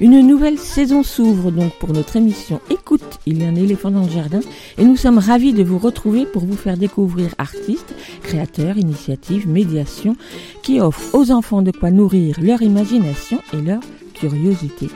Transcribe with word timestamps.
Une 0.00 0.26
nouvelle 0.26 0.58
saison 0.58 1.04
s'ouvre 1.04 1.52
donc 1.52 1.72
pour 1.78 1.92
notre 1.92 2.16
émission 2.16 2.60
Écoute, 2.68 3.20
il 3.26 3.40
y 3.40 3.44
a 3.44 3.48
un 3.48 3.54
éléphant 3.54 3.92
dans 3.92 4.02
le 4.02 4.10
jardin 4.10 4.40
et 4.76 4.84
nous 4.84 4.96
sommes 4.96 5.18
ravis 5.18 5.52
de 5.52 5.62
vous 5.62 5.78
retrouver 5.78 6.26
pour 6.26 6.44
vous 6.44 6.56
faire 6.56 6.76
découvrir 6.76 7.32
artistes, 7.38 7.94
créateurs, 8.22 8.76
initiatives, 8.76 9.48
médiations 9.48 10.16
qui 10.64 10.80
offrent 10.80 11.14
aux 11.14 11.30
enfants 11.30 11.62
de 11.62 11.70
quoi 11.70 11.92
nourrir 11.92 12.40
leur 12.40 12.62
imagination 12.62 13.40
et 13.52 13.62
leur 13.62 13.80
curiosité. 14.14 14.88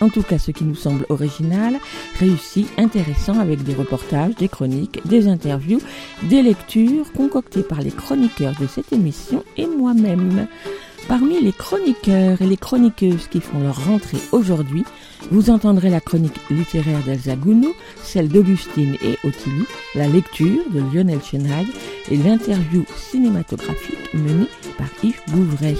En 0.00 0.08
tout 0.08 0.22
cas, 0.22 0.38
ce 0.38 0.50
qui 0.50 0.64
nous 0.64 0.74
semble 0.74 1.06
original, 1.10 1.78
réussi, 2.18 2.66
intéressant 2.78 3.38
avec 3.38 3.62
des 3.62 3.74
reportages, 3.74 4.36
des 4.36 4.48
chroniques, 4.48 5.06
des 5.06 5.28
interviews, 5.28 5.80
des 6.22 6.42
lectures 6.42 7.12
concoctées 7.12 7.62
par 7.62 7.82
les 7.82 7.90
chroniqueurs 7.90 8.54
de 8.60 8.66
cette 8.66 8.92
émission 8.92 9.42
et 9.56 9.66
moi-même. 9.66 10.48
Parmi 11.08 11.40
les 11.40 11.52
chroniqueurs 11.52 12.42
et 12.42 12.46
les 12.46 12.56
chroniqueuses 12.56 13.28
qui 13.28 13.40
font 13.40 13.60
leur 13.60 13.86
rentrée 13.86 14.18
aujourd'hui, 14.32 14.84
vous 15.30 15.50
entendrez 15.50 15.88
la 15.88 16.00
chronique 16.00 16.40
littéraire 16.50 17.02
d'Elsa 17.04 17.36
Gounod, 17.36 17.72
celle 18.02 18.28
d'Augustine 18.28 18.96
et 19.04 19.16
Ottilie, 19.24 19.66
la 19.94 20.08
lecture 20.08 20.64
de 20.72 20.80
Lionel 20.80 21.22
Chenaille 21.22 21.68
et 22.10 22.16
l'interview 22.16 22.84
cinématographique 22.96 24.14
menée 24.14 24.48
par 24.76 24.88
Yves 25.04 25.20
Bouvray. 25.28 25.76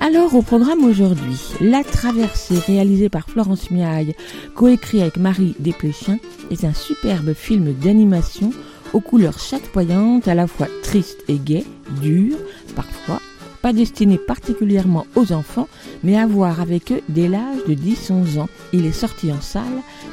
Alors 0.00 0.34
au 0.34 0.42
programme 0.42 0.84
aujourd'hui, 0.84 1.38
La 1.60 1.84
Traversée 1.84 2.58
réalisée 2.66 3.10
par 3.10 3.28
Florence 3.28 3.70
Miaille, 3.70 4.14
coécrit 4.54 5.02
avec 5.02 5.18
Marie 5.18 5.56
Desplechin, 5.58 6.18
est 6.50 6.64
un 6.64 6.72
superbe 6.72 7.34
film 7.34 7.74
d'animation 7.74 8.50
aux 8.94 9.00
couleurs 9.00 9.38
chatoyantes, 9.38 10.26
à 10.26 10.34
la 10.34 10.46
fois 10.46 10.68
tristes 10.82 11.22
et 11.28 11.36
gaies, 11.36 11.66
dures, 12.00 12.38
parfois, 12.74 13.20
pas 13.62 13.72
destiné 13.72 14.18
particulièrement 14.18 15.06
aux 15.14 15.32
enfants, 15.32 15.68
mais 16.04 16.16
à 16.16 16.26
voir 16.26 16.60
avec 16.60 16.92
eux 16.92 17.00
dès 17.08 17.28
l'âge 17.28 17.64
de 17.66 17.74
10-11 17.74 18.38
ans. 18.38 18.48
Il 18.72 18.86
est 18.86 18.92
sorti 18.92 19.32
en 19.32 19.40
salle 19.40 19.64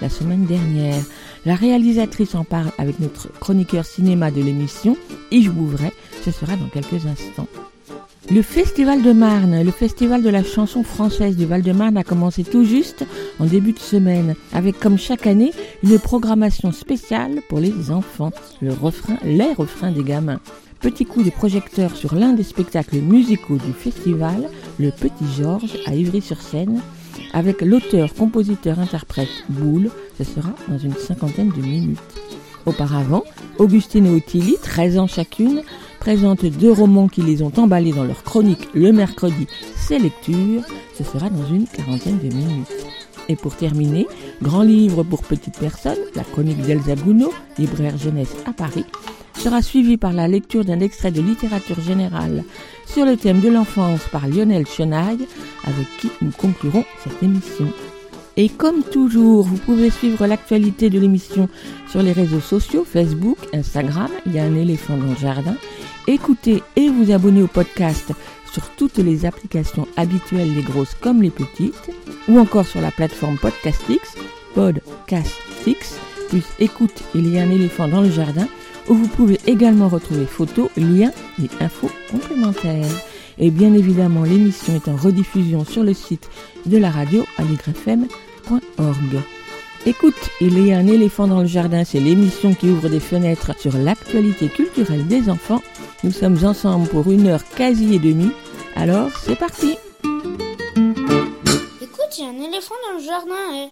la 0.02 0.10
semaine 0.10 0.46
dernière. 0.46 1.04
La 1.46 1.56
réalisatrice 1.56 2.36
en 2.36 2.44
parle 2.44 2.72
avec 2.78 3.00
notre 3.00 3.32
chroniqueur 3.40 3.86
cinéma 3.86 4.32
de 4.32 4.42
l'émission, 4.42 4.98
Yves 5.32 5.52
Bouvray. 5.52 5.92
Ce 6.24 6.32
sera 6.32 6.56
dans 6.56 6.70
quelques 6.70 7.06
instants. 7.06 7.48
Le 8.32 8.42
Festival 8.42 9.04
de 9.04 9.12
Marne, 9.12 9.62
le 9.62 9.70
festival 9.70 10.24
de 10.24 10.30
la 10.30 10.44
chanson 10.44 10.82
française 10.82 11.38
du 11.38 11.46
Val-de-Marne 11.46 11.96
a 11.96 12.04
commencé 12.04 12.44
tout 12.44 12.66
juste 12.66 13.06
en 13.40 13.46
début 13.46 13.74
de 13.74 13.80
semaine, 13.80 14.34
avec 14.52 14.80
comme 14.80 14.98
chaque 14.98 15.28
année 15.28 15.52
une 15.84 16.00
programmation 16.00 16.72
spéciale 16.72 17.42
pour 17.50 17.60
les 17.60 17.92
enfants, 17.92 18.32
le 18.64 18.74
refrain, 18.74 19.18
les 19.24 19.54
refrains 19.54 19.92
des 19.92 20.04
gamins. 20.04 20.40
Petit 20.86 21.08
coup 21.08 21.24
de 21.24 21.32
projecteur 21.32 21.96
sur 21.96 22.14
l'un 22.14 22.34
des 22.34 22.44
spectacles 22.44 22.98
musicaux 22.98 23.58
du 23.58 23.74
festival, 23.74 24.52
le 24.78 24.92
Petit 24.92 25.26
Georges 25.36 25.80
à 25.88 25.96
Ivry-sur-Seine, 25.96 26.80
avec 27.34 27.64
l'auteur, 27.64 28.14
compositeur, 28.14 28.80
interprète 28.80 29.46
Boule, 29.50 29.90
ce 30.16 30.24
sera 30.24 30.52
dans 30.68 30.78
une 30.78 30.94
cinquantaine 30.94 31.50
de 31.50 31.60
minutes. 31.60 31.98
Auparavant, 32.68 33.24
Augustine 33.58 34.06
et 34.06 34.16
Ottilie, 34.16 34.58
13 34.62 35.00
ans 35.00 35.08
chacune, 35.08 35.64
présentent 36.00 36.46
deux 36.46 36.72
romans 36.72 37.08
qui 37.08 37.24
les 37.24 37.42
ont 37.42 37.52
emballés 37.58 37.92
dans 37.92 38.04
leur 38.04 38.22
chronique 38.22 38.70
le 38.76 38.92
mercredi, 38.92 39.48
C'est 39.76 39.98
lecture, 39.98 40.62
ce 40.96 41.04
sera 41.04 41.32
dans 41.32 41.48
une 41.48 41.66
quarantaine 41.66 42.20
de 42.20 42.28
minutes. 42.28 42.86
Et 43.30 43.36
pour 43.36 43.56
terminer, 43.56 44.08
grand 44.42 44.64
livre 44.64 45.04
pour 45.04 45.24
petites 45.24 45.58
personnes, 45.60 45.98
la 46.16 46.24
chronique 46.24 46.62
d'Elsa 46.62 46.96
Gounod, 46.96 47.32
libraire 47.58 47.98
jeunesse 47.98 48.36
à 48.46 48.54
Paris, 48.54 48.86
sera 49.38 49.62
suivi 49.62 49.98
par 49.98 50.14
la 50.14 50.28
lecture 50.28 50.66
d'un 50.66 50.80
extrait 50.80 51.12
de 51.12 51.22
littérature 51.22 51.80
générale 51.82 52.44
sur 52.86 53.06
le 53.06 53.18
thème 53.18 53.42
de 53.42 53.50
l'enfance 53.50 54.02
par 54.12 54.28
Lionel 54.28 54.66
Chenaille, 54.68 55.28
avec 55.64 55.88
qui 56.00 56.10
nous 56.22 56.32
conclurons 56.32 56.86
cette 57.04 57.22
émission. 57.22 57.68
Et 58.38 58.50
comme 58.50 58.84
toujours, 58.84 59.46
vous 59.46 59.58
pouvez 59.58 59.90
suivre 59.90 60.28
l'actualité 60.28 60.90
de 60.90 61.00
l'émission 61.00 61.48
sur 61.90 62.02
les 62.02 62.12
réseaux 62.12 62.42
sociaux, 62.42 62.86
Facebook, 62.86 63.38
Instagram, 63.54 64.10
il 64.26 64.34
y 64.34 64.40
a 64.40 64.44
un 64.44 64.56
éléphant 64.56 64.98
dans 64.98 65.06
le 65.06 65.16
jardin. 65.16 65.56
Écoutez 66.08 66.62
et 66.76 66.90
vous 66.90 67.12
abonnez 67.12 67.42
au 67.42 67.48
podcast 67.48 68.12
sur 68.56 68.70
toutes 68.78 69.00
les 69.00 69.26
applications 69.26 69.86
habituelles, 69.98 70.56
les 70.56 70.62
grosses 70.62 70.96
comme 71.02 71.22
les 71.22 71.30
petites, 71.30 71.92
ou 72.30 72.40
encore 72.40 72.66
sur 72.66 72.80
la 72.80 72.90
plateforme 72.90 73.38
Podcastix, 73.38 74.16
Podcastix, 74.54 76.00
plus 76.30 76.46
écoute, 76.60 77.04
il 77.14 77.34
y 77.34 77.38
a 77.38 77.42
un 77.42 77.50
éléphant 77.50 77.90
dans 77.90 78.00
le 78.00 78.10
jardin, 78.10 78.48
où 78.88 78.94
vous 78.94 79.10
pouvez 79.10 79.42
également 79.46 79.90
retrouver 79.90 80.26
photos, 80.26 80.70
liens 80.78 81.12
et 81.44 81.50
infos 81.62 81.92
complémentaires. 82.10 82.86
Et 83.40 83.52
bien 83.52 83.74
évidemment, 83.74 84.24
l'émission 84.24 84.74
est 84.74 84.88
en 84.88 84.96
rediffusion 84.96 85.66
sur 85.66 85.84
le 85.84 85.94
site 85.94 86.30
de 86.66 86.78
la 86.78 86.92
radio 86.92 87.26
aligrefm.org. 87.38 89.22
Écoute, 89.86 90.30
il 90.40 90.66
y 90.66 90.72
a 90.72 90.78
un 90.78 90.88
éléphant 90.88 91.28
dans 91.28 91.42
le 91.42 91.46
jardin, 91.46 91.84
c'est 91.84 92.00
l'émission 92.00 92.54
qui 92.54 92.70
ouvre 92.70 92.88
des 92.88 93.02
fenêtres 93.02 93.52
sur 93.60 93.78
l'actualité 93.78 94.48
culturelle 94.48 95.06
des 95.08 95.30
enfants. 95.30 95.62
Nous 96.06 96.12
sommes 96.12 96.38
ensemble 96.44 96.88
pour 96.88 97.12
une 97.12 97.28
heure 97.28 97.44
quasi 97.56 97.96
et 97.96 98.00
demie. 98.00 98.32
Alors, 98.76 99.10
c'est 99.18 99.38
parti 99.38 99.78
Écoute, 101.82 102.18
il 102.18 102.24
y 102.24 102.26
a 102.26 102.30
un 102.30 102.48
éléphant 102.48 102.76
dans 102.88 102.98
le 102.98 103.04
jardin. 103.04 103.34
eh. 103.54 103.70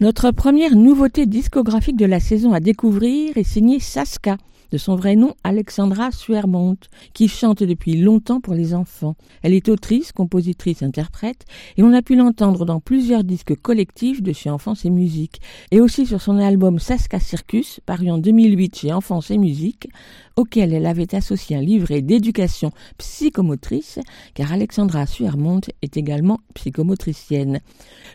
Notre 0.00 0.30
première 0.30 0.76
nouveauté 0.76 1.26
discographique 1.26 1.96
de 1.96 2.06
la 2.06 2.20
saison 2.20 2.52
à 2.52 2.60
découvrir 2.60 3.36
est 3.36 3.44
signée 3.44 3.80
Saska, 3.80 4.36
de 4.72 4.78
son 4.78 4.96
vrai 4.96 5.16
nom 5.16 5.34
Alexandra 5.44 6.10
Suermont, 6.10 6.76
qui 7.14 7.28
chante 7.28 7.62
depuis 7.62 7.96
longtemps 7.96 8.40
pour 8.40 8.54
les 8.54 8.74
enfants. 8.74 9.16
Elle 9.42 9.54
est 9.54 9.68
autrice, 9.68 10.12
compositrice, 10.12 10.82
interprète, 10.82 11.44
et 11.76 11.82
on 11.82 11.92
a 11.92 12.02
pu 12.02 12.16
l'entendre 12.16 12.64
dans 12.64 12.80
plusieurs 12.80 13.22
disques 13.22 13.54
collectifs 13.60 14.22
de 14.22 14.32
chez 14.32 14.50
Enfance 14.50 14.84
et 14.84 14.90
Musique, 14.90 15.40
et 15.70 15.80
aussi 15.80 16.04
sur 16.06 16.20
son 16.20 16.38
album 16.38 16.78
Saska 16.78 17.20
Circus, 17.20 17.80
paru 17.86 18.10
en 18.10 18.18
2008 18.18 18.76
chez 18.76 18.92
Enfance 18.92 19.30
et 19.30 19.38
Musique, 19.38 19.88
auquel 20.36 20.72
elle 20.72 20.86
avait 20.86 21.14
associé 21.14 21.56
un 21.56 21.60
livret 21.60 22.02
d'éducation 22.02 22.70
psychomotrice, 22.98 23.98
car 24.34 24.52
Alexandra 24.52 25.06
Suermont 25.06 25.60
est 25.82 25.96
également 25.96 26.40
psychomotricienne. 26.54 27.60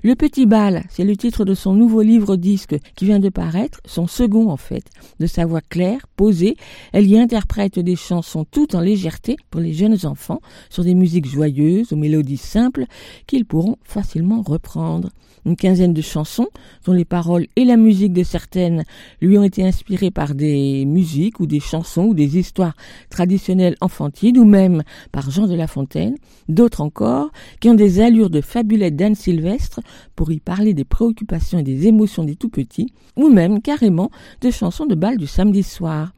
Le 0.04 0.16
Petit 0.16 0.46
Bal, 0.46 0.84
c'est 0.90 1.04
le 1.04 1.16
titre 1.16 1.46
de 1.46 1.54
son 1.54 1.74
nouveau 1.74 2.02
livre-disque 2.02 2.78
qui 2.96 3.06
vient 3.06 3.20
de 3.20 3.30
paraître, 3.30 3.80
son 3.86 4.08
second 4.08 4.50
en 4.50 4.58
fait. 4.58 4.86
De 5.20 5.28
sa 5.28 5.46
voix 5.46 5.62
claire, 5.62 6.08
posée, 6.16 6.56
elle 6.94 7.08
y 7.08 7.18
interprète 7.18 7.80
des 7.80 7.96
chansons 7.96 8.46
tout 8.50 8.76
en 8.76 8.82
légèreté 8.82 9.38
pour 9.50 9.62
les 9.62 9.74
jeunes 9.74 10.06
enfants, 10.06 10.42
sur 10.70 10.84
des 10.84 10.96
musiques 10.96 11.28
joyeuses, 11.28 11.94
aux 11.94 11.98
mélodies 11.98 12.38
simples, 12.38 12.86
qu'ils 13.26 13.46
pourront 13.46 13.78
facilement 13.84 14.42
reprendre. 14.42 15.10
Une 15.48 15.56
quinzaine 15.56 15.94
de 15.94 16.02
chansons, 16.02 16.50
dont 16.86 16.92
les 16.92 17.06
paroles 17.06 17.48
et 17.56 17.64
la 17.64 17.78
musique 17.78 18.12
de 18.12 18.24
certaines 18.24 18.84
lui 19.22 19.38
ont 19.38 19.44
été 19.44 19.66
inspirées 19.66 20.12
par 20.12 20.36
des 20.36 20.84
musiques 20.84 21.40
ou 21.40 21.46
des 21.48 21.62
chansons 21.62 22.08
ou 22.08 22.14
des 22.14 22.38
histoires 22.38 22.76
traditionnelles 23.10 23.78
enfantines 23.80 24.38
ou 24.38 24.44
même 24.44 24.84
par 25.14 25.32
Jean 25.32 25.48
de 25.48 25.56
La 25.56 25.68
Fontaine, 25.68 26.18
d'autres 26.50 26.82
encore 26.82 27.32
qui 27.62 27.70
ont 27.70 27.76
des 27.76 28.02
allures 28.02 28.30
de 28.30 28.42
fabulettes 28.42 28.98
d'Anne 28.98 29.16
Sylvestre 29.16 29.80
pour 30.18 30.34
y 30.34 30.42
parler 30.42 30.74
des 30.74 30.84
préoccupations 30.84 31.60
et 31.60 31.64
des 31.64 31.88
émotions 31.88 32.26
des 32.26 32.36
tout 32.36 32.50
petits, 32.50 32.92
ou 33.16 33.30
même 33.30 33.62
carrément 33.62 34.12
de 34.42 34.52
chansons 34.52 34.86
de 34.86 34.96
bal 34.96 35.16
du 35.16 35.28
samedi 35.28 35.64
soir. 35.64 36.12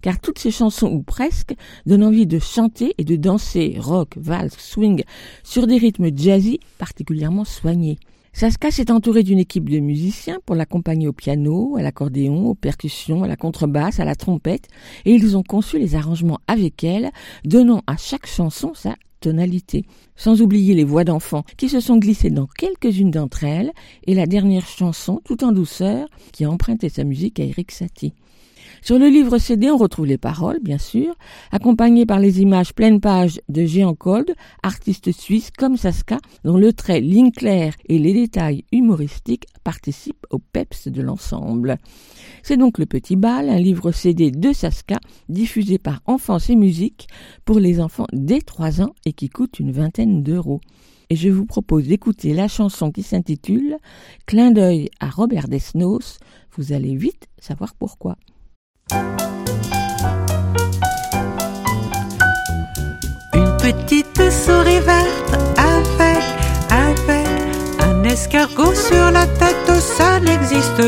Car 0.00 0.18
toutes 0.20 0.38
ces 0.38 0.50
chansons, 0.50 0.90
ou 0.90 1.02
presque, 1.02 1.54
donnent 1.84 2.04
envie 2.04 2.26
de 2.26 2.38
chanter 2.38 2.94
et 2.96 3.04
de 3.04 3.16
danser 3.16 3.76
rock, 3.78 4.16
valse, 4.16 4.56
swing, 4.56 5.02
sur 5.42 5.66
des 5.66 5.76
rythmes 5.76 6.16
jazzy 6.16 6.60
particulièrement 6.78 7.44
soignés. 7.44 7.98
Saska 8.32 8.70
s'est 8.70 8.90
entourée 8.90 9.22
d'une 9.22 9.40
équipe 9.40 9.68
de 9.68 9.80
musiciens 9.80 10.38
pour 10.46 10.54
l'accompagner 10.54 11.08
au 11.08 11.12
piano, 11.12 11.76
à 11.76 11.82
l'accordéon, 11.82 12.46
aux 12.46 12.54
percussions, 12.54 13.24
à 13.24 13.28
la 13.28 13.36
contrebasse, 13.36 14.00
à 14.00 14.04
la 14.04 14.14
trompette, 14.14 14.68
et 15.04 15.12
ils 15.12 15.36
ont 15.36 15.42
conçu 15.42 15.78
les 15.78 15.94
arrangements 15.96 16.38
avec 16.46 16.84
elle, 16.84 17.10
donnant 17.44 17.82
à 17.86 17.96
chaque 17.96 18.26
chanson 18.26 18.72
sa 18.72 18.94
tonalité. 19.18 19.84
Sans 20.16 20.40
oublier 20.42 20.74
les 20.74 20.84
voix 20.84 21.04
d'enfants 21.04 21.44
qui 21.56 21.68
se 21.68 21.80
sont 21.80 21.98
glissées 21.98 22.30
dans 22.30 22.46
quelques-unes 22.46 23.10
d'entre 23.10 23.44
elles, 23.44 23.72
et 24.06 24.14
la 24.14 24.26
dernière 24.26 24.66
chanson, 24.66 25.20
tout 25.24 25.44
en 25.44 25.52
douceur, 25.52 26.08
qui 26.32 26.44
a 26.44 26.50
emprunté 26.50 26.88
sa 26.88 27.04
musique 27.04 27.40
à 27.40 27.44
Eric 27.44 27.72
Satie. 27.72 28.14
Sur 28.82 28.98
le 28.98 29.08
livre 29.08 29.38
CD, 29.38 29.70
on 29.70 29.76
retrouve 29.76 30.06
les 30.06 30.18
paroles, 30.18 30.58
bien 30.62 30.78
sûr, 30.78 31.14
accompagnées 31.52 32.06
par 32.06 32.18
les 32.18 32.40
images 32.40 32.72
pleines 32.72 33.00
pages 33.00 33.40
de 33.48 33.66
Jean 33.66 33.94
Cold, 33.94 34.34
artiste 34.62 35.12
suisse 35.12 35.50
comme 35.56 35.76
Saska, 35.76 36.18
dont 36.44 36.56
le 36.56 36.72
trait, 36.72 37.00
ligne 37.00 37.30
claire 37.30 37.74
et 37.88 37.98
les 37.98 38.14
détails 38.14 38.64
humoristiques 38.72 39.46
participent 39.64 40.26
au 40.30 40.38
peps 40.38 40.88
de 40.88 41.02
l'ensemble. 41.02 41.76
C'est 42.42 42.56
donc 42.56 42.78
Le 42.78 42.86
Petit 42.86 43.16
Bal, 43.16 43.50
un 43.50 43.58
livre 43.58 43.92
CD 43.92 44.30
de 44.30 44.52
Saska, 44.52 44.98
diffusé 45.28 45.78
par 45.78 46.00
Enfance 46.06 46.48
et 46.48 46.56
Musique 46.56 47.06
pour 47.44 47.60
les 47.60 47.80
enfants 47.80 48.06
dès 48.14 48.40
3 48.40 48.80
ans 48.80 48.94
et 49.04 49.12
qui 49.12 49.28
coûte 49.28 49.60
une 49.60 49.72
vingtaine 49.72 50.22
d'euros. 50.22 50.60
Et 51.10 51.16
je 51.16 51.28
vous 51.28 51.44
propose 51.44 51.86
d'écouter 51.86 52.32
la 52.32 52.48
chanson 52.48 52.92
qui 52.92 53.02
s'intitule 53.02 53.76
Clin 54.26 54.52
d'œil 54.52 54.88
à 55.00 55.10
Robert 55.10 55.48
Desnos. 55.48 56.18
Vous 56.56 56.72
allez 56.72 56.96
vite 56.96 57.26
savoir 57.38 57.74
pourquoi. 57.74 58.16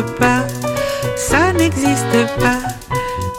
Pas, 0.00 0.47
ça 1.17 1.53
n'existe 1.53 2.39
pas. 2.39 2.61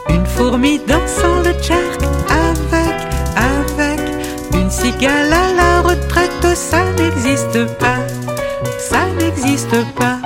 Une 0.10 0.26
fourmi 0.26 0.80
dansant 0.88 1.42
le 1.44 1.54
tcherk 1.62 2.02
avec, 2.30 2.96
avec 3.36 4.00
une 4.54 4.70
cigale 4.70 5.34
à 5.34 5.54
la 5.54 5.82
retraite, 5.82 6.56
ça 6.56 6.84
n'existe 6.98 7.66
pas, 7.78 8.00
ça 8.78 9.06
n'existe 9.20 9.76
pas. 9.96 10.23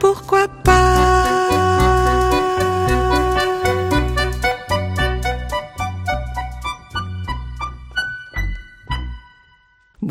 Pourquoi 0.00 0.46
pas? 0.48 0.67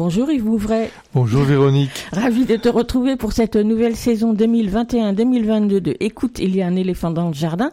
Bonjour 0.08 0.32
Yves 0.32 0.46
Bouvray, 0.46 0.90
Bonjour 1.14 1.44
Véronique. 1.44 2.08
ravi 2.14 2.46
de 2.46 2.56
te 2.56 2.70
retrouver 2.70 3.18
pour 3.18 3.34
cette 3.34 3.58
nouvelle 3.58 3.98
saison 3.98 4.34
2021-2022 4.34 5.80
de 5.82 5.98
Écoute, 6.00 6.40
il 6.40 6.56
y 6.56 6.62
a 6.62 6.66
un 6.66 6.78
éléphant 6.78 7.12
dans 7.12 7.28
le 7.28 7.34
jardin. 7.34 7.72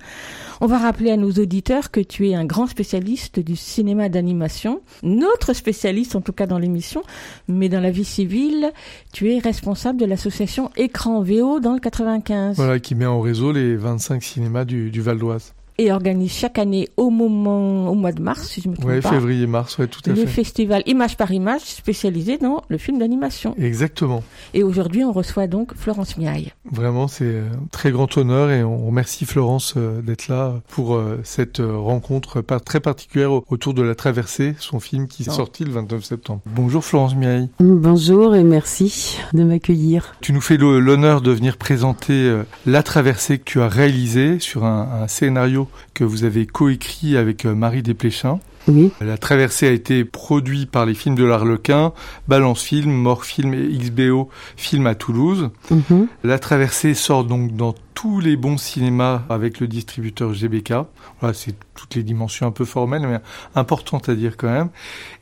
On 0.60 0.66
va 0.66 0.78
rappeler 0.78 1.12
à 1.12 1.16
nos 1.16 1.30
auditeurs 1.30 1.92
que 1.92 2.00
tu 2.00 2.28
es 2.28 2.34
un 2.34 2.44
grand 2.44 2.66
spécialiste 2.66 3.38
du 3.38 3.54
cinéma 3.54 4.08
d'animation, 4.08 4.80
notre 5.04 5.52
spécialiste 5.52 6.16
en 6.16 6.22
tout 6.22 6.32
cas 6.32 6.48
dans 6.48 6.58
l'émission, 6.58 7.04
mais 7.46 7.68
dans 7.68 7.78
la 7.78 7.92
vie 7.92 8.04
civile, 8.04 8.72
tu 9.12 9.32
es 9.32 9.38
responsable 9.38 10.00
de 10.00 10.04
l'association 10.04 10.72
Écran 10.76 11.22
VO 11.22 11.60
dans 11.60 11.74
le 11.74 11.78
95 11.78 12.56
Voilà, 12.56 12.80
qui 12.80 12.96
met 12.96 13.06
en 13.06 13.20
réseau 13.20 13.52
les 13.52 13.76
25 13.76 14.20
cinémas 14.24 14.64
du, 14.64 14.90
du 14.90 15.00
Val 15.00 15.18
d'Oise. 15.18 15.54
Et 15.78 15.90
organise 15.92 16.32
chaque 16.32 16.58
année 16.58 16.88
au 16.96 17.10
moment, 17.10 17.88
au 17.90 17.94
mois 17.94 18.12
de 18.12 18.22
mars, 18.22 18.48
si 18.48 18.60
je 18.60 18.68
me 18.68 18.74
trompe 18.76 18.86
Ouais, 18.86 19.00
pas, 19.00 19.10
février-mars, 19.10 19.78
ouais, 19.78 19.86
tout 19.88 20.00
à 20.06 20.10
le 20.10 20.16
fait. 20.16 20.26
festival 20.26 20.82
Image 20.86 21.16
par 21.16 21.32
Image 21.32 21.62
spécialisé 21.62 22.38
dans 22.38 22.62
le 22.68 22.78
film 22.78 22.98
d'animation. 22.98 23.54
Exactement. 23.58 24.22
Et 24.54 24.62
aujourd'hui, 24.62 25.04
on 25.04 25.12
reçoit 25.12 25.46
donc 25.46 25.74
Florence 25.74 26.16
Miaille. 26.16 26.52
Vraiment, 26.70 27.08
c'est 27.08 27.38
un 27.38 27.66
très 27.72 27.90
grand 27.90 28.16
honneur 28.16 28.50
et 28.50 28.62
on 28.62 28.86
remercie 28.86 29.24
Florence 29.24 29.74
euh, 29.76 30.00
d'être 30.02 30.28
là 30.28 30.54
pour 30.68 30.94
euh, 30.94 31.20
cette 31.24 31.60
euh, 31.60 31.76
rencontre 31.76 32.42
très 32.64 32.80
particulière 32.80 33.32
au- 33.32 33.44
autour 33.50 33.74
de 33.74 33.82
La 33.82 33.94
Traversée, 33.94 34.54
son 34.58 34.80
film 34.80 35.08
qui 35.08 35.22
est 35.24 35.30
sorti 35.30 35.64
le 35.64 35.72
29 35.72 36.04
septembre. 36.04 36.40
Bonjour 36.46 36.84
Florence 36.84 37.14
Miaille. 37.16 37.48
Bonjour 37.58 38.34
et 38.36 38.44
merci 38.44 39.18
de 39.32 39.42
m'accueillir. 39.42 40.14
Tu 40.20 40.32
nous 40.32 40.40
fais 40.40 40.56
le- 40.56 40.78
l'honneur 40.80 41.20
de 41.20 41.32
venir 41.32 41.56
présenter 41.56 42.12
euh, 42.12 42.44
La 42.66 42.82
Traversée 42.82 43.38
que 43.38 43.44
tu 43.44 43.60
as 43.60 43.68
réalisée 43.68 44.38
sur 44.38 44.64
un, 44.64 45.02
un 45.02 45.08
scénario 45.08 45.63
que 45.94 46.04
vous 46.04 46.24
avez 46.24 46.46
coécrit 46.46 47.16
avec 47.16 47.44
euh, 47.44 47.54
Marie 47.54 47.82
Desplechin. 47.82 48.40
Oui, 48.66 48.90
La 49.02 49.18
traversée 49.18 49.68
a 49.68 49.72
été 49.72 50.06
produite 50.06 50.70
par 50.70 50.86
les 50.86 50.94
films 50.94 51.16
de 51.16 51.24
l'Arlequin, 51.24 51.92
Balance 52.28 52.62
Film, 52.62 52.90
Mort 52.90 53.24
Film 53.26 53.52
et 53.52 53.68
XBO 53.68 54.30
Film 54.56 54.86
à 54.86 54.94
Toulouse. 54.94 55.50
mhm, 55.70 56.08
La 56.22 56.38
traversée 56.38 56.94
sort 56.94 57.24
donc 57.24 57.54
dans 57.54 57.74
tous 57.92 58.20
les 58.20 58.36
bons 58.36 58.56
cinémas 58.56 59.22
avec 59.28 59.60
le 59.60 59.68
distributeur 59.68 60.32
GBK. 60.32 60.72
Voilà, 61.20 61.34
c'est 61.34 61.54
toutes 61.74 61.94
les 61.94 62.02
dimensions 62.02 62.46
un 62.46 62.50
peu 62.50 62.64
formelles, 62.64 63.06
mais 63.06 63.20
importantes 63.54 64.08
à 64.08 64.14
dire 64.14 64.36
quand 64.38 64.50
même. 64.50 64.68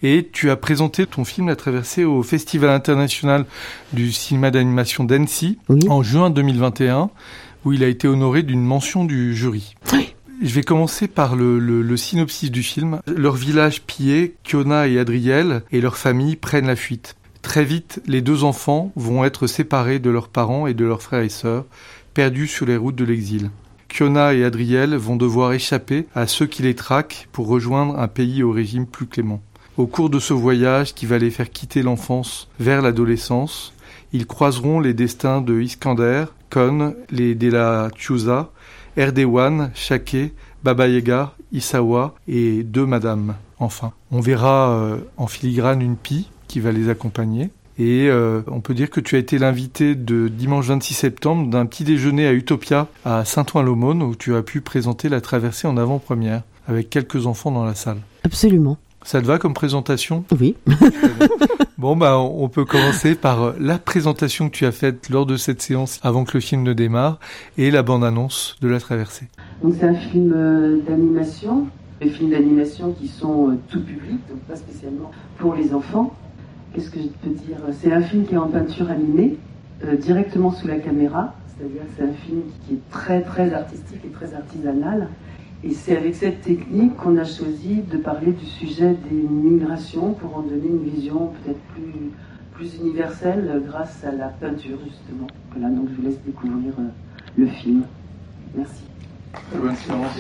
Et 0.04 0.28
tu 0.32 0.49
as 0.50 0.56
présenté 0.56 1.06
ton 1.06 1.25
film 1.25 1.49
La 1.49 1.56
traversée 1.56 2.04
au 2.04 2.22
Festival 2.22 2.70
international 2.70 3.44
du 3.92 4.12
cinéma 4.12 4.52
d'animation 4.52 5.02
d'Annecy 5.02 5.58
oui. 5.68 5.80
en 5.88 6.02
juin 6.04 6.30
2021, 6.30 7.11
où 7.64 7.72
il 7.72 7.82
a 7.82 7.88
été 7.88 8.06
honoré 8.06 8.42
d'une 8.44 8.62
mention 8.62 9.04
du 9.04 9.34
jury. 9.34 9.75
Oui. 9.92 10.14
Je 10.44 10.52
vais 10.54 10.64
commencer 10.64 11.06
par 11.06 11.37
le, 11.37 11.96
synopsis 11.96 12.50
du 12.50 12.64
film. 12.64 12.99
Leur 13.06 13.37
village 13.37 13.82
pillé, 13.82 14.34
Kiona 14.42 14.88
et 14.88 14.99
Adriel 14.99 15.62
et 15.70 15.80
leur 15.80 15.96
famille 15.96 16.34
prennent 16.34 16.66
la 16.66 16.75
fuite. 16.75 17.14
Très 17.42 17.64
vite, 17.64 18.02
les 18.08 18.22
deux 18.22 18.42
enfants 18.42 18.90
vont 18.96 19.25
être 19.25 19.46
séparés 19.46 20.00
de 20.00 20.11
leurs 20.11 20.26
parents 20.26 20.66
et 20.66 20.75
de 20.75 20.84
leurs 20.84 21.00
frères 21.00 21.22
et 21.22 21.28
sœurs, 21.28 21.64
perdus 22.12 22.49
sur 22.49 22.66
les 22.66 22.76
routes 22.76 22.96
de 22.96 23.04
l'exil. 23.04 23.50
Kiona 23.87 24.34
et 24.34 24.42
Adriel 24.42 24.96
vont 24.96 25.14
devoir 25.14 25.52
échapper 25.52 26.08
à 26.12 26.26
ceux 26.26 26.46
qui 26.46 26.62
les 26.62 26.75
traquent 26.75 27.28
pour 27.30 27.46
rejoindre 27.46 27.96
un 28.00 28.08
pays 28.08 28.42
au 28.42 28.50
régime 28.50 28.87
plus 28.87 29.06
clément. 29.06 29.40
Au 29.76 29.87
cours 29.87 30.11
de 30.11 30.18
ce 30.18 30.34
voyage 30.34 30.92
qui 30.92 31.06
va 31.06 31.18
les 31.18 31.30
faire 31.30 31.50
quitter 31.50 31.82
l'enfance 31.82 32.49
vers 32.58 32.82
l'adolescence, 32.82 33.72
ils 34.12 34.26
croiseront 34.26 34.80
les 34.80 34.92
destins 34.92 35.40
de 35.40 35.61
Iskander, 35.61 36.25
Kon, 36.50 36.94
les 37.11 37.37
Della 37.37 37.90
Chiusa, 37.96 38.50
Erdewan, 38.96 39.70
Shake, 39.75 40.32
Baba 40.62 40.88
Yaga, 40.88 41.34
Isawa 41.52 42.14
et 42.28 42.62
deux 42.62 42.87
madames. 42.87 43.34
Enfin, 43.58 43.92
on 44.11 44.20
verra 44.20 44.70
euh, 44.70 44.99
en 45.16 45.26
filigrane 45.26 45.82
une 45.82 45.96
pie 45.96 46.28
qui 46.49 46.61
va 46.61 46.72
les 46.72 46.88
accompagner. 46.88 47.50
Et 47.78 48.08
euh, 48.08 48.42
on 48.49 48.61
peut 48.61 48.75
dire 48.75 48.90
que 48.90 49.00
tu 49.00 49.16
as 49.16 49.18
été 49.18 49.38
l'invité 49.38 49.94
de 49.94 50.28
dimanche 50.28 50.66
26 50.66 50.94
septembre 50.94 51.49
d'un 51.49 51.64
petit 51.66 51.84
déjeuner 51.84 52.26
à 52.26 52.32
Utopia 52.32 52.88
à 53.04 53.25
Saint-Ouen-l'Aumône 53.25 54.02
où 54.02 54.14
tu 54.14 54.34
as 54.34 54.42
pu 54.42 54.61
présenter 54.61 55.08
la 55.08 55.20
traversée 55.20 55.66
en 55.66 55.76
avant-première 55.76 56.42
avec 56.68 56.90
quelques 56.90 57.26
enfants 57.26 57.50
dans 57.50 57.64
la 57.64 57.75
salle. 57.75 57.99
Absolument. 58.25 58.76
Ça 59.04 59.21
te 59.21 59.26
va 59.26 59.38
comme 59.38 59.54
présentation 59.54 60.25
Oui. 60.38 60.56
Bon, 61.78 61.97
bah, 61.97 62.16
on 62.16 62.49
peut 62.49 62.64
commencer 62.64 63.16
par 63.16 63.42
euh, 63.42 63.52
la 63.59 63.76
présentation 63.76 64.49
que 64.49 64.54
tu 64.54 64.66
as 64.66 64.71
faite 64.71 65.09
lors 65.11 65.26
de 65.26 65.37
cette 65.37 65.61
séance 65.61 65.99
avant 66.04 66.23
que 66.23 66.30
le 66.35 66.40
film 66.40 66.62
ne 66.62 66.75
démarre 66.75 67.18
et 67.59 67.73
la 67.73 67.82
bande-annonce 67.82 68.54
de 68.61 68.68
la 68.68 68.78
traversée. 68.78 69.26
Donc 69.64 69.75
c'est 69.80 69.87
un 69.87 69.94
film 69.94 70.32
euh, 70.32 70.78
d'animation, 70.87 71.66
des 72.00 72.11
films 72.11 72.30
d'animation 72.30 72.92
qui 72.92 73.09
sont 73.09 73.50
euh, 73.50 73.59
tout 73.68 73.82
public, 73.82 74.18
donc 74.28 74.38
pas 74.49 74.56
spécialement 74.56 75.11
pour 75.38 75.54
les 75.54 75.75
enfants. 75.75 76.14
Qu'est-ce 76.75 76.90
que 76.90 77.00
je 77.00 77.09
peux 77.09 77.35
dire? 77.35 77.59
C'est 77.80 77.92
un 77.92 78.02
film 78.02 78.26
qui 78.26 78.35
est 78.35 78.38
en 78.38 78.49
peinture 78.49 78.90
animée, 78.90 79.37
euh, 79.85 79.97
directement 79.97 80.52
sous 80.52 80.66
la 80.66 80.78
caméra, 80.78 81.35
c'est-à-dire 81.49 81.82
que 81.82 81.90
c'est 81.97 82.04
un 82.04 82.12
film 82.26 82.42
qui 82.66 82.75
est 82.75 82.90
très 82.90 83.23
très 83.23 83.52
artistique 83.52 84.00
et 84.04 84.09
très 84.09 84.35
artisanal. 84.35 85.09
Et 85.64 85.71
c'est 85.71 85.97
avec 85.97 86.14
cette 86.16 86.40
technique 86.40 86.97
qu'on 86.97 87.16
a 87.19 87.25
choisi 87.25 87.83
de 87.83 87.97
parler 87.97 88.33
du 88.33 88.47
sujet 88.47 88.97
des 89.09 89.23
migrations 89.28 90.12
pour 90.14 90.37
en 90.37 90.42
donner 90.42 90.66
une 90.66 90.83
vision 90.83 91.33
peut-être 91.45 91.61
plus, 91.73 92.11
plus 92.52 92.76
universelle 92.81 93.62
grâce 93.66 94.04
à 94.04 94.11
la 94.11 94.28
peinture 94.28 94.78
justement. 94.85 95.28
Voilà, 95.52 95.69
donc 95.69 95.88
je 95.90 95.95
vous 95.95 96.02
laisse 96.02 96.21
découvrir 96.25 96.73
euh, 96.78 96.88
le 97.37 97.47
film. 97.47 97.85
Merci. 98.57 98.83
Bonne 99.54 99.76
séance. 99.76 100.16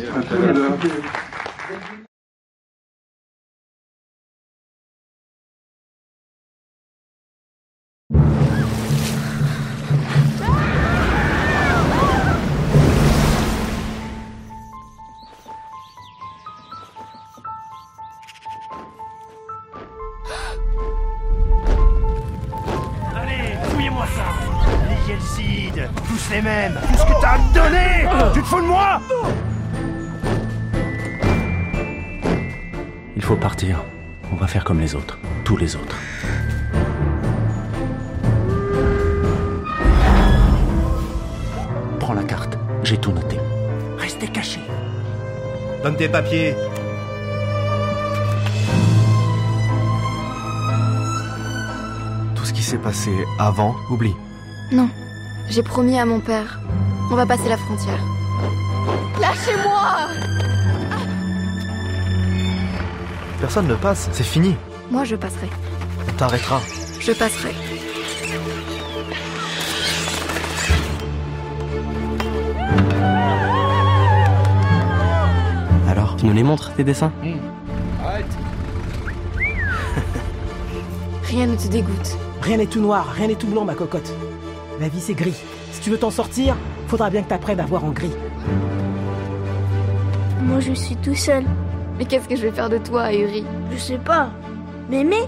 Comme 34.72 34.80
les 34.80 34.94
autres. 34.94 35.18
Tous 35.44 35.58
les 35.58 35.76
autres. 35.76 35.98
Prends 42.00 42.14
la 42.14 42.22
carte. 42.24 42.56
J'ai 42.82 42.96
tout 42.96 43.12
noté. 43.12 43.36
Restez 43.98 44.28
cachés. 44.28 44.62
Donne 45.82 45.96
tes 45.96 46.08
papiers 46.08 46.54
Tout 52.34 52.46
ce 52.46 52.54
qui 52.54 52.62
s'est 52.62 52.78
passé 52.78 53.10
avant, 53.38 53.76
oublie. 53.90 54.16
Non, 54.72 54.88
j'ai 55.50 55.62
promis 55.62 55.98
à 55.98 56.06
mon 56.06 56.20
père. 56.20 56.60
On 57.10 57.14
va 57.14 57.26
passer 57.26 57.50
la 57.50 57.58
frontière. 57.58 58.02
Lâchez-moi 59.20 60.31
Personne 63.42 63.66
ne 63.66 63.74
passe. 63.74 64.08
C'est 64.12 64.22
fini. 64.22 64.54
Moi, 64.92 65.02
je 65.02 65.16
passerai. 65.16 65.48
On 66.08 66.12
t'arrêtera. 66.12 66.60
Je 67.00 67.10
passerai. 67.10 67.50
Alors, 75.88 76.14
tu 76.14 76.26
nous 76.26 76.32
les 76.32 76.44
montres, 76.44 76.72
tes 76.74 76.84
dessins 76.84 77.10
Rien 81.24 81.46
ne 81.46 81.56
te 81.56 81.66
dégoûte. 81.66 82.16
Rien 82.42 82.58
n'est 82.58 82.66
tout 82.66 82.80
noir, 82.80 83.08
rien 83.08 83.26
n'est 83.26 83.34
tout 83.34 83.48
blanc, 83.48 83.64
ma 83.64 83.74
cocotte. 83.74 84.14
La 84.78 84.86
vie, 84.86 85.00
c'est 85.00 85.14
gris. 85.14 85.34
Si 85.72 85.80
tu 85.80 85.90
veux 85.90 85.98
t'en 85.98 86.12
sortir, 86.12 86.54
faudra 86.86 87.10
bien 87.10 87.24
que 87.24 87.28
t'apprennes 87.30 87.58
à 87.58 87.66
voir 87.66 87.84
en 87.84 87.90
gris. 87.90 88.14
Moi, 90.42 90.60
je 90.60 90.74
suis 90.74 90.94
tout 90.94 91.16
seul. 91.16 91.42
Mais 92.02 92.08
qu'est-ce 92.08 92.28
que 92.28 92.34
je 92.34 92.42
vais 92.42 92.50
faire 92.50 92.68
de 92.68 92.78
toi, 92.78 93.12
Yuri 93.12 93.44
Je 93.70 93.76
sais 93.76 93.96
pas. 93.96 94.32
M'aimer 94.90 95.22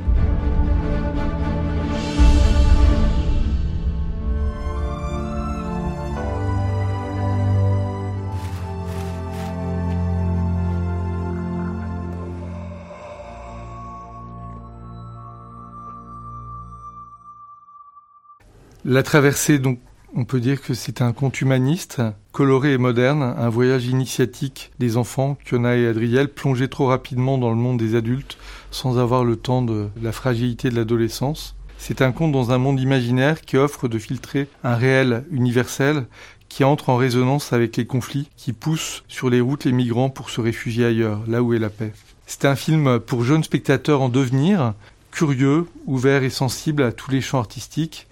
La 18.84 19.04
traversée, 19.04 19.60
donc, 19.60 19.78
on 20.14 20.24
peut 20.24 20.40
dire 20.40 20.62
que 20.62 20.74
c'est 20.74 21.02
un 21.02 21.12
conte 21.12 21.40
humaniste, 21.40 22.00
coloré 22.32 22.72
et 22.72 22.78
moderne, 22.78 23.22
un 23.22 23.48
voyage 23.48 23.86
initiatique 23.86 24.70
des 24.78 24.96
enfants, 24.96 25.36
Kiona 25.44 25.76
et 25.76 25.86
Adriel, 25.86 26.28
plongés 26.28 26.68
trop 26.68 26.86
rapidement 26.86 27.36
dans 27.38 27.50
le 27.50 27.56
monde 27.56 27.78
des 27.78 27.96
adultes 27.96 28.38
sans 28.70 28.98
avoir 28.98 29.24
le 29.24 29.36
temps 29.36 29.62
de 29.62 29.88
la 30.00 30.12
fragilité 30.12 30.70
de 30.70 30.76
l'adolescence. 30.76 31.56
C'est 31.78 32.00
un 32.00 32.12
conte 32.12 32.32
dans 32.32 32.52
un 32.52 32.58
monde 32.58 32.80
imaginaire 32.80 33.40
qui 33.40 33.56
offre 33.56 33.88
de 33.88 33.98
filtrer 33.98 34.48
un 34.62 34.76
réel 34.76 35.24
universel 35.30 36.06
qui 36.48 36.62
entre 36.62 36.90
en 36.90 36.96
résonance 36.96 37.52
avec 37.52 37.76
les 37.76 37.86
conflits 37.86 38.28
qui 38.36 38.52
poussent 38.52 39.02
sur 39.08 39.28
les 39.28 39.40
routes 39.40 39.64
les 39.64 39.72
migrants 39.72 40.10
pour 40.10 40.30
se 40.30 40.40
réfugier 40.40 40.84
ailleurs, 40.84 41.20
là 41.26 41.42
où 41.42 41.52
est 41.52 41.58
la 41.58 41.70
paix. 41.70 41.92
C'est 42.26 42.44
un 42.44 42.54
film 42.54 43.00
pour 43.00 43.24
jeunes 43.24 43.42
spectateurs 43.42 44.00
en 44.00 44.08
devenir, 44.08 44.74
curieux, 45.10 45.66
ouverts 45.86 46.22
et 46.22 46.30
sensibles 46.30 46.84
à 46.84 46.92
tous 46.92 47.10
les 47.10 47.20
champs 47.20 47.40
artistiques, 47.40 48.06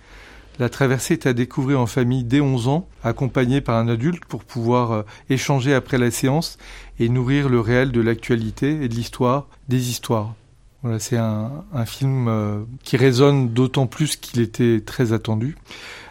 la 0.59 0.68
traversée 0.68 1.14
est 1.14 1.26
à 1.26 1.32
découvrir 1.32 1.80
en 1.80 1.87
famille 1.87 2.25
dès 2.25 2.40
11 2.40 2.68
ans, 2.68 2.88
accompagné 3.02 3.61
par 3.61 3.76
un 3.76 3.88
adulte 3.88 4.25
pour 4.26 4.44
pouvoir 4.44 4.92
euh, 4.92 5.02
échanger 5.30 5.75
après 5.75 5.99
la 5.99 6.11
séance 6.11 6.59
et 6.99 7.09
nourrir 7.09 7.49
le 7.49 7.61
réel 7.61 7.90
de 7.90 8.00
l'actualité 8.00 8.82
et 8.82 8.88
de 8.88 8.94
l'histoire, 8.94 9.47
des 9.68 9.88
histoires. 9.88 10.35
Voilà, 10.82 10.99
c'est 10.99 11.16
un, 11.16 11.64
un 11.73 11.87
film 11.87 12.26
euh, 12.28 12.62
qui 12.82 12.97
résonne 12.97 13.49
d'autant 13.49 13.87
plus 13.87 14.16
qu'il 14.16 14.40
était 14.42 14.80
très 14.85 15.12
attendu. 15.12 15.56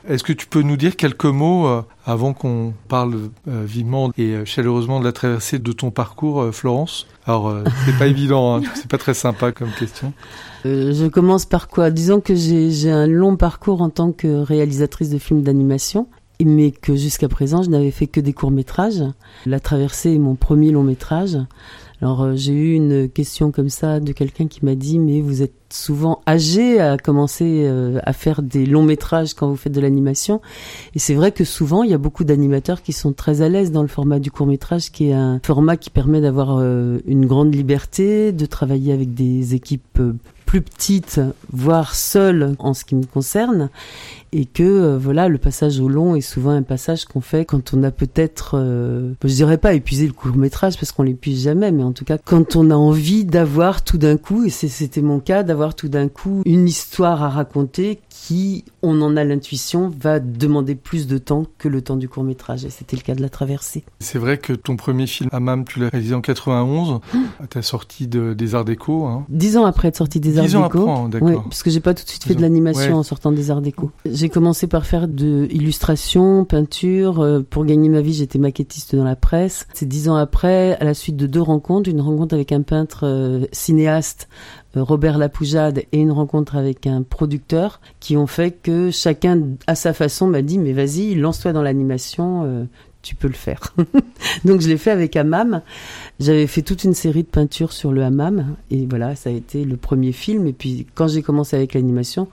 Est-ce 0.08 0.24
que 0.24 0.34
tu 0.34 0.48
peux 0.48 0.64
nous 0.64 0.78
dire 0.78 0.96
quelques 0.96 1.26
mots 1.26 1.68
euh, 1.68 1.84
avant 2.06 2.34
qu'on 2.34 2.74
parle 2.88 3.30
vivement 3.46 4.12
et 4.18 4.44
chaleureusement 4.46 5.00
de 5.00 5.06
la 5.06 5.12
traversée 5.12 5.60
de 5.60 5.72
ton 5.72 5.92
parcours, 5.92 6.54
Florence? 6.54 7.06
Alors, 7.28 7.50
euh, 7.50 7.64
c'est 7.86 7.98
pas 7.98 8.08
évident, 8.08 8.58
hein, 8.58 8.62
c'est 8.76 8.90
pas 8.90 8.98
très 8.98 9.14
sympa 9.14 9.52
comme 9.52 9.72
question. 9.72 10.14
Euh, 10.66 10.94
je 10.94 11.06
commence 11.06 11.46
par 11.46 11.68
quoi? 11.68 11.92
Disons 11.92 12.20
que 12.20 12.34
j'ai 12.36 12.92
un 12.92 13.08
long 13.08 13.36
parcours 13.36 13.82
en 13.82 13.90
tant 13.90 14.12
que 14.12 14.42
réalisatrice 14.42 15.10
de 15.10 15.18
films 15.18 15.44
d'animation, 15.44 16.08
mais 16.44 16.72
que 16.72 16.96
jusqu'à 16.96 17.30
présent, 17.30 17.62
je 17.62 17.70
n'avais 17.70 17.92
fait 17.92 18.08
que 18.08 18.20
des 18.20 18.34
courts-métrages. 18.34 19.04
La 19.46 19.60
traversée 19.60 20.14
est 20.14 20.20
mon 20.20 20.36
premier 20.36 20.72
long-métrage. 20.72 21.38
Alors 22.02 22.24
euh, 22.24 22.34
j'ai 22.36 22.54
eu 22.54 22.74
une 22.74 23.10
question 23.10 23.52
comme 23.52 23.70
ça 23.70 24.00
de 24.00 24.12
quelqu'un 24.12 24.48
qui 24.48 24.66
m'a 24.66 24.74
dit 24.74 24.98
mais 24.98 25.22
vous 25.22 25.44
êtes 25.44 25.54
souvent 25.70 26.22
âgé 26.28 26.80
à 26.80 26.98
commencer 26.98 27.64
euh, 27.66 28.00
à 28.04 28.12
faire 28.12 28.42
des 28.42 28.66
longs 28.66 28.84
métrages 28.84 29.36
quand 29.36 29.48
vous 29.48 29.56
faites 29.56 29.72
de 29.72 29.82
l'animation. 29.82 30.42
Et 30.96 31.00
c'est 31.00 31.14
vrai 31.14 31.32
que 31.32 31.44
souvent 31.44 31.84
il 31.84 31.92
y 31.92 31.94
a 31.94 32.00
beaucoup 32.00 32.24
d'animateurs 32.24 32.82
qui 32.82 32.92
sont 32.92 33.14
très 33.14 33.44
à 33.44 33.50
l'aise 33.50 33.72
dans 33.72 33.84
le 33.84 33.88
format 33.88 34.20
du 34.20 34.32
court 34.32 34.48
métrage 34.48 34.92
qui 34.92 35.10
est 35.10 35.14
un 35.14 35.40
format 35.44 35.78
qui 35.78 35.92
permet 35.92 36.22
d'avoir 36.22 36.58
euh, 36.58 36.98
une 37.06 37.28
grande 37.28 37.54
liberté, 37.54 38.32
de 38.32 38.46
travailler 38.48 38.94
avec 38.94 39.14
des 39.14 39.54
équipes 39.54 40.02
plus 40.48 40.62
petites, 40.62 41.22
voire 41.54 41.96
seules 41.96 42.56
en 42.60 42.74
ce 42.74 42.84
qui 42.84 42.96
me 42.96 43.06
concerne 43.06 43.70
et 44.34 44.46
que 44.46 44.64
euh, 44.64 44.98
voilà 44.98 45.30
le 45.30 45.38
passage 45.38 45.80
au 45.80 45.88
long 45.88 46.16
est 46.16 46.22
souvent 46.22 46.52
un 46.52 46.64
passage 46.64 47.06
qu'on 47.06 47.22
fait 47.22 47.46
quand 47.46 47.74
on 47.74 47.84
a 47.84 47.92
peut-être 47.92 48.56
euh, 48.56 49.14
je 49.24 49.34
dirais 49.34 49.58
pas 49.58 49.74
épuisé 49.74 50.06
le 50.08 50.14
court 50.14 50.36
métrage 50.36 50.78
parce 50.78 50.92
qu'on 50.92 51.04
l'épuise 51.04 51.44
jamais 51.44 51.72
mais 51.72 51.84
en 51.84 51.92
tout 51.92 52.06
cas 52.06 52.18
quand 52.18 52.56
on 52.56 52.70
a 52.72 52.76
envie 52.76 53.26
d'avoir 53.26 53.84
tout 53.84 53.98
d'un 53.98 54.18
coup 54.18 54.44
et 54.44 54.50
c'était 54.50 55.02
mon 55.02 55.20
cas 55.20 55.44
d'avoir 55.44 55.62
avoir 55.62 55.76
tout 55.76 55.90
d'un 55.90 56.08
coup 56.08 56.42
une 56.46 56.68
histoire 56.68 57.22
à 57.22 57.30
raconter 57.30 58.00
qui, 58.10 58.66
on 58.82 59.02
en 59.02 59.16
a 59.16 59.24
l'intuition, 59.24 59.92
va 60.00 60.20
demander 60.20 60.76
plus 60.76 61.08
de 61.08 61.18
temps 61.18 61.46
que 61.58 61.68
le 61.68 61.82
temps 61.82 61.96
du 61.96 62.08
court 62.08 62.24
métrage. 62.24 62.66
Et 62.66 62.70
c'était 62.70 62.96
le 62.96 63.02
cas 63.02 63.16
de 63.16 63.22
la 63.22 63.30
traversée. 63.30 63.84
C'est 64.00 64.18
vrai 64.18 64.38
que 64.38 64.54
ton 64.54 64.76
premier 64.76 65.08
film, 65.08 65.30
Amam, 65.32 65.66
tu 65.66 65.80
l'as 65.80 65.90
réalisé 65.90 66.14
en 66.14 66.22
91, 66.22 67.00
à 67.44 67.48
ta 67.48 67.62
sortie 67.62 68.08
de, 68.08 68.34
des 68.34 68.56
Arts 68.56 68.66
Déco. 68.66 69.06
Hein. 69.06 69.26
Dix 69.30 69.58
ans 69.58 69.66
après 69.66 69.88
être 69.88 69.98
sortie 69.98 70.20
des 70.20 70.38
Arts 70.38 70.46
Dix 70.46 70.56
ans 70.56 70.64
Déco. 70.64 70.82
après, 70.82 70.92
hein, 70.92 71.10
d'accord. 71.10 71.28
Ouais, 71.30 71.36
parce 71.44 71.64
que 71.64 71.70
j'ai 71.70 71.80
pas 71.80 71.94
tout 71.94 72.04
de 72.04 72.10
suite 72.10 72.24
fait 72.24 72.36
de 72.36 72.42
l'animation 72.42 72.82
Ouais. 72.82 72.92
en 72.94 73.04
sortant 73.04 73.32
des 73.32 73.52
Arts 73.52 73.62
Déco. 73.62 73.92
J'ai 74.22 74.30
commencé 74.30 74.68
par 74.68 74.86
faire 74.86 75.08
de 75.08 75.48
illustration, 75.50 76.46
peinture. 76.46 77.22
Euh, 77.22 77.42
Pour 77.42 77.66
gagner 77.66 77.90
ma 77.90 78.02
vie, 78.02 78.14
j'étais 78.14 78.38
maquettiste 78.38 78.96
dans 78.96 79.04
la 79.04 79.16
presse. 79.16 79.66
C'est 79.74 79.88
dix 79.88 80.10
ans 80.10 80.16
après, 80.16 80.78
à 80.80 80.84
la 80.84 80.94
suite 80.94 81.16
de 81.16 81.26
deux 81.26 81.42
rencontres, 81.42 81.90
une 81.90 82.02
rencontre 82.02 82.36
avec 82.36 82.52
un 82.52 82.62
peintre 82.62 83.08
euh, 83.08 83.48
cinéaste 83.52 84.30
euh, 84.78 84.84
Robert 84.84 85.18
Lapoujade 85.18 85.86
et 85.92 85.98
une 85.98 86.12
rencontre 86.12 86.56
avec 86.56 86.86
un 86.86 87.02
producteur 87.02 87.82
qui 88.00 88.16
ont 88.16 88.28
fait 88.28 88.52
que 88.52 88.92
chacun 88.92 89.42
à 89.66 89.74
sa 89.74 89.92
façon 89.92 90.28
m'a 90.28 90.44
dit 90.44 90.60
mais 90.60 90.74
vas-y 90.74 91.16
lance-toi 91.16 91.52
dans 91.52 91.64
l'animation 91.64 92.68
tu 93.02 93.16
peux 93.16 93.28
le 93.28 93.34
faire 93.34 93.74
donc 94.46 94.62
je 94.62 94.70
l'ai 94.70 94.78
fait 94.78 94.92
avec 94.92 95.16
Hammam 95.16 95.62
j'avais 96.20 96.48
fait 96.48 96.62
toute 96.62 96.84
une 96.84 96.94
série 96.94 97.24
de 97.24 97.28
peintures 97.28 97.74
sur 97.74 97.92
le 97.92 98.04
hammam 98.04 98.56
et 98.70 98.86
voilà 98.86 99.16
ça 99.16 99.30
a 99.30 99.34
été 99.34 99.66
le 99.66 99.76
premier 99.76 100.12
film 100.12 100.48
et 100.48 100.54
puis 100.54 100.88
quand 100.94 101.08
j'ai 101.08 101.22
commencé 101.22 101.56
avec 101.56 101.74
l'animation 101.74 102.28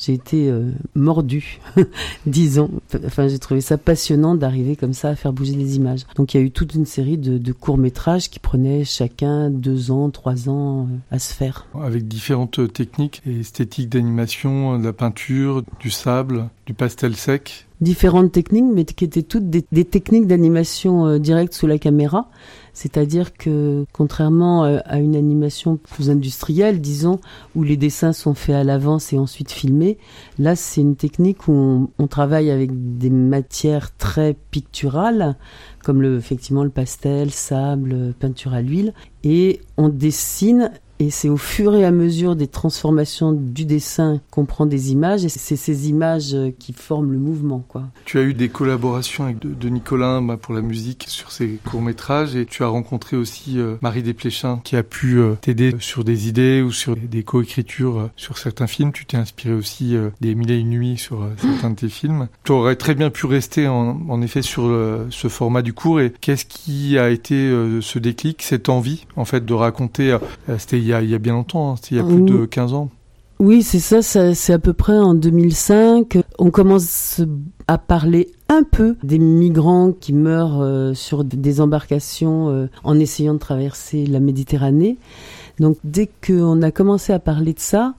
j'ai 0.00 0.14
été 0.14 0.48
euh, 0.48 0.70
mordu, 0.94 1.60
disons. 2.26 2.70
Enfin, 3.04 3.28
j'ai 3.28 3.38
trouvé 3.38 3.60
ça 3.60 3.76
passionnant 3.76 4.34
d'arriver 4.34 4.74
comme 4.74 4.94
ça 4.94 5.10
à 5.10 5.16
faire 5.16 5.32
bouger 5.32 5.54
les 5.54 5.76
images. 5.76 6.06
Donc, 6.16 6.32
il 6.32 6.38
y 6.38 6.42
a 6.42 6.46
eu 6.46 6.50
toute 6.50 6.74
une 6.74 6.86
série 6.86 7.18
de, 7.18 7.36
de 7.36 7.52
courts 7.52 7.76
métrages 7.76 8.30
qui 8.30 8.38
prenaient 8.38 8.84
chacun 8.84 9.50
deux 9.50 9.90
ans, 9.90 10.10
trois 10.10 10.48
ans 10.48 10.88
euh, 10.90 11.14
à 11.14 11.18
se 11.18 11.34
faire. 11.34 11.66
Avec 11.74 12.08
différentes 12.08 12.72
techniques 12.72 13.20
et 13.26 13.40
esthétiques 13.40 13.90
d'animation, 13.90 14.78
de 14.78 14.84
la 14.84 14.92
peinture, 14.92 15.62
du 15.80 15.90
sable, 15.90 16.48
du 16.66 16.72
pastel 16.72 17.14
sec. 17.14 17.66
Différentes 17.80 18.32
techniques, 18.32 18.64
mais 18.72 18.84
qui 18.84 19.04
étaient 19.04 19.22
toutes 19.22 19.50
des, 19.50 19.64
des 19.70 19.84
techniques 19.84 20.26
d'animation 20.26 21.06
euh, 21.06 21.18
directe 21.18 21.52
sous 21.52 21.66
la 21.66 21.78
caméra. 21.78 22.30
C'est-à-dire 22.72 23.34
que, 23.34 23.84
contrairement 23.92 24.64
euh, 24.64 24.78
à 24.84 24.98
une 24.98 25.16
animation 25.16 25.76
plus 25.76 26.10
industrielle, 26.10 26.80
disons, 26.80 27.20
où 27.54 27.62
les 27.62 27.76
dessins 27.76 28.12
sont 28.12 28.34
faits 28.34 28.56
à 28.56 28.64
l'avance 28.64 29.12
et 29.12 29.18
ensuite 29.18 29.50
filmés, 29.50 29.98
là, 30.38 30.56
c'est 30.56 30.80
une 30.80 30.96
technique 30.96 31.48
où 31.48 31.90
on, 31.98 32.06
travaille 32.06 32.50
avec 32.50 32.70
des 32.98 33.10
matières 33.10 33.96
très 33.96 34.34
picturales, 34.50 35.36
comme 35.84 36.02
le, 36.02 36.16
effectivement 36.16 36.64
le 36.64 36.70
pastel, 36.70 37.30
sable, 37.30 38.14
peinture 38.18 38.52
à 38.52 38.62
l'huile, 38.62 38.92
et 39.22 39.60
on 39.76 39.88
dessine 39.88 40.72
et 41.00 41.10
c'est 41.10 41.28
au 41.28 41.36
fur 41.36 41.74
et 41.74 41.84
à 41.84 41.90
mesure 41.90 42.36
des 42.36 42.46
transformations 42.46 43.32
du 43.32 43.64
dessin 43.64 44.20
qu'on 44.30 44.44
prend 44.44 44.66
des 44.66 44.92
images, 44.92 45.24
et 45.24 45.28
c'est 45.28 45.56
ces 45.56 45.88
images 45.88 46.36
qui 46.58 46.72
forment 46.72 47.12
le 47.12 47.18
mouvement, 47.18 47.64
quoi. 47.66 47.84
Tu 48.04 48.18
as 48.18 48.22
eu 48.22 48.34
des 48.34 48.48
collaborations 48.48 49.24
avec 49.24 49.38
de, 49.38 49.48
de 49.52 49.68
Nicolas 49.68 50.20
bah, 50.20 50.36
pour 50.36 50.54
la 50.54 50.60
musique 50.60 51.06
sur 51.08 51.32
ses 51.32 51.58
courts-métrages, 51.64 52.36
et 52.36 52.46
tu 52.46 52.62
as 52.62 52.68
rencontré 52.68 53.16
aussi 53.16 53.58
euh, 53.58 53.76
Marie 53.82 54.02
Desplechin 54.02 54.60
qui 54.62 54.76
a 54.76 54.82
pu 54.82 55.18
euh, 55.18 55.34
t'aider 55.40 55.74
sur 55.80 56.04
des 56.04 56.28
idées 56.28 56.62
ou 56.62 56.70
sur 56.70 56.96
des 56.96 57.22
coécritures 57.22 57.98
euh, 57.98 58.10
sur 58.16 58.38
certains 58.38 58.66
films. 58.66 58.92
Tu 58.92 59.06
t'es 59.06 59.16
inspiré 59.16 59.54
aussi 59.54 59.96
euh, 59.96 60.10
des 60.20 60.34
Mille 60.34 60.50
et 60.50 60.58
une 60.58 60.70
nuits 60.70 60.98
sur 60.98 61.22
euh, 61.22 61.30
certains 61.36 61.70
de 61.70 61.76
tes 61.76 61.88
films. 61.88 62.28
Tu 62.44 62.52
aurais 62.52 62.76
très 62.76 62.94
bien 62.94 63.10
pu 63.10 63.26
rester 63.26 63.68
en, 63.68 64.00
en 64.08 64.22
effet 64.22 64.42
sur 64.42 64.70
ce 65.10 65.28
format 65.28 65.62
du 65.62 65.72
cours, 65.72 66.00
et 66.00 66.12
qu'est-ce 66.20 66.44
qui 66.44 66.98
a 66.98 67.10
été 67.10 67.34
euh, 67.34 67.80
ce 67.80 67.98
déclic, 67.98 68.42
cette 68.42 68.68
envie 68.68 69.06
en 69.16 69.24
fait 69.24 69.44
de 69.44 69.54
raconter, 69.54 70.12
euh, 70.12 70.58
c'était 70.58 70.78
y 70.90 70.94
a, 70.94 71.02
il 71.02 71.10
y 71.10 71.14
a 71.14 71.18
bien 71.18 71.32
longtemps, 71.34 71.72
hein, 71.72 71.74
il 71.90 71.96
y 71.96 72.00
a 72.00 72.04
plus 72.04 72.22
de 72.22 72.44
15 72.44 72.74
ans. 72.74 72.90
Oui, 73.40 73.62
c'est 73.62 73.78
ça, 73.78 74.02
ça 74.02 74.34
c'est 74.34 74.52
à 74.52 74.58
peu 74.58 74.74
près 74.74 74.98
en 74.98 75.14
2005. 75.14 76.18
On 76.38 76.50
commence 76.50 77.22
à 77.68 77.78
parler 77.78 78.28
un 78.50 78.64
peu 78.64 78.96
des 79.02 79.18
migrants 79.18 79.92
qui 79.92 80.12
meurent 80.12 80.60
euh, 80.60 80.92
sur 80.92 81.24
des 81.24 81.60
embarcations 81.62 82.50
euh, 82.50 82.66
en 82.84 82.98
essayant 82.98 83.32
de 83.32 83.38
traverser 83.38 84.04
la 84.04 84.20
Méditerranée. 84.20 84.98
Donc 85.58 85.78
dès 85.84 86.10
qu'on 86.26 86.60
a 86.60 86.70
commencé 86.70 87.14
à 87.14 87.18
parler 87.18 87.54
de 87.54 87.60
ça, 87.60 87.94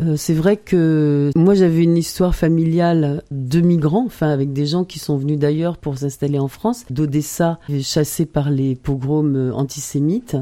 euh, 0.00 0.16
c'est 0.16 0.34
vrai 0.34 0.56
que 0.56 1.30
moi 1.36 1.54
j'avais 1.54 1.82
une 1.82 1.96
histoire 1.96 2.34
familiale 2.34 3.22
de 3.30 3.60
migrants, 3.60 4.04
enfin 4.06 4.28
avec 4.30 4.52
des 4.52 4.66
gens 4.66 4.84
qui 4.84 4.98
sont 4.98 5.16
venus 5.16 5.38
d'ailleurs 5.38 5.76
pour 5.78 5.98
s'installer 5.98 6.38
en 6.38 6.48
France, 6.48 6.84
d'Odessa, 6.90 7.58
chassés 7.80 8.26
par 8.26 8.50
les 8.50 8.74
pogroms 8.74 9.36
euh, 9.36 9.52
antisémites. 9.52 10.36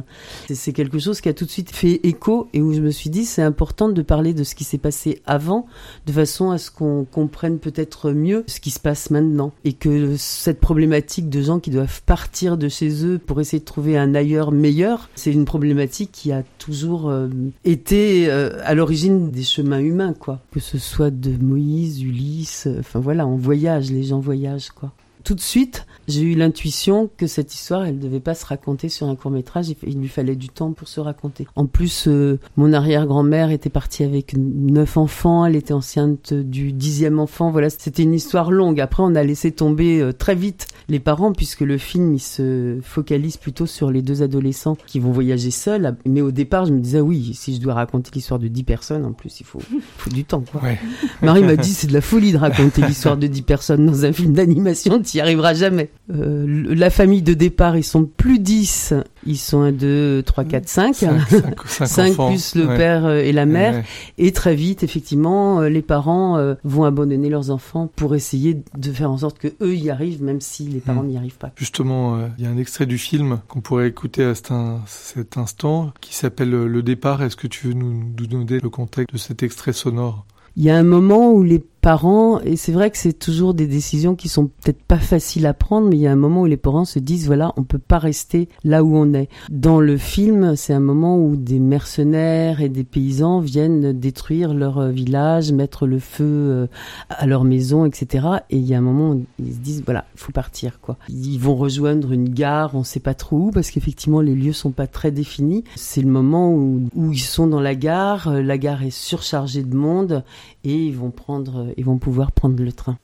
C'est- 0.51 0.73
quelque 0.73 0.99
chose 0.99 1.21
qui 1.21 1.29
a 1.29 1.35
tout 1.35 1.45
de 1.45 1.51
suite 1.51 1.71
fait 1.71 2.01
écho 2.03 2.49
et 2.55 2.63
où 2.63 2.73
je 2.73 2.81
me 2.81 2.91
suis 2.91 3.11
dit 3.11 3.27
c'est 3.27 3.43
important 3.43 3.91
de 3.91 4.01
parler 4.01 4.33
de 4.33 4.43
ce 4.43 4.55
qui 4.55 4.65
s'est 4.65 4.79
passé 4.79 5.21
avant, 5.27 5.67
de 6.07 6.13
façon 6.13 6.51
à 6.51 6.57
ce 6.57 6.71
qu'on 6.71 7.05
comprenne 7.05 7.59
peut-être 7.59 8.11
mieux 8.13 8.45
ce 8.47 8.59
qui 8.59 8.71
se 8.71 8.81
passe 8.81 9.11
maintenant 9.11 9.53
et 9.65 9.75
que 9.75 10.17
cette 10.17 10.61
problématique 10.61 11.29
de 11.29 11.43
gens 11.43 11.61
qui 11.61 11.69
doivent 11.71 12.01
partir 12.07 12.57
de 12.57 12.69
chez 12.71 13.05
eux 13.05 13.19
pour 13.19 13.39
essayer 13.41 13.61
de 13.61 13.65
trouver 13.67 13.99
un 13.99 14.15
ailleurs 14.15 14.51
meilleur, 14.51 15.11
c'est 15.15 15.31
une 15.33 15.45
problématique 15.45 16.11
qui 16.11 16.33
a 16.33 16.43
toujours 16.59 17.11
euh, 17.11 17.29
été 17.67 18.31
à 18.31 18.75
l'origine 18.75 19.31
des 19.31 19.42
chemins 19.43 19.81
humains, 19.81 20.15
quoi. 20.15 20.41
Que 20.51 20.61
ce 20.61 20.79
soit 20.79 21.11
de 21.11 21.37
Moïse, 21.37 22.03
Ulysse, 22.03 22.69
enfin 22.79 23.01
voilà, 23.01 23.27
on 23.27 23.37
voyage, 23.37 23.91
les 23.91 24.03
gens 24.05 24.21
voyagent, 24.21 24.71
quoi. 24.71 24.93
Tout 25.25 25.35
de 25.35 25.41
suite, 25.41 25.87
j'ai 26.09 26.23
eu 26.23 26.35
l'intuition 26.35 27.09
que 27.17 27.27
cette 27.27 27.55
histoire, 27.55 27.85
elle 27.85 27.99
devait 27.99 28.21
pas 28.21 28.35
se 28.35 28.45
raconter 28.45 28.89
sur 28.89 29.09
un 29.09 29.17
court 29.17 29.31
métrage. 29.31 29.69
Il, 29.87 30.01
lui 30.01 30.09
fallait 30.09 30.37
du 30.37 30.49
temps 30.49 30.73
pour 30.73 30.89
se 30.89 31.01
raconter. 31.01 31.47
En 31.57 31.67
plus, 31.67 32.09
euh, 32.09 32.39
mon 32.57 32.73
arrière-grand-mère 32.73 33.51
était 33.51 33.71
partie 33.71 34.03
avec 34.05 34.35
neuf 34.37 34.97
enfants. 34.97 35.47
Elle 35.47 35.57
était 35.57 35.73
enceinte 35.73 36.35
du 36.35 36.73
dixième 36.73 37.19
enfant. 37.19 37.51
Voilà, 37.51 37.71
c'était 37.71 38.03
une 38.03 38.15
histoire 38.15 38.51
longue. 38.51 38.81
Après, 38.81 39.03
on 39.03 39.15
a 39.15 39.23
laissé 39.23 39.53
tomber 39.53 40.01
euh, 40.01 40.13
très 40.13 40.35
vite 40.35 40.67
les 40.89 40.99
parents 40.99 41.33
puisque 41.33 41.61
le 41.61 41.79
film 41.79 42.15
il 42.15 42.21
se 42.21 42.79
focalise 42.83 43.37
plutôt 43.37 43.67
sur 43.67 43.91
les 43.91 44.03
deux 44.03 44.23
adolescents 44.23 44.77
qui 44.87 44.99
vont 44.99 45.13
voyager 45.13 45.51
seuls. 45.51 45.97
Mais 46.05 46.21
au 46.21 46.33
départ, 46.33 46.67
je 46.67 46.73
me 46.73 46.81
disais 46.81 47.01
oui, 47.01 47.33
si 47.35 47.55
je 47.55 47.61
dois 47.61 47.75
raconter 47.75 48.11
l'histoire 48.15 48.41
de 48.41 48.49
dix 48.49 48.65
personnes, 48.65 49.05
en 49.05 49.13
plus, 49.13 49.41
il 49.41 49.47
faut, 49.47 49.61
faut 49.97 50.11
du 50.11 50.25
temps. 50.25 50.43
Quoi. 50.51 50.63
Ouais. 50.63 50.79
Marie 51.23 51.45
m'a 51.45 51.57
dit 51.57 51.73
c'est 51.73 51.87
de 51.87 51.93
la 51.93 52.01
folie 52.01 52.33
de 52.33 52.39
raconter 52.39 52.83
l'histoire 52.83 53.17
de 53.17 53.27
10 53.27 53.43
personnes 53.43 53.87
dans 53.87 54.05
un 54.05 54.13
film 54.13 54.33
d'animation, 54.33 55.03
t'y 55.13 55.21
arriveras 55.21 55.53
jamais. 55.55 55.91
Euh, 56.13 56.65
la 56.75 56.89
famille 56.91 57.21
de 57.23 57.35
départ, 57.35 57.77
ils 57.77 57.85
sont 57.85 58.05
plus 58.05 58.39
10, 58.39 58.95
ils 59.27 59.37
sont 59.37 59.61
1, 59.61 59.73
2, 59.73 60.23
3, 60.25 60.45
4, 60.45 60.69
5. 60.69 60.95
Cinq- 60.95 61.21
cinq- 61.29 61.67
cinq 61.67 61.87
5 61.87 62.11
enfants. 62.13 62.29
plus 62.31 62.55
le 62.55 62.67
Ouais. 62.67 62.77
père 62.79 63.05
euh, 63.05 63.19
et 63.21 63.33
la 63.33 63.45
mère. 63.47 63.75
Ouais. 63.75 63.85
Et 64.19 64.33
très 64.33 64.55
vite, 64.55 64.83
effectivement, 64.83 65.61
euh, 65.61 65.69
les 65.69 65.83
parents 65.83 66.39
vont 66.65 66.85
abandonner 66.85 67.29
leurs 67.29 67.51
enfants 67.51 67.91
pour 67.95 68.15
essayer 68.15 68.63
de 68.77 68.93
faire 68.93 69.11
en 69.11 69.19
sorte 69.19 69.39
que 69.39 69.49
eux 69.61 69.75
y 69.77 69.91
arrivent, 69.91 70.23
même 70.23 70.41
si 70.41 70.65
les 70.65 70.81
parents 70.81 71.03
Mm. 71.03 71.07
n'y 71.09 71.17
arrivent 71.19 71.39
pas. 71.39 71.53
Justement, 71.57 72.17
euh, 72.17 72.27
il 72.39 72.45
y 72.45 72.47
a 72.47 72.51
un 72.51 72.57
extrait 72.57 72.87
du 72.87 72.97
film 72.99 73.41
qu'on 73.49 73.61
pourrait 73.61 73.89
écouter 73.89 74.25
à 74.25 74.35
cet, 74.35 74.51
in- 74.51 74.81
cet 74.87 75.37
instant 75.37 75.93
qui 76.01 76.15
s'appelle 76.15 76.51
Le 76.51 76.83
départ. 76.83 77.23
Est-ce 77.23 77.37
que 77.37 77.47
tu 77.47 77.69
veux 77.69 77.75
nous, 77.75 78.03
nous 78.19 78.27
donner 78.27 78.61
le 78.61 78.71
contexte 78.71 79.13
de 79.13 79.19
cet 79.19 79.43
extrait 79.43 79.73
sonore? 79.75 80.25
Il 80.57 80.65
y 80.65 80.71
a 80.71 80.77
un 80.77 80.83
moment 80.83 81.33
où 81.33 81.43
les 81.43 81.63
parents, 81.83 82.41
et 82.41 82.55
c'est 82.55 82.71
vrai 82.71 82.91
que 82.93 82.97
c'est 82.97 83.13
toujours 83.13 83.55
des 83.55 83.67
décisions 83.67 84.15
qui 84.15 84.29
sont 84.29 84.47
peut-être 84.47 84.83
pas 84.83 84.99
faciles 84.99 85.47
à 85.47 85.53
prendre, 85.53 85.89
mais 85.89 85.97
il 85.97 86.01
y 86.01 86.07
a 86.07 86.13
un 86.13 86.17
moment 86.17 86.43
où 86.43 86.47
les 86.47 86.57
parents 86.57 86.85
se 86.85 87.01
disent 87.01 87.27
voilà, 87.27 87.53
on 87.57 87.65
peut 87.65 87.79
pas 87.79 87.99
rester 87.99 88.49
là 88.63 88.85
où 88.85 88.97
on 88.97 89.13
est. 89.15 89.29
Dans 89.51 89.81
le 89.81 89.97
film, 89.97 90.55
c'est 90.55 90.73
un 90.73 90.81
moment 90.81 91.19
où 91.19 91.35
des 91.35 91.59
mercenaires 91.59 92.61
et 92.61 92.69
des 92.69 92.85
paysans 92.85 93.41
viennent 93.41 93.93
détruire 93.93 94.55
leur 94.55 94.79
euh, 94.79 94.91
village, 94.91 95.53
mettre 95.53 95.89
le 95.89 95.99
feu 95.99 96.25
euh, 96.25 96.67
à 97.11 97.27
leur 97.27 97.43
maison, 97.43 97.85
etc. 97.85 98.29
Et 98.51 98.59
il 98.59 98.65
y 98.65 98.75
a 98.75 98.79
un 98.79 98.83
moment 98.83 99.11
où 99.11 99.27
ils 99.41 99.55
se 99.55 99.59
disent 99.59 99.83
voilà, 99.85 100.05
il 100.15 100.21
faut 100.21 100.33
partir 100.33 100.81
quoi. 100.81 100.97
Ils 101.09 101.39
vont 101.39 101.57
rejoindre 101.57 102.13
une 102.13 102.29
gare, 102.29 102.77
on 102.77 102.85
sait 102.85 103.01
pas 103.01 103.15
trop 103.15 103.39
où, 103.39 103.51
parce 103.51 103.73
qu'effectivement 103.73 104.21
les 104.21 104.37
lieux 104.37 104.53
sont 104.53 104.71
pas 104.71 104.87
très 104.87 105.11
définis. 105.11 105.65
C'est 105.75 106.03
le 106.03 106.11
moment 106.11 106.53
où, 106.53 106.89
où 106.95 107.11
ils 107.11 107.19
sont 107.19 107.49
dans 107.49 107.61
la 107.61 107.75
gare, 107.75 108.29
euh, 108.29 108.41
la 108.41 108.57
gare 108.57 108.85
est 108.85 108.91
surchargée 108.91 109.65
de 109.65 109.75
monde 109.75 110.23
et 110.63 110.77
ils 110.77 110.97
vont 110.97 111.11
prendre, 111.11 111.72
ils 111.77 111.85
vont 111.85 111.99
pouvoir 111.99 112.33
prendre 112.33 112.63
le 112.63 112.73
train. 112.73 112.99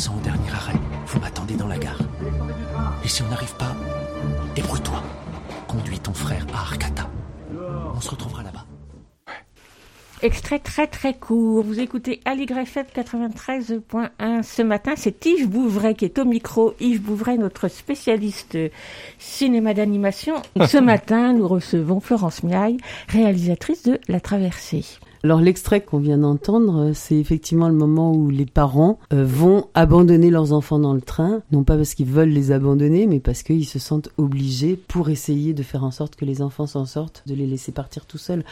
Descends 0.00 0.16
au 0.16 0.20
dernier 0.20 0.50
arrêt. 0.50 0.78
Vous 1.08 1.20
m'attendez 1.20 1.56
dans 1.56 1.66
la 1.66 1.76
gare. 1.76 1.98
Et 3.04 3.08
si 3.08 3.20
on 3.22 3.28
n'arrive 3.28 3.54
pas, 3.56 3.76
débrouille-toi. 4.54 5.02
Conduis 5.68 5.98
ton 5.98 6.14
frère 6.14 6.46
à 6.54 6.60
Arcata. 6.60 7.10
On 7.94 8.00
se 8.00 8.08
retrouvera 8.08 8.42
là-bas. 8.42 8.64
Extrait 10.22 10.58
très 10.58 10.86
très 10.86 11.12
court. 11.12 11.64
Vous 11.64 11.80
écoutez 11.80 12.20
Ali 12.24 12.46
Greffet 12.46 12.86
93.1 12.96 14.42
ce 14.42 14.62
matin. 14.62 14.92
C'est 14.96 15.26
Yves 15.26 15.50
Bouvray 15.50 15.94
qui 15.94 16.06
est 16.06 16.18
au 16.18 16.24
micro. 16.24 16.74
Yves 16.80 17.02
Bouvray, 17.02 17.36
notre 17.36 17.68
spécialiste 17.68 18.56
cinéma 19.18 19.74
d'animation. 19.74 20.36
Ce 20.66 20.78
matin, 20.78 21.34
nous 21.34 21.46
recevons 21.46 22.00
Florence 22.00 22.42
Miaille, 22.42 22.78
réalisatrice 23.08 23.82
de 23.82 24.00
La 24.08 24.20
Traversée. 24.20 24.84
Alors 25.22 25.42
l'extrait 25.42 25.82
qu'on 25.82 25.98
vient 25.98 26.16
d'entendre, 26.16 26.92
c'est 26.94 27.16
effectivement 27.16 27.68
le 27.68 27.74
moment 27.74 28.14
où 28.14 28.30
les 28.30 28.46
parents 28.46 28.98
euh, 29.12 29.22
vont 29.22 29.66
abandonner 29.74 30.30
leurs 30.30 30.54
enfants 30.54 30.78
dans 30.78 30.94
le 30.94 31.02
train, 31.02 31.42
non 31.52 31.62
pas 31.62 31.76
parce 31.76 31.92
qu'ils 31.92 32.06
veulent 32.06 32.30
les 32.30 32.52
abandonner, 32.52 33.06
mais 33.06 33.20
parce 33.20 33.42
qu'ils 33.42 33.66
se 33.66 33.78
sentent 33.78 34.08
obligés 34.16 34.76
pour 34.88 35.10
essayer 35.10 35.52
de 35.52 35.62
faire 35.62 35.84
en 35.84 35.90
sorte 35.90 36.16
que 36.16 36.24
les 36.24 36.40
enfants 36.40 36.66
s'en 36.66 36.86
sortent, 36.86 37.22
de 37.26 37.34
les 37.34 37.46
laisser 37.46 37.70
partir 37.70 38.06
tout 38.06 38.16
seuls. 38.16 38.44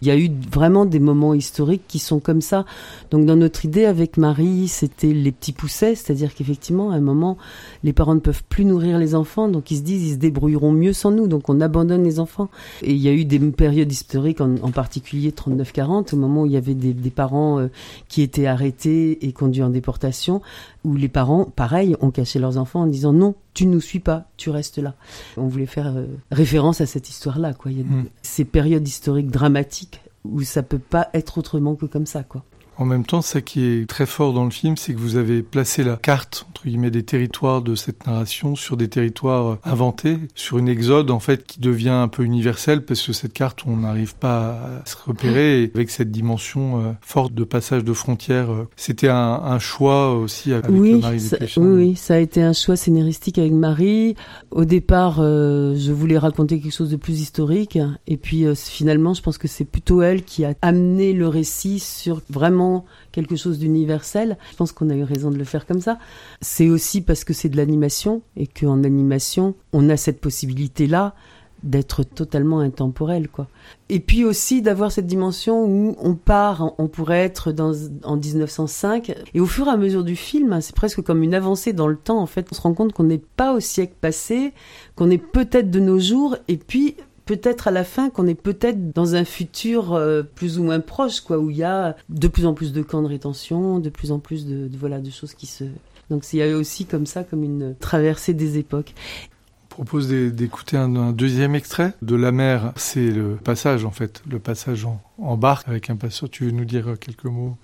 Il 0.00 0.08
y 0.08 0.10
a 0.10 0.16
eu 0.16 0.30
vraiment 0.50 0.86
des 0.86 1.00
moments 1.00 1.34
historiques 1.34 1.84
qui 1.86 1.98
sont 1.98 2.18
comme 2.18 2.40
ça. 2.40 2.64
Donc 3.10 3.26
dans 3.26 3.36
notre 3.36 3.66
idée 3.66 3.84
avec 3.84 4.16
Marie, 4.16 4.68
c'était 4.68 5.12
les 5.12 5.32
petits 5.32 5.52
poussets, 5.52 5.96
c'est-à-dire 5.96 6.34
qu'effectivement, 6.34 6.92
à 6.92 6.94
un 6.94 7.00
moment, 7.00 7.36
les 7.84 7.92
parents 7.92 8.14
ne 8.14 8.20
peuvent 8.20 8.44
plus 8.48 8.64
nourrir 8.64 8.98
les 8.98 9.14
enfants, 9.14 9.48
donc 9.48 9.70
ils 9.70 9.76
se 9.76 9.82
disent 9.82 10.08
ils 10.08 10.14
se 10.14 10.18
débrouilleront 10.18 10.72
mieux 10.72 10.94
sans 10.94 11.10
nous, 11.10 11.28
donc 11.28 11.50
on 11.50 11.60
abandonne 11.60 12.04
les 12.04 12.20
enfants. 12.20 12.48
Et 12.80 12.92
il 12.92 13.02
y 13.02 13.08
a 13.08 13.12
eu 13.12 13.26
des 13.26 13.38
périodes 13.38 13.92
historiques, 13.92 14.40
en, 14.40 14.54
en 14.62 14.70
particulier 14.70 15.30
39-40, 15.30 16.05
au 16.14 16.16
moment 16.16 16.42
où 16.42 16.46
il 16.46 16.52
y 16.52 16.56
avait 16.56 16.74
des, 16.74 17.10
parents 17.10 17.58
euh, 17.58 17.68
qui 18.08 18.22
étaient 18.22 18.46
arrêtés 18.46 19.26
et 19.26 19.32
conduits 19.32 19.62
en 19.62 19.70
déportation, 19.70 20.42
où 20.84 20.94
les 20.94 21.08
parents, 21.08 21.44
pareil, 21.44 21.96
ont 22.00 22.10
caché 22.10 22.38
leurs 22.38 22.58
enfants 22.58 22.82
en 22.82 22.86
disant 22.86 23.12
non, 23.12 23.34
tu 23.54 23.66
ne 23.66 23.72
nous 23.72 23.80
suis 23.80 24.00
pas, 24.00 24.26
tu 24.36 24.50
restes 24.50 24.78
là. 24.78 24.94
On 25.36 25.48
voulait 25.48 25.66
faire 25.66 25.96
euh, 25.96 26.06
référence 26.30 26.80
à 26.80 26.86
cette 26.86 27.08
histoire-là, 27.08 27.54
quoi. 27.54 27.70
Il 27.70 27.78
y 27.78 27.80
a 27.80 27.84
hmm. 27.84 28.06
ces 28.22 28.44
périodes 28.44 28.86
historiques 28.86 29.30
dramatiques 29.30 30.00
où 30.24 30.42
ça 30.42 30.62
peut 30.62 30.78
pas 30.78 31.08
être 31.14 31.38
autrement 31.38 31.74
que 31.74 31.86
comme 31.86 32.06
ça, 32.06 32.22
quoi. 32.22 32.44
En 32.78 32.84
même 32.84 33.06
temps, 33.06 33.22
ça 33.22 33.40
qui 33.40 33.64
est 33.64 33.88
très 33.88 34.04
fort 34.04 34.34
dans 34.34 34.44
le 34.44 34.50
film, 34.50 34.76
c'est 34.76 34.92
que 34.92 34.98
vous 34.98 35.16
avez 35.16 35.42
placé 35.42 35.82
la 35.82 35.96
carte, 35.96 36.46
entre 36.50 36.64
guillemets, 36.66 36.90
des 36.90 37.04
territoires 37.04 37.62
de 37.62 37.74
cette 37.74 38.06
narration 38.06 38.54
sur 38.54 38.76
des 38.76 38.88
territoires 38.88 39.46
euh, 39.46 39.56
inventés, 39.64 40.18
sur 40.34 40.58
une 40.58 40.68
exode, 40.68 41.10
en 41.10 41.18
fait, 41.18 41.46
qui 41.46 41.58
devient 41.58 41.88
un 41.88 42.08
peu 42.08 42.22
universelle, 42.22 42.84
parce 42.84 43.00
que 43.00 43.14
cette 43.14 43.32
carte, 43.32 43.64
on 43.66 43.78
n'arrive 43.78 44.14
pas 44.16 44.82
à 44.84 44.86
se 44.86 44.94
repérer, 45.06 45.62
et 45.62 45.70
avec 45.74 45.88
cette 45.88 46.10
dimension 46.10 46.80
euh, 46.80 46.92
forte 47.00 47.32
de 47.32 47.44
passage 47.44 47.82
de 47.82 47.92
frontières. 47.94 48.50
Euh, 48.50 48.68
c'était 48.76 49.08
un, 49.08 49.58
choix 49.58 50.14
aussi 50.14 50.52
avec 50.52 50.66
oui, 50.68 50.96
Marie 51.00 51.18
ça, 51.18 51.38
oui, 51.56 51.66
oui, 51.66 51.96
ça 51.96 52.14
a 52.14 52.18
été 52.18 52.42
un 52.42 52.52
choix 52.52 52.76
scénaristique 52.76 53.38
avec 53.38 53.52
Marie. 53.52 54.16
Au 54.50 54.66
départ, 54.66 55.16
je 55.16 55.92
voulais 55.92 56.18
raconter 56.18 56.60
quelque 56.60 56.74
chose 56.74 56.90
de 56.90 56.96
plus 56.96 57.20
historique, 57.20 57.78
et 58.06 58.18
puis 58.18 58.44
finalement, 58.54 59.14
je 59.14 59.22
pense 59.22 59.38
que 59.38 59.48
c'est 59.48 59.64
plutôt 59.64 60.02
elle 60.02 60.24
qui 60.24 60.44
a 60.44 60.52
amené 60.60 61.14
le 61.14 61.26
récit 61.26 61.78
sur 61.78 62.20
vraiment 62.28 62.65
quelque 63.12 63.36
chose 63.36 63.58
d'universel. 63.58 64.36
Je 64.50 64.56
pense 64.56 64.72
qu'on 64.72 64.90
a 64.90 64.94
eu 64.94 65.02
raison 65.02 65.30
de 65.30 65.36
le 65.36 65.44
faire 65.44 65.66
comme 65.66 65.80
ça. 65.80 65.98
C'est 66.40 66.68
aussi 66.68 67.00
parce 67.00 67.24
que 67.24 67.32
c'est 67.32 67.48
de 67.48 67.56
l'animation 67.56 68.22
et 68.36 68.46
qu'en 68.46 68.84
animation, 68.84 69.54
on 69.72 69.88
a 69.88 69.96
cette 69.96 70.20
possibilité-là 70.20 71.14
d'être 71.62 72.02
totalement 72.02 72.60
intemporel 72.60 73.28
quoi. 73.28 73.48
Et 73.88 73.98
puis 74.00 74.24
aussi 74.24 74.62
d'avoir 74.62 74.92
cette 74.92 75.06
dimension 75.06 75.64
où 75.64 75.96
on 75.98 76.14
part, 76.14 76.74
on 76.78 76.86
pourrait 76.86 77.24
être 77.24 77.50
dans, 77.50 77.72
en 78.04 78.16
1905 78.16 79.14
et 79.34 79.40
au 79.40 79.46
fur 79.46 79.66
et 79.66 79.70
à 79.70 79.76
mesure 79.76 80.04
du 80.04 80.16
film, 80.16 80.52
hein, 80.52 80.60
c'est 80.60 80.76
presque 80.76 81.02
comme 81.02 81.22
une 81.22 81.34
avancée 81.34 81.72
dans 81.72 81.88
le 81.88 81.96
temps 81.96 82.20
en 82.20 82.26
fait, 82.26 82.46
on 82.52 82.54
se 82.54 82.60
rend 82.60 82.74
compte 82.74 82.92
qu'on 82.92 83.04
n'est 83.04 83.22
pas 83.36 83.54
au 83.54 83.60
siècle 83.60 83.94
passé, 84.00 84.52
qu'on 84.94 85.10
est 85.10 85.18
peut-être 85.18 85.70
de 85.70 85.80
nos 85.80 85.98
jours 85.98 86.36
et 86.46 86.56
puis 86.56 86.96
peut-être 87.26 87.68
à 87.68 87.70
la 87.70 87.84
fin 87.84 88.08
qu'on 88.08 88.26
est 88.26 88.40
peut-être 88.40 88.92
dans 88.92 89.14
un 89.14 89.24
futur 89.24 89.92
euh, 89.92 90.22
plus 90.22 90.58
ou 90.58 90.62
moins 90.62 90.80
proche, 90.80 91.20
quoi, 91.20 91.38
où 91.38 91.50
il 91.50 91.58
y 91.58 91.64
a 91.64 91.96
de 92.08 92.28
plus 92.28 92.46
en 92.46 92.54
plus 92.54 92.72
de 92.72 92.82
camps 92.82 93.02
de 93.02 93.08
rétention, 93.08 93.78
de 93.80 93.90
plus 93.90 94.12
en 94.12 94.18
plus 94.18 94.46
de, 94.46 94.70
voilà 94.78 95.00
de 95.00 95.10
choses 95.10 95.34
qui 95.34 95.46
se. 95.46 95.64
Donc 96.08 96.24
il 96.32 96.38
y 96.38 96.42
a 96.42 96.56
aussi 96.56 96.86
comme 96.86 97.04
ça 97.04 97.24
comme 97.24 97.42
une 97.42 97.74
traversée 97.78 98.32
des 98.32 98.58
époques 98.58 98.94
propose 99.68 100.08
d'écouter 100.08 100.78
un, 100.78 101.12
deuxième 101.12 101.54
extrait 101.54 101.92
de 102.00 102.16
La 102.16 102.32
mer. 102.32 102.72
C'est 102.76 103.10
le 103.10 103.36
passage, 103.36 103.84
en 103.84 103.90
fait, 103.90 104.22
le 104.26 104.38
passage 104.38 104.86
en, 104.86 105.02
en 105.18 105.36
barque 105.36 105.68
avec 105.68 105.90
un 105.90 105.96
passeur. 105.96 106.30
Tu 106.30 106.46
veux 106.46 106.50
nous 106.50 106.64
dire 106.64 106.94
quelques 106.98 107.26
mots? 107.26 107.58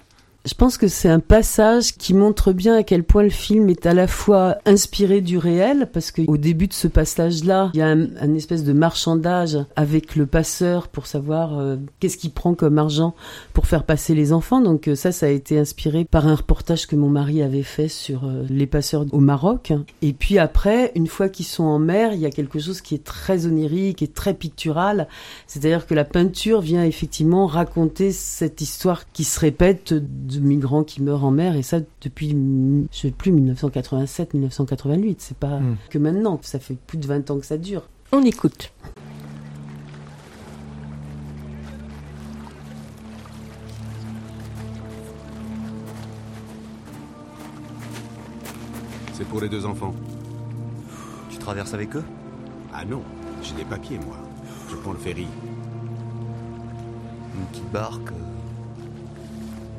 Je 0.45 0.55
pense 0.55 0.77
que 0.77 0.89
c'est 0.89 1.09
un 1.09 1.21
passage 1.21 1.93
qui 1.97 2.15
montre 2.15 2.53
bien 2.53 2.75
à 2.77 2.83
quel 2.83 3.05
point 3.05 3.23
le 3.23 3.31
film 3.31 3.69
est 3.69 3.87
à 3.87 3.95
la 3.95 4.09
fois 4.09 4.57
inspiré 4.67 5.21
du 5.21 5.39
réel, 5.39 5.89
parce 5.93 6.11
qu'au 6.11 6.37
début 6.37 6.67
de 6.67 6.73
ce 6.73 6.89
passage-là, 6.89 7.71
il 7.75 7.79
y 7.79 7.83
a 7.83 7.89
un, 7.89 8.35
espèce 8.35 8.65
de 8.65 8.73
marchandage 8.73 9.59
avec 9.77 10.17
le 10.17 10.27
passeur 10.27 10.89
pour 10.89 11.07
savoir 11.07 11.59
euh, 11.59 11.77
qu'est-ce 12.01 12.17
qu'il 12.17 12.33
prend 12.33 12.55
comme 12.55 12.79
argent 12.79 13.15
pour 13.53 13.67
faire 13.67 13.85
passer 13.85 14.15
les 14.15 14.33
enfants. 14.33 14.61
Donc 14.61 14.89
euh, 14.89 14.97
ça, 14.97 15.13
ça 15.13 15.27
a 15.27 15.29
été 15.29 15.59
inspiré 15.59 16.05
par 16.05 16.27
un 16.27 16.35
reportage 16.35 16.87
que 16.87 16.97
mon 16.97 17.09
mari 17.09 17.43
avait 17.43 17.63
fait 17.63 17.89
sur 17.89 18.25
euh, 18.25 18.45
les 18.49 18.67
passeurs 18.67 19.05
au 19.13 19.21
Maroc. 19.21 19.73
Et 20.01 20.13
puis 20.13 20.39
après, 20.39 20.91
une 20.97 21.07
fois 21.07 21.29
qu'ils 21.29 21.47
sont 21.47 21.65
en 21.65 21.79
mer, 21.79 22.15
il 22.15 22.21
y 22.21 22.27
a 22.27 22.31
quelque 22.31 22.59
chose 22.59 22.81
qui 22.81 22.95
est 22.95 23.05
très 23.05 23.47
onirique 23.47 24.03
et 24.03 24.09
très 24.09 24.35
pictural. 24.35 25.07
C'est-à-dire 25.47 25.87
que 25.87 25.95
la 25.95 26.05
peinture 26.05 26.61
vient 26.61 26.85
effectivement 26.85 27.47
raconter 27.47 28.11
cette 28.11 28.61
histoire 28.61 29.13
qui 29.13 29.25
se 29.25 29.39
répète 29.39 29.95
migrants 30.41 30.85
qui 30.85 31.03
meurent 31.03 31.25
en 31.25 31.31
mer, 31.31 31.57
et 31.57 31.63
ça 31.63 31.81
depuis, 32.01 32.31
je 32.93 32.99
sais 32.99 33.11
plus, 33.11 33.33
1987, 33.33 34.35
1988. 34.35 35.21
C'est 35.21 35.37
pas 35.37 35.61
hmm. 35.61 35.77
que 35.91 35.99
maintenant, 35.99 36.39
ça 36.43 36.59
fait 36.59 36.77
plus 36.87 36.99
de 36.99 37.07
20 37.07 37.31
ans 37.31 37.39
que 37.39 37.47
ça 37.47 37.59
dure. 37.59 37.89
On 38.13 38.23
écoute. 38.23 38.73
C'est 49.15 49.29
pour 49.29 49.41
les 49.41 49.49
deux 49.49 49.65
enfants. 49.67 49.95
Tu 51.31 51.39
traverses 51.39 51.75
avec 51.75 51.95
eux? 51.95 52.05
Ah 52.75 52.85
non, 52.85 53.03
j'ai 53.43 53.55
des 53.55 53.65
papiers, 53.65 53.99
moi. 53.99 54.17
Je 54.69 54.77
prends 54.77 54.93
le 54.93 54.99
ferry. 54.99 55.27
Une 57.35 57.47
petite 57.47 57.71
barque 57.71 58.11
euh, 58.11 58.22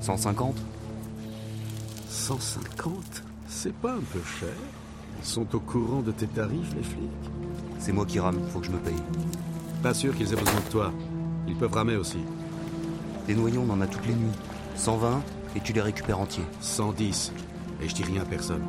150 0.03 0.53
150 2.09 3.23
C'est 3.47 3.73
pas 3.73 3.93
un 3.93 4.01
peu 4.11 4.19
cher 4.37 4.49
Ils 5.17 5.25
sont 5.25 5.55
au 5.55 5.61
courant 5.61 6.01
de 6.01 6.11
tes 6.11 6.27
tarifs, 6.27 6.75
les 6.75 6.83
flics? 6.83 7.31
C'est 7.79 7.93
moi 7.93 8.05
qui 8.05 8.19
rame, 8.19 8.37
faut 8.49 8.59
que 8.59 8.65
je 8.65 8.71
me 8.71 8.79
paye. 8.79 9.01
Pas 9.81 9.93
sûr 9.93 10.13
qu'ils 10.13 10.33
aient 10.33 10.35
besoin 10.35 10.59
de 10.59 10.71
toi. 10.71 10.91
Ils 11.47 11.55
peuvent 11.55 11.71
ramer 11.71 11.95
aussi. 11.95 12.17
Des 13.27 13.35
noyons, 13.35 13.65
on 13.65 13.71
en 13.71 13.79
a 13.79 13.87
toutes 13.87 14.05
les 14.05 14.13
nuits. 14.13 14.37
120 14.75 15.21
et 15.55 15.61
tu 15.61 15.71
les 15.71 15.79
récupères 15.79 16.19
entiers. 16.19 16.43
110 16.59 17.31
et 17.81 17.87
je 17.87 17.95
dis 17.95 18.03
rien 18.03 18.23
à 18.23 18.25
personne. 18.25 18.63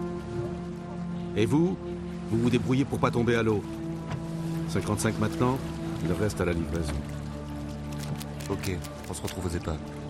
Et 1.37 1.47
vous? 1.47 1.77
Vous 2.31 2.39
vous 2.39 2.51
débrouillez 2.51 2.85
pour 2.85 3.01
pas 3.01 3.11
tomber 3.11 3.35
à 3.35 3.43
l'eau. 3.43 3.61
55 4.69 5.19
maintenant, 5.19 5.59
il 6.05 6.13
reste 6.13 6.41
à 6.41 6.45
la 6.45 6.53
livraison. 6.53 6.95
Ok, 8.51 8.77
on 9.11 9.15
se 9.15 9.23
retrouve 9.23 9.47
aux 9.47 9.57
épaves. 9.57 10.04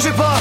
Bougez 0.00 0.12
pas. 0.12 0.36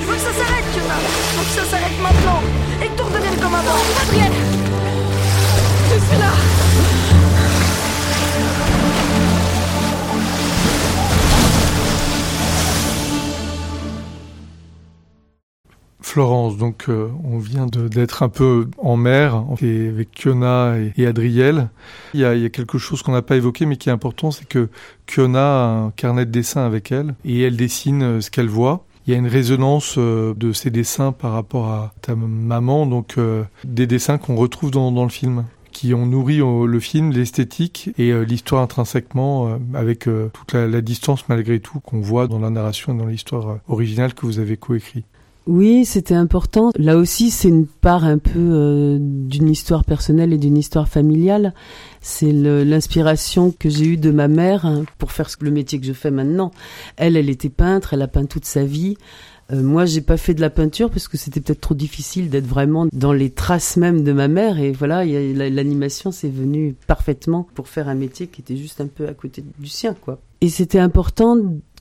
Je 0.00 0.06
veux 0.06 0.14
que 0.14 0.20
ça 0.20 0.26
s'arrête, 0.26 0.64
Je 0.74 0.80
veux 0.80 1.44
que 1.44 1.50
ça 1.50 1.64
s'arrête 1.70 1.98
maintenant. 2.02 2.42
Et 2.82 2.88
que 2.88 2.96
tout 2.96 3.04
redevienne 3.04 3.36
comme 3.40 3.54
avant. 3.54 3.80
Adrienne 4.02 4.67
Florence, 16.18 16.56
donc 16.56 16.86
euh, 16.88 17.10
on 17.22 17.38
vient 17.38 17.66
d'être 17.66 18.24
un 18.24 18.28
peu 18.28 18.66
en 18.78 18.96
mer 18.96 19.44
avec 19.62 20.10
Kiona 20.10 20.74
et, 20.96 21.06
Adriel. 21.06 21.68
Il 22.12 22.18
y, 22.18 22.24
a, 22.24 22.48
quelque 22.48 22.76
chose 22.76 23.02
qu'on 23.02 23.12
n'a 23.12 23.22
pas 23.22 23.36
évoqué 23.36 23.66
mais 23.66 23.76
qui 23.76 23.88
est 23.88 23.92
important, 23.92 24.32
c'est 24.32 24.48
que 24.48 24.68
Kiona 25.06 25.38
a 25.38 25.68
un 25.68 25.90
carnet 25.92 26.26
de 26.26 26.32
dessin 26.32 26.66
avec 26.66 26.90
elle 26.90 27.14
et 27.24 27.42
elle 27.42 27.56
dessine 27.56 28.02
euh, 28.02 28.20
ce 28.20 28.32
qu'elle 28.32 28.48
voit. 28.48 28.84
il 29.06 29.12
y 29.12 29.14
a 29.14 29.16
une 29.16 29.28
résonance 29.28 29.94
euh, 29.96 30.34
de 30.34 30.52
ces 30.52 30.70
dessins 30.70 31.12
par 31.12 31.30
rapport 31.30 31.68
à 31.68 31.94
ta 32.02 32.16
maman, 32.16 32.84
donc 32.86 33.14
des 33.62 33.86
dessins 33.86 34.18
qu'on 34.18 34.34
retrouve 34.34 34.72
dans, 34.72 34.90
dans 34.90 35.04
le 35.04 35.10
film 35.10 35.44
qui 35.70 35.94
ont 35.94 36.06
nourri 36.06 36.38
le 36.38 36.80
film, 36.80 37.12
l'esthétique 37.12 37.90
et 37.96 38.12
l'histoire 38.24 38.62
intrinsèquement, 38.62 39.56
avec 39.72 40.08
toute 40.32 40.52
la, 40.52 40.80
distance 40.80 41.28
malgré 41.28 41.60
tout 41.60 41.78
qu'on 41.78 42.00
voit 42.00 42.26
dans 42.26 42.40
la 42.40 42.50
narration 42.50 42.92
et 42.92 42.98
dans 42.98 43.06
l'histoire 43.06 43.58
originale 43.68 44.14
que 44.14 44.26
vous 44.26 44.40
avez 44.40 44.56
coécrit. 44.56 45.04
Oui, 45.48 45.86
c'était 45.86 46.14
important. 46.14 46.72
Là 46.76 46.98
aussi, 46.98 47.30
c'est 47.30 47.48
une 47.48 47.66
part 47.66 48.04
un 48.04 48.18
peu 48.18 48.32
euh, 48.36 48.98
d'une 49.00 49.48
histoire 49.48 49.82
personnelle 49.82 50.34
et 50.34 50.36
d'une 50.36 50.58
histoire 50.58 50.88
familiale. 50.88 51.54
C'est 52.02 52.32
l'inspiration 52.32 53.54
que 53.58 53.70
j'ai 53.70 53.86
eue 53.86 53.96
de 53.96 54.10
ma 54.10 54.28
mère 54.28 54.66
hein, 54.66 54.84
pour 54.98 55.10
faire 55.10 55.30
le 55.40 55.50
métier 55.50 55.80
que 55.80 55.86
je 55.86 55.94
fais 55.94 56.10
maintenant. 56.10 56.50
Elle, 56.98 57.16
elle 57.16 57.30
était 57.30 57.48
peintre, 57.48 57.94
elle 57.94 58.02
a 58.02 58.08
peint 58.08 58.26
toute 58.26 58.44
sa 58.44 58.64
vie. 58.64 58.98
Euh, 59.50 59.62
moi, 59.62 59.86
j'ai 59.86 60.02
pas 60.02 60.18
fait 60.18 60.34
de 60.34 60.42
la 60.42 60.50
peinture 60.50 60.90
parce 60.90 61.08
que 61.08 61.16
c'était 61.16 61.40
peut-être 61.40 61.62
trop 61.62 61.74
difficile 61.74 62.28
d'être 62.28 62.46
vraiment 62.46 62.86
dans 62.92 63.14
les 63.14 63.30
traces 63.30 63.78
même 63.78 64.04
de 64.04 64.12
ma 64.12 64.28
mère. 64.28 64.58
Et 64.58 64.72
voilà, 64.72 65.02
l'animation, 65.06 66.12
c'est 66.12 66.28
venu 66.28 66.74
parfaitement 66.86 67.48
pour 67.54 67.68
faire 67.68 67.88
un 67.88 67.94
métier 67.94 68.26
qui 68.26 68.42
était 68.42 68.56
juste 68.56 68.82
un 68.82 68.86
peu 68.86 69.08
à 69.08 69.14
côté 69.14 69.42
du 69.58 69.68
sien, 69.68 69.94
quoi. 69.94 70.20
Et 70.40 70.50
c'était 70.50 70.78
important 70.78 71.36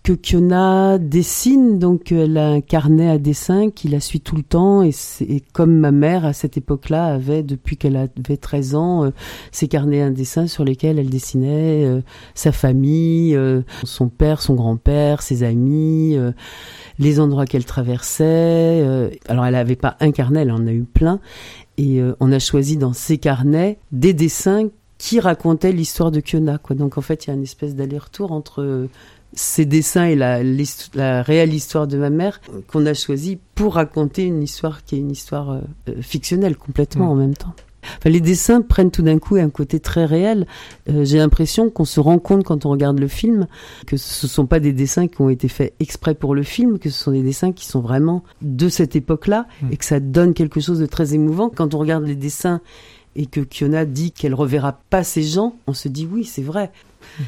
que 0.07 0.13
Kiona 0.13 0.99
dessine, 0.99 1.79
donc 1.79 2.13
elle 2.13 2.37
a 2.37 2.47
un 2.47 2.61
carnet 2.61 3.09
à 3.09 3.17
dessin 3.17 3.69
qui 3.69 3.89
la 3.89 3.99
suit 3.99 4.21
tout 4.21 4.37
le 4.37 4.43
temps 4.43 4.81
et, 4.81 4.93
comme 5.51 5.75
ma 5.75 5.91
mère 5.91 6.23
à 6.23 6.31
cette 6.31 6.55
époque-là 6.55 7.07
avait 7.07 7.43
depuis 7.43 7.75
qu'elle 7.75 7.97
avait 7.97 8.37
13 8.37 8.75
ans 8.75 9.03
euh, 9.03 9.09
ses 9.51 9.67
carnets 9.67 10.01
à 10.01 10.09
dessin 10.09 10.47
sur 10.47 10.63
lesquels 10.63 10.97
elle 10.97 11.09
dessinait 11.09 11.83
euh, 11.83 11.99
sa 12.35 12.53
famille, 12.53 13.35
euh, 13.35 13.63
son 13.83 14.07
père, 14.07 14.41
son 14.41 14.53
grand-père, 14.55 15.21
ses 15.21 15.43
amis, 15.43 16.17
les 16.99 17.19
endroits 17.19 17.45
qu'elle 17.45 17.65
traversait. 17.65 19.11
alors 19.27 19.45
elle 19.45 19.55
n'avait 19.55 19.75
pas 19.75 19.97
un 19.99 20.11
carnet, 20.11 20.43
elle 20.43 20.51
en 20.51 20.67
a 20.67 20.71
eu 20.71 20.83
plein 20.83 21.19
et 21.77 22.01
on 22.21 22.31
a 22.31 22.39
choisi 22.39 22.77
dans 22.77 22.93
ces 22.93 23.17
carnets 23.17 23.77
des 23.91 24.13
dessins 24.13 24.69
qui 24.97 25.19
racontaient 25.19 25.73
l'histoire 25.73 26.11
de 26.11 26.21
Kiona. 26.21 26.59
Donc 26.71 26.97
en 26.97 27.01
fait, 27.01 27.25
il 27.25 27.27
y 27.27 27.31
a 27.31 27.35
une 27.35 27.43
espèce 27.43 27.75
d'aller-retour 27.75 28.31
entre 28.31 28.87
ces 29.37 29.65
dessins 29.65 30.05
et 30.05 30.15
la, 30.15 30.41
la, 30.95 31.21
réelle 31.21 31.53
histoire 31.53 31.87
de 31.87 31.97
ma 31.97 32.09
mère 32.09 32.41
qu'on 32.67 32.85
a 32.85 32.93
choisi 32.93 33.37
pour 33.55 33.75
raconter 33.75 34.23
une 34.23 34.41
histoire 34.41 34.83
qui 34.83 34.95
est 34.95 34.99
une 34.99 35.11
histoire 35.11 35.51
euh, 35.51 35.61
euh, 35.89 36.01
fictionnelle 36.01 36.57
complètement 36.57 37.05
mm. 37.05 37.09
en 37.09 37.15
même 37.15 37.35
temps. 37.35 37.53
Enfin, 37.83 38.09
les 38.09 38.19
dessins 38.19 38.61
prennent 38.61 38.91
tout 38.91 39.03
d'un 39.03 39.19
coup 39.19 39.35
un 39.35 39.49
côté 39.49 39.79
très 39.79 40.05
réel. 40.05 40.45
Euh, 40.89 41.05
j'ai 41.05 41.19
l'impression 41.19 41.69
qu'on 41.69 41.85
se 41.85 41.99
rend 41.99 42.19
compte 42.19 42.43
quand 42.43 42.65
on 42.65 42.71
regarde 42.71 42.99
le 42.99 43.07
film 43.07 43.47
que 43.85 43.95
ce 43.95 44.25
ne 44.25 44.29
sont 44.29 44.45
pas 44.47 44.59
des 44.59 44.73
dessins 44.73 45.07
qui 45.07 45.21
ont 45.21 45.29
été 45.29 45.47
faits 45.47 45.73
exprès 45.79 46.15
pour 46.15 46.35
le 46.35 46.43
film, 46.43 46.79
que 46.79 46.89
ce 46.89 47.03
sont 47.03 47.11
des 47.11 47.21
dessins 47.21 47.53
qui 47.53 47.65
sont 47.65 47.79
vraiment 47.79 48.23
de 48.41 48.69
cette 48.69 48.95
époque-là 48.95 49.45
mm. 49.61 49.71
et 49.71 49.77
que 49.77 49.85
ça 49.85 49.99
donne 49.99 50.33
quelque 50.33 50.59
chose 50.59 50.79
de 50.79 50.87
très 50.87 51.13
émouvant. 51.13 51.49
Quand 51.49 51.75
on 51.75 51.77
regarde 51.77 52.05
les 52.05 52.15
dessins 52.15 52.59
et 53.15 53.27
que 53.27 53.41
Kiona 53.41 53.85
dit 53.85 54.11
qu'elle 54.11 54.33
reverra 54.33 54.79
pas 54.89 55.03
ces 55.03 55.23
gens, 55.23 55.55
on 55.67 55.73
se 55.73 55.87
dit 55.87 56.07
oui, 56.11 56.25
c'est 56.25 56.43
vrai 56.43 56.71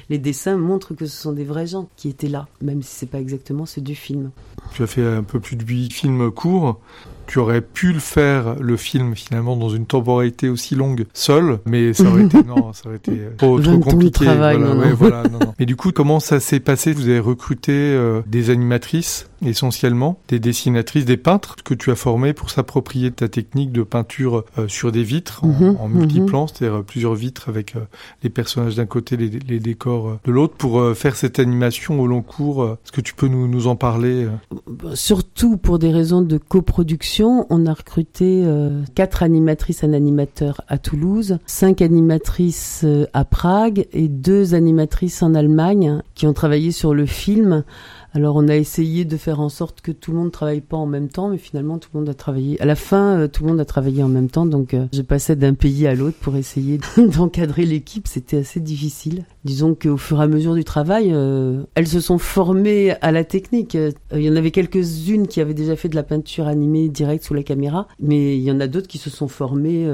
les 0.10 0.18
dessins 0.18 0.58
montrent 0.58 0.94
que 0.94 1.06
ce 1.06 1.16
sont 1.16 1.34
des 1.34 1.44
vrais 1.44 1.68
gens 1.68 1.90
qui 1.96 2.10
étaient 2.10 2.30
là, 2.30 2.48
même 2.62 2.82
si 2.82 2.96
c'est 2.96 3.06
pas 3.10 3.20
exactement 3.20 3.66
ceux 3.66 3.82
du 3.82 3.96
film. 3.96 4.32
Tu 4.74 4.84
as 4.84 4.88
fait 4.88 5.06
un 5.06 5.24
peu 5.24 5.40
plus 5.40 5.56
de 5.56 5.66
huit 5.66 5.92
films 5.92 6.32
courts 6.32 6.80
tu 7.30 7.40
aurais 7.40 7.62
pu 7.62 7.94
le 7.94 8.00
faire, 8.00 8.56
le 8.60 8.76
film, 8.76 9.16
finalement, 9.16 9.56
dans 9.56 9.70
une 9.70 9.86
temporalité 9.86 10.50
aussi 10.50 10.76
longue, 10.76 11.06
seul, 11.14 11.60
mais 11.66 11.94
ça 11.94 12.06
aurait 12.06 12.24
été, 12.24 12.44
non, 12.48 12.74
ça 12.74 12.88
aurait 12.88 12.98
été 12.98 13.20
trop, 13.38 13.60
trop 13.60 13.80
compliqué. 13.80 14.26
Travail, 14.26 14.58
voilà, 14.58 14.74
non, 14.74 14.82
ouais, 14.82 14.94
voilà, 14.94 15.24
non, 15.24 15.40
non. 15.40 15.54
Mais 15.60 15.66
du 15.66 15.76
coup, 15.76 15.92
comment 15.92 16.20
ça 16.20 16.40
s'est 16.40 16.60
passé? 16.60 16.92
Vous 16.92 17.08
avez 17.08 17.20
recruté 17.20 17.74
euh, 17.74 18.22
des 18.26 18.50
animatrices, 18.50 19.30
essentiellement, 19.46 20.20
des 20.28 20.40
dessinatrices, 20.40 21.06
des 21.06 21.18
peintres 21.18 21.58
que 21.64 21.74
tu 21.74 21.92
as 21.92 21.96
formés 21.96 22.34
pour 22.34 22.50
s'approprier 22.50 23.12
ta 23.12 23.28
technique 23.28 23.72
de 23.72 23.84
peinture 23.84 24.44
euh, 24.58 24.68
sur 24.68 24.92
des 24.92 25.04
vitres 25.04 25.44
en, 25.44 25.50
Mhm, 25.50 25.78
en 25.80 25.90
multiplan, 25.90 26.42
mhm. 26.44 26.48
c'est-à-dire 26.48 26.80
euh, 26.80 26.84
plusieurs 26.84 27.16
vitres 27.16 27.50
avec 27.50 27.76
euh, 27.76 27.82
les 28.24 28.30
personnages 28.30 28.76
d'un 28.76 28.86
côté, 28.86 29.18
les, 29.18 29.30
les 29.30 29.60
décors 29.60 30.20
de 30.24 30.32
l'autre, 30.32 30.56
pour 30.56 30.96
faire 30.96 31.16
cette 31.16 31.40
animation 31.40 32.00
au 32.00 32.08
long 32.08 32.22
cours. 32.22 32.66
Est-ce 32.66 32.92
que 32.92 33.02
tu 33.02 33.14
peux 33.14 33.28
nous, 33.28 33.48
nous 33.48 33.68
en 33.68 33.76
parler 33.76 34.28
Surtout 34.94 35.58
pour 35.58 35.80
des 35.80 35.92
raisons 35.92 36.22
de 36.22 36.38
coproduction, 36.38 37.19
on 37.26 37.66
a 37.66 37.74
recruté 37.74 38.44
euh, 38.46 38.84
quatre 38.96 39.24
animatrices 39.24 39.84
et 39.84 39.94
animateurs 39.94 40.62
à 40.68 40.78
Toulouse, 40.78 41.38
cinq 41.46 41.82
animatrices 41.82 42.82
euh, 42.84 43.06
à 43.14 43.26
Prague 43.26 43.88
et 43.92 44.08
deux 44.08 44.54
animatrices 44.54 45.22
en 45.22 45.36
Allemagne 45.36 46.02
qui 46.16 46.28
ont 46.28 46.34
travaillé 46.34 46.72
sur 46.72 46.94
le 46.94 47.06
film. 47.06 47.64
Alors 48.14 48.36
on 48.36 48.48
a 48.48 48.56
essayé 48.56 49.06
de 49.06 49.18
faire 49.18 49.40
en 49.40 49.50
sorte 49.50 49.82
que 49.82 49.92
tout 49.92 50.12
le 50.12 50.18
monde 50.18 50.32
travaille 50.32 50.62
pas 50.62 50.78
en 50.78 50.88
même 50.88 51.10
temps, 51.10 51.30
mais 51.30 51.38
finalement 51.38 51.78
tout 51.78 51.90
le 51.94 52.00
monde 52.00 52.10
a 52.10 52.16
travaillé. 52.16 52.60
À 52.60 52.66
la 52.66 52.76
fin, 52.76 53.20
euh, 53.20 53.28
tout 53.28 53.44
le 53.44 53.50
monde 53.50 53.60
a 53.60 53.66
travaillé 53.66 54.02
en 54.02 54.08
même 54.08 54.30
temps, 54.30 54.48
donc 54.48 54.74
euh, 54.74 54.88
je 54.94 55.02
passais 55.04 55.36
d'un 55.36 55.54
pays 55.54 55.86
à 55.86 55.94
l'autre 55.94 56.18
pour 56.20 56.36
essayer 56.36 56.80
d'encadrer 56.98 57.66
l'équipe. 57.66 58.08
C'était 58.08 58.38
assez 58.38 58.60
difficile. 58.60 59.26
Disons 59.44 59.76
qu'au 59.76 59.98
fur 59.98 60.20
et 60.20 60.24
à 60.24 60.28
mesure 60.28 60.56
du 60.56 60.64
travail, 60.64 61.12
euh, 61.14 61.64
elles 61.76 61.88
se 61.88 62.00
sont 62.00 62.18
formées 62.18 62.94
à 63.02 63.12
la 63.12 63.24
technique. 63.24 63.78
Il 64.14 64.22
y 64.22 64.30
en 64.30 64.36
avait 64.36 64.52
quelques-unes 64.52 65.28
qui 65.28 65.40
avaient 65.40 65.54
déjà 65.54 65.76
fait 65.76 65.90
de 65.90 65.96
la 65.96 66.04
peinture 66.04 66.48
animée 66.48 66.90
directe 66.90 67.26
sous 67.26 67.36
la 67.36 67.44
caméra, 67.44 67.88
mais 68.00 68.38
il 68.38 68.44
y 68.44 68.52
en 68.52 68.60
a 68.60 68.68
d'autres 68.68 68.88
qui 68.88 68.98
se 68.98 69.10
sont 69.10 69.28
formées 69.28 69.88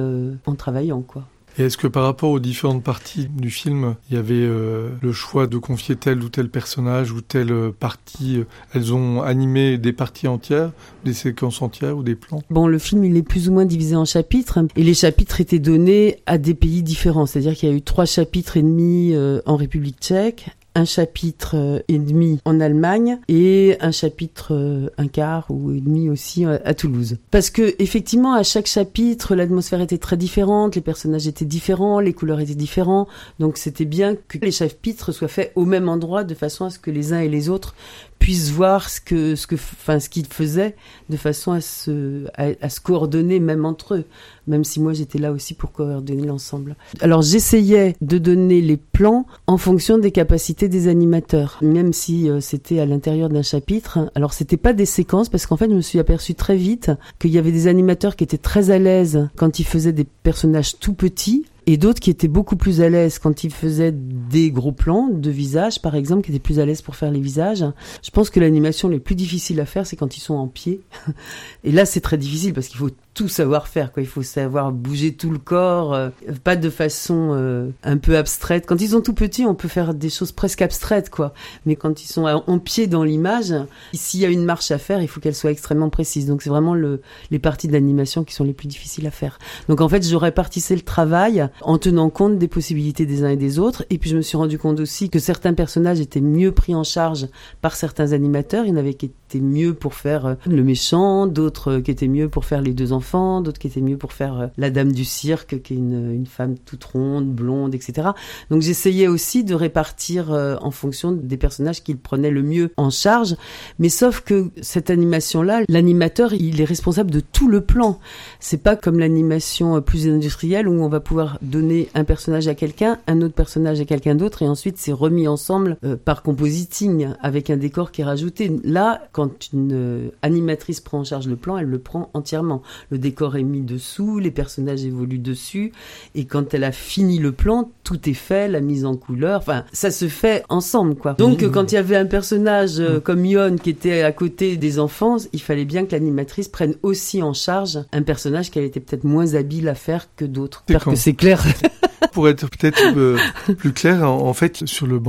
en 0.45 0.55
travaillant, 0.55 1.01
quoi. 1.01 1.23
Et 1.57 1.63
est-ce 1.63 1.77
que 1.77 1.87
par 1.87 2.03
rapport 2.03 2.31
aux 2.31 2.39
différentes 2.39 2.83
parties 2.83 3.27
du 3.29 3.49
film, 3.49 3.95
il 4.09 4.15
y 4.15 4.19
avait 4.19 4.33
euh, 4.35 4.89
le 5.01 5.13
choix 5.13 5.47
de 5.47 5.57
confier 5.57 5.95
tel 5.95 6.21
ou 6.21 6.27
tel 6.27 6.49
personnage 6.49 7.11
ou 7.11 7.21
telle 7.21 7.51
euh, 7.51 7.71
partie 7.71 8.39
euh, 8.39 8.45
Elles 8.73 8.93
ont 8.93 9.21
animé 9.21 9.77
des 9.77 9.93
parties 9.93 10.27
entières, 10.27 10.71
des 11.05 11.13
séquences 11.13 11.61
entières 11.61 11.95
ou 11.97 12.03
des 12.03 12.15
plans? 12.15 12.41
Bon, 12.49 12.67
le 12.67 12.77
film, 12.77 13.05
il 13.05 13.15
est 13.15 13.23
plus 13.23 13.47
ou 13.47 13.53
moins 13.53 13.65
divisé 13.65 13.95
en 13.95 14.05
chapitres, 14.05 14.59
et 14.75 14.83
les 14.83 14.93
chapitres 14.93 15.39
étaient 15.39 15.59
donnés 15.59 16.17
à 16.25 16.37
des 16.37 16.55
pays 16.55 16.83
différents. 16.83 17.25
C'est-à-dire 17.25 17.53
qu'il 17.55 17.69
y 17.69 17.71
a 17.71 17.75
eu 17.75 17.81
trois 17.81 18.05
chapitres 18.05 18.57
et 18.57 18.61
demi 18.61 19.15
en 19.45 19.55
République 19.55 19.97
tchèque, 20.01 20.49
un 20.75 20.85
chapitre 20.85 21.55
euh, 21.55 21.79
et 21.87 21.97
demi 21.97 22.39
en 22.45 22.59
Allemagne 22.59 23.17
et 23.29 23.77
un 23.79 23.91
chapitre 23.91 24.53
euh, 24.53 24.89
un 24.97 25.07
quart 25.07 25.45
ou 25.49 25.71
et 25.71 25.79
demi 25.79 26.09
aussi 26.09 26.45
euh, 26.45 26.57
à 26.65 26.73
Toulouse. 26.73 27.17
Parce 27.31 27.49
que 27.49 27.73
effectivement 27.79 28.33
à 28.33 28.43
chaque 28.43 28.67
chapitre 28.67 29.35
l'atmosphère 29.35 29.81
était 29.81 29.97
très 29.97 30.17
différente, 30.17 30.75
les 30.75 30.81
personnages 30.81 31.27
étaient 31.27 31.45
différents, 31.45 31.99
les 31.99 32.13
couleurs 32.13 32.41
étaient 32.41 32.55
différents, 32.55 33.07
donc 33.39 33.57
c'était 33.57 33.85
bien 33.85 34.15
que 34.15 34.37
les 34.41 34.51
chapitres 34.51 35.11
soient 35.13 35.29
faits 35.29 35.53
au 35.55 35.65
même 35.65 35.87
endroit 35.87 36.23
de 36.23 36.35
façon 36.35 36.65
à 36.65 36.69
ce 36.69 36.77
que 36.77 36.91
les 36.91 37.13
uns 37.13 37.21
et 37.21 37.29
les 37.29 37.49
autres 37.49 37.73
puissent 38.19 38.51
voir 38.51 38.89
ce 38.89 39.01
que 39.01 39.35
ce 39.35 39.47
que 39.47 39.55
enfin 39.55 39.99
ce 39.99 40.09
qu'ils 40.09 40.25
faisaient 40.25 40.75
de 41.09 41.17
façon 41.17 41.51
à 41.51 41.61
se 41.61 42.25
à, 42.35 42.69
coordonner 42.83 43.39
même 43.39 43.65
entre 43.65 43.95
eux 43.95 44.05
même 44.47 44.63
si 44.63 44.79
moi 44.79 44.93
j'étais 44.93 45.19
là 45.19 45.31
aussi 45.31 45.53
pour 45.53 45.71
coordonner 45.71 46.25
l'ensemble. 46.25 46.75
Alors 47.01 47.21
j'essayais 47.21 47.95
de 48.01 48.17
donner 48.17 48.61
les 48.61 48.77
plans 48.77 49.25
en 49.47 49.57
fonction 49.57 49.97
des 49.97 50.11
capacités 50.11 50.69
des 50.69 50.87
animateurs, 50.87 51.57
même 51.61 51.93
si 51.93 52.29
euh, 52.29 52.39
c'était 52.39 52.79
à 52.79 52.85
l'intérieur 52.85 53.29
d'un 53.29 53.41
chapitre. 53.41 54.11
Alors 54.15 54.33
c'était 54.33 54.57
pas 54.57 54.73
des 54.73 54.85
séquences 54.85 55.29
parce 55.29 55.45
qu'en 55.45 55.57
fait 55.57 55.69
je 55.69 55.75
me 55.75 55.81
suis 55.81 55.99
aperçu 55.99 56.35
très 56.35 56.57
vite 56.57 56.91
qu'il 57.19 57.31
y 57.31 57.37
avait 57.37 57.51
des 57.51 57.67
animateurs 57.67 58.15
qui 58.15 58.23
étaient 58.23 58.37
très 58.37 58.69
à 58.69 58.77
l'aise 58.77 59.29
quand 59.35 59.59
ils 59.59 59.65
faisaient 59.65 59.93
des 59.93 60.05
personnages 60.23 60.77
tout 60.79 60.93
petits 60.93 61.45
et 61.67 61.77
d'autres 61.77 61.99
qui 61.99 62.09
étaient 62.09 62.27
beaucoup 62.27 62.55
plus 62.55 62.81
à 62.81 62.89
l'aise 62.89 63.19
quand 63.19 63.43
ils 63.43 63.51
faisaient 63.51 63.93
des 63.93 64.51
gros 64.51 64.71
plans 64.71 65.09
de 65.09 65.29
visage, 65.29 65.81
par 65.81 65.95
exemple, 65.95 66.23
qui 66.23 66.31
étaient 66.31 66.39
plus 66.39 66.59
à 66.59 66.65
l'aise 66.65 66.81
pour 66.81 66.95
faire 66.95 67.11
les 67.11 67.19
visages. 67.19 67.65
Je 68.03 68.11
pense 68.11 68.29
que 68.29 68.39
l'animation 68.39 68.87
les 68.87 68.99
plus 68.99 69.15
difficile 69.15 69.59
à 69.59 69.65
faire, 69.65 69.87
c'est 69.87 69.95
quand 69.95 70.17
ils 70.17 70.21
sont 70.21 70.35
en 70.35 70.47
pied. 70.47 70.81
Et 71.63 71.71
là, 71.71 71.85
c'est 71.85 72.01
très 72.01 72.17
difficile 72.17 72.53
parce 72.53 72.67
qu'il 72.67 72.77
faut 72.77 72.91
tout 73.15 73.29
savoir 73.29 73.67
faire. 73.67 73.91
Quoi. 73.93 74.03
Il 74.03 74.09
faut 74.09 74.21
savoir 74.21 74.73
bouger 74.73 75.13
tout 75.13 75.31
le 75.31 75.39
corps, 75.39 75.93
euh, 75.93 76.09
pas 76.43 76.57
de 76.57 76.69
façon 76.69 77.31
euh, 77.31 77.69
un 77.83 77.97
peu 77.97 78.17
abstraite. 78.17 78.65
Quand 78.67 78.79
ils 78.81 78.89
sont 78.89 79.01
tout 79.01 79.13
petits, 79.13 79.45
on 79.45 79.55
peut 79.55 79.69
faire 79.69 79.93
des 79.93 80.09
choses 80.09 80.33
presque 80.33 80.61
abstraites, 80.61 81.09
quoi. 81.09 81.33
Mais 81.65 81.77
quand 81.77 82.03
ils 82.03 82.07
sont 82.07 82.25
en 82.25 82.59
pied 82.59 82.87
dans 82.87 83.05
l'image, 83.05 83.53
s'il 83.93 84.19
y 84.19 84.25
a 84.25 84.29
une 84.29 84.43
marche 84.43 84.69
à 84.69 84.77
faire, 84.77 85.01
il 85.01 85.07
faut 85.07 85.21
qu'elle 85.21 85.33
soit 85.33 85.51
extrêmement 85.51 85.89
précise. 85.89 86.27
Donc 86.27 86.41
c'est 86.41 86.49
vraiment 86.49 86.73
le, 86.73 87.01
les 87.31 87.39
parties 87.39 87.67
de 87.67 87.73
l'animation 87.73 88.25
qui 88.25 88.33
sont 88.35 88.43
les 88.43 88.53
plus 88.53 88.67
difficiles 88.67 89.07
à 89.07 89.11
faire. 89.11 89.39
Donc 89.69 89.79
en 89.79 89.87
fait, 89.87 90.05
je 90.05 90.15
répartissais 90.17 90.75
le 90.75 90.81
travail 90.81 91.47
en 91.61 91.77
tenant 91.77 92.09
compte 92.09 92.37
des 92.37 92.49
possibilités 92.49 93.05
des 93.05 93.23
uns 93.23 93.29
et 93.29 93.37
des 93.37 93.59
autres. 93.59 93.85
Et 93.89 93.97
puis 93.97 94.09
je 94.09 94.17
me 94.17 94.21
suis 94.21 94.35
rendu 94.35 94.59
compte 94.59 94.81
aussi 94.81 95.09
que 95.09 95.19
certains 95.19 95.53
personnages 95.53 96.01
étaient 96.01 96.19
mieux 96.19 96.51
pris 96.51 96.75
en 96.75 96.83
charge 96.83 97.29
par 97.61 97.77
certains 97.77 98.11
animateurs. 98.11 98.65
Il 98.65 98.71
y 98.71 98.73
en 98.73 98.77
avait 98.77 98.93
qui 98.93 99.05
étaient 99.05 99.39
mieux 99.39 99.73
pour 99.73 99.93
faire 99.93 100.25
euh, 100.25 100.35
le 100.45 100.63
méchant, 100.63 101.27
d'autres 101.27 101.71
euh, 101.71 101.81
qui 101.81 101.91
étaient 101.91 102.09
mieux 102.09 102.27
pour 102.27 102.43
faire 102.43 102.61
les 102.61 102.73
deux 102.73 102.91
enfants 102.91 103.04
d'autres 103.13 103.59
qui 103.59 103.67
étaient 103.67 103.81
mieux 103.81 103.97
pour 103.97 104.13
faire 104.13 104.39
euh, 104.39 104.47
la 104.57 104.69
dame 104.69 104.91
du 104.91 105.05
cirque, 105.05 105.61
qui 105.61 105.73
est 105.73 105.77
une, 105.77 106.11
une 106.11 106.25
femme 106.25 106.55
toute 106.57 106.83
ronde, 106.83 107.27
blonde, 107.27 107.75
etc. 107.75 108.09
Donc 108.49 108.61
j'essayais 108.61 109.07
aussi 109.07 109.43
de 109.43 109.53
répartir 109.53 110.31
euh, 110.31 110.55
en 110.61 110.71
fonction 110.71 111.11
des 111.11 111.37
personnages 111.37 111.83
qu'il 111.83 111.97
prenait 111.97 112.31
le 112.31 112.43
mieux 112.43 112.71
en 112.77 112.89
charge. 112.89 113.35
Mais 113.79 113.89
sauf 113.89 114.21
que 114.21 114.49
cette 114.61 114.89
animation-là, 114.89 115.61
l'animateur, 115.69 116.33
il 116.33 116.61
est 116.61 116.65
responsable 116.65 117.11
de 117.11 117.19
tout 117.19 117.47
le 117.47 117.61
plan. 117.61 117.99
C'est 118.39 118.61
pas 118.61 118.75
comme 118.75 118.99
l'animation 118.99 119.77
euh, 119.77 119.81
plus 119.81 120.07
industrielle 120.07 120.67
où 120.67 120.81
on 120.81 120.89
va 120.89 120.99
pouvoir 120.99 121.37
donner 121.41 121.89
un 121.93 122.03
personnage 122.03 122.47
à 122.47 122.55
quelqu'un, 122.55 122.97
un 123.07 123.21
autre 123.21 123.35
personnage 123.35 123.79
à 123.79 123.85
quelqu'un 123.85 124.15
d'autre, 124.15 124.41
et 124.41 124.47
ensuite 124.47 124.77
c'est 124.77 124.91
remis 124.91 125.27
ensemble 125.27 125.77
par 126.03 126.23
compositing 126.23 127.09
avec 127.21 127.49
un 127.49 127.57
décor 127.57 127.91
qui 127.91 128.01
est 128.01 128.05
rajouté. 128.05 128.51
Là, 128.63 129.07
quand 129.11 129.51
une 129.53 130.11
animatrice 130.21 130.81
prend 130.81 130.99
en 130.99 131.03
charge 131.03 131.27
le 131.27 131.35
plan, 131.35 131.57
elle 131.57 131.67
le 131.67 131.79
prend 131.79 132.09
entièrement. 132.13 132.61
Décor 132.97 133.35
est 133.37 133.43
mis 133.43 133.61
dessous, 133.61 134.19
les 134.19 134.31
personnages 134.31 134.83
évoluent 134.85 135.19
dessus, 135.19 135.71
et 136.15 136.25
quand 136.25 136.53
elle 136.53 136.63
a 136.63 136.71
fini 136.71 137.19
le 137.19 137.31
plan, 137.31 137.71
tout 137.83 138.09
est 138.09 138.13
fait, 138.13 138.47
la 138.47 138.61
mise 138.61 138.85
en 138.85 138.95
couleur. 138.95 139.39
Enfin, 139.39 139.63
ça 139.73 139.91
se 139.91 140.07
fait 140.07 140.43
ensemble, 140.49 140.95
quoi. 140.95 141.13
Donc, 141.13 141.41
Mmh. 141.43 141.51
quand 141.51 141.71
il 141.71 141.75
y 141.75 141.77
avait 141.77 141.95
un 141.97 142.05
personnage 142.05 142.79
euh, 142.79 142.99
comme 142.99 143.25
Yon 143.25 143.55
qui 143.57 143.69
était 143.69 144.01
à 144.01 144.11
côté 144.11 144.57
des 144.57 144.79
enfants, 144.79 145.17
il 145.33 145.41
fallait 145.41 145.65
bien 145.65 145.85
que 145.85 145.91
l'animatrice 145.91 146.47
prenne 146.47 146.75
aussi 146.83 147.21
en 147.23 147.33
charge 147.33 147.79
un 147.91 148.01
personnage 148.01 148.51
qu'elle 148.51 148.63
était 148.63 148.79
peut-être 148.79 149.03
moins 149.03 149.33
habile 149.35 149.67
à 149.69 149.75
faire 149.75 150.07
que 150.15 150.25
d'autres. 150.25 150.63
C'est 150.67 150.73
J'espère 150.73 150.83
con. 150.85 150.91
que 150.91 150.97
c'est 150.97 151.13
clair. 151.13 151.43
Pour 152.11 152.29
être 152.29 152.47
peut-être 152.49 152.81
euh, 152.97 153.17
plus 153.57 153.73
clair, 153.73 154.03
en, 154.09 154.27
en 154.27 154.33
fait, 154.33 154.65
sur 154.65 154.87
le 154.87 154.99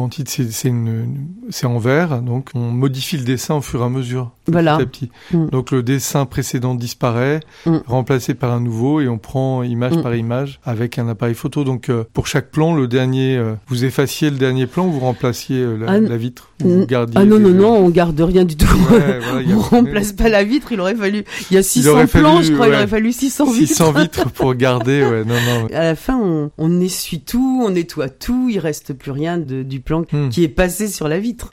une- 0.68 1.28
c'est 1.50 1.66
en 1.66 1.78
vert, 1.78 2.20
donc 2.22 2.50
on 2.54 2.70
modifie 2.70 3.16
le 3.16 3.24
dessin 3.24 3.54
au 3.56 3.60
fur 3.60 3.80
et 3.82 3.84
à 3.84 3.88
mesure, 3.88 4.32
Voilà. 4.48 4.76
petit 4.78 4.82
à 4.82 4.86
petit. 4.86 5.10
Mm. 5.36 5.48
Donc 5.50 5.70
le 5.70 5.82
dessin 5.82 6.26
précédent 6.26 6.74
disparaît, 6.74 7.40
Mm. 7.66 7.76
remplacé 7.86 8.34
par 8.34 8.52
un 8.52 8.60
nouveau, 8.60 9.00
et 9.00 9.08
on 9.08 9.18
prend 9.18 9.62
image 9.62 9.94
Mm. 9.96 10.02
par 10.02 10.14
image 10.14 10.60
avec 10.64 10.98
un 10.98 11.08
appareil 11.08 11.34
photo. 11.34 11.64
Donc 11.64 11.88
euh, 11.88 12.04
pour 12.12 12.26
chaque 12.26 12.50
plan, 12.50 12.74
le 12.74 12.86
dernier, 12.88 13.36
euh, 13.36 13.54
vous 13.68 13.84
effaciez 13.84 14.30
le 14.30 14.36
dernier 14.36 14.66
plan, 14.66 14.86
ou 14.86 14.92
vous 14.92 15.00
remplaciez 15.00 15.56
euh, 15.58 15.76
la, 15.76 15.92
Ah, 15.92 16.00
la 16.00 16.16
vitre, 16.16 16.50
ou 16.64 16.68
vous 16.68 16.86
gardiez 16.86 17.16
Ah 17.18 17.24
non, 17.24 17.38
non, 17.38 17.50
non, 17.50 17.76
on 17.76 17.88
garde 17.90 18.20
rien 18.20 18.44
du 18.44 18.56
tout. 18.56 18.66
Ouais, 18.90 19.18
voilà, 19.32 19.48
on 19.56 19.60
remplace 19.60 20.12
pas 20.12 20.28
la 20.28 20.44
vitre, 20.44 20.72
il 20.72 20.80
aurait 20.80 20.94
fallu. 20.94 21.24
Il 21.50 21.54
y 21.54 21.58
a 21.58 21.62
600 21.62 21.90
aurait 21.90 22.06
plans, 22.06 22.34
fallu, 22.36 22.46
je 22.46 22.52
crois, 22.52 22.68
il 22.68 22.74
aurait 22.74 22.86
fallu 22.86 23.12
600 23.12 23.44
vitres. 23.46 23.68
600 23.68 23.92
vitres 23.92 24.30
pour 24.34 24.54
garder, 24.54 25.02
ouais, 25.02 25.24
non, 25.24 25.34
non. 25.34 25.66
À 25.74 25.82
la 25.84 25.94
fin, 25.96 26.18
on, 26.22 26.50
on 26.58 26.80
essuie 26.80 27.20
tout, 27.20 27.62
on 27.66 27.70
nettoie 27.70 28.08
tout, 28.08 28.48
il 28.50 28.58
reste 28.58 28.92
plus 28.92 29.10
rien 29.10 29.38
de, 29.38 29.62
du 29.62 29.80
plan 29.80 29.96
Hmm. 30.12 30.28
qui 30.28 30.44
est 30.44 30.48
passé 30.48 30.88
sur 30.88 31.08
la 31.08 31.18
vitre. 31.18 31.50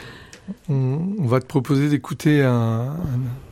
On, 0.70 1.26
va 1.26 1.40
te 1.40 1.46
proposer 1.46 1.90
d'écouter 1.90 2.44
un 2.44 2.96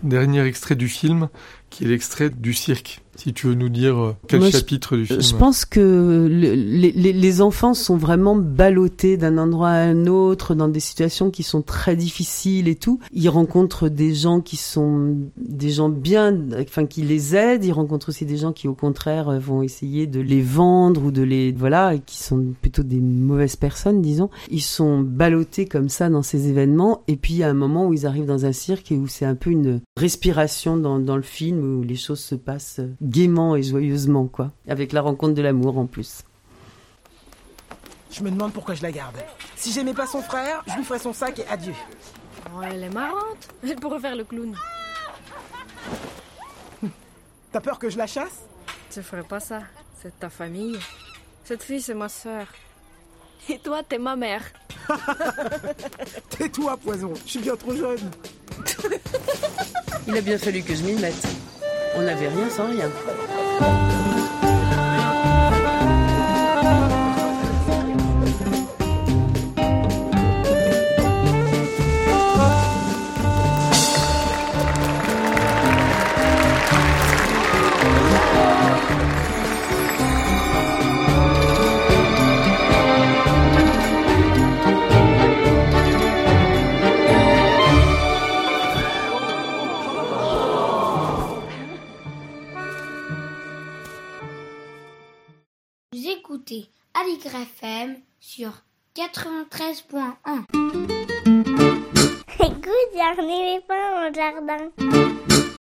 dernier 0.03 0.43
extrait 0.45 0.75
du 0.75 0.89
film, 0.89 1.29
qui 1.69 1.85
est 1.85 1.87
l'extrait 1.87 2.29
du 2.29 2.53
cirque. 2.53 3.01
Si 3.23 3.33
tu 3.33 3.47
veux 3.47 3.53
nous 3.55 3.69
dire 3.69 3.97
euh, 3.99 4.15
quel 4.27 4.39
Moi, 4.39 4.49
je- 4.49 4.57
chapitre 4.57 4.97
du 4.97 5.05
film. 5.05 5.21
Je 5.21 5.35
pense 5.35 5.63
que 5.65 5.79
le- 5.79 6.53
les, 6.55 6.91
les- 6.91 7.13
les 7.13 7.41
enfants 7.41 7.73
sont 7.73 7.95
vraiment 7.97 8.35
ballottés 8.35 9.15
d'un 9.17 9.37
endroit 9.37 9.69
à 9.69 9.81
un 9.83 10.07
autre 10.07 10.55
dans 10.55 10.67
des 10.67 10.79
situations 10.79 11.29
qui 11.29 11.43
sont 11.43 11.61
très 11.61 11.95
difficiles 11.95 12.67
et 12.67 12.75
tout. 12.75 12.99
Ils 13.13 13.29
rencontrent 13.29 13.89
des 13.89 14.15
gens 14.15 14.41
qui 14.41 14.57
sont 14.57 15.17
des 15.37 15.69
gens 15.69 15.89
bien, 15.89 16.35
enfin 16.59 16.85
qui 16.85 17.03
les 17.03 17.35
aident. 17.35 17.63
Ils 17.65 17.71
rencontrent 17.73 18.09
aussi 18.09 18.25
des 18.25 18.37
gens 18.37 18.53
qui 18.53 18.67
au 18.67 18.73
contraire 18.73 19.29
euh, 19.29 19.39
vont 19.39 19.61
essayer 19.61 20.07
de 20.07 20.19
les 20.19 20.41
vendre 20.41 21.03
ou 21.05 21.11
de 21.11 21.21
les 21.21 21.51
voilà, 21.51 21.97
qui 22.03 22.17
sont 22.17 22.43
plutôt 22.61 22.83
des 22.83 22.99
mauvaises 22.99 23.55
personnes, 23.55 24.01
disons. 24.01 24.29
Ils 24.49 24.61
sont 24.61 24.99
ballottés 24.99 25.65
comme 25.65 25.89
ça 25.89 26.09
dans 26.09 26.23
ces 26.23 26.47
événements 26.47 27.03
et 27.07 27.15
puis 27.17 27.33
il 27.35 27.37
y 27.37 27.43
a 27.43 27.49
un 27.49 27.53
moment 27.53 27.87
où 27.87 27.93
ils 27.93 28.05
arrivent 28.07 28.25
dans 28.25 28.45
un 28.45 28.51
cirque 28.51 28.91
et 28.91 28.97
où 28.97 29.07
c'est 29.07 29.25
un 29.25 29.35
peu 29.35 29.51
une 29.51 29.79
respiration 29.97 30.77
dans, 30.77 30.99
dans 30.99 31.15
le 31.17 31.21
film 31.21 31.79
où 31.79 31.83
les 31.83 31.95
choses 31.95 32.19
se 32.19 32.35
passent 32.35 32.81
gaiement 33.11 33.55
et 33.55 33.63
joyeusement, 33.63 34.27
quoi. 34.27 34.51
Avec 34.67 34.93
la 34.93 35.01
rencontre 35.01 35.33
de 35.33 35.41
l'amour 35.41 35.77
en 35.77 35.85
plus. 35.85 36.23
Je 38.11 38.23
me 38.23 38.31
demande 38.31 38.53
pourquoi 38.53 38.73
je 38.75 38.81
la 38.81 38.91
garde. 38.91 39.17
Si 39.55 39.71
j'aimais 39.71 39.93
pas 39.93 40.07
son 40.07 40.21
frère, 40.21 40.63
je 40.67 40.75
lui 40.75 40.83
ferais 40.83 40.99
son 40.99 41.13
sac 41.13 41.39
et 41.39 41.47
adieu. 41.47 41.73
Oh, 42.53 42.61
elle 42.61 42.83
est 42.83 42.89
marrante. 42.89 43.47
Elle 43.63 43.75
pourrait 43.75 43.99
faire 43.99 44.15
le 44.15 44.23
clown. 44.23 44.55
T'as 47.51 47.59
peur 47.59 47.79
que 47.79 47.89
je 47.89 47.97
la 47.97 48.07
chasse? 48.07 48.45
Je 48.95 49.01
ferais 49.01 49.23
pas 49.23 49.39
ça. 49.39 49.59
C'est 50.01 50.17
ta 50.19 50.29
famille. 50.29 50.79
Cette 51.43 51.63
fille, 51.63 51.81
c'est 51.81 51.93
ma 51.93 52.09
sœur. 52.09 52.47
Et 53.49 53.59
toi, 53.59 53.81
t'es 53.83 53.97
ma 53.97 54.15
mère. 54.15 54.43
Tais-toi, 56.29 56.77
poison. 56.77 57.13
Je 57.25 57.29
suis 57.29 57.39
bien 57.39 57.55
trop 57.55 57.75
jeune. 57.75 58.09
Il 60.07 60.17
a 60.17 60.21
bien 60.21 60.37
fallu 60.37 60.61
que 60.63 60.75
je 60.75 60.83
m'y 60.83 60.93
mette. 60.93 61.40
On 61.95 62.01
n'avait 62.01 62.29
rien 62.29 62.49
sans 62.49 62.67
rien. 62.67 62.89
Écoutez 96.51 96.69
Aligre 96.93 97.35
FM 97.35 97.95
sur 98.19 98.51
93.1. 98.95 100.45
Écoute, 102.39 102.91
j'en 102.93 103.29
ai 103.29 103.61
pas 103.61 103.91
mon 103.95 104.13
jardin. 104.13 104.71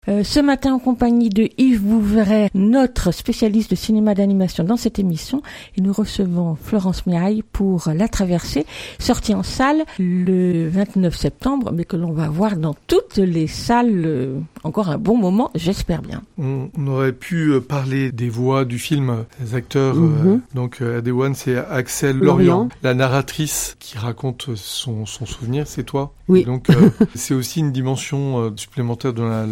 Euh, 0.09 0.25
ce 0.25 0.41
matin, 0.41 0.73
en 0.73 0.79
compagnie 0.79 1.29
de 1.29 1.51
Yves 1.59 1.83
Bouveret, 1.83 2.49
notre 2.55 3.13
spécialiste 3.13 3.73
de 3.73 3.77
cinéma 3.77 4.15
d'animation 4.15 4.65
dans 4.65 4.79
cette 4.79 4.99
émission, 4.99 5.43
et 5.77 5.83
nous 5.83 5.93
recevons 5.93 6.55
Florence 6.55 7.05
Miaille 7.05 7.43
pour 7.53 7.91
La 7.95 8.09
Traversée, 8.09 8.65
sortie 8.99 9.35
en 9.35 9.43
salle 9.43 9.85
le 9.99 10.71
29 10.71 11.15
septembre, 11.15 11.71
mais 11.75 11.85
que 11.85 11.97
l'on 11.97 12.13
va 12.13 12.31
voir 12.31 12.57
dans 12.57 12.75
toutes 12.87 13.19
les 13.19 13.47
salles 13.47 14.03
euh, 14.07 14.39
encore 14.65 14.89
un 14.89 14.97
bon 14.97 15.19
moment, 15.19 15.51
j'espère 15.55 16.01
bien. 16.01 16.23
On, 16.39 16.71
on 16.79 16.87
aurait 16.87 17.13
pu 17.13 17.49
euh, 17.51 17.61
parler 17.61 18.11
des 18.11 18.31
voix 18.31 18.65
du 18.65 18.79
film, 18.79 19.27
des 19.39 19.55
acteurs. 19.55 19.97
euh, 19.97 20.01
Mhm. 20.01 20.41
donc, 20.55 20.81
Adewan, 20.81 21.35
c'est 21.35 21.59
Axel 21.59 22.17
Lorient. 22.17 22.47
Lorient. 22.55 22.69
La 22.83 22.95
narratrice 22.95 23.77
qui 23.79 23.99
raconte 23.99 24.49
son, 24.57 25.05
son 25.05 25.27
souvenir, 25.27 25.67
c'est 25.67 25.85
toi? 25.85 26.15
Oui. 26.27 26.41
Et 26.41 26.45
donc, 26.45 26.69
c'est 27.15 27.35
aussi 27.35 27.61
une 27.61 27.73
dimension 27.73 28.51
supplémentaire 28.57 29.13
de 29.13 29.23
la- 29.23 29.45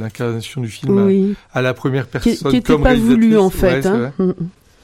du 0.57 0.69
film 0.69 0.99
à- 0.99 1.05
Oui. 1.05 1.35
à, 1.53 1.63
la 1.63 1.75
première 1.75 2.07
Qui 2.07 2.13
personne. 2.13 2.53
n'était 2.53 2.73
comme 2.73 2.83
pas 2.83 2.95
voulu 2.95 3.37
en. 3.37 3.47
Ouais, 3.47 3.51
fait. 3.51 3.83
c'est 3.83 3.89
hein. 3.89 4.13
vrai. 4.19 4.27
Mm. 4.27 4.33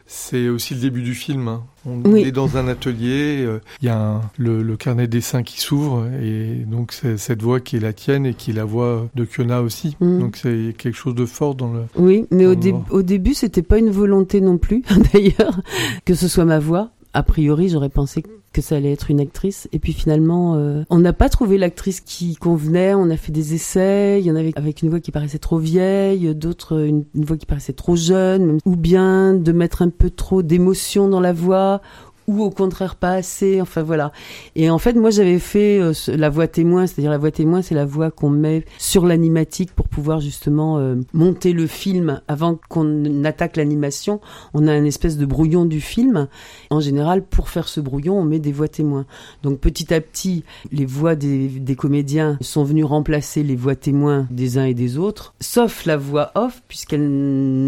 C'est 0.06 0.50
aussi 0.50 0.74
le 0.74 0.80
début 0.80 1.00
du 1.00 1.14
film. 1.14 1.48
hein. 1.48 1.62
On 1.86 2.02
Oui. 2.04 2.22
est 2.24 2.32
dans 2.32 2.58
un 2.58 2.68
atelier, 2.68 3.42
euh, 3.42 3.60
il 3.80 3.86
y 3.86 3.88
a 3.88 3.98
un- 3.98 4.20
le, 4.36 4.62
le 4.62 4.76
carnet 4.76 5.06
de 5.06 5.12
dessin 5.12 5.42
qui 5.42 5.60
s'ouvre 5.60 6.06
et 6.22 6.64
donc 6.66 6.92
c'est 6.92 7.16
cette 7.16 7.40
voix 7.42 7.58
qui 7.60 7.76
est 7.76 7.80
la 7.80 7.94
tienne 7.94 8.26
et 8.26 8.34
qui 8.34 8.50
est 8.50 8.54
la 8.54 8.66
voix 8.66 9.08
de 9.14 9.24
Kiona 9.24 9.62
aussi. 9.62 9.96
Mm. 10.00 10.18
Donc 10.20 10.36
c'est 10.36 10.74
quelque 10.76 10.94
chose 10.96 11.14
de 11.14 11.24
fort 11.24 11.54
dans 11.54 11.72
le. 11.72 11.80
Oui, 11.96 12.26
mais 12.30 12.44
au, 12.44 12.50
le 12.50 12.56
dé- 12.56 12.72
noir. 12.72 12.84
au 12.90 13.02
début, 13.02 13.32
c'était 13.32 13.62
pas 13.62 13.78
une 13.78 13.90
volonté 13.90 14.42
non 14.42 14.58
plus, 14.58 14.82
d'ailleurs, 15.14 15.60
que 16.04 16.14
ce 16.14 16.28
soit 16.28 16.44
ma 16.44 16.58
voix. 16.58 16.90
A 17.14 17.22
priori, 17.22 17.68
j'aurais 17.70 17.88
pensé 17.90 18.22
que 18.54 18.62
ça 18.62 18.76
allait 18.76 18.92
être 18.92 19.10
une 19.10 19.20
actrice. 19.20 19.68
Et 19.72 19.78
puis 19.78 19.92
finalement, 19.92 20.54
euh, 20.54 20.84
on 20.88 20.98
n'a 20.98 21.12
pas 21.12 21.28
trouvé 21.28 21.58
l'actrice 21.58 22.00
qui 22.00 22.36
convenait. 22.36 22.94
On 22.94 23.10
a 23.10 23.16
fait 23.18 23.32
des 23.32 23.52
essais. 23.52 24.20
Il 24.20 24.26
y 24.26 24.30
en 24.30 24.36
avait 24.36 24.52
avec 24.56 24.80
une 24.80 24.88
voix 24.88 25.00
qui 25.00 25.10
paraissait 25.10 25.38
trop 25.38 25.58
vieille, 25.58 26.34
d'autres 26.34 26.80
une, 26.86 27.04
une 27.14 27.24
voix 27.24 27.36
qui 27.36 27.46
paraissait 27.46 27.74
trop 27.74 27.96
jeune, 27.96 28.58
ou 28.64 28.76
bien 28.76 29.34
de 29.34 29.52
mettre 29.52 29.82
un 29.82 29.90
peu 29.90 30.08
trop 30.08 30.42
d'émotion 30.42 31.08
dans 31.08 31.20
la 31.20 31.32
voix, 31.32 31.82
ou 32.26 32.42
au 32.42 32.50
contraire 32.50 32.96
pas 32.96 33.12
assez. 33.12 33.60
Enfin 33.60 33.82
voilà. 33.82 34.12
Et 34.56 34.70
en 34.70 34.78
fait, 34.78 34.94
moi, 34.94 35.10
j'avais 35.10 35.38
fait 35.38 35.80
euh, 35.80 35.92
la 36.08 36.30
voix 36.30 36.46
témoin, 36.46 36.86
c'est-à-dire 36.86 37.10
la 37.10 37.18
voix 37.18 37.30
témoin, 37.30 37.62
c'est 37.62 37.74
la 37.74 37.84
voix 37.84 38.10
qu'on 38.10 38.30
met 38.30 38.64
sur 38.78 39.06
l'animatique 39.06 39.72
pour 39.74 39.88
pouvoir 39.88 40.20
justement 40.20 40.78
euh, 40.78 40.96
monter 41.12 41.52
le 41.52 41.66
film 41.66 42.20
avant 42.28 42.58
qu'on 42.68 43.24
attaque 43.24 43.56
l'animation. 43.56 44.20
On 44.52 44.66
a 44.66 44.76
une 44.76 44.86
espèce 44.86 45.16
de 45.16 45.26
brouillon 45.26 45.64
du 45.64 45.80
film. 45.80 46.28
En 46.70 46.80
général, 46.80 47.22
pour 47.22 47.48
faire 47.48 47.68
ce 47.68 47.80
brouillon, 47.80 48.18
on 48.18 48.24
met 48.24 48.38
des 48.38 48.52
voix 48.52 48.68
témoins. 48.68 49.06
Donc 49.42 49.60
petit 49.60 49.92
à 49.92 50.00
petit, 50.00 50.44
les 50.72 50.86
voix 50.86 51.14
des, 51.14 51.48
des 51.48 51.76
comédiens 51.76 52.38
sont 52.40 52.64
venues 52.64 52.84
remplacer 52.84 53.42
les 53.42 53.56
voix 53.56 53.76
témoins 53.76 54.26
des 54.30 54.58
uns 54.58 54.64
et 54.64 54.74
des 54.74 54.98
autres, 54.98 55.34
sauf 55.40 55.84
la 55.86 55.96
voix 55.96 56.32
off, 56.34 56.62
puisqu'elle 56.68 57.08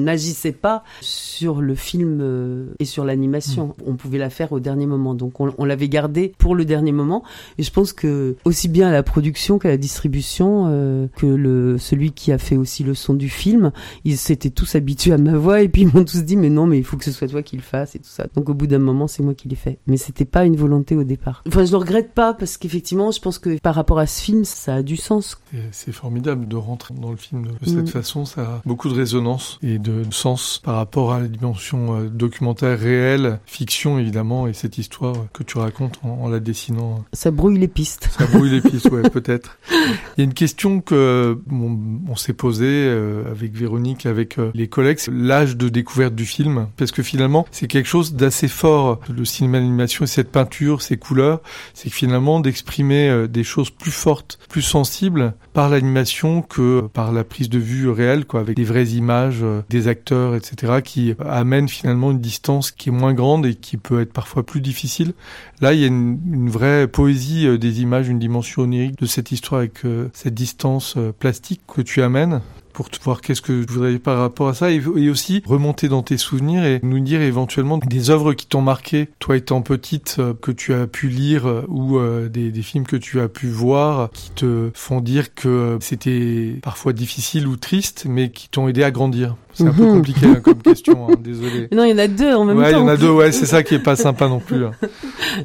n'agissait 0.04 0.52
pas 0.52 0.84
sur 1.00 1.60
le 1.60 1.74
film 1.74 2.18
euh, 2.20 2.74
et 2.78 2.84
sur 2.84 3.04
l'animation. 3.04 3.74
On 3.86 3.96
pouvait 3.96 4.18
la 4.18 4.30
faire 4.30 4.45
faire 4.46 4.52
au 4.52 4.60
dernier 4.60 4.86
moment. 4.86 5.14
Donc 5.14 5.40
on, 5.40 5.52
on 5.58 5.64
l'avait 5.64 5.88
gardé 5.88 6.32
pour 6.38 6.54
le 6.54 6.64
dernier 6.64 6.92
moment. 6.92 7.22
Et 7.58 7.62
je 7.62 7.70
pense 7.70 7.92
que 7.92 8.36
aussi 8.44 8.68
bien 8.68 8.88
à 8.88 8.92
la 8.92 9.02
production 9.02 9.58
qu'à 9.58 9.68
la 9.68 9.76
distribution, 9.76 10.66
euh, 10.68 11.06
que 11.16 11.26
le 11.26 11.78
celui 11.78 12.12
qui 12.12 12.32
a 12.32 12.38
fait 12.38 12.56
aussi 12.56 12.84
le 12.84 12.94
son 12.94 13.14
du 13.14 13.28
film, 13.28 13.72
ils 14.04 14.16
s'étaient 14.16 14.50
tous 14.50 14.74
habitués 14.74 15.12
à 15.12 15.18
ma 15.18 15.36
voix 15.36 15.60
et 15.62 15.68
puis 15.68 15.82
ils 15.82 15.92
m'ont 15.92 16.04
tous 16.04 16.22
dit 16.24 16.36
mais 16.36 16.50
non 16.50 16.66
mais 16.66 16.78
il 16.78 16.84
faut 16.84 16.96
que 16.96 17.04
ce 17.04 17.12
soit 17.12 17.28
toi 17.28 17.42
qui 17.42 17.56
le 17.56 17.62
fasse 17.62 17.94
et 17.94 17.98
tout 17.98 18.08
ça. 18.08 18.26
Donc 18.34 18.48
au 18.48 18.54
bout 18.54 18.66
d'un 18.66 18.78
moment 18.78 19.06
c'est 19.08 19.22
moi 19.22 19.34
qui 19.34 19.48
l'ai 19.48 19.56
fait. 19.56 19.78
Mais 19.86 19.96
c'était 19.96 20.24
pas 20.24 20.44
une 20.44 20.56
volonté 20.56 20.96
au 20.96 21.04
départ. 21.04 21.42
Enfin 21.46 21.64
je 21.64 21.70
le 21.72 21.78
regrette 21.78 22.12
pas 22.12 22.34
parce 22.34 22.56
qu'effectivement 22.56 23.10
je 23.10 23.20
pense 23.20 23.38
que 23.38 23.58
par 23.58 23.74
rapport 23.74 23.98
à 23.98 24.06
ce 24.06 24.22
film 24.22 24.44
ça 24.44 24.76
a 24.76 24.82
du 24.82 24.96
sens. 24.96 25.38
C'est 25.72 25.92
formidable 25.92 26.48
de 26.48 26.56
rentrer 26.56 26.94
dans 26.94 27.10
le 27.10 27.16
film 27.16 27.46
de 27.46 27.50
cette 27.66 27.76
Mm. 27.76 27.86
façon, 27.86 28.24
ça 28.24 28.40
a 28.42 28.62
beaucoup 28.66 28.88
de 28.88 28.94
résonance 28.94 29.58
et 29.62 29.78
de 29.78 30.02
sens 30.10 30.60
par 30.62 30.76
rapport 30.76 31.12
à 31.12 31.20
la 31.20 31.28
dimension 31.28 31.96
euh, 31.96 32.08
documentaire 32.08 32.78
réelle, 32.78 33.38
fiction 33.46 33.98
évidemment, 33.98 34.35
et 34.46 34.52
cette 34.52 34.78
histoire 34.78 35.16
que 35.32 35.42
tu 35.42 35.58
racontes 35.58 35.98
en, 36.02 36.10
en 36.24 36.28
la 36.28 36.40
dessinant. 36.40 37.04
Ça 37.12 37.30
brouille 37.30 37.58
les 37.58 37.68
pistes. 37.68 38.08
Ça 38.18 38.26
brouille 38.26 38.50
les 38.50 38.60
pistes, 38.60 38.90
ouais, 38.90 39.08
peut-être. 39.10 39.58
Il 39.70 40.18
y 40.18 40.20
a 40.20 40.24
une 40.24 40.34
question 40.34 40.80
que 40.80 41.38
bon, 41.46 41.78
on 42.08 42.16
s'est 42.16 42.32
posée 42.32 42.66
euh, 42.66 43.30
avec 43.30 43.54
Véronique, 43.54 44.06
avec 44.06 44.38
euh, 44.38 44.50
les 44.54 44.68
collègues, 44.68 44.98
c'est 44.98 45.12
l'âge 45.12 45.56
de 45.56 45.68
découverte 45.68 46.14
du 46.14 46.26
film, 46.26 46.68
parce 46.76 46.90
que 46.90 47.02
finalement, 47.02 47.46
c'est 47.50 47.66
quelque 47.66 47.88
chose 47.88 48.14
d'assez 48.14 48.48
fort, 48.48 49.00
le 49.14 49.24
cinéma 49.24 49.58
d'animation 49.58 50.04
et 50.04 50.08
cette 50.08 50.30
peinture, 50.30 50.82
ces 50.82 50.96
couleurs, 50.96 51.40
c'est 51.74 51.90
que 51.90 51.94
finalement 51.94 52.40
d'exprimer 52.40 53.08
euh, 53.08 53.26
des 53.26 53.44
choses 53.44 53.70
plus 53.70 53.90
fortes, 53.90 54.38
plus 54.48 54.62
sensibles 54.62 55.34
par 55.52 55.68
l'animation 55.68 56.42
que 56.42 56.82
par 56.92 57.12
la 57.12 57.24
prise 57.24 57.48
de 57.48 57.58
vue 57.58 57.88
réelle, 57.88 58.24
quoi, 58.26 58.40
avec 58.40 58.56
des 58.56 58.64
vraies 58.64 58.88
images, 58.88 59.44
des 59.70 59.88
acteurs, 59.88 60.34
etc., 60.34 60.80
qui 60.84 61.14
amènent 61.24 61.68
finalement 61.68 62.10
une 62.10 62.20
distance 62.20 62.70
qui 62.70 62.90
est 62.90 62.92
moins 62.92 63.14
grande 63.14 63.46
et 63.46 63.54
qui 63.54 63.76
peut 63.76 64.00
être 64.00 64.12
parfois 64.12 64.25
plus 64.42 64.60
difficile. 64.60 65.14
Là, 65.60 65.72
il 65.72 65.80
y 65.80 65.84
a 65.84 65.86
une, 65.86 66.48
vraie 66.50 66.86
poésie 66.86 67.46
euh, 67.46 67.58
des 67.58 67.80
images, 67.82 68.08
une 68.08 68.18
dimension 68.18 68.62
onirique 68.62 68.98
de 68.98 69.06
cette 69.06 69.32
histoire 69.32 69.60
avec 69.60 69.84
euh, 69.84 70.08
cette 70.12 70.34
distance 70.34 70.94
euh, 70.96 71.12
plastique 71.12 71.62
que 71.66 71.80
tu 71.80 72.02
amènes 72.02 72.40
pour 72.72 72.90
te 72.90 73.02
voir 73.02 73.22
qu'est-ce 73.22 73.40
que 73.40 73.62
je 73.62 73.72
voudrais 73.72 73.98
par 73.98 74.18
rapport 74.18 74.48
à 74.48 74.54
ça 74.54 74.70
et, 74.70 74.82
aussi 75.08 75.42
remonter 75.46 75.88
dans 75.88 76.02
tes 76.02 76.18
souvenirs 76.18 76.62
et 76.62 76.78
nous 76.82 77.00
dire 77.00 77.22
éventuellement 77.22 77.78
des 77.78 78.10
œuvres 78.10 78.34
qui 78.34 78.46
t'ont 78.46 78.60
marqué, 78.60 79.08
toi 79.18 79.38
étant 79.38 79.62
petite, 79.62 80.20
que 80.42 80.50
tu 80.52 80.74
as 80.74 80.86
pu 80.86 81.08
lire 81.08 81.64
ou 81.68 81.98
des, 82.28 82.52
films 82.60 82.84
que 82.84 82.96
tu 82.96 83.18
as 83.18 83.28
pu 83.28 83.48
voir 83.48 84.10
qui 84.10 84.30
te 84.32 84.70
font 84.74 85.00
dire 85.00 85.34
que 85.34 85.78
c'était 85.80 86.58
parfois 86.60 86.92
difficile 86.92 87.46
ou 87.46 87.56
triste 87.56 88.04
mais 88.06 88.30
qui 88.30 88.50
t'ont 88.50 88.68
aidé 88.68 88.82
à 88.82 88.90
grandir. 88.90 89.36
C'est 89.56 89.66
un 89.66 89.72
peu 89.72 89.84
Mhm. 89.84 89.92
compliqué 89.94 90.26
hein, 90.26 90.40
comme 90.42 90.60
question, 90.62 91.08
hein, 91.08 91.14
désolé. 91.18 91.68
Non, 91.72 91.84
il 91.84 91.90
y 91.90 91.92
en 91.94 91.98
a 91.98 92.08
deux 92.08 92.34
en 92.34 92.44
même 92.44 92.58
ouais, 92.58 92.72
temps. 92.72 92.78
il 92.78 92.80
y 92.80 92.84
en 92.84 92.88
a 92.88 92.96
deux, 92.96 93.10
ouais, 93.10 93.32
c'est 93.32 93.46
ça 93.46 93.62
qui 93.62 93.74
est 93.74 93.78
pas 93.78 93.96
sympa 93.96 94.28
non 94.28 94.38
plus. 94.38 94.64
hein. 94.66 94.72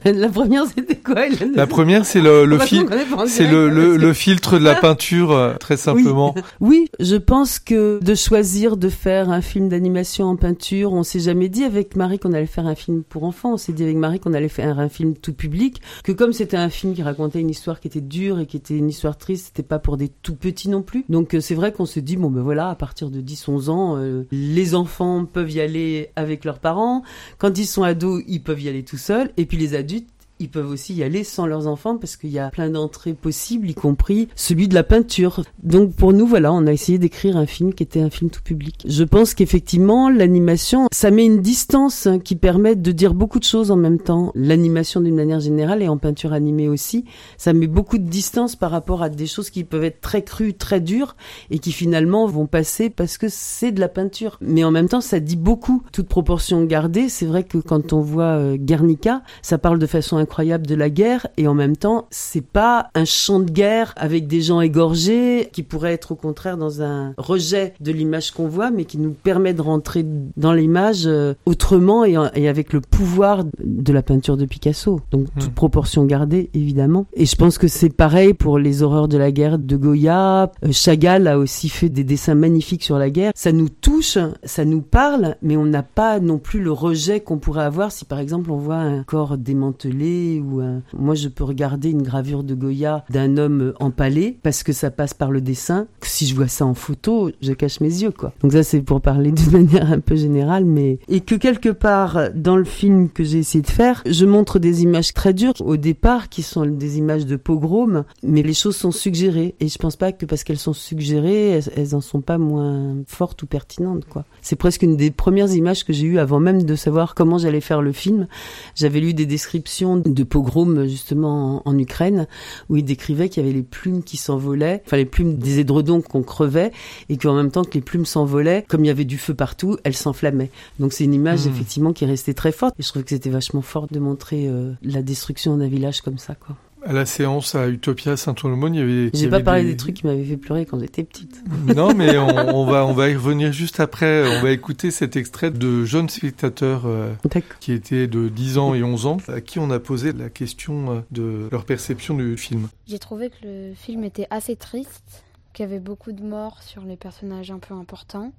La 0.05 0.29
première, 0.29 0.65
c'était 0.67 0.95
quoi 0.97 1.15
La 1.55 1.67
première, 1.67 2.05
c'est 2.05 2.21
le, 2.21 2.45
le, 2.45 2.59
fil- 2.59 2.85
c'est 3.27 3.47
le, 3.49 3.69
le, 3.69 4.13
filtre 4.13 4.59
de 4.59 4.63
la 4.63 4.75
peinture, 4.75 5.31
euh, 5.31 5.53
très 5.55 5.77
simplement. 5.77 6.35
Oui, 6.59 6.89
je 6.99 7.15
pense 7.15 7.59
que 7.59 7.99
de 8.03 8.15
choisir 8.15 8.77
de 8.77 8.89
faire 8.89 9.29
un 9.29 9.41
film 9.41 9.69
d'animation 9.69 10.25
en 10.25 10.35
peinture, 10.35 10.93
on 10.93 11.03
s'est 11.03 11.19
jamais 11.19 11.49
dit 11.49 11.63
avec 11.63 11.95
Marie 11.95 12.19
qu'on 12.19 12.33
allait 12.33 12.45
faire 12.45 12.67
un 12.67 12.75
film 12.75 13.03
pour 13.03 13.23
enfants. 13.23 13.53
On 13.53 13.57
s'est 13.57 13.73
dit 13.73 13.83
avec 13.83 13.95
Marie 13.95 14.19
qu'on 14.19 14.33
allait 14.33 14.47
faire 14.49 14.79
un 14.79 14.89
film 14.89 15.13
tout 15.15 15.33
public. 15.33 15.81
Que 16.03 16.11
comme 16.11 16.33
c'était 16.33 16.57
un 16.57 16.69
film 16.69 16.93
qui 16.93 17.03
racontait 17.03 17.39
une 17.39 17.49
histoire 17.49 17.79
qui 17.79 17.87
était 17.87 18.01
dure 18.01 18.39
et 18.39 18.45
qui 18.45 18.57
était 18.57 18.75
une 18.77 18.89
histoire 18.89 19.17
triste, 19.17 19.47
c'était 19.47 19.67
pas 19.67 19.79
pour 19.79 19.97
des 19.97 20.09
tout 20.09 20.35
petits 20.35 20.69
non 20.69 20.81
plus. 20.81 21.05
Donc 21.09 21.33
euh, 21.33 21.39
c'est 21.39 21.55
vrai 21.55 21.71
qu'on 21.71 21.85
se 21.85 21.99
dit 21.99 22.17
bon 22.17 22.29
ben 22.29 22.41
voilà, 22.41 22.69
à 22.69 22.75
partir 22.75 23.09
de 23.09 23.21
10-11 23.21 23.69
ans, 23.69 23.97
euh, 24.01 24.27
les 24.31 24.75
enfants 24.75 25.25
peuvent 25.25 25.51
y 25.51 25.61
aller 25.61 26.09
avec 26.15 26.45
leurs 26.45 26.59
parents. 26.59 27.03
Quand 27.37 27.57
ils 27.57 27.65
sont 27.65 27.83
ados, 27.83 28.23
ils 28.27 28.41
peuvent 28.41 28.61
y 28.61 28.69
aller 28.69 28.83
tout 28.83 28.97
seuls. 28.97 29.31
Et 29.37 29.45
puis 29.45 29.57
les 29.57 29.75
adultes 29.75 30.07
ils 30.41 30.49
peuvent 30.49 30.69
aussi 30.71 30.95
y 30.95 31.03
aller 31.03 31.23
sans 31.23 31.45
leurs 31.45 31.67
enfants 31.67 31.97
parce 31.97 32.17
qu'il 32.17 32.31
y 32.31 32.39
a 32.39 32.49
plein 32.49 32.71
d'entrées 32.71 33.13
possibles, 33.13 33.69
y 33.69 33.75
compris 33.75 34.27
celui 34.35 34.67
de 34.67 34.73
la 34.73 34.83
peinture. 34.83 35.43
Donc 35.61 35.93
pour 35.93 36.13
nous, 36.13 36.25
voilà, 36.25 36.51
on 36.51 36.65
a 36.65 36.73
essayé 36.73 36.97
d'écrire 36.97 37.37
un 37.37 37.45
film 37.45 37.73
qui 37.73 37.83
était 37.83 38.01
un 38.01 38.09
film 38.09 38.31
tout 38.31 38.41
public. 38.41 38.83
Je 38.87 39.03
pense 39.03 39.35
qu'effectivement, 39.35 40.09
l'animation, 40.09 40.87
ça 40.91 41.11
met 41.11 41.25
une 41.25 41.41
distance 41.41 42.07
hein, 42.07 42.19
qui 42.19 42.35
permet 42.35 42.75
de 42.75 42.91
dire 42.91 43.13
beaucoup 43.13 43.37
de 43.37 43.43
choses 43.43 43.69
en 43.69 43.75
même 43.75 43.99
temps. 43.99 44.31
L'animation 44.33 44.99
d'une 44.99 45.15
manière 45.15 45.39
générale 45.39 45.83
et 45.83 45.87
en 45.87 45.97
peinture 45.97 46.33
animée 46.33 46.67
aussi, 46.67 47.05
ça 47.37 47.53
met 47.53 47.67
beaucoup 47.67 47.99
de 47.99 48.09
distance 48.09 48.55
par 48.55 48.71
rapport 48.71 49.03
à 49.03 49.09
des 49.09 49.27
choses 49.27 49.51
qui 49.51 49.63
peuvent 49.63 49.83
être 49.83 50.01
très 50.01 50.23
crues, 50.23 50.55
très 50.55 50.81
dures 50.81 51.15
et 51.51 51.59
qui 51.59 51.71
finalement 51.71 52.25
vont 52.25 52.47
passer 52.47 52.89
parce 52.89 53.19
que 53.19 53.27
c'est 53.29 53.71
de 53.71 53.79
la 53.79 53.89
peinture. 53.89 54.37
Mais 54.41 54.63
en 54.63 54.71
même 54.71 54.89
temps, 54.89 55.01
ça 55.01 55.19
dit 55.19 55.35
beaucoup. 55.35 55.83
Toute 55.93 56.07
proportion 56.07 56.63
gardée, 56.63 57.09
c'est 57.09 57.27
vrai 57.27 57.43
que 57.43 57.59
quand 57.59 57.93
on 57.93 58.01
voit 58.01 58.23
euh, 58.23 58.57
Guernica, 58.57 59.21
ça 59.43 59.59
parle 59.59 59.77
de 59.77 59.85
façon 59.85 60.17
incroyable 60.17 60.30
de 60.41 60.75
la 60.75 60.89
guerre 60.89 61.27
et 61.37 61.47
en 61.47 61.53
même 61.53 61.75
temps, 61.75 62.07
c'est 62.09 62.45
pas 62.45 62.89
un 62.95 63.05
champ 63.05 63.39
de 63.39 63.51
guerre 63.51 63.93
avec 63.97 64.27
des 64.27 64.41
gens 64.41 64.61
égorgés 64.61 65.49
qui 65.51 65.61
pourrait 65.61 65.93
être 65.93 66.13
au 66.13 66.15
contraire 66.15 66.57
dans 66.57 66.81
un 66.81 67.13
rejet 67.17 67.73
de 67.79 67.91
l'image 67.91 68.31
qu'on 68.31 68.47
voit, 68.47 68.71
mais 68.71 68.85
qui 68.85 68.97
nous 68.97 69.11
permet 69.11 69.53
de 69.53 69.61
rentrer 69.61 70.05
dans 70.37 70.53
l'image 70.53 71.03
euh, 71.05 71.33
autrement 71.45 72.05
et, 72.05 72.15
avec 72.47 72.71
le 72.73 72.81
pouvoir 72.81 73.43
de 73.59 73.93
la 73.93 74.01
peinture 74.01 74.37
de 74.37 74.45
Picasso. 74.45 75.01
Donc 75.11 75.27
toute 75.37 75.53
proportion 75.53 76.05
gardée, 76.05 76.49
évidemment. 76.53 77.05
Et 77.13 77.25
je 77.25 77.35
pense 77.35 77.57
que 77.57 77.67
c'est 77.67 77.89
pareil 77.89 78.33
pour 78.33 78.57
les 78.57 78.83
horreurs 78.83 79.07
de 79.07 79.17
la 79.17 79.31
guerre 79.31 79.59
de 79.59 79.75
Goya. 79.75 80.51
Euh, 80.63 80.71
Chagall 80.71 81.27
a 81.27 81.37
aussi 81.37 81.69
fait 81.69 81.89
des 81.89 82.03
dessins 82.03 82.35
magnifiques 82.35 82.83
sur 82.83 82.97
la 82.97 83.09
guerre. 83.09 83.33
Ça 83.35 83.51
nous 83.51 83.69
touche, 83.69 84.17
ça 84.43 84.65
nous 84.65 84.81
parle, 84.81 85.35
mais 85.41 85.57
on 85.57 85.65
n'a 85.65 85.83
pas 85.83 86.19
non 86.19 86.39
plus 86.39 86.61
le 86.61 86.71
rejet 86.71 87.19
qu'on 87.19 87.37
pourrait 87.37 87.65
avoir 87.65 87.91
si 87.91 88.05
par 88.05 88.19
exemple 88.19 88.49
on 88.51 88.57
voit 88.57 88.77
un 88.77 89.03
corps 89.03 89.37
démantelé 89.37 90.20
ou 90.39 90.61
moi 90.97 91.15
je 91.15 91.27
peux 91.27 91.43
regarder 91.43 91.89
une 91.89 92.03
gravure 92.03 92.43
de 92.43 92.55
Goya 92.55 93.03
d'un 93.09 93.37
homme 93.37 93.73
empalé 93.79 94.37
parce 94.43 94.63
que 94.63 94.73
ça 94.73 94.91
passe 94.91 95.13
par 95.13 95.31
le 95.31 95.41
dessin. 95.41 95.87
Si 96.01 96.27
je 96.27 96.35
vois 96.35 96.47
ça 96.47 96.65
en 96.65 96.73
photo, 96.73 97.31
je 97.41 97.53
cache 97.53 97.79
mes 97.79 98.01
yeux 98.01 98.11
quoi. 98.11 98.33
Donc 98.41 98.51
ça 98.53 98.63
c'est 98.63 98.81
pour 98.81 99.01
parler 99.01 99.31
d'une 99.31 99.51
manière 99.63 99.91
un 99.91 99.99
peu 99.99 100.15
générale, 100.15 100.65
mais 100.65 100.99
et 101.07 101.21
que 101.21 101.35
quelque 101.35 101.69
part 101.69 102.29
dans 102.35 102.57
le 102.57 102.63
film 102.63 103.09
que 103.09 103.23
j'ai 103.23 103.39
essayé 103.39 103.61
de 103.61 103.69
faire, 103.69 104.03
je 104.05 104.25
montre 104.25 104.59
des 104.59 104.83
images 104.83 105.13
très 105.13 105.33
dures 105.33 105.53
au 105.59 105.77
départ 105.77 106.29
qui 106.29 106.43
sont 106.43 106.65
des 106.65 106.97
images 106.97 107.25
de 107.25 107.35
pogrom, 107.35 108.03
mais 108.23 108.43
les 108.43 108.53
choses 108.53 108.75
sont 108.75 108.91
suggérées 108.91 109.55
et 109.59 109.67
je 109.67 109.77
pense 109.77 109.95
pas 109.95 110.11
que 110.11 110.25
parce 110.25 110.43
qu'elles 110.43 110.57
sont 110.57 110.73
suggérées, 110.73 111.49
elles, 111.49 111.71
elles 111.75 111.95
en 111.95 112.01
sont 112.01 112.21
pas 112.21 112.37
moins 112.37 112.95
fortes 113.07 113.41
ou 113.43 113.45
pertinentes 113.45 114.05
quoi. 114.05 114.25
C'est 114.41 114.55
presque 114.55 114.83
une 114.83 114.97
des 114.97 115.11
premières 115.11 115.51
images 115.51 115.85
que 115.85 115.93
j'ai 115.93 116.05
eues 116.05 116.19
avant 116.19 116.39
même 116.39 116.63
de 116.63 116.75
savoir 116.75 117.15
comment 117.15 117.37
j'allais 117.37 117.61
faire 117.61 117.81
le 117.81 117.91
film. 117.91 118.27
J'avais 118.75 118.99
lu 118.99 119.13
des 119.13 119.25
descriptions 119.25 119.97
de 120.13 120.23
pogroms 120.23 120.87
justement 120.87 121.61
en, 121.65 121.71
en 121.71 121.77
Ukraine 121.77 122.27
où 122.69 122.77
il 122.77 122.85
décrivait 122.85 123.29
qu'il 123.29 123.43
y 123.43 123.45
avait 123.45 123.55
les 123.55 123.63
plumes 123.63 124.03
qui 124.03 124.17
s'envolaient, 124.17 124.81
enfin 124.85 124.97
les 124.97 125.05
plumes 125.05 125.37
des 125.37 125.59
édredons 125.59 126.01
qu'on 126.01 126.23
crevait 126.23 126.71
et 127.09 127.17
qu'en 127.17 127.35
même 127.35 127.51
temps 127.51 127.63
que 127.63 127.73
les 127.73 127.81
plumes 127.81 128.05
s'envolaient, 128.05 128.65
comme 128.67 128.83
il 128.85 128.87
y 128.87 128.91
avait 128.91 129.05
du 129.05 129.17
feu 129.17 129.33
partout, 129.33 129.77
elles 129.83 129.95
s'enflammaient. 129.95 130.49
Donc 130.79 130.93
c'est 130.93 131.03
une 131.03 131.13
image 131.13 131.41
Mm. 131.45 131.49
effectivement 131.49 131.93
qui 131.93 132.03
est 132.03 132.07
restée 132.07 132.33
très 132.33 132.51
forte 132.51 132.75
et 132.79 132.83
je 132.83 132.87
trouvais 132.89 133.03
que 133.03 133.09
c'était 133.09 133.29
vachement 133.29 133.61
fort 133.61 133.87
de 133.89 133.99
montrer 133.99 134.47
euh, 134.47 134.73
la 134.83 135.01
destruction 135.01 135.57
d'un 135.57 135.67
village 135.67 136.01
comme 136.01 136.17
ça 136.17 136.35
quoi. 136.35 136.55
À 136.83 136.93
la 136.93 137.05
séance 137.05 137.53
à 137.53 137.67
Utopia 137.67 138.17
Saint-Aumône, 138.17 138.73
il 138.73 138.79
y 138.79 138.81
avait. 138.81 139.11
J'ai 139.13 139.29
pas 139.29 139.35
avait 139.35 139.43
parlé 139.43 139.63
des 139.65 139.77
trucs 139.77 139.97
qui 139.97 140.07
m'avaient 140.07 140.23
fait 140.23 140.37
pleurer 140.37 140.65
quand 140.65 140.79
j'étais 140.79 141.03
petite. 141.03 141.43
Non, 141.75 141.93
mais 141.93 142.17
on, 142.17 142.27
on 142.55 142.65
va 142.65 142.85
on 142.85 142.93
va 142.93 143.09
y 143.09 143.15
revenir 143.15 143.53
juste 143.53 143.79
après. 143.79 144.39
On 144.39 144.41
va 144.41 144.51
écouter 144.51 144.89
cet 144.89 145.15
extrait 145.15 145.51
de 145.51 145.85
jeunes 145.85 146.09
spectateurs 146.09 146.83
euh, 146.85 147.13
qui 147.59 147.71
étaient 147.71 148.07
de 148.07 148.29
10 148.29 148.57
ans 148.57 148.73
et 148.73 148.81
11 148.83 149.05
ans, 149.05 149.17
à 149.27 149.41
qui 149.41 149.59
on 149.59 149.69
a 149.69 149.79
posé 149.79 150.11
la 150.11 150.29
question 150.29 150.91
euh, 150.91 150.99
de 151.11 151.49
leur 151.51 151.65
perception 151.65 152.15
du 152.15 152.35
film. 152.35 152.67
J'ai 152.87 152.99
trouvé 152.99 153.29
que 153.29 153.45
le 153.45 153.73
film 153.75 154.03
était 154.03 154.27
assez 154.31 154.55
triste, 154.55 155.23
qu'il 155.53 155.63
y 155.63 155.69
avait 155.69 155.79
beaucoup 155.79 156.11
de 156.11 156.23
morts 156.23 156.63
sur 156.63 156.83
les 156.83 156.95
personnages 156.95 157.51
un 157.51 157.59
peu 157.59 157.75
importants, 157.75 158.33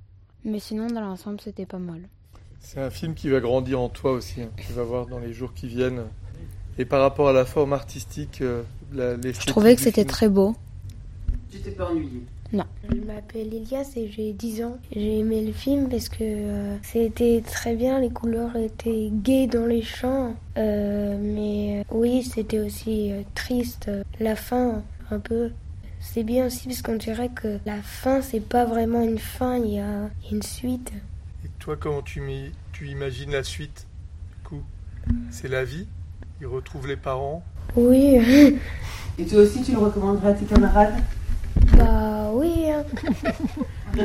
mais 0.45 0.59
sinon 0.59 0.89
dans 0.89 1.01
l'ensemble 1.01 1.41
c'était 1.41 1.67
pas 1.67 1.79
mal. 1.79 2.01
C'est 2.59 2.81
un 2.81 2.91
film 2.91 3.15
qui 3.15 3.29
va 3.29 3.41
grandir 3.41 3.81
en 3.81 3.89
toi 3.89 4.13
aussi, 4.13 4.43
hein, 4.43 4.51
tu 4.57 4.73
vas 4.73 4.85
voir 4.85 5.07
dans 5.07 5.19
les 5.19 5.33
jours 5.33 5.55
qui 5.55 5.69
viennent. 5.69 6.03
Et 6.79 6.85
par 6.85 7.01
rapport 7.01 7.29
à 7.29 7.33
la 7.33 7.45
forme 7.45 7.73
artistique, 7.73 8.41
euh, 8.41 8.63
la, 8.93 9.21
Je 9.21 9.47
trouvais 9.47 9.75
que 9.75 9.83
c'était 9.83 10.05
très 10.05 10.29
beau. 10.29 10.55
Tu 11.51 11.59
t'es 11.59 11.71
pas 11.73 11.91
ennuyé 11.91 12.23
Non. 12.53 12.65
Je 12.91 12.97
m'appelle 13.01 13.53
Elias 13.53 13.93
et 13.97 14.11
j'ai 14.11 14.33
10 14.33 14.65
ans. 14.65 14.79
J'ai 14.91 15.19
aimé 15.19 15.45
le 15.45 15.53
film 15.53 15.89
parce 15.89 16.09
que 16.09 16.19
euh, 16.23 16.77
c'était 16.83 17.43
très 17.45 17.75
bien, 17.75 18.01
les 18.01 18.11
couleurs 18.11 18.57
étaient 18.57 19.11
gaies 19.13 19.47
dans 19.47 19.67
les 19.67 19.83
champs. 19.83 20.35
Euh, 20.57 21.19
mais 21.21 21.81
euh, 21.81 21.85
oui, 21.91 22.23
c'était 22.23 22.61
aussi 22.61 23.13
euh, 23.13 23.23
triste. 23.35 23.91
La 24.19 24.37
fin, 24.37 24.83
un 25.11 25.19
peu. 25.19 25.51
C'est 26.01 26.25
bien 26.25 26.47
aussi 26.47 26.67
parce 26.67 26.83
qu'on 26.83 26.97
dirait 26.97 27.29
que 27.29 27.59
la 27.65 27.81
fin, 27.83 28.23
c'est 28.23 28.41
pas 28.41 28.65
vraiment 28.65 29.03
une 29.03 29.19
fin, 29.19 29.59
il 29.59 29.75
y 29.75 29.79
a 29.79 30.11
une 30.33 30.43
suite. 30.43 30.93
Et 31.45 31.49
toi, 31.59 31.77
comment 31.77 32.03
tu, 32.03 32.23
tu 32.73 32.89
imagines 32.89 33.31
la 33.31 33.45
suite 33.45 33.87
du 34.31 34.49
coup 34.49 34.63
C'est 35.31 35.49
la 35.49 35.65
vie? 35.65 35.87
Ils 36.43 36.49
retrouvent 36.49 36.89
les 36.89 36.97
parents 36.97 37.45
Oui. 37.77 38.17
Et 39.19 39.25
toi 39.27 39.43
aussi, 39.43 39.63
tu 39.63 39.71
le 39.71 39.79
recommanderais 39.79 40.31
à 40.31 40.33
tes 40.33 40.45
camarades? 40.45 40.95
Bah 41.79 42.31
oui. 42.35 42.65
hein. 42.69 42.83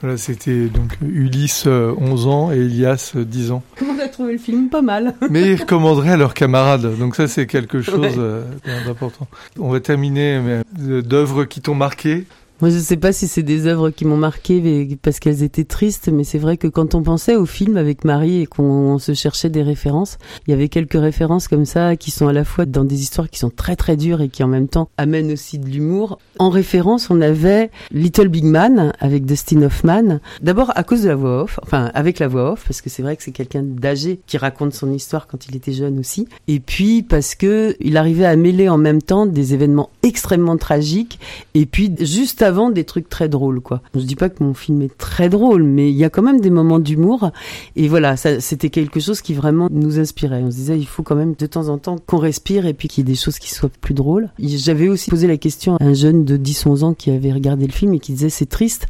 Voilà, 0.00 0.16
c'était 0.18 0.66
donc 0.66 0.98
Ulysse, 1.00 1.64
euh, 1.68 1.94
11 1.96 2.26
ans, 2.26 2.50
et 2.52 2.56
Elias, 2.56 3.12
euh, 3.14 3.24
10 3.24 3.52
ans. 3.52 3.62
Comment 3.78 3.94
t'as 3.96 4.08
trouvé 4.08 4.32
le 4.32 4.38
film 4.38 4.68
Pas 4.68 4.82
mal. 4.82 5.14
Mais 5.30 5.52
ils 5.52 5.54
recommanderaient 5.60 6.10
à 6.10 6.16
leurs 6.16 6.34
camarades. 6.34 6.98
Donc 6.98 7.14
ça, 7.14 7.28
c'est 7.28 7.46
quelque 7.46 7.80
chose 7.80 8.00
Ouais. 8.00 8.12
euh, 8.18 8.42
d'important. 8.84 9.28
On 9.58 9.68
va 9.70 9.78
terminer 9.78 10.62
euh, 10.80 11.00
d'œuvres 11.02 11.44
qui 11.44 11.60
t'ont 11.60 11.76
marqué. 11.76 12.26
Moi, 12.60 12.70
je 12.70 12.78
sais 12.78 12.96
pas 12.96 13.12
si 13.12 13.26
c'est 13.26 13.42
des 13.42 13.66
œuvres 13.66 13.90
qui 13.90 14.04
m'ont 14.04 14.16
marqué 14.16 14.96
parce 15.02 15.18
qu'elles 15.18 15.42
étaient 15.42 15.64
tristes, 15.64 16.08
mais 16.08 16.22
c'est 16.22 16.38
vrai 16.38 16.56
que 16.56 16.68
quand 16.68 16.94
on 16.94 17.02
pensait 17.02 17.34
au 17.34 17.46
film 17.46 17.76
avec 17.76 18.04
Marie 18.04 18.42
et 18.42 18.46
qu'on 18.46 19.00
se 19.00 19.12
cherchait 19.12 19.50
des 19.50 19.64
références, 19.64 20.18
il 20.46 20.52
y 20.52 20.54
avait 20.54 20.68
quelques 20.68 20.92
références 20.92 21.48
comme 21.48 21.64
ça 21.64 21.96
qui 21.96 22.12
sont 22.12 22.28
à 22.28 22.32
la 22.32 22.44
fois 22.44 22.64
dans 22.64 22.84
des 22.84 23.02
histoires 23.02 23.28
qui 23.28 23.40
sont 23.40 23.50
très 23.50 23.74
très 23.74 23.96
dures 23.96 24.20
et 24.20 24.28
qui 24.28 24.44
en 24.44 24.46
même 24.46 24.68
temps 24.68 24.88
amènent 24.98 25.32
aussi 25.32 25.58
de 25.58 25.66
l'humour. 25.66 26.20
En 26.38 26.48
référence, 26.48 27.10
on 27.10 27.20
avait 27.20 27.72
Little 27.90 28.28
Big 28.28 28.44
Man 28.44 28.92
avec 29.00 29.26
Dustin 29.26 29.62
Hoffman. 29.62 30.20
D'abord 30.40 30.70
à 30.76 30.84
cause 30.84 31.02
de 31.02 31.08
la 31.08 31.16
voix 31.16 31.42
off, 31.42 31.58
enfin 31.64 31.90
avec 31.92 32.20
la 32.20 32.28
voix 32.28 32.52
off, 32.52 32.64
parce 32.68 32.80
que 32.82 32.88
c'est 32.88 33.02
vrai 33.02 33.16
que 33.16 33.24
c'est 33.24 33.32
quelqu'un 33.32 33.64
d'âgé 33.64 34.20
qui 34.28 34.38
raconte 34.38 34.74
son 34.74 34.92
histoire 34.92 35.26
quand 35.26 35.48
il 35.48 35.56
était 35.56 35.72
jeune 35.72 35.98
aussi. 35.98 36.28
Et 36.46 36.60
puis 36.60 37.02
parce 37.02 37.34
que 37.34 37.74
il 37.80 37.96
arrivait 37.96 38.26
à 38.26 38.36
mêler 38.36 38.68
en 38.68 38.78
même 38.78 39.02
temps 39.02 39.26
des 39.26 39.54
événements 39.54 39.90
extrêmement 40.04 40.56
tragiques 40.56 41.18
et 41.54 41.66
puis 41.66 41.92
juste 41.98 42.43
avant 42.44 42.70
des 42.70 42.84
trucs 42.84 43.08
très 43.08 43.28
drôles 43.28 43.60
quoi. 43.60 43.82
Je 43.94 44.00
dis 44.00 44.16
pas 44.16 44.28
que 44.28 44.42
mon 44.44 44.54
film 44.54 44.82
est 44.82 44.96
très 44.96 45.28
drôle, 45.28 45.62
mais 45.62 45.90
il 45.90 45.96
y 45.96 46.04
a 46.04 46.10
quand 46.10 46.22
même 46.22 46.40
des 46.40 46.50
moments 46.50 46.78
d'humour 46.78 47.30
et 47.76 47.88
voilà, 47.88 48.16
c'était 48.16 48.70
quelque 48.70 49.00
chose 49.00 49.20
qui 49.20 49.34
vraiment 49.34 49.68
nous 49.70 49.98
inspirait. 49.98 50.42
On 50.44 50.50
se 50.50 50.56
disait 50.56 50.78
il 50.78 50.86
faut 50.86 51.02
quand 51.02 51.16
même 51.16 51.34
de 51.38 51.46
temps 51.46 51.68
en 51.68 51.78
temps 51.78 51.96
qu'on 52.06 52.18
respire 52.18 52.66
et 52.66 52.74
puis 52.74 52.88
qu'il 52.88 53.02
y 53.02 53.10
ait 53.10 53.12
des 53.12 53.18
choses 53.18 53.38
qui 53.38 53.52
soient 53.52 53.70
plus 53.80 53.94
drôles. 53.94 54.28
J'avais 54.38 54.88
aussi 54.88 55.10
posé 55.10 55.26
la 55.26 55.36
question 55.36 55.76
à 55.76 55.84
un 55.84 55.94
jeune 55.94 56.24
de 56.24 56.36
10-11 56.36 56.84
ans 56.84 56.94
qui 56.94 57.10
avait 57.10 57.32
regardé 57.32 57.66
le 57.66 57.72
film 57.72 57.94
et 57.94 57.98
qui 57.98 58.12
disait 58.12 58.30
c'est 58.30 58.46
triste 58.46 58.86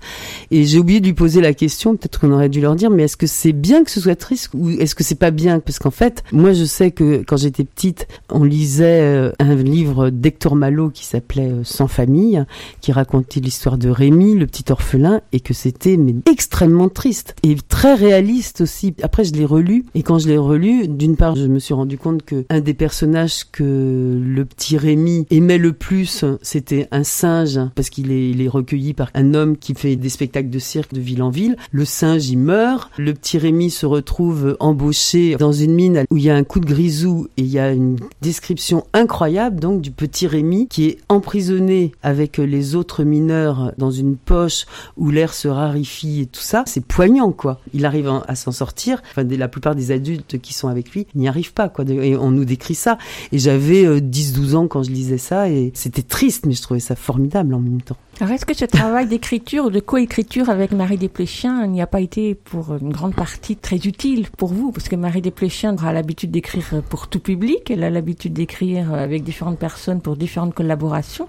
et 0.50 0.64
j'ai 0.64 0.78
oublié 0.78 1.00
de 1.00 1.06
lui 1.06 1.14
poser 1.14 1.40
la 1.40 1.54
question, 1.54 1.96
peut-être 1.96 2.20
qu'on 2.20 2.32
aurait 2.32 2.48
dû 2.48 2.60
leur 2.60 2.74
dire 2.74 2.90
mais 2.90 3.04
est-ce 3.04 3.16
que 3.16 3.26
c'est 3.26 3.52
bien 3.52 3.84
que 3.84 3.90
ce 3.90 4.00
soit 4.00 4.16
triste 4.16 4.50
ou 4.54 4.70
est-ce 4.70 4.94
que 4.94 5.04
c'est 5.04 5.14
pas 5.14 5.30
bien? 5.30 5.60
Parce 5.60 5.78
qu'en 5.78 5.90
fait, 5.90 6.24
moi 6.32 6.52
je 6.52 6.64
sais 6.64 6.90
que 6.90 7.22
quand 7.26 7.36
j'étais 7.36 7.64
petite, 7.64 8.06
on 8.30 8.44
lisait 8.44 9.00
euh, 9.02 9.32
un 9.38 9.54
livre 9.54 10.10
d'Hector 10.10 10.56
Malot 10.56 10.90
qui 10.90 11.04
s'appelait 11.04 11.50
euh, 11.50 11.64
Sans 11.64 11.88
famille 11.88 12.44
qui 12.80 12.92
racontait 12.92 13.40
l'histoire 13.44 13.78
de 13.78 13.88
Rémi, 13.88 14.34
le 14.34 14.46
petit 14.46 14.64
orphelin, 14.72 15.20
et 15.32 15.40
que 15.40 15.54
c'était 15.54 15.98
extrêmement 16.30 16.88
triste 16.88 17.36
et 17.42 17.56
très 17.68 17.94
réaliste 17.94 18.62
aussi. 18.62 18.94
Après, 19.02 19.24
je 19.24 19.32
l'ai 19.34 19.44
relu 19.44 19.84
et 19.94 20.02
quand 20.02 20.18
je 20.18 20.28
l'ai 20.28 20.38
relu, 20.38 20.88
d'une 20.88 21.16
part, 21.16 21.36
je 21.36 21.46
me 21.46 21.58
suis 21.58 21.74
rendu 21.74 21.98
compte 21.98 22.22
que 22.22 22.44
un 22.48 22.60
des 22.60 22.74
personnages 22.74 23.44
que 23.50 24.20
le 24.22 24.44
petit 24.44 24.76
Rémi 24.76 25.26
aimait 25.30 25.58
le 25.58 25.72
plus, 25.72 26.24
c'était 26.42 26.88
un 26.90 27.04
singe 27.04 27.60
parce 27.74 27.90
qu'il 27.90 28.10
est, 28.10 28.30
est 28.30 28.48
recueilli 28.48 28.94
par 28.94 29.10
un 29.14 29.34
homme 29.34 29.56
qui 29.56 29.74
fait 29.74 29.96
des 29.96 30.08
spectacles 30.08 30.50
de 30.50 30.58
cirque 30.58 30.94
de 30.94 31.00
ville 31.00 31.22
en 31.22 31.30
ville. 31.30 31.56
Le 31.70 31.84
singe, 31.84 32.28
il 32.28 32.38
meurt. 32.38 32.90
Le 32.96 33.12
petit 33.12 33.38
Rémi 33.38 33.70
se 33.70 33.86
retrouve 33.86 34.56
embauché 34.60 35.36
dans 35.36 35.52
une 35.52 35.74
mine 35.74 36.04
où 36.10 36.16
il 36.16 36.24
y 36.24 36.30
a 36.30 36.36
un 36.36 36.44
coup 36.44 36.60
de 36.60 36.66
grisou 36.66 37.28
et 37.36 37.42
il 37.42 37.48
y 37.48 37.58
a 37.58 37.72
une 37.72 37.98
description 38.22 38.84
incroyable 38.92 39.60
donc 39.60 39.80
du 39.80 39.90
petit 39.90 40.26
Rémi 40.26 40.68
qui 40.68 40.86
est 40.86 40.98
emprisonné 41.08 41.92
avec 42.02 42.38
les 42.38 42.74
autres 42.74 43.04
mineurs 43.04 43.33
dans 43.78 43.90
une 43.90 44.16
poche 44.16 44.66
où 44.96 45.10
l'air 45.10 45.34
se 45.34 45.48
raréfie 45.48 46.22
et 46.22 46.26
tout 46.26 46.40
ça. 46.40 46.64
C'est 46.66 46.84
poignant 46.84 47.32
quoi. 47.32 47.60
Il 47.72 47.84
arrive 47.86 48.10
à 48.26 48.34
s'en 48.34 48.52
sortir. 48.52 49.02
Enfin, 49.10 49.24
la 49.24 49.48
plupart 49.48 49.74
des 49.74 49.90
adultes 49.90 50.40
qui 50.40 50.54
sont 50.54 50.68
avec 50.68 50.90
lui 50.90 51.06
n'y 51.14 51.28
arrivent 51.28 51.52
pas 51.52 51.68
quoi. 51.68 51.84
On 52.20 52.30
nous 52.30 52.44
décrit 52.44 52.74
ça. 52.74 52.98
Et 53.32 53.38
j'avais 53.38 53.84
euh, 53.84 54.00
10-12 54.00 54.54
ans 54.56 54.68
quand 54.68 54.82
je 54.82 54.90
lisais 54.90 55.18
ça 55.18 55.48
et 55.48 55.72
c'était 55.74 56.02
triste 56.02 56.46
mais 56.46 56.54
je 56.54 56.62
trouvais 56.62 56.80
ça 56.80 56.96
formidable 56.96 57.54
en 57.54 57.60
même 57.60 57.82
temps. 57.82 57.96
Alors, 58.20 58.32
est-ce 58.32 58.46
que 58.46 58.54
ce 58.54 58.64
travail 58.64 59.08
d'écriture 59.08 59.64
ou 59.64 59.70
de 59.70 59.80
coécriture 59.80 60.48
avec 60.48 60.70
Marie 60.70 60.98
Desplechin 60.98 61.66
n'y 61.66 61.82
a 61.82 61.86
pas 61.88 62.00
été 62.00 62.36
pour 62.36 62.76
une 62.76 62.92
grande 62.92 63.14
partie 63.14 63.56
très 63.56 63.76
utile 63.76 64.28
pour 64.38 64.52
vous 64.52 64.70
Parce 64.70 64.88
que 64.88 64.94
Marie 64.94 65.20
Desplechin 65.20 65.74
a 65.84 65.92
l'habitude 65.92 66.30
d'écrire 66.30 66.64
pour 66.88 67.08
tout 67.08 67.18
public, 67.18 67.72
elle 67.72 67.82
a 67.82 67.90
l'habitude 67.90 68.32
d'écrire 68.32 68.94
avec 68.94 69.24
différentes 69.24 69.58
personnes 69.58 70.00
pour 70.00 70.16
différentes 70.16 70.54
collaborations. 70.54 71.26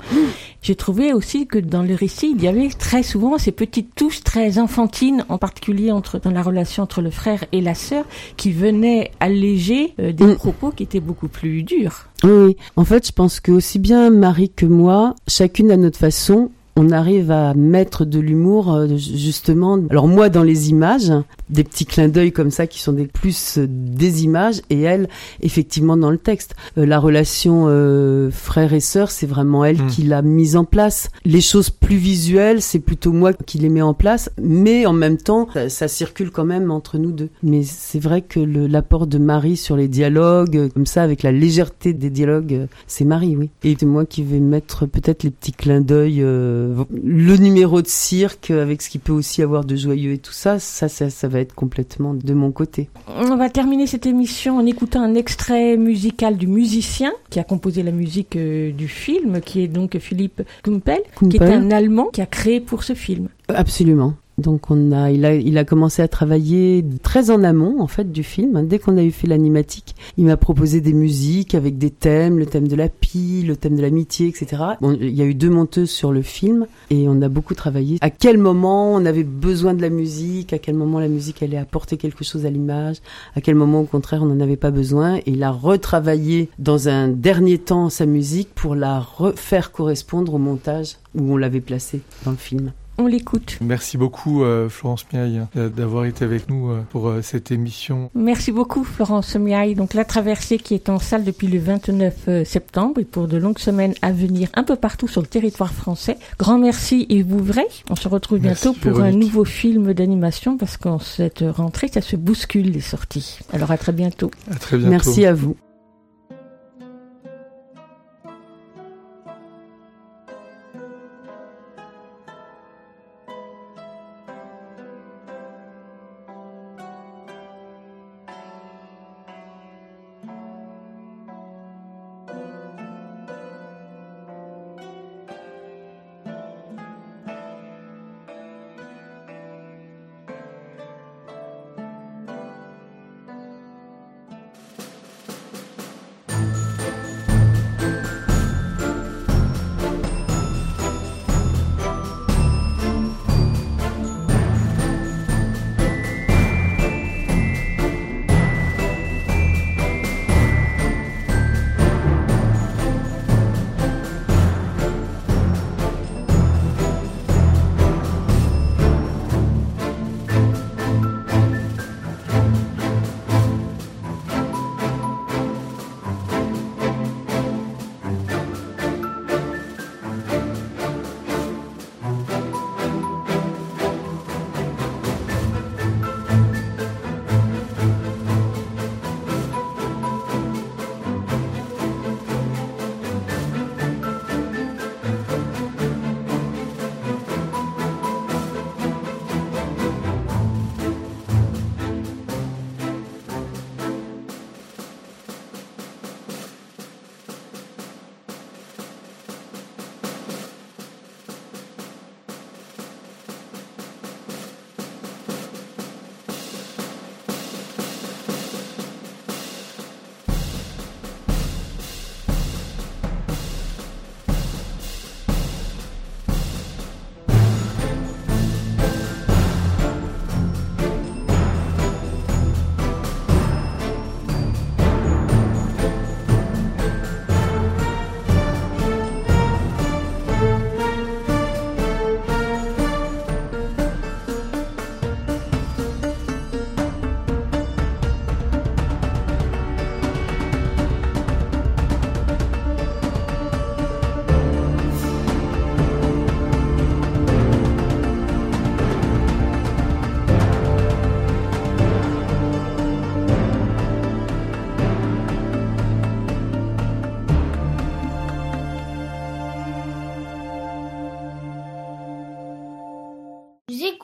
J'ai 0.61 0.75
trouvé 0.75 1.11
aussi 1.11 1.47
que 1.47 1.57
dans 1.57 1.81
le 1.81 1.95
récit, 1.95 2.35
il 2.35 2.43
y 2.43 2.47
avait 2.47 2.69
très 2.69 3.01
souvent 3.01 3.39
ces 3.39 3.51
petites 3.51 3.95
touches 3.95 4.23
très 4.23 4.59
enfantines, 4.59 5.25
en 5.27 5.39
particulier 5.39 5.91
entre, 5.91 6.19
dans 6.19 6.31
la 6.31 6.43
relation 6.43 6.83
entre 6.83 7.01
le 7.01 7.09
frère 7.09 7.45
et 7.51 7.61
la 7.61 7.73
sœur, 7.73 8.05
qui 8.37 8.51
venaient 8.51 9.11
alléger 9.19 9.95
euh, 9.99 10.11
des 10.11 10.35
propos 10.35 10.69
qui 10.69 10.83
étaient 10.83 10.99
beaucoup 10.99 11.29
plus 11.29 11.63
durs. 11.63 12.05
Oui, 12.23 12.31
oui. 12.31 12.57
En 12.75 12.85
fait, 12.85 13.07
je 13.07 13.11
pense 13.11 13.39
que 13.39 13.51
aussi 13.51 13.79
bien 13.79 14.11
Marie 14.11 14.49
que 14.49 14.65
moi, 14.67 15.15
chacune 15.27 15.71
à 15.71 15.77
notre 15.77 15.97
façon, 15.97 16.51
on 16.75 16.91
arrive 16.91 17.31
à 17.31 17.53
mettre 17.53 18.05
de 18.05 18.19
l'humour 18.19 18.73
euh, 18.73 18.87
justement. 18.97 19.79
Alors 19.89 20.07
moi 20.07 20.29
dans 20.29 20.43
les 20.43 20.69
images, 20.69 21.11
des 21.49 21.63
petits 21.63 21.85
clins 21.85 22.09
d'œil 22.09 22.31
comme 22.31 22.51
ça 22.51 22.67
qui 22.67 22.79
sont 22.79 22.93
des 22.93 23.05
plus 23.07 23.59
euh, 23.59 23.67
des 23.69 24.23
images 24.23 24.61
et 24.69 24.81
elle 24.81 25.07
effectivement 25.41 25.95
dans 25.97 26.11
le 26.11 26.17
texte. 26.17 26.55
Euh, 26.77 26.85
la 26.85 26.99
relation 26.99 27.65
euh, 27.67 28.31
frère 28.31 28.73
et 28.73 28.79
sœur, 28.79 29.11
c'est 29.11 29.27
vraiment 29.27 29.63
elle 29.63 29.75
Mm. 29.85 29.87
qui 29.87 30.03
l'a 30.03 30.21
mise 30.21 30.55
en 30.55 30.65
place. 30.65 31.09
Les 31.23 31.41
choses 31.41 31.69
plus 31.69 31.97
visuelles, 31.97 32.61
c'est 32.61 32.79
plutôt 32.79 33.11
moi 33.11 33.33
qui 33.33 33.57
les 33.57 33.69
mets 33.69 33.81
en 33.81 33.93
place, 33.93 34.29
mais 34.41 34.85
en 34.85 34.93
même 34.93 35.17
temps, 35.17 35.47
ça, 35.53 35.69
ça 35.69 35.87
circule 35.87 36.31
quand 36.31 36.45
même 36.45 36.71
entre 36.71 36.97
nous 36.97 37.11
deux. 37.11 37.29
Mais 37.43 37.63
c'est 37.63 37.99
vrai 37.99 38.21
que 38.21 38.39
l'apport 38.39 39.07
de 39.07 39.17
Marie 39.17 39.57
sur 39.57 39.75
les 39.75 39.87
dialogues, 39.87 40.57
euh, 40.57 40.69
comme 40.69 40.85
ça, 40.85 41.03
avec 41.03 41.23
la 41.23 41.31
légèreté 41.31 41.93
des 41.93 42.09
dialogues, 42.09 42.53
euh, 42.53 42.67
c'est 42.87 43.05
Marie, 43.05 43.35
oui. 43.35 43.49
Et 43.63 43.75
c'est 43.79 43.85
moi 43.85 44.05
qui 44.05 44.23
vais 44.23 44.39
mettre 44.39 44.85
peut-être 44.85 45.23
les 45.23 45.31
petits 45.31 45.51
clins 45.51 45.81
d'œil, 45.81 46.21
euh, 46.21 46.83
le 47.03 47.37
numéro 47.37 47.81
de 47.81 47.87
cirque, 47.87 48.51
avec 48.51 48.81
ce 48.81 48.89
qu'il 48.89 49.01
peut 49.01 49.13
aussi 49.13 49.41
avoir 49.41 49.65
de 49.65 49.75
joyeux 49.75 50.13
et 50.13 50.17
tout 50.17 50.33
ça, 50.33 50.59
ça, 50.59 50.89
ça, 50.89 51.09
ça 51.09 51.27
va 51.27 51.34
être 51.39 51.53
complètement 51.53 52.13
de 52.13 52.33
mon 52.33 52.51
côté. 52.51 52.89
On 53.07 53.35
va 53.35 53.49
terminer 53.49 53.87
cette 53.87 54.05
émission 54.05 54.57
en 54.57 54.65
écoutant 54.65 55.01
un 55.01 55.15
extrait 55.15 55.77
musical 55.77 56.37
du 56.37 56.47
musicien 56.47 57.13
qui 57.29 57.39
a 57.39 57.43
composé 57.43 57.83
la 57.83 57.91
musique 57.91 58.35
euh, 58.35 58.71
du 58.71 58.87
film, 58.87 59.41
qui 59.41 59.61
est 59.61 59.67
donc 59.67 59.97
Philippe 59.99 60.41
Kumpel, 60.63 61.01
qui 61.29 61.37
est 61.37 61.39
Kumpel. 61.39 61.53
un 61.53 61.71
Allemand 61.71 62.07
qui 62.11 62.21
a 62.21 62.25
créé 62.25 62.59
pour 62.59 62.83
ce 62.83 62.93
film. 62.93 63.29
Absolument. 63.47 64.13
Donc 64.37 64.69
on 64.69 64.91
a, 64.91 65.11
il 65.11 65.25
a, 65.25 65.33
il 65.33 65.57
a 65.57 65.63
commencé 65.63 66.01
à 66.01 66.07
travailler 66.07 66.83
très 67.03 67.29
en 67.29 67.43
amont 67.43 67.79
en 67.79 67.87
fait 67.87 68.11
du 68.11 68.23
film. 68.23 68.67
Dès 68.67 68.79
qu'on 68.79 68.97
a 68.97 69.03
eu 69.03 69.11
fait 69.11 69.27
l'animatique, 69.27 69.95
il 70.17 70.25
m'a 70.25 70.37
proposé 70.37 70.81
des 70.81 70.93
musiques 70.93 71.55
avec 71.55 71.77
des 71.77 71.89
thèmes, 71.89 72.37
le 72.37 72.45
thème 72.45 72.67
de 72.67 72.75
la 72.75 72.89
pie, 72.89 73.43
le 73.47 73.55
thème 73.55 73.75
de 73.75 73.81
l'amitié, 73.81 74.27
etc. 74.27 74.63
Il 74.81 75.15
y 75.15 75.21
a 75.21 75.25
eu 75.25 75.35
deux 75.35 75.49
monteuses 75.49 75.89
sur 75.89 76.11
le 76.11 76.21
film 76.21 76.67
et 76.89 77.07
on 77.07 77.21
a 77.21 77.29
beaucoup 77.29 77.55
travaillé. 77.55 77.97
À 78.01 78.09
quel 78.09 78.37
moment 78.37 78.93
on 78.93 79.05
avait 79.05 79.23
besoin 79.23 79.73
de 79.73 79.81
la 79.81 79.89
musique, 79.89 80.51
à 80.51 80.59
quel 80.59 80.75
moment 80.75 80.99
la 80.99 81.07
musique 81.07 81.41
allait 81.41 81.57
apporter 81.57 81.97
quelque 81.97 82.23
chose 82.25 82.45
à 82.45 82.49
l'image, 82.49 82.97
à 83.35 83.41
quel 83.41 83.55
moment 83.55 83.81
au 83.81 83.85
contraire 83.85 84.23
on 84.23 84.27
n'en 84.27 84.41
avait 84.41 84.57
pas 84.57 84.71
besoin? 84.71 85.17
Et 85.17 85.31
il 85.31 85.43
a 85.43 85.51
retravaillé 85.51 86.49
dans 86.59 86.89
un 86.89 87.07
dernier 87.07 87.57
temps 87.57 87.89
sa 87.89 88.05
musique 88.05 88.49
pour 88.53 88.75
la 88.75 88.99
refaire 88.99 89.71
correspondre 89.71 90.33
au 90.33 90.39
montage 90.39 90.97
où 91.17 91.33
on 91.33 91.37
l'avait 91.37 91.61
placée 91.61 92.01
dans 92.25 92.31
le 92.31 92.37
film. 92.37 92.73
On 92.97 93.07
l'écoute. 93.07 93.57
Merci 93.61 93.97
beaucoup 93.97 94.43
euh, 94.43 94.69
Florence 94.69 95.05
Miaille 95.11 95.41
euh, 95.57 95.69
d'avoir 95.69 96.05
été 96.05 96.23
avec 96.23 96.49
nous 96.49 96.69
euh, 96.69 96.81
pour 96.89 97.11
cette 97.21 97.51
émission. 97.51 98.09
Merci 98.15 98.51
beaucoup 98.51 98.83
Florence 98.83 99.35
Miaille. 99.35 99.75
Donc 99.75 99.93
la 99.93 100.05
traversée 100.05 100.57
qui 100.57 100.73
est 100.73 100.89
en 100.89 100.99
salle 100.99 101.23
depuis 101.23 101.47
le 101.47 101.59
29 101.59 102.15
euh, 102.27 102.45
septembre 102.45 102.99
et 102.99 103.05
pour 103.05 103.27
de 103.27 103.37
longues 103.37 103.59
semaines 103.59 103.93
à 104.01 104.11
venir 104.11 104.49
un 104.53 104.63
peu 104.63 104.75
partout 104.75 105.07
sur 105.07 105.21
le 105.21 105.27
territoire 105.27 105.73
français. 105.73 106.17
Grand 106.39 106.57
merci 106.57 107.05
et 107.09 107.23
vous 107.23 107.43
vrai. 107.43 107.65
On 107.89 107.95
se 107.95 108.07
retrouve 108.07 108.39
Merci, 108.41 108.69
bientôt 108.69 108.79
pour 108.79 109.01
un 109.01 109.11
nouveau 109.11 109.43
film 109.43 109.93
d'animation 109.93 110.57
parce 110.57 110.77
qu'en 110.77 110.99
cette 110.99 111.43
rentrée 111.45 111.89
ça 111.89 112.01
se 112.01 112.15
bouscule 112.15 112.71
les 112.71 112.81
sorties. 112.81 113.39
Alors 113.51 113.71
à 113.71 113.77
très 113.77 113.91
bientôt. 113.91 114.31
À 114.49 114.55
très 114.55 114.77
bientôt. 114.77 114.91
Merci 114.91 115.25
à 115.25 115.33
vous. 115.33 115.57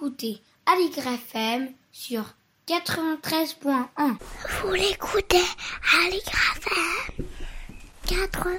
Écoutez 0.01 0.39
Aligre 0.65 1.13
FM 1.13 1.67
sur 1.91 2.23
93.1. 2.67 3.85
Vous 4.63 4.73
l'écoutez 4.73 5.37
Aligre 6.07 6.31
FM 6.57 7.25
80 8.07 8.51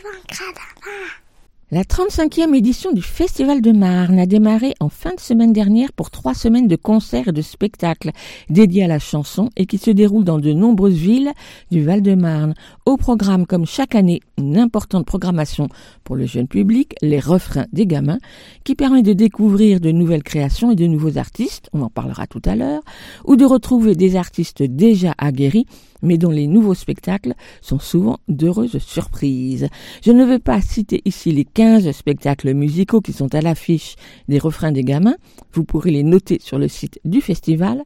La 1.72 1.82
35e 1.82 2.55
édition 2.55 2.93
du 2.93 3.03
Festival 3.03 3.61
de 3.61 3.72
Marne 3.72 4.20
a 4.20 4.26
démarré 4.26 4.74
en 4.78 4.88
fin 4.88 5.01
de 5.01 5.01
semaine 5.22 5.52
dernière 5.52 5.92
pour 5.92 6.10
trois 6.10 6.34
semaines 6.34 6.68
de 6.68 6.76
concerts 6.76 7.28
et 7.28 7.32
de 7.32 7.42
spectacles 7.42 8.10
dédiés 8.50 8.84
à 8.84 8.88
la 8.88 8.98
chanson 8.98 9.48
et 9.56 9.66
qui 9.66 9.78
se 9.78 9.90
déroulent 9.90 10.24
dans 10.24 10.38
de 10.38 10.52
nombreuses 10.52 10.94
villes 10.96 11.32
du 11.70 11.82
Val-de-Marne. 11.82 12.54
Au 12.84 12.96
programme, 12.96 13.46
comme 13.46 13.64
chaque 13.64 13.94
année, 13.94 14.20
une 14.38 14.58
importante 14.58 15.06
programmation 15.06 15.68
pour 16.04 16.16
le 16.16 16.26
jeune 16.26 16.48
public, 16.48 16.94
les 17.00 17.20
refrains 17.20 17.66
des 17.72 17.86
gamins, 17.86 18.18
qui 18.64 18.74
permet 18.74 19.02
de 19.02 19.12
découvrir 19.12 19.80
de 19.80 19.90
nouvelles 19.90 20.22
créations 20.22 20.70
et 20.70 20.76
de 20.76 20.86
nouveaux 20.86 21.18
artistes, 21.18 21.68
on 21.72 21.82
en 21.82 21.90
parlera 21.90 22.26
tout 22.26 22.42
à 22.44 22.56
l'heure, 22.56 22.82
ou 23.24 23.36
de 23.36 23.44
retrouver 23.44 23.94
des 23.94 24.16
artistes 24.16 24.62
déjà 24.62 25.14
aguerris 25.18 25.66
mais 26.03 26.18
dont 26.18 26.30
les 26.30 26.46
nouveaux 26.46 26.74
spectacles 26.74 27.34
sont 27.61 27.78
souvent 27.78 28.18
d'heureuses 28.28 28.78
surprises. 28.78 29.68
Je 30.05 30.12
ne 30.12 30.24
veux 30.24 30.38
pas 30.38 30.61
citer 30.61 31.03
ici 31.05 31.32
les 31.32 31.44
15 31.44 31.90
spectacles 31.92 32.53
musicaux 32.55 33.00
qui 33.00 33.12
sont 33.12 33.34
à 33.34 33.40
l'affiche 33.40 33.96
des 34.28 34.38
refrains 34.38 34.72
des 34.72 34.84
gamins, 34.84 35.16
vous 35.53 35.64
pourrez 35.64 35.90
les 35.90 36.03
noter 36.03 36.38
sur 36.42 36.59
le 36.59 36.68
site 36.68 37.00
du 37.05 37.20
festival, 37.20 37.82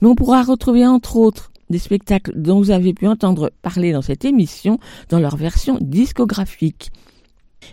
mais 0.00 0.08
on 0.08 0.14
pourra 0.14 0.42
retrouver 0.42 0.86
entre 0.86 1.16
autres 1.16 1.52
des 1.70 1.78
spectacles 1.78 2.32
dont 2.36 2.58
vous 2.58 2.70
avez 2.70 2.94
pu 2.94 3.06
entendre 3.08 3.52
parler 3.62 3.92
dans 3.92 4.02
cette 4.02 4.24
émission 4.24 4.78
dans 5.08 5.18
leur 5.18 5.36
version 5.36 5.78
discographique. 5.80 6.90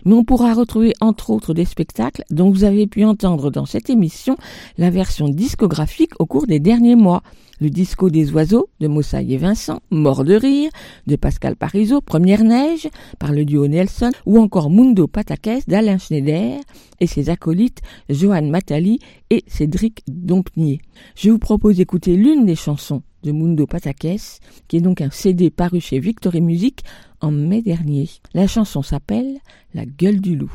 Mais 0.04 0.14
on 0.14 0.24
pourra 0.24 0.54
retrouver 0.54 0.92
entre 1.00 1.30
autres 1.30 1.54
des 1.54 1.64
spectacles 1.64 2.24
dont 2.30 2.50
vous 2.50 2.64
avez 2.64 2.86
pu 2.86 3.04
entendre 3.04 3.50
dans 3.50 3.66
cette 3.66 3.90
émission 3.90 4.36
la 4.78 4.90
version 4.90 5.28
discographique 5.28 6.12
au 6.18 6.26
cours 6.26 6.46
des 6.46 6.60
derniers 6.60 6.96
mois. 6.96 7.22
Le 7.60 7.70
disco 7.70 8.10
des 8.10 8.32
oiseaux 8.32 8.68
de 8.80 8.88
Moussaï 8.88 9.34
et 9.34 9.36
Vincent, 9.36 9.80
Mort 9.90 10.24
de 10.24 10.34
rire 10.34 10.70
de 11.06 11.14
Pascal 11.14 11.54
Parizeau, 11.54 12.00
Première 12.00 12.42
neige 12.42 12.88
par 13.20 13.32
le 13.32 13.44
duo 13.44 13.68
Nelson 13.68 14.10
ou 14.26 14.38
encore 14.40 14.70
Mundo 14.70 15.06
Patakès 15.06 15.66
d'Alain 15.68 15.98
Schneider 15.98 16.58
et 17.00 17.06
ses 17.06 17.30
acolytes 17.30 17.80
Johan 18.08 18.42
Matali 18.42 18.98
et 19.30 19.44
Cédric 19.46 20.02
Dompnier. 20.08 20.80
Je 21.16 21.30
vous 21.30 21.38
propose 21.38 21.76
d'écouter 21.76 22.16
l'une 22.16 22.44
des 22.44 22.56
chansons 22.56 23.02
de 23.24 23.32
Mundo 23.32 23.66
Patakès, 23.66 24.38
qui 24.68 24.76
est 24.76 24.80
donc 24.80 25.00
un 25.00 25.10
CD 25.10 25.50
paru 25.50 25.80
chez 25.80 25.98
Victory 25.98 26.40
Music 26.40 26.82
en 27.20 27.30
mai 27.32 27.62
dernier. 27.62 28.08
La 28.34 28.46
chanson 28.46 28.82
s'appelle 28.82 29.38
La 29.72 29.84
gueule 29.86 30.20
du 30.20 30.36
loup. 30.36 30.52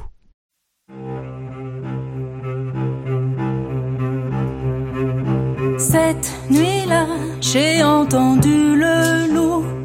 Cette 5.78 6.34
nuit-là, 6.51 7.07
j'ai 7.41 7.84
entendu 7.84 8.76
le 8.76 9.34
loup. 9.34 9.79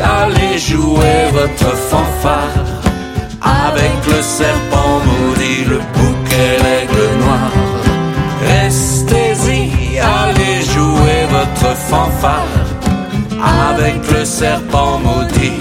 Allez 0.00 0.58
jouer 0.58 1.30
votre 1.32 1.76
fanfare. 1.76 2.82
Avec 3.42 3.96
le 4.06 4.22
serpent 4.22 5.00
maudit, 5.06 5.64
le 5.64 5.78
bouquet, 5.94 6.56
l'aigle 6.64 7.18
noir. 7.22 7.50
Restez-y, 8.42 9.98
allez 9.98 10.62
jouer 10.62 11.20
votre 11.30 11.76
fanfare. 11.76 12.66
Avec 13.70 14.10
le 14.10 14.24
serpent 14.24 14.98
maudit, 14.98 15.60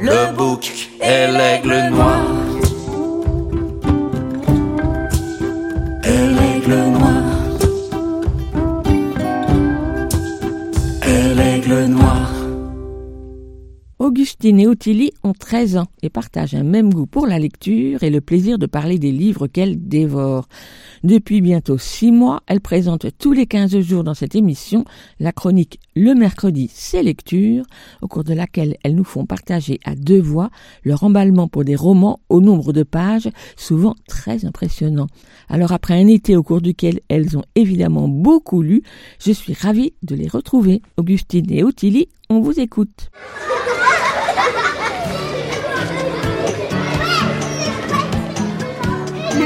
le 0.00 0.34
bouc 0.36 0.70
et 1.00 1.26
l'aigle 1.26 1.90
noir. 1.90 2.27
Augustine 14.40 14.60
et 14.60 14.68
Ottilie 14.68 15.10
ont 15.24 15.32
13 15.32 15.78
ans 15.78 15.88
et 16.00 16.10
partagent 16.10 16.54
un 16.54 16.62
même 16.62 16.94
goût 16.94 17.06
pour 17.06 17.26
la 17.26 17.40
lecture 17.40 18.04
et 18.04 18.10
le 18.10 18.20
plaisir 18.20 18.56
de 18.56 18.66
parler 18.66 19.00
des 19.00 19.10
livres 19.10 19.48
qu'elles 19.48 19.88
dévorent. 19.88 20.46
Depuis 21.02 21.40
bientôt 21.40 21.76
6 21.76 22.12
mois, 22.12 22.44
elles 22.46 22.60
présentent 22.60 23.06
tous 23.18 23.32
les 23.32 23.46
15 23.46 23.80
jours 23.80 24.04
dans 24.04 24.14
cette 24.14 24.36
émission 24.36 24.84
la 25.18 25.32
chronique 25.32 25.80
Le 25.96 26.14
mercredi, 26.14 26.70
c'est 26.72 27.02
lecture, 27.02 27.64
au 28.00 28.06
cours 28.06 28.22
de 28.22 28.32
laquelle 28.32 28.76
elles 28.84 28.94
nous 28.94 29.02
font 29.02 29.26
partager 29.26 29.80
à 29.84 29.96
deux 29.96 30.20
voix 30.20 30.50
leur 30.84 31.02
emballement 31.02 31.48
pour 31.48 31.64
des 31.64 31.74
romans 31.74 32.20
au 32.28 32.40
nombre 32.40 32.72
de 32.72 32.84
pages 32.84 33.30
souvent 33.56 33.96
très 34.06 34.44
impressionnant. 34.44 35.08
Alors 35.48 35.72
après 35.72 36.00
un 36.00 36.06
été 36.06 36.36
au 36.36 36.44
cours 36.44 36.60
duquel 36.60 37.00
elles 37.08 37.36
ont 37.36 37.44
évidemment 37.56 38.06
beaucoup 38.06 38.62
lu, 38.62 38.84
je 39.18 39.32
suis 39.32 39.54
ravie 39.54 39.94
de 40.04 40.14
les 40.14 40.28
retrouver. 40.28 40.80
Augustine 40.96 41.50
et 41.50 41.64
Ottilie, 41.64 42.08
on 42.30 42.38
vous 42.38 42.60
écoute. 42.60 43.10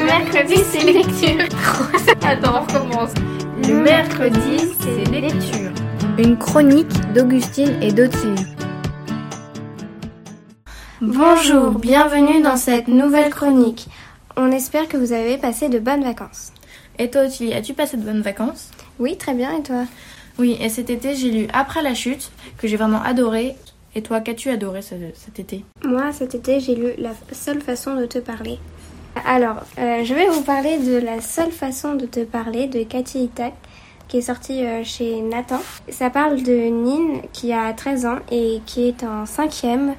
Le 0.03 0.07
mercredi, 0.07 0.57
c'est 0.69 0.83
lecture. 0.85 1.45
Attends, 2.23 2.57
on 2.59 2.61
recommence. 2.67 3.11
Le 3.69 3.75
mercredi, 3.83 4.75
c'est 4.81 5.05
lecture. 5.13 5.71
Une 6.19 6.37
chronique 6.37 6.91
d'Augustine 7.15 7.81
et 7.81 7.93
d'Ottilie. 7.93 8.45
Bonjour, 11.01 11.79
bienvenue 11.79 12.43
dans 12.43 12.57
cette 12.57 12.89
nouvelle 12.89 13.31
chronique. 13.31 13.87
On 14.37 14.51
espère 14.51 14.89
que 14.89 14.97
vous 14.97 15.13
avez 15.13 15.39
passé 15.39 15.69
de 15.69 15.79
bonnes 15.79 16.03
vacances. 16.03 16.53
Et 16.99 17.09
toi, 17.09 17.23
Ottilie, 17.27 17.55
as-tu 17.55 17.73
passé 17.73 17.97
de 17.97 18.03
bonnes 18.03 18.23
vacances? 18.23 18.71
Oui, 18.99 19.17
très 19.17 19.35
bien, 19.35 19.57
et 19.57 19.63
toi? 19.63 19.85
Oui, 20.37 20.57
et 20.61 20.69
cet 20.69 20.91
été, 20.91 21.15
j'ai 21.15 21.31
lu 21.31 21.47
Après 21.53 21.81
la 21.81 21.95
chute, 21.95 22.33
que 22.59 22.67
j'ai 22.67 22.77
vraiment 22.77 23.03
adoré. 23.03 23.55
Et 23.95 24.03
toi, 24.03 24.21
qu'as-tu 24.21 24.51
adoré 24.51 24.83
ce- 24.83 24.95
cet 25.15 25.39
été? 25.39 25.65
Moi, 25.85 26.11
cet 26.13 26.35
été, 26.35 26.59
j'ai 26.59 26.75
lu 26.75 26.89
La 26.99 27.11
seule 27.31 27.61
façon 27.61 27.95
de 27.95 28.07
te 28.07 28.19
parler. 28.19 28.59
Alors, 29.15 29.57
euh, 29.79 30.05
je 30.05 30.15
vais 30.15 30.27
vous 30.29 30.43
parler 30.43 30.79
de 30.79 30.97
La 30.97 31.21
seule 31.21 31.51
façon 31.51 31.95
de 31.95 32.07
te 32.07 32.21
parler 32.21 32.67
de 32.67 32.83
Cathy 32.83 33.25
Itak, 33.25 33.53
qui 34.09 34.19
est 34.19 34.23
sortie 34.23 34.65
euh, 34.65 34.83
chez 34.85 35.21
Nathan. 35.21 35.61
Ça 35.91 36.09
parle 36.09 36.43
de 36.43 36.53
Nine, 36.53 37.21
qui 37.33 37.53
a 37.53 37.73
13 37.73 38.07
ans 38.07 38.17
et 38.31 38.61
qui 38.65 38.89
est 38.89 39.05
en 39.05 39.27
cinquième 39.27 39.95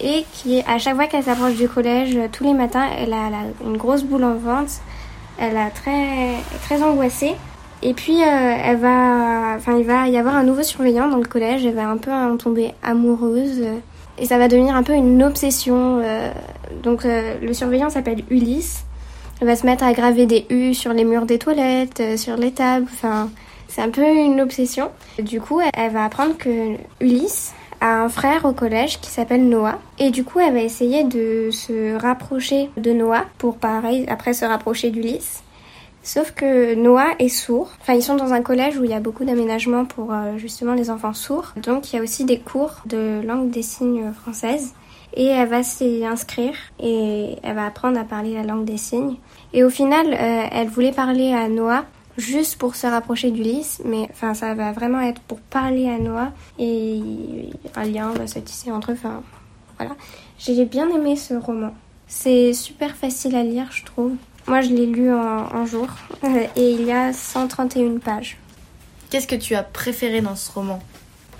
et 0.00 0.24
qui, 0.32 0.62
à 0.66 0.78
chaque 0.78 0.96
fois 0.96 1.06
qu'elle 1.06 1.24
s'approche 1.24 1.54
du 1.56 1.68
collège, 1.68 2.16
euh, 2.16 2.28
tous 2.30 2.44
les 2.44 2.52
matins, 2.52 2.86
elle 2.98 3.12
a, 3.14 3.30
une 3.64 3.76
grosse 3.76 4.04
boule 4.04 4.24
en 4.24 4.34
ventre. 4.34 4.72
Elle 5.38 5.56
a 5.56 5.70
très, 5.70 6.34
très 6.62 6.82
angoissée. 6.82 7.34
Et 7.82 7.94
puis, 7.94 8.20
elle 8.20 8.76
va, 8.76 9.54
enfin, 9.56 9.76
il 9.76 9.84
va 9.84 10.06
y 10.06 10.16
avoir 10.16 10.36
un 10.36 10.44
nouveau 10.44 10.62
surveillant 10.62 11.08
dans 11.08 11.16
le 11.16 11.24
collège. 11.24 11.66
Elle 11.66 11.74
va 11.74 11.88
un 11.88 11.96
peu 11.96 12.12
en 12.12 12.36
tomber 12.36 12.74
amoureuse. 12.84 13.64
et 14.18 14.26
ça 14.26 14.38
va 14.38 14.46
devenir 14.46 14.76
un 14.76 14.84
peu 14.84 14.92
une 14.92 15.20
obsession. 15.24 16.00
Donc, 16.82 17.04
euh, 17.04 17.34
le 17.40 17.52
surveillant 17.54 17.90
s'appelle 17.90 18.22
Ulysse. 18.30 18.84
Elle 19.40 19.46
va 19.48 19.56
se 19.56 19.66
mettre 19.66 19.84
à 19.84 19.92
graver 19.92 20.26
des 20.26 20.46
U 20.50 20.72
sur 20.74 20.92
les 20.92 21.04
murs 21.04 21.26
des 21.26 21.38
toilettes, 21.38 22.00
euh, 22.00 22.16
sur 22.16 22.36
les 22.36 22.52
tables. 22.52 22.86
Enfin, 22.92 23.28
c'est 23.68 23.82
un 23.82 23.88
peu 23.90 24.04
une 24.06 24.40
obsession. 24.40 24.90
Du 25.20 25.40
coup, 25.40 25.60
elle- 25.60 25.70
elle 25.74 25.92
va 25.92 26.04
apprendre 26.04 26.36
que 26.38 26.76
Ulysse 27.00 27.52
a 27.80 28.02
un 28.04 28.08
frère 28.08 28.44
au 28.44 28.52
collège 28.52 29.00
qui 29.00 29.10
s'appelle 29.10 29.48
Noah. 29.48 29.78
Et 29.98 30.10
du 30.10 30.22
coup, 30.22 30.38
elle 30.38 30.52
va 30.54 30.60
essayer 30.60 31.02
de 31.02 31.50
se 31.50 31.96
rapprocher 32.00 32.70
de 32.76 32.92
Noah 32.92 33.24
pour 33.38 33.56
pareil 33.56 34.06
après 34.08 34.32
se 34.34 34.44
rapprocher 34.44 34.90
d'Ulysse. 34.90 35.42
Sauf 36.04 36.32
que 36.32 36.74
Noah 36.74 37.10
est 37.20 37.28
sourd. 37.28 37.70
Enfin, 37.80 37.94
ils 37.94 38.02
sont 38.02 38.16
dans 38.16 38.32
un 38.32 38.42
collège 38.42 38.76
où 38.78 38.84
il 38.84 38.90
y 38.90 38.94
a 38.94 39.00
beaucoup 39.00 39.24
d'aménagements 39.24 39.84
pour 39.84 40.12
euh, 40.12 40.36
justement 40.36 40.74
les 40.74 40.90
enfants 40.90 41.14
sourds. 41.14 41.52
Donc, 41.56 41.92
il 41.92 41.96
y 41.96 41.98
a 41.98 42.02
aussi 42.02 42.24
des 42.24 42.38
cours 42.38 42.74
de 42.86 43.20
langue 43.26 43.50
des 43.50 43.62
signes 43.62 44.12
française. 44.12 44.74
Et 45.14 45.26
elle 45.26 45.48
va 45.48 45.62
s'y 45.62 46.04
inscrire 46.04 46.54
et 46.80 47.36
elle 47.42 47.54
va 47.54 47.66
apprendre 47.66 47.98
à 47.98 48.04
parler 48.04 48.34
la 48.34 48.42
langue 48.42 48.64
des 48.64 48.78
signes. 48.78 49.16
Et 49.52 49.64
au 49.64 49.70
final, 49.70 50.06
euh, 50.12 50.46
elle 50.50 50.68
voulait 50.68 50.92
parler 50.92 51.32
à 51.32 51.48
Noah 51.48 51.84
juste 52.16 52.56
pour 52.56 52.76
se 52.76 52.86
rapprocher 52.86 53.30
d'Ulysse, 53.30 53.82
mais 53.84 54.08
enfin, 54.10 54.34
ça 54.34 54.54
va 54.54 54.72
vraiment 54.72 55.00
être 55.00 55.20
pour 55.22 55.40
parler 55.40 55.88
à 55.88 55.98
Noah 55.98 56.32
et 56.58 57.00
un 57.74 57.84
lien 57.84 58.12
va 58.12 58.26
se 58.26 58.38
tisser 58.38 58.70
entre 58.70 58.92
eux. 58.92 58.94
Enfin, 58.94 59.22
voilà. 59.78 59.94
J'ai 60.38 60.64
bien 60.64 60.88
aimé 60.90 61.16
ce 61.16 61.34
roman. 61.34 61.74
C'est 62.06 62.52
super 62.52 62.94
facile 62.96 63.36
à 63.36 63.42
lire, 63.42 63.68
je 63.70 63.84
trouve. 63.84 64.12
Moi, 64.46 64.60
je 64.60 64.70
l'ai 64.70 64.86
lu 64.86 65.12
en 65.12 65.54
un 65.54 65.66
jour 65.66 65.88
et 66.56 66.70
il 66.72 66.82
y 66.82 66.92
a 66.92 67.12
131 67.12 67.98
pages. 67.98 68.38
Qu'est-ce 69.10 69.26
que 69.26 69.36
tu 69.36 69.54
as 69.54 69.62
préféré 69.62 70.20
dans 70.20 70.36
ce 70.36 70.50
roman? 70.50 70.80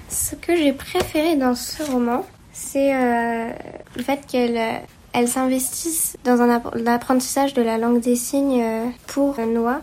Ce 0.08 0.34
que 0.34 0.54
j'ai 0.56 0.72
préféré 0.72 1.36
dans 1.36 1.54
ce 1.54 1.82
roman, 1.82 2.24
c'est 2.52 2.94
euh, 2.94 3.50
le 3.96 4.02
fait 4.02 4.20
qu'elle 4.26 4.56
euh, 4.56 4.72
elle 5.12 5.28
s'investisse 5.28 6.16
dans 6.24 6.40
un 6.40 6.48
app- 6.50 6.74
l'apprentissage 6.74 7.52
de 7.54 7.62
la 7.62 7.78
langue 7.78 8.00
des 8.00 8.16
signes 8.16 8.62
euh, 8.62 8.86
pour 9.08 9.36
Noah. 9.40 9.80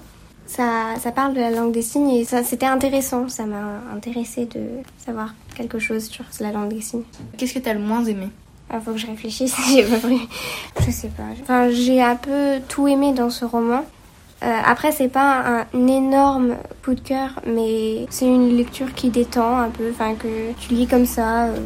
Ça, 0.48 0.96
ça 1.00 1.12
parle 1.12 1.36
de 1.36 1.40
la 1.40 1.52
langue 1.52 1.72
des 1.72 1.84
signes 1.84 2.10
et 2.10 2.26
c'était 2.26 2.66
intéressant. 2.66 3.30
Ça 3.30 3.46
m'a 3.46 3.82
intéressé 3.96 4.46
de 4.46 4.62
savoir 4.98 5.36
quelque 5.56 5.78
chose 5.78 6.06
sur 6.06 6.26
la 6.40 6.52
langue 6.52 6.70
des 6.70 6.82
signes. 6.82 7.04
Qu'est-ce 7.38 7.54
que 7.54 7.60
tu 7.60 7.70
as 7.70 7.76
le 7.76 7.80
moins 7.80 8.04
aimé? 8.06 8.30
Il 8.74 8.80
faut 8.82 8.92
que 8.92 8.98
je 8.98 9.06
réfléchisse. 9.08 9.56
j'ai 9.72 9.84
pas 9.84 9.98
pris- 9.98 10.28
Je 10.86 10.90
sais 10.92 11.10
pas. 11.10 11.24
Enfin, 11.44 11.70
j'ai 11.70 12.02
un 12.02 12.16
peu 12.16 12.60
tout 12.68 12.88
aimé 12.88 13.14
dans 13.14 13.30
ce 13.30 13.46
roman. 13.46 13.84
Euh, 14.42 14.56
après, 14.66 14.92
c'est 14.92 15.10
pas 15.10 15.66
un, 15.74 15.88
énorme 15.88 16.56
coup 16.84 16.96
de 16.96 17.02
cœur, 17.02 17.42
mais 17.46 18.08
c'est 18.10 18.26
une 18.26 18.56
lecture 18.56 18.94
qui 18.96 19.10
détend 19.10 19.58
un 19.60 19.70
peu, 19.70 19.92
enfin 19.92 20.16
que 20.16 20.54
tu 20.60 20.74
lis 20.74 20.88
comme 20.88 21.06
ça. 21.06 21.46
euh. 21.46 21.58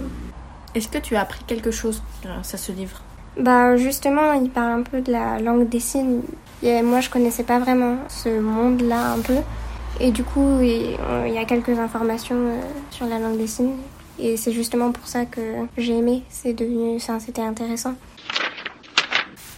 Est-ce 0.75 0.87
que 0.87 0.97
tu 0.97 1.15
as 1.15 1.21
appris 1.21 1.43
quelque 1.45 1.71
chose 1.71 2.01
grâce 2.23 2.53
à 2.53 2.57
ce 2.57 2.71
livre? 2.71 3.01
Bah 3.37 3.77
justement, 3.77 4.33
il 4.33 4.49
parle 4.49 4.79
un 4.79 4.83
peu 4.83 5.01
de 5.01 5.11
la 5.11 5.39
langue 5.39 5.67
des 5.67 5.79
signes. 5.79 6.21
Et 6.61 6.81
moi, 6.81 6.99
je 7.01 7.09
connaissais 7.09 7.43
pas 7.43 7.59
vraiment 7.59 7.97
ce 8.07 8.39
monde-là 8.39 9.13
un 9.13 9.19
peu, 9.19 9.37
et 9.99 10.11
du 10.11 10.23
coup, 10.23 10.61
il 10.61 10.97
il 11.25 11.33
y 11.33 11.37
a 11.37 11.45
quelques 11.45 11.77
informations 11.77 12.35
euh, 12.35 12.61
sur 12.91 13.05
la 13.05 13.19
langue 13.19 13.37
des 13.37 13.47
signes. 13.47 13.75
Et 14.19 14.37
c'est 14.37 14.51
justement 14.51 14.91
pour 14.91 15.07
ça 15.07 15.25
que 15.25 15.41
j'ai 15.77 15.97
aimé. 15.97 16.23
C'est 16.29 16.53
devenu, 16.53 16.95
enfin, 16.95 17.19
c'était 17.19 17.41
intéressant. 17.41 17.95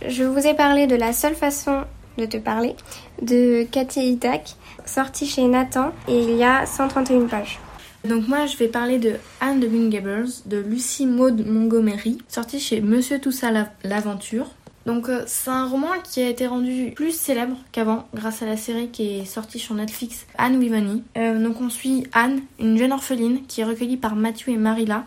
Je 0.08 0.24
vous 0.24 0.46
ai 0.46 0.54
parlé 0.54 0.88
de 0.88 0.96
la 0.96 1.14
seule 1.14 1.36
façon 1.36 1.84
de 2.18 2.26
te 2.26 2.38
parler 2.38 2.76
de 3.22 3.64
Cathy 3.64 4.12
Itak, 4.12 4.56
sortie 4.86 5.26
chez 5.26 5.48
Nathan, 5.48 5.92
et 6.08 6.18
il 6.18 6.36
y 6.36 6.44
a 6.44 6.66
131 6.66 7.28
pages. 7.28 7.60
Donc 8.08 8.28
moi 8.28 8.46
je 8.46 8.56
vais 8.58 8.68
parler 8.68 9.00
de 9.00 9.14
Anne 9.42 9.60
de 9.60 9.68
Green 9.68 9.90
Gables 9.90 10.28
de 10.46 10.58
Lucie 10.58 11.06
Maud 11.08 11.46
Montgomery, 11.46 12.20
sorti 12.28 12.60
chez 12.60 12.82
Monsieur 12.82 13.20
Toussaint 13.20 13.52
La- 13.52 13.70
l'Aventure. 13.84 14.48
Donc 14.86 15.10
euh, 15.10 15.24
c'est 15.26 15.50
un 15.50 15.66
roman 15.68 15.88
qui 16.04 16.22
a 16.22 16.30
été 16.30 16.46
rendu 16.46 16.92
plus 16.96 17.12
célèbre 17.12 17.58
qu'avant 17.72 18.08
grâce 18.14 18.44
à 18.44 18.46
la 18.46 18.58
série 18.58 18.90
qui 18.90 19.20
est 19.20 19.26
sortie 19.26 19.58
sur 19.58 19.74
Netflix, 19.74 20.28
Anne 20.38 20.58
Wivani. 20.60 21.02
Euh, 21.18 21.44
donc 21.44 21.60
on 21.62 21.70
suit 21.72 22.06
Anne, 22.14 22.42
une 22.60 22.78
jeune 22.78 22.92
orpheline 22.94 23.42
qui 23.48 23.62
est 23.62 23.66
recueillie 23.66 23.98
par 23.98 24.16
Matthew 24.16 24.50
et 24.50 24.58
Marilla 24.58 25.06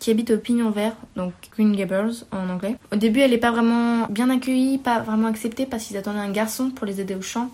qui 0.00 0.10
habite 0.12 0.30
au 0.30 0.38
Pignon 0.38 0.70
Vert, 0.70 0.94
donc 1.16 1.32
Green 1.56 1.74
Gables 1.74 2.12
en 2.30 2.48
anglais. 2.48 2.76
Au 2.92 2.96
début, 2.96 3.18
elle 3.20 3.32
n'est 3.32 3.38
pas 3.38 3.50
vraiment 3.50 4.06
bien 4.08 4.30
accueillie, 4.30 4.78
pas 4.78 5.00
vraiment 5.00 5.26
acceptée 5.26 5.66
parce 5.66 5.84
qu'ils 5.84 5.96
attendaient 5.96 6.20
un 6.20 6.30
garçon 6.30 6.70
pour 6.70 6.86
les 6.86 7.00
aider 7.00 7.16
au 7.16 7.20
chant. 7.22 7.50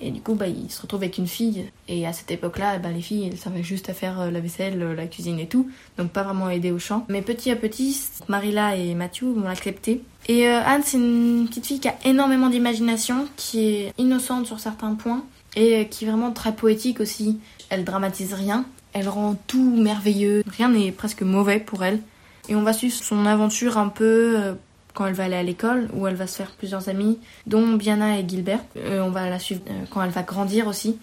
Et 0.00 0.10
du 0.10 0.20
coup, 0.20 0.34
bah, 0.34 0.46
ils 0.46 0.70
se 0.70 0.80
retrouvent 0.80 1.02
avec 1.02 1.18
une 1.18 1.26
fille. 1.26 1.70
Et 1.88 2.06
à 2.06 2.12
cette 2.12 2.30
époque-là, 2.30 2.78
bah, 2.78 2.90
les 2.90 3.00
filles, 3.00 3.28
elles 3.30 3.38
savaient 3.38 3.62
juste 3.62 3.88
à 3.88 3.94
faire 3.94 4.20
euh, 4.20 4.30
la 4.30 4.40
vaisselle, 4.40 4.80
euh, 4.80 4.94
la 4.94 5.06
cuisine 5.06 5.38
et 5.40 5.48
tout. 5.48 5.68
Donc 5.96 6.10
pas 6.10 6.22
vraiment 6.22 6.48
aider 6.48 6.70
au 6.70 6.78
chant. 6.78 7.04
Mais 7.08 7.22
petit 7.22 7.50
à 7.50 7.56
petit, 7.56 8.00
Marilla 8.28 8.76
et 8.76 8.94
Matthew 8.94 9.24
vont 9.24 9.48
l'accepter. 9.48 10.02
Et 10.28 10.48
euh, 10.48 10.60
Anne, 10.64 10.82
c'est 10.84 10.98
une 10.98 11.46
petite 11.48 11.66
fille 11.66 11.80
qui 11.80 11.88
a 11.88 11.96
énormément 12.04 12.48
d'imagination, 12.48 13.26
qui 13.36 13.66
est 13.66 13.92
innocente 13.98 14.46
sur 14.46 14.60
certains 14.60 14.94
points. 14.94 15.24
Et 15.56 15.88
qui 15.88 16.04
est 16.04 16.08
vraiment 16.08 16.30
très 16.30 16.54
poétique 16.54 17.00
aussi. 17.00 17.40
Elle 17.68 17.84
dramatise 17.84 18.34
rien. 18.34 18.66
Elle 18.92 19.08
rend 19.08 19.36
tout 19.46 19.74
merveilleux. 19.76 20.44
Rien 20.46 20.68
n'est 20.68 20.92
presque 20.92 21.22
mauvais 21.22 21.58
pour 21.58 21.82
elle. 21.82 22.00
Et 22.48 22.54
on 22.54 22.62
va 22.62 22.72
suivre 22.72 22.94
son 22.94 23.26
aventure 23.26 23.76
un 23.76 23.88
peu 23.88 24.54
quand 24.98 25.06
elle 25.06 25.14
va 25.14 25.26
aller 25.26 25.36
à 25.36 25.44
l'école, 25.44 25.88
où 25.94 26.08
elle 26.08 26.16
va 26.16 26.26
se 26.26 26.34
faire 26.34 26.50
plusieurs 26.50 26.88
amis, 26.88 27.20
dont 27.46 27.74
Biana 27.74 28.18
et 28.18 28.28
Gilbert. 28.28 28.58
Euh, 28.76 29.00
on 29.00 29.10
va 29.10 29.30
la 29.30 29.38
suivre 29.38 29.60
euh, 29.70 29.84
quand 29.90 30.02
elle 30.02 30.10
va 30.10 30.24
grandir 30.24 30.66
aussi. 30.66 30.98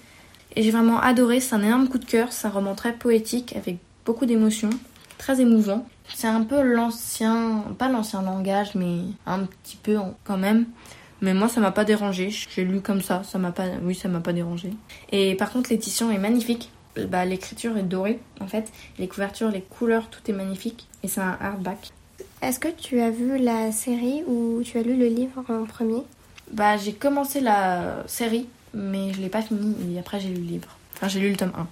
Et 0.58 0.64
j'ai 0.64 0.72
vraiment 0.72 1.00
adoré, 1.00 1.40
c'est 1.40 1.56
un 1.56 1.64
énorme 1.64 1.88
coup 1.88 1.98
de 1.98 2.04
cœur, 2.04 2.34
c'est 2.34 2.46
un 2.48 2.50
roman 2.50 2.76
très 2.76 2.92
poétique, 2.92 3.56
avec 3.56 3.78
beaucoup 4.06 4.26
d'émotions, 4.26 4.70
très 5.18 5.40
émouvant. 5.40 5.88
C'est 6.14 6.28
un 6.28 6.44
peu 6.44 6.62
l'ancien, 6.62 7.64
pas 7.78 7.88
l'ancien 7.88 8.22
langage, 8.22 8.76
mais 8.76 9.00
un 9.26 9.46
petit 9.46 9.78
peu 9.82 9.98
quand 10.26 10.38
même. 10.38 10.66
Mais 11.22 11.34
moi, 11.34 11.48
ça 11.48 11.62
m'a 11.62 11.72
pas 11.72 11.86
dérangé. 11.86 12.32
J'ai 12.32 12.66
lu 12.66 12.82
comme 12.82 13.02
ça, 13.02 13.24
ça 13.24 13.40
m'a 13.40 13.54
pas, 13.54 13.68
oui, 13.82 13.96
ça 13.96 14.10
m'a 14.10 14.20
pas 14.20 14.34
dérangé. 14.34 14.72
Et 15.14 15.36
par 15.36 15.54
contre, 15.54 15.70
l'édition 15.70 16.12
est 16.12 16.18
magnifique. 16.18 16.70
Bah, 17.08 17.24
l'écriture 17.24 17.78
est 17.78 17.84
dorée, 17.84 18.20
en 18.42 18.48
fait. 18.48 18.74
Les 19.00 19.08
couvertures, 19.08 19.52
les 19.52 19.62
couleurs, 19.62 20.10
tout 20.10 20.20
est 20.30 20.34
magnifique. 20.34 20.90
Et 21.02 21.08
c'est 21.08 21.22
un 21.22 21.38
hardback. 21.40 21.94
Est-ce 22.46 22.60
que 22.60 22.68
tu 22.68 23.02
as 23.02 23.10
vu 23.10 23.40
la 23.40 23.72
série 23.72 24.22
ou 24.28 24.62
tu 24.64 24.78
as 24.78 24.84
lu 24.84 24.96
le 24.96 25.08
livre 25.08 25.44
en 25.50 25.66
premier? 25.66 26.04
Bah, 26.52 26.78
j'ai 26.78 26.94
commencé 26.94 27.42
la 27.42 28.04
série, 28.06 28.46
mais 28.72 29.12
je 29.14 29.20
l'ai 29.20 29.30
pas 29.30 29.42
fini. 29.42 29.76
Et 29.92 29.98
après, 29.98 30.20
j'ai 30.20 30.30
lu 30.30 30.36
le 30.36 30.48
livre. 30.48 30.68
Enfin, 30.94 31.08
j'ai 31.08 31.22
lu 31.22 31.32
le 31.32 31.38
tome 31.38 31.54
1. 31.58 31.68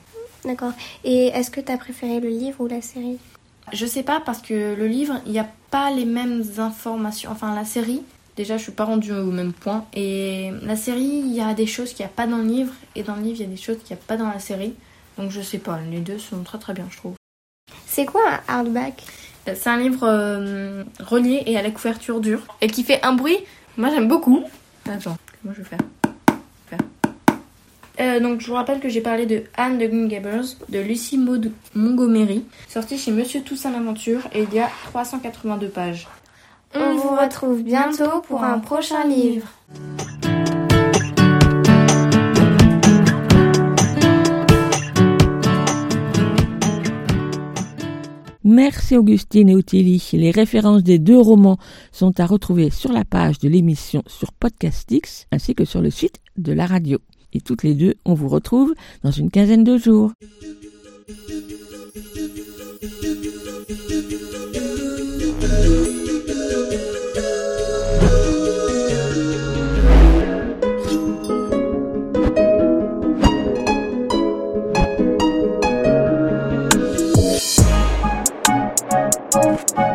D'accord. 0.47 0.71
Et 1.03 1.27
est-ce 1.27 1.51
que 1.51 1.61
tu 1.61 1.71
as 1.71 1.77
préféré 1.77 2.19
le 2.19 2.29
livre 2.29 2.59
ou 2.59 2.67
la 2.67 2.81
série? 2.81 3.19
Je 3.71 3.85
sais 3.85 4.01
pas 4.01 4.19
parce 4.19 4.41
que 4.41 4.73
le 4.73 4.87
livre, 4.87 5.21
il 5.27 5.33
n'y 5.33 5.37
a 5.37 5.47
pas 5.69 5.91
les 5.91 6.05
mêmes 6.05 6.43
informations. 6.57 7.29
Enfin, 7.29 7.53
la 7.53 7.65
série, 7.65 8.01
déjà, 8.35 8.57
je 8.57 8.63
suis 8.63 8.71
pas 8.71 8.85
rendue 8.85 9.13
au 9.13 9.29
même 9.29 9.53
point. 9.53 9.85
Et 9.93 10.49
la 10.63 10.75
série, 10.75 11.03
il 11.03 11.35
y 11.35 11.41
a 11.41 11.53
des 11.53 11.67
choses 11.67 11.93
qu'il 11.93 12.03
n'y 12.03 12.09
a 12.11 12.15
pas 12.15 12.25
dans 12.25 12.37
le 12.37 12.47
livre. 12.47 12.73
Et 12.95 13.03
dans 13.03 13.15
le 13.15 13.21
livre, 13.21 13.35
il 13.37 13.43
y 13.43 13.47
a 13.47 13.51
des 13.51 13.61
choses 13.61 13.77
qu'il 13.83 13.95
n'y 13.95 14.01
a 14.01 14.05
pas 14.07 14.17
dans 14.17 14.27
la 14.27 14.39
série. 14.39 14.73
Donc 15.19 15.29
je 15.29 15.41
sais 15.41 15.59
pas, 15.59 15.79
les 15.91 15.99
deux 15.99 16.17
sont 16.17 16.41
très 16.41 16.57
très 16.57 16.73
bien, 16.73 16.87
je 16.89 16.97
trouve. 16.97 17.13
C'est 17.85 18.05
quoi 18.05 18.23
un 18.27 18.39
hardback? 18.47 19.03
C'est 19.45 19.67
un 19.67 19.77
livre 19.77 20.03
euh, 20.03 20.83
relié 20.99 21.43
et 21.45 21.57
à 21.57 21.61
la 21.61 21.71
couverture 21.71 22.21
dure. 22.21 22.41
Et 22.61 22.67
qui 22.67 22.83
fait 22.83 23.03
un 23.03 23.13
bruit, 23.13 23.37
moi 23.77 23.89
j'aime 23.89 24.07
beaucoup. 24.07 24.43
Attends, 24.89 25.17
comment 25.41 25.53
je 25.53 25.61
vais 25.61 25.67
faire? 25.67 25.79
Euh, 27.99 28.19
donc 28.19 28.41
je 28.41 28.47
vous 28.47 28.55
rappelle 28.55 28.79
que 28.79 28.89
j'ai 28.89 29.01
parlé 29.01 29.27
de 29.27 29.43
Anne 29.55 29.77
de 29.77 29.85
Green 29.85 30.07
Gables 30.07 30.45
de 30.69 30.79
Lucie 30.79 31.17
Maud 31.17 31.51
Montgomery, 31.75 32.43
sorti 32.67 32.97
chez 32.97 33.11
Monsieur 33.11 33.41
Toussaint 33.41 33.71
l'Aventure 33.71 34.21
et 34.33 34.43
il 34.43 34.53
y 34.53 34.59
a 34.59 34.69
382 34.85 35.67
pages. 35.67 36.07
On 36.73 36.95
vous 36.95 37.15
retrouve 37.15 37.61
bientôt 37.61 38.21
pour 38.27 38.43
un 38.43 38.57
prochain 38.57 39.03
livre. 39.05 39.47
Merci 48.43 48.97
Augustine 48.97 49.47
et 49.49 49.55
Ottilie. 49.55 50.09
Les 50.13 50.31
références 50.31 50.83
des 50.83 50.99
deux 50.99 51.19
romans 51.19 51.57
sont 51.93 52.19
à 52.19 52.25
retrouver 52.25 52.69
sur 52.69 52.91
la 52.91 53.05
page 53.05 53.39
de 53.39 53.47
l'émission 53.47 54.03
sur 54.05 54.33
Podcastix 54.33 55.27
ainsi 55.31 55.55
que 55.55 55.63
sur 55.63 55.81
le 55.81 55.89
site 55.89 56.17
de 56.37 56.51
la 56.51 56.65
radio. 56.65 56.99
Et 57.31 57.39
toutes 57.39 57.63
les 57.63 57.73
deux, 57.73 57.95
on 58.03 58.13
vous 58.13 58.27
retrouve 58.27 58.73
dans 59.01 59.11
une 59.11 59.31
quinzaine 59.31 59.63
de 59.63 59.77
jours. 59.77 60.11
Parmi 79.33 79.92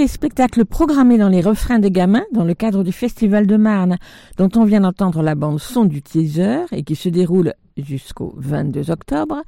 les 0.00 0.08
spectacles 0.08 0.64
programmés 0.64 1.18
dans 1.18 1.28
les 1.28 1.42
refrains 1.42 1.78
des 1.78 1.90
gamins, 1.90 2.24
dans 2.32 2.44
le 2.44 2.54
cadre 2.54 2.82
du 2.82 2.90
Festival 2.90 3.46
de 3.46 3.58
Marne, 3.58 3.98
dont 4.38 4.48
on 4.56 4.64
vient 4.64 4.80
d'entendre 4.80 5.22
la 5.22 5.34
bande 5.34 5.60
son 5.60 5.84
du 5.84 6.00
teaser 6.00 6.64
et 6.72 6.84
qui 6.84 6.96
se 6.96 7.10
déroule 7.10 7.52
jusqu'au 7.76 8.32
22 8.38 8.90
octobre, 8.90 9.42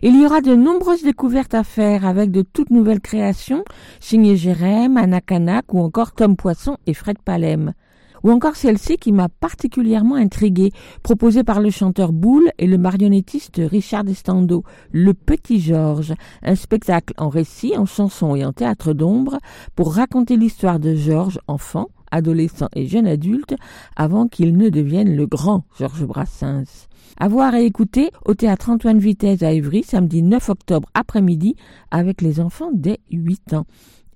il 0.00 0.18
y 0.18 0.24
aura 0.24 0.40
de 0.40 0.54
nombreuses 0.54 1.02
découvertes 1.02 1.52
à 1.52 1.62
faire 1.62 2.06
avec 2.06 2.30
de 2.30 2.40
toutes 2.40 2.70
nouvelles 2.70 3.02
créations 3.02 3.64
signées 4.00 4.38
Jérém, 4.38 4.96
Anna 4.96 5.20
Kanak 5.20 5.74
ou 5.74 5.80
encore 5.80 6.12
Tom 6.12 6.36
Poisson 6.36 6.78
et 6.86 6.94
Fred 6.94 7.18
Palem 7.22 7.74
ou 8.22 8.30
encore 8.30 8.56
celle-ci 8.56 8.96
qui 8.96 9.12
m'a 9.12 9.28
particulièrement 9.28 10.16
intriguée, 10.16 10.72
proposée 11.02 11.44
par 11.44 11.60
le 11.60 11.70
chanteur 11.70 12.12
Boule 12.12 12.50
et 12.58 12.66
le 12.66 12.78
marionnettiste 12.78 13.60
Richard 13.64 14.08
Estando, 14.08 14.64
Le 14.92 15.14
Petit 15.14 15.60
Georges, 15.60 16.14
un 16.42 16.54
spectacle 16.54 17.14
en 17.16 17.28
récit, 17.28 17.76
en 17.76 17.86
chanson 17.86 18.34
et 18.34 18.44
en 18.44 18.52
théâtre 18.52 18.92
d'ombre 18.92 19.38
pour 19.74 19.94
raconter 19.94 20.36
l'histoire 20.36 20.78
de 20.78 20.94
Georges, 20.94 21.40
enfant, 21.46 21.88
adolescent 22.10 22.68
et 22.74 22.86
jeune 22.86 23.06
adulte, 23.06 23.54
avant 23.96 24.28
qu'il 24.28 24.56
ne 24.56 24.68
devienne 24.68 25.14
le 25.14 25.26
grand 25.26 25.64
Georges 25.78 26.06
Brassens. 26.06 26.88
À 27.20 27.28
voir 27.28 27.54
et 27.54 27.64
écouter 27.64 28.10
au 28.24 28.34
théâtre 28.34 28.70
Antoine 28.70 28.98
Vitesse 28.98 29.42
à 29.42 29.52
Évry, 29.52 29.82
samedi 29.82 30.22
9 30.22 30.50
octobre 30.50 30.88
après-midi, 30.94 31.56
avec 31.90 32.22
les 32.22 32.40
enfants 32.40 32.70
dès 32.72 33.00
8 33.10 33.54
ans. 33.54 33.66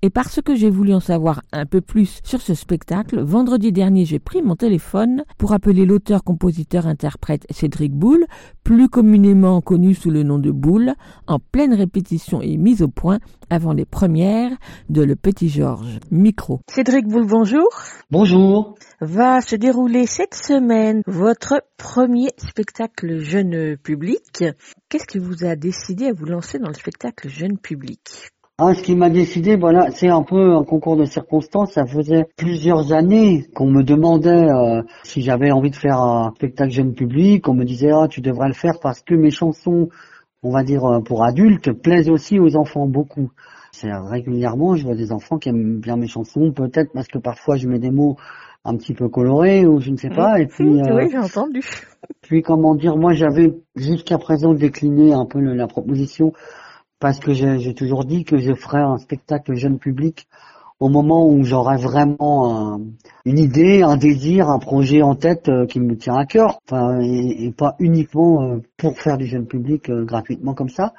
Et 0.05 0.09
parce 0.09 0.41
que 0.41 0.53
j'ai 0.53 0.69
voulu 0.69 0.93
en 0.93 0.99
savoir 0.99 1.43
un 1.53 1.65
peu 1.65 1.79
plus 1.79 2.19
sur 2.25 2.41
ce 2.41 2.55
spectacle, 2.55 3.21
vendredi 3.21 3.71
dernier 3.71 4.03
j'ai 4.03 4.19
pris 4.19 4.41
mon 4.41 4.57
téléphone 4.57 5.23
pour 5.37 5.53
appeler 5.53 5.85
l'auteur-compositeur-interprète 5.85 7.45
Cédric 7.49 7.93
Boulle, 7.93 8.25
plus 8.65 8.89
communément 8.89 9.61
connu 9.61 9.93
sous 9.93 10.11
le 10.11 10.23
nom 10.23 10.39
de 10.39 10.51
Boulle, 10.51 10.95
en 11.25 11.39
pleine 11.39 11.73
répétition 11.73 12.41
et 12.41 12.57
mise 12.57 12.81
au 12.81 12.89
point 12.89 13.19
avant 13.49 13.71
les 13.71 13.85
premières 13.85 14.51
de 14.89 15.03
Le 15.03 15.15
Petit 15.15 15.47
Georges. 15.47 15.99
Micro. 16.11 16.59
Cédric 16.69 17.07
Boulle, 17.07 17.25
bonjour. 17.25 17.69
Bonjour. 18.11 18.75
Va 18.99 19.39
se 19.39 19.55
dérouler 19.55 20.05
cette 20.05 20.35
semaine 20.35 21.01
votre 21.07 21.63
premier 21.77 22.31
spectacle 22.35 23.19
jeune 23.19 23.77
public. 23.77 24.43
Qu'est-ce 24.89 25.07
qui 25.07 25.19
vous 25.19 25.45
a 25.45 25.55
décidé 25.55 26.07
à 26.07 26.13
vous 26.13 26.25
lancer 26.25 26.59
dans 26.59 26.67
le 26.67 26.73
spectacle 26.73 27.29
jeune 27.29 27.57
public? 27.57 28.32
Ah, 28.59 28.75
ce 28.75 28.83
qui 28.83 28.95
m'a 28.95 29.09
décidé, 29.09 29.55
voilà, 29.55 29.89
c'est 29.89 30.09
un 30.09 30.21
peu 30.21 30.53
un 30.53 30.63
concours 30.63 30.95
de 30.95 31.05
circonstances. 31.05 31.73
Ça 31.73 31.87
faisait 31.87 32.25
plusieurs 32.37 32.93
années 32.93 33.47
qu'on 33.55 33.65
me 33.65 33.81
demandait 33.81 34.29
euh, 34.47 34.83
si 35.03 35.23
j'avais 35.23 35.49
envie 35.49 35.71
de 35.71 35.75
faire 35.75 35.99
un 35.99 36.31
spectacle 36.35 36.71
jeune 36.71 36.93
public. 36.93 37.49
On 37.49 37.55
me 37.55 37.65
disait, 37.65 37.89
ah, 37.91 38.07
tu 38.07 38.21
devrais 38.21 38.49
le 38.49 38.53
faire 38.53 38.79
parce 38.79 39.01
que 39.01 39.15
mes 39.15 39.31
chansons, 39.31 39.89
on 40.43 40.51
va 40.51 40.63
dire 40.63 40.85
euh, 40.85 40.99
pour 40.99 41.23
adultes, 41.23 41.71
plaisent 41.71 42.11
aussi 42.11 42.39
aux 42.39 42.55
enfants 42.55 42.85
beaucoup. 42.85 43.31
C'est 43.71 43.91
régulièrement, 43.91 44.75
je 44.75 44.83
vois 44.83 44.95
des 44.95 45.11
enfants 45.11 45.39
qui 45.39 45.49
aiment 45.49 45.79
bien 45.79 45.95
mes 45.95 46.07
chansons, 46.07 46.51
peut-être 46.51 46.91
parce 46.93 47.07
que 47.07 47.17
parfois 47.17 47.55
je 47.55 47.67
mets 47.67 47.79
des 47.79 47.89
mots 47.89 48.17
un 48.65 48.77
petit 48.77 48.93
peu 48.93 49.09
colorés 49.09 49.65
ou 49.65 49.79
je 49.79 49.89
ne 49.89 49.97
sais 49.97 50.11
pas. 50.11 50.39
Et 50.39 50.45
puis, 50.45 50.63
oui, 50.69 50.81
euh, 50.87 51.07
j'ai 51.09 51.17
entendu. 51.17 51.61
Puis 52.21 52.43
comment 52.43 52.75
dire, 52.75 52.97
moi 52.97 53.13
j'avais 53.13 53.51
jusqu'à 53.75 54.19
présent 54.19 54.53
décliné 54.53 55.11
un 55.11 55.25
peu 55.25 55.39
la 55.39 55.65
proposition 55.65 56.33
parce 57.03 57.19
que 57.19 57.33
j'ai 57.33 57.73
toujours 57.73 58.05
dit 58.05 58.23
que 58.23 58.37
je 58.37 58.53
ferais 58.53 58.79
un 58.79 58.97
spectacle 58.97 59.55
jeune 59.55 59.77
public 59.77 60.25
au 60.79 60.87
moment 60.87 61.27
où 61.27 61.43
j'aurais 61.43 61.75
vraiment 61.75 62.79
une 63.25 63.39
idée, 63.39 63.81
un 63.81 63.97
désir, 63.97 64.47
un 64.47 64.57
projet 64.57 65.01
en 65.01 65.13
tête 65.13 65.49
euh, 65.49 65.65
qui 65.65 65.81
me 65.81 65.97
tient 65.97 66.15
à 66.15 66.25
cœur, 66.25 66.61
enfin, 66.65 67.01
et, 67.01 67.51
pas 67.51 67.75
uniquement 67.79 68.43
euh, 68.43 68.59
pour 68.77 68.97
faire 68.97 69.17
du 69.17 69.25
jeune 69.25 69.47
public 69.47 69.89
euh, 69.89 70.05
gratuitement 70.05 70.53
comme 70.53 70.69
ça. 70.69 70.93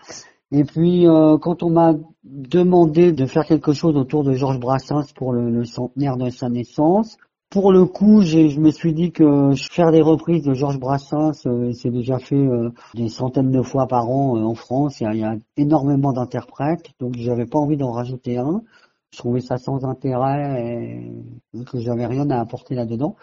Et 0.52 0.64
puis 0.64 1.06
quand 1.40 1.62
on 1.62 1.70
m'a 1.70 1.94
demandé 2.22 3.10
de 3.10 3.24
faire 3.24 3.46
quelque 3.46 3.72
chose 3.72 3.96
autour 3.96 4.24
de 4.24 4.34
Georges 4.34 4.60
Brassens 4.60 5.10
pour 5.16 5.32
le 5.32 5.64
centenaire 5.64 6.18
de 6.18 6.28
sa 6.28 6.50
naissance, 6.50 7.16
pour 7.54 7.70
le 7.70 7.84
coup, 7.84 8.22
je 8.22 8.58
me 8.58 8.72
suis 8.72 8.92
dit 8.92 9.12
que 9.12 9.52
faire 9.70 9.92
des 9.92 10.02
reprises 10.02 10.42
de 10.42 10.54
Georges 10.54 10.80
Brassens, 10.80 11.46
euh, 11.46 11.70
c'est 11.72 11.90
déjà 11.90 12.18
fait 12.18 12.34
euh, 12.34 12.70
des 12.94 13.08
centaines 13.08 13.52
de 13.52 13.62
fois 13.62 13.86
par 13.86 14.10
an 14.10 14.36
euh, 14.36 14.42
en 14.42 14.56
France. 14.56 15.00
Il 15.00 15.16
y, 15.16 15.22
a, 15.22 15.36
énormément 15.56 16.12
d'interprètes, 16.12 16.90
donc 16.98 17.14
j'avais 17.16 17.46
pas 17.46 17.60
envie 17.60 17.76
d'en 17.76 17.92
rajouter 17.92 18.38
un. 18.38 18.64
Je 19.12 19.18
trouvais 19.18 19.38
ça 19.38 19.56
sans 19.56 19.84
intérêt 19.84 21.12
et 21.54 21.64
que 21.64 21.78
j'avais 21.78 22.06
rien 22.06 22.28
à 22.28 22.40
apporter 22.40 22.74
là-dedans. 22.74 23.14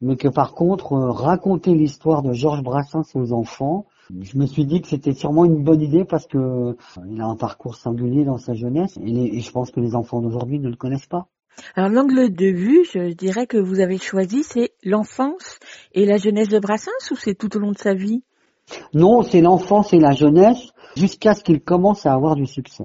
Mais 0.00 0.16
que 0.16 0.28
par 0.28 0.54
contre, 0.54 0.94
raconter 0.94 1.74
l'histoire 1.74 2.22
de 2.22 2.32
Georges 2.32 2.62
Brassens 2.62 3.14
aux 3.14 3.34
enfants, 3.34 3.84
je 4.22 4.38
me 4.38 4.46
suis 4.46 4.64
dit 4.64 4.80
que 4.80 4.88
c'était 4.88 5.12
sûrement 5.12 5.44
une 5.44 5.62
bonne 5.62 5.82
idée 5.82 6.06
parce 6.06 6.26
que 6.26 6.78
il 7.10 7.20
a 7.20 7.26
un 7.26 7.36
parcours 7.36 7.74
singulier 7.74 8.24
dans 8.24 8.38
sa 8.38 8.54
jeunesse 8.54 8.98
et 9.02 9.38
je 9.38 9.50
pense 9.52 9.70
que 9.70 9.80
les 9.80 9.94
enfants 9.94 10.22
d'aujourd'hui 10.22 10.60
ne 10.60 10.70
le 10.70 10.76
connaissent 10.76 11.08
pas. 11.08 11.28
Alors 11.74 11.90
l'angle 11.90 12.32
de 12.32 12.46
vue, 12.46 12.84
je 12.92 13.12
dirais 13.12 13.46
que 13.46 13.56
vous 13.58 13.80
avez 13.80 13.98
choisi, 13.98 14.42
c'est 14.42 14.72
l'enfance 14.84 15.58
et 15.92 16.06
la 16.06 16.16
jeunesse 16.16 16.48
de 16.48 16.58
Brassens 16.58 17.10
ou 17.10 17.16
c'est 17.16 17.34
tout 17.34 17.56
au 17.56 17.60
long 17.60 17.72
de 17.72 17.78
sa 17.78 17.94
vie? 17.94 18.22
Non, 18.94 19.22
c'est 19.22 19.40
l'enfance 19.40 19.92
et 19.92 19.98
la 19.98 20.12
jeunesse 20.12 20.70
jusqu'à 20.96 21.34
ce 21.34 21.44
qu'il 21.44 21.60
commence 21.60 22.06
à 22.06 22.12
avoir 22.12 22.34
du 22.34 22.46
succès. 22.46 22.84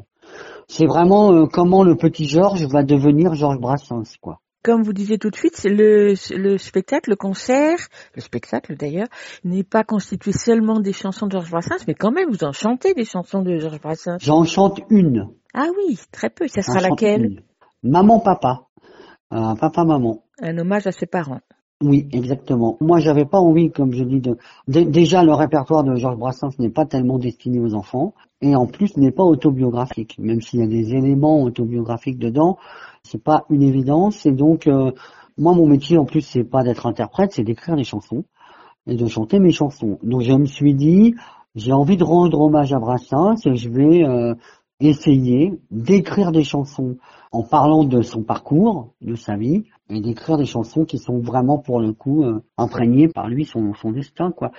C'est 0.67 0.85
vraiment 0.85 1.33
euh, 1.33 1.45
comment 1.47 1.83
le 1.83 1.95
petit 1.95 2.25
Georges 2.25 2.65
va 2.67 2.83
devenir 2.83 3.33
Georges 3.33 3.59
Brassens, 3.59 4.17
quoi. 4.21 4.39
Comme 4.63 4.83
vous 4.83 4.93
disiez 4.93 5.17
tout 5.17 5.31
de 5.31 5.35
suite, 5.35 5.59
le, 5.63 6.13
le 6.37 6.57
spectacle, 6.59 7.09
le 7.09 7.15
concert, 7.15 7.79
le 8.13 8.21
spectacle 8.21 8.75
d'ailleurs, 8.77 9.07
n'est 9.43 9.63
pas 9.63 9.83
constitué 9.83 10.33
seulement 10.33 10.79
des 10.79 10.93
chansons 10.93 11.25
de 11.25 11.31
Georges 11.31 11.49
Brassens, 11.49 11.83
mais 11.87 11.95
quand 11.95 12.11
même, 12.11 12.29
vous 12.29 12.43
en 12.43 12.51
chantez 12.51 12.93
des 12.93 13.05
chansons 13.05 13.41
de 13.41 13.57
Georges 13.57 13.81
Brassens. 13.81 14.17
J'en 14.19 14.43
chante 14.43 14.79
une. 14.91 15.29
Ah 15.55 15.67
oui, 15.75 15.97
très 16.11 16.29
peu. 16.29 16.47
Ça 16.47 16.61
sera 16.61 16.79
laquelle? 16.79 17.41
Papa, 17.83 18.67
euh, 19.33 19.55
Papa 19.55 19.83
Maman. 19.83 20.23
Un 20.41 20.57
hommage 20.57 20.87
à 20.87 20.91
ses 20.91 21.05
parents. 21.05 21.41
Oui, 21.83 22.07
exactement. 22.11 22.77
Moi, 22.79 22.99
j'avais 22.99 23.25
pas 23.25 23.39
envie, 23.39 23.71
comme 23.71 23.91
je 23.93 24.03
dis, 24.03 24.21
de... 24.21 24.37
déjà 24.67 25.23
le 25.23 25.33
répertoire 25.33 25.83
de 25.83 25.95
Georges 25.95 26.17
Brassens 26.17 26.51
n'est 26.59 26.69
pas 26.69 26.85
tellement 26.85 27.17
destiné 27.17 27.59
aux 27.59 27.73
enfants, 27.73 28.13
et 28.41 28.55
en 28.55 28.67
plus 28.67 28.97
n'est 28.97 29.11
pas 29.11 29.23
autobiographique, 29.23 30.17
même 30.19 30.41
s'il 30.41 30.59
y 30.59 30.63
a 30.63 30.67
des 30.67 30.93
éléments 30.93 31.41
autobiographiques 31.41 32.19
dedans, 32.19 32.57
c'est 33.03 33.23
pas 33.23 33.45
une 33.49 33.63
évidence. 33.63 34.27
Et 34.27 34.31
donc, 34.31 34.67
euh, 34.67 34.91
moi, 35.37 35.55
mon 35.55 35.65
métier, 35.65 35.97
en 35.97 36.05
plus, 36.05 36.21
c'est 36.21 36.43
pas 36.43 36.63
d'être 36.63 36.85
interprète, 36.85 37.31
c'est 37.31 37.43
d'écrire 37.43 37.75
des 37.75 37.83
chansons 37.83 38.25
et 38.85 38.95
de 38.95 39.07
chanter 39.07 39.39
mes 39.39 39.51
chansons. 39.51 39.97
Donc, 40.03 40.21
je 40.21 40.33
me 40.33 40.45
suis 40.45 40.75
dit, 40.75 41.15
j'ai 41.55 41.73
envie 41.73 41.97
de 41.97 42.03
rendre 42.03 42.39
hommage 42.39 42.73
à 42.73 42.79
Brassens 42.79 43.37
et 43.45 43.55
je 43.55 43.69
vais 43.69 44.03
euh, 44.03 44.35
essayer 44.81 45.59
d'écrire 45.69 46.31
des 46.31 46.43
chansons 46.43 46.97
en 47.31 47.43
parlant 47.43 47.83
de 47.85 48.01
son 48.01 48.23
parcours, 48.23 48.93
de 49.01 49.15
sa 49.15 49.37
vie, 49.37 49.63
et 49.89 50.01
d'écrire 50.01 50.37
des 50.37 50.45
chansons 50.45 50.85
qui 50.85 50.97
sont 50.97 51.19
vraiment 51.19 51.59
pour 51.59 51.79
le 51.79 51.93
coup 51.93 52.23
euh, 52.23 52.41
imprégnées 52.57 53.07
par 53.07 53.27
lui, 53.27 53.45
son, 53.45 53.73
son 53.75 53.91
destin. 53.91 54.31
quoi. 54.31 54.51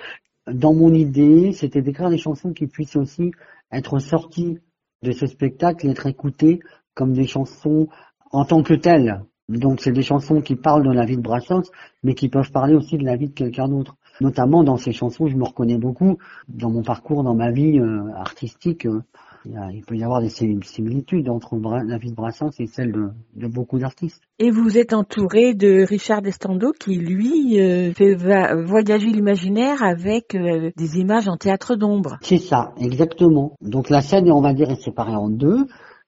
Dans 0.51 0.73
mon 0.73 0.93
idée, 0.93 1.51
c'était 1.53 1.81
d'écrire 1.81 2.09
des 2.09 2.17
chansons 2.17 2.53
qui 2.53 2.67
puissent 2.67 2.95
aussi 2.95 3.31
être 3.71 3.99
sorties 3.99 4.59
de 5.03 5.11
ce 5.11 5.27
spectacle, 5.27 5.87
être 5.89 6.07
écoutées 6.07 6.59
comme 6.95 7.13
des 7.13 7.27
chansons 7.27 7.87
en 8.31 8.45
tant 8.45 8.63
que 8.63 8.73
telles. 8.73 9.23
Donc 9.49 9.81
c'est 9.81 9.91
des 9.91 10.03
chansons 10.03 10.41
qui 10.41 10.55
parlent 10.55 10.85
de 10.85 10.91
la 10.91 11.05
vie 11.05 11.17
de 11.17 11.21
Brassens, 11.21 11.69
mais 12.01 12.15
qui 12.15 12.29
peuvent 12.29 12.51
parler 12.51 12.75
aussi 12.75 12.97
de 12.97 13.03
la 13.03 13.17
vie 13.17 13.27
de 13.27 13.33
quelqu'un 13.33 13.67
d'autre. 13.67 13.95
Notamment 14.21 14.63
dans 14.63 14.77
ces 14.77 14.93
chansons, 14.93 15.27
je 15.27 15.35
me 15.35 15.43
reconnais 15.43 15.77
beaucoup 15.77 16.17
dans 16.47 16.69
mon 16.69 16.83
parcours, 16.83 17.23
dans 17.23 17.35
ma 17.35 17.51
vie 17.51 17.79
euh, 17.79 18.13
artistique. 18.15 18.85
euh, 18.85 19.01
il, 19.45 19.51
y 19.53 19.57
a- 19.57 19.69
il 19.71 19.83
peut 19.83 19.95
y 19.95 20.03
avoir 20.03 20.21
des 20.21 20.29
similitudes 20.29 21.29
entre 21.29 21.55
la 21.85 21.97
vie 21.97 22.09
de 22.11 22.15
Brassens 22.15 22.51
et 22.59 22.67
celle 22.67 22.91
de, 22.91 23.09
de 23.35 23.47
beaucoup 23.47 23.79
d'artistes. 23.79 24.21
Et 24.39 24.51
vous 24.51 24.77
êtes 24.77 24.93
entouré 24.93 25.53
de 25.53 25.85
Richard 25.87 26.21
Destando 26.21 26.71
qui, 26.71 26.95
lui, 26.95 27.59
euh, 27.59 27.91
fait 27.93 28.15
va- 28.15 28.55
voyager 28.55 29.07
l'imaginaire 29.07 29.83
avec 29.83 30.35
euh, 30.35 30.71
des 30.77 30.99
images 30.99 31.27
en 31.27 31.37
théâtre 31.37 31.75
d'ombre. 31.75 32.17
C'est 32.21 32.37
ça, 32.37 32.73
exactement. 32.77 33.55
Donc 33.61 33.89
la 33.89 34.01
scène, 34.01 34.31
on 34.31 34.41
va 34.41 34.53
dire, 34.53 34.69
est 34.71 34.81
séparée 34.81 35.15
en 35.15 35.29
deux. 35.29 35.65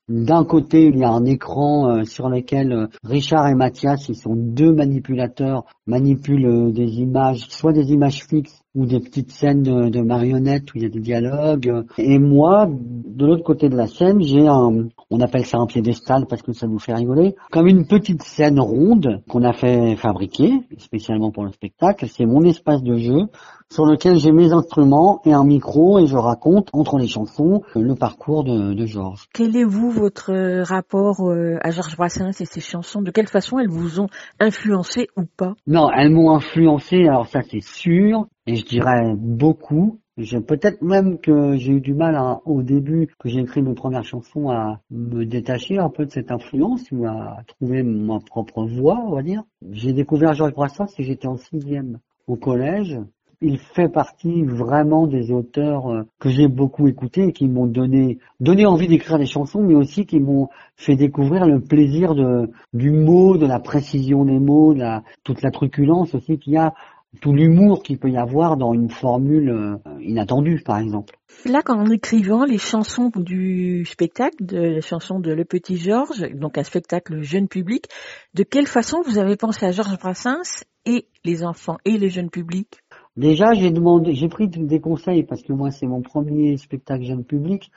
D'un 0.07 0.45
côté, 0.45 0.85
il 0.85 0.97
y 0.99 1.03
a 1.03 1.09
un 1.09 1.25
écran 1.25 1.89
euh, 1.89 2.03
sur 2.03 2.29
lequel 2.29 2.89
Richard 3.03 3.47
et 3.47 3.55
Mathias, 3.55 4.07
ils 4.07 4.15
sont 4.15 4.35
deux 4.35 4.71
manipulateurs, 4.71 5.65
manipulent 5.87 6.45
euh, 6.45 6.71
des 6.71 6.99
images, 6.99 7.47
soit 7.49 7.73
des 7.73 7.91
images 7.91 8.25
fixes 8.25 8.61
ou 8.75 8.85
des 8.85 8.99
petites 8.99 9.31
scènes 9.31 9.63
de, 9.63 10.01
marionnettes 10.01 10.73
où 10.73 10.77
il 10.77 10.83
y 10.83 10.85
a 10.85 10.89
des 10.89 10.99
dialogues. 10.99 11.85
Et 11.97 12.19
moi, 12.19 12.67
de 12.69 13.25
l'autre 13.25 13.43
côté 13.43 13.69
de 13.69 13.77
la 13.77 13.87
scène, 13.87 14.21
j'ai 14.21 14.47
un, 14.47 14.89
on 15.09 15.19
appelle 15.21 15.45
ça 15.45 15.59
un 15.59 15.65
piédestal 15.65 16.25
parce 16.27 16.41
que 16.41 16.51
ça 16.51 16.67
nous 16.67 16.79
fait 16.79 16.93
rigoler, 16.93 17.35
comme 17.51 17.67
une 17.67 17.87
petite 17.87 18.21
scène 18.23 18.59
ronde 18.59 19.21
qu'on 19.29 19.43
a 19.43 19.53
fait 19.53 19.95
fabriquer 19.95 20.51
spécialement 20.77 21.31
pour 21.31 21.45
le 21.45 21.53
spectacle. 21.53 22.05
C'est 22.09 22.25
mon 22.25 22.43
espace 22.43 22.83
de 22.83 22.97
jeu 22.97 23.29
sur 23.71 23.85
lequel 23.85 24.17
j'ai 24.17 24.31
mes 24.31 24.51
instruments 24.51 25.21
et 25.25 25.33
un 25.33 25.43
micro 25.43 25.99
et 25.99 26.05
je 26.05 26.17
raconte 26.17 26.69
entre 26.73 26.97
les 26.97 27.07
chansons 27.07 27.61
le 27.75 27.95
parcours 27.95 28.43
de, 28.43 28.73
de 28.73 28.85
Georges. 28.85 29.27
Quel 29.33 29.55
est, 29.55 29.63
vous, 29.63 29.89
votre 29.89 30.31
rapport 30.61 31.21
euh, 31.21 31.57
à 31.61 31.71
Georges 31.71 31.95
Brassens 31.97 32.41
et 32.41 32.45
ses 32.45 32.61
chansons? 32.61 33.01
De 33.01 33.11
quelle 33.11 33.27
façon 33.27 33.57
elles 33.59 33.69
vous 33.69 33.99
ont 33.99 34.07
influencé 34.39 35.07
ou 35.17 35.23
pas? 35.37 35.55
Non, 35.75 35.91
elles 35.91 36.09
m'ont 36.09 36.31
influencé, 36.31 37.05
alors 37.05 37.27
ça 37.27 37.41
c'est 37.41 37.61
sûr, 37.61 38.27
et 38.47 38.55
je 38.55 38.63
dirais 38.63 39.13
beaucoup. 39.17 39.99
Peut-être 40.47 40.81
même 40.81 41.19
que 41.19 41.57
j'ai 41.57 41.73
eu 41.73 41.81
du 41.81 41.93
mal 41.93 42.15
à- 42.15 42.39
au 42.45 42.63
début 42.63 43.13
que 43.19 43.27
j'ai 43.27 43.41
écrit 43.41 43.61
mes 43.61 43.73
premières 43.73 44.05
chansons 44.05 44.49
à 44.49 44.79
me 44.89 45.25
détacher 45.25 45.77
un 45.77 45.89
peu 45.89 46.05
de 46.05 46.11
cette 46.11 46.31
influence 46.31 46.89
ou 46.93 47.05
à 47.05 47.39
trouver 47.47 47.83
ma 47.83 48.19
propre 48.21 48.63
voix, 48.65 48.97
on 49.05 49.15
va 49.15 49.21
dire. 49.21 49.43
J'ai 49.69 49.91
découvert 49.91 50.33
Georges 50.33 50.53
Brassens 50.53 50.97
et 50.97 51.03
j'étais 51.03 51.27
en 51.27 51.35
sixième 51.35 51.99
au 52.25 52.37
collège. 52.37 52.97
Il 53.41 53.57
fait 53.59 53.89
partie 53.89 54.43
vraiment 54.43 55.07
des 55.07 55.31
auteurs 55.31 55.87
euh, 55.87 56.03
que 56.19 56.29
j'ai 56.29 56.47
beaucoup 56.47 56.87
écoutés 56.87 57.27
et 57.27 57.33
qui 57.33 57.47
m'ont 57.47 57.65
donné 57.65 58.19
donné 58.39 58.65
envie 58.65 58.87
d'écrire 58.87 59.17
des 59.19 59.25
chansons, 59.25 59.61
mais 59.61 59.75
aussi 59.75 60.05
qui 60.05 60.19
m'ont 60.19 60.49
fait 60.75 60.95
découvrir 60.95 61.45
le 61.45 61.59
plaisir 61.59 62.15
de 62.15 62.49
du 62.73 62.91
mot, 62.91 63.37
de 63.37 63.45
la 63.45 63.59
précision 63.59 64.25
des 64.25 64.39
mots, 64.39 64.73
de 64.73 64.79
la, 64.79 65.03
toute 65.23 65.41
la 65.41 65.51
truculence 65.51 66.15
aussi 66.15 66.37
qu'il 66.37 66.53
y 66.53 66.57
a, 66.57 66.73
tout 67.21 67.33
l'humour 67.33 67.83
qu'il 67.83 67.97
peut 67.97 68.09
y 68.09 68.17
avoir 68.17 68.57
dans 68.57 68.73
une 68.73 68.89
formule 68.89 69.49
euh, 69.49 69.77
inattendue, 70.01 70.61
par 70.63 70.79
exemple. 70.79 71.17
Là, 71.45 71.61
en 71.67 71.85
écrivant 71.89 72.45
les 72.45 72.57
chansons 72.57 73.11
du 73.15 73.85
spectacle, 73.85 74.43
de, 74.43 74.57
les 74.57 74.81
chansons 74.81 75.19
de 75.19 75.31
Le 75.31 75.45
Petit 75.45 75.77
Georges, 75.77 76.29
donc 76.33 76.57
un 76.57 76.63
spectacle 76.63 77.21
jeune 77.21 77.47
public, 77.47 77.87
de 78.33 78.43
quelle 78.43 78.67
façon 78.67 79.01
vous 79.05 79.17
avez 79.17 79.35
pensé 79.35 79.65
à 79.65 79.71
Georges 79.71 79.97
Brassens 79.99 80.63
et 80.85 81.07
les 81.23 81.43
enfants 81.43 81.77
et 81.85 81.97
les 81.97 82.09
jeunes 82.09 82.29
publics 82.29 82.79
Déjà, 83.17 83.53
j'ai 83.53 83.71
demandé, 83.71 84.13
j'ai 84.13 84.27
pris 84.27 84.47
des 84.49 84.79
conseils 84.81 85.23
parce 85.23 85.41
que 85.41 85.53
moi, 85.53 85.71
c'est 85.71 85.87
mon 85.87 86.01
premier 86.01 86.57
spectacle 86.57 87.03
jeune 87.05 87.23
public, 87.23 87.71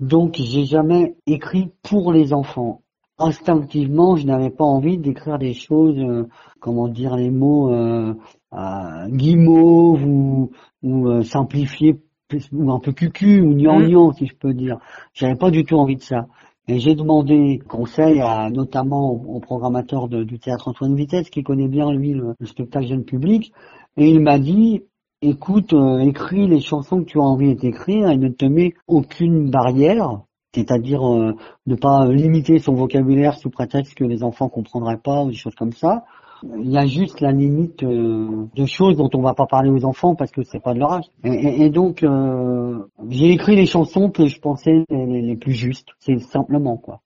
donc 0.00 0.34
j'ai 0.36 0.64
jamais 0.64 1.14
écrit 1.26 1.70
pour 1.82 2.12
les 2.12 2.32
enfants. 2.32 2.82
Instinctivement, 3.18 4.16
je 4.16 4.26
n'avais 4.26 4.50
pas 4.50 4.64
envie 4.64 4.98
d'écrire 4.98 5.38
des 5.38 5.52
choses, 5.54 5.98
euh, 5.98 6.26
comment 6.58 6.88
dire 6.88 7.14
les 7.16 7.30
mots, 7.30 7.70
euh, 7.70 8.14
euh, 8.54 9.06
guimauve 9.08 10.04
ou, 10.04 10.50
ou 10.82 11.08
euh, 11.08 11.22
simplifiés, 11.22 12.00
ou 12.52 12.72
un 12.72 12.80
peu 12.80 12.92
cucu 12.92 13.42
ou 13.42 13.54
gnangnan, 13.54 14.12
si 14.12 14.26
je 14.26 14.34
peux 14.34 14.54
dire. 14.54 14.78
J'avais 15.14 15.36
pas 15.36 15.50
du 15.50 15.64
tout 15.64 15.76
envie 15.76 15.96
de 15.96 16.02
ça. 16.02 16.26
Et 16.66 16.78
j'ai 16.78 16.94
demandé 16.94 17.58
conseil 17.68 18.20
à 18.20 18.48
notamment 18.50 19.12
au, 19.12 19.36
au 19.36 19.40
programmateur 19.40 20.08
de- 20.08 20.22
du 20.24 20.38
théâtre 20.38 20.68
Antoine 20.68 20.94
Vitesse, 20.94 21.28
qui 21.28 21.42
connaît 21.42 21.68
bien 21.68 21.92
lui 21.92 22.12
le, 22.12 22.34
le 22.38 22.46
spectacle 22.46 22.86
jeune 22.86 23.04
public, 23.04 23.52
et 23.96 24.08
il 24.08 24.20
m'a 24.20 24.38
dit 24.38 24.82
écoute, 25.22 25.72
euh, 25.72 25.98
écris 25.98 26.48
les 26.48 26.60
chansons 26.60 27.00
que 27.00 27.10
tu 27.10 27.18
as 27.18 27.22
envie 27.22 27.54
d'écrire 27.54 28.08
et 28.10 28.16
ne 28.16 28.28
te 28.28 28.46
mets 28.46 28.74
aucune 28.86 29.50
barrière, 29.50 30.22
c'est-à-dire 30.54 31.06
euh, 31.06 31.34
ne 31.66 31.74
pas 31.74 32.06
limiter 32.06 32.58
son 32.58 32.74
vocabulaire 32.74 33.36
sous 33.36 33.50
prétexte 33.50 33.94
que 33.94 34.04
les 34.04 34.22
enfants 34.22 34.48
comprendraient 34.48 34.98
pas 34.98 35.22
ou 35.22 35.30
des 35.30 35.36
choses 35.36 35.54
comme 35.54 35.72
ça. 35.72 36.04
Il 36.42 36.70
y 36.70 36.78
a 36.78 36.86
juste 36.86 37.20
la 37.20 37.32
limite 37.32 37.82
euh, 37.82 38.46
de 38.54 38.64
choses 38.64 38.96
dont 38.96 39.10
on 39.12 39.20
va 39.20 39.34
pas 39.34 39.46
parler 39.46 39.68
aux 39.68 39.84
enfants 39.84 40.14
parce 40.14 40.30
que 40.30 40.42
c'est 40.42 40.60
pas 40.60 40.72
de 40.72 40.78
leur 40.78 40.92
âge. 40.94 41.04
Et, 41.22 41.68
donc 41.68 42.02
euh, 42.02 42.78
j'ai 43.10 43.30
écrit 43.30 43.56
les 43.56 43.66
chansons 43.66 44.10
que 44.10 44.26
je 44.26 44.40
pensais 44.40 44.84
les, 44.88 45.20
les 45.20 45.36
plus 45.36 45.52
justes, 45.52 45.88
c'est 45.98 46.18
simplement 46.18 46.78
quoi. 46.78 47.02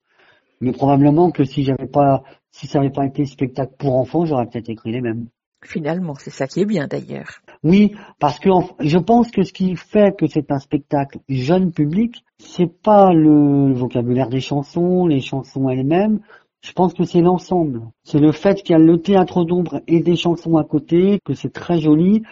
Mais 0.61 0.71
probablement 0.71 1.33
que 1.33 1.43
si 1.43 1.65
j'avais 1.65 1.89
pas, 1.89 2.23
si 2.53 2.69
ça 2.69 2.79
n'avait 2.79 2.93
pas 2.93 3.07
été 3.07 3.25
spectacle 3.25 3.75
pour 3.77 3.97
enfants, 3.97 4.25
j'aurais 4.25 4.47
peut-être 4.47 4.69
écrit 4.69 4.93
les 4.93 5.01
mêmes. 5.01 5.27
Finalement, 5.65 6.15
c'est 6.15 6.31
ça 6.31 6.47
qui 6.47 6.61
est 6.61 6.67
bien 6.67 6.87
d'ailleurs. 6.87 7.41
Oui, 7.63 7.95
parce 8.19 8.39
que 8.39 8.51
je 8.81 8.99
pense 8.99 9.31
que 9.31 9.43
ce 9.43 9.53
qui 9.53 9.75
fait 9.77 10.15
que 10.17 10.27
c'est 10.27 10.53
un 10.53 10.59
spectacle 10.59 11.19
jeune 11.29 11.73
public, 11.73 12.23
c'est 12.39 12.71
pas 12.71 13.13
le 13.13 13.73
vocabulaire 13.73 14.29
des 14.29 14.41
chansons, 14.41 15.07
les 15.07 15.21
chansons 15.21 15.69
elles-mêmes. 15.71 16.21
Je 16.61 16.73
pense 16.73 16.95
que 16.95 17.05
c'est 17.05 17.21
l'ensemble. 17.21 17.83
C'est 18.05 18.19
le 18.19 18.33
fait 18.33 18.63
qu'il 18.63 18.73
y 18.73 18.75
a 18.75 18.79
le 18.79 18.99
théâtre 18.99 19.45
d'ombre 19.45 19.81
et 19.87 20.01
des 20.01 20.17
chansons 20.17 20.57
à 20.57 20.65
côté, 20.65 21.19
que 21.25 21.35
c'est 21.35 21.53
très 21.53 21.79
joli. 21.79 22.23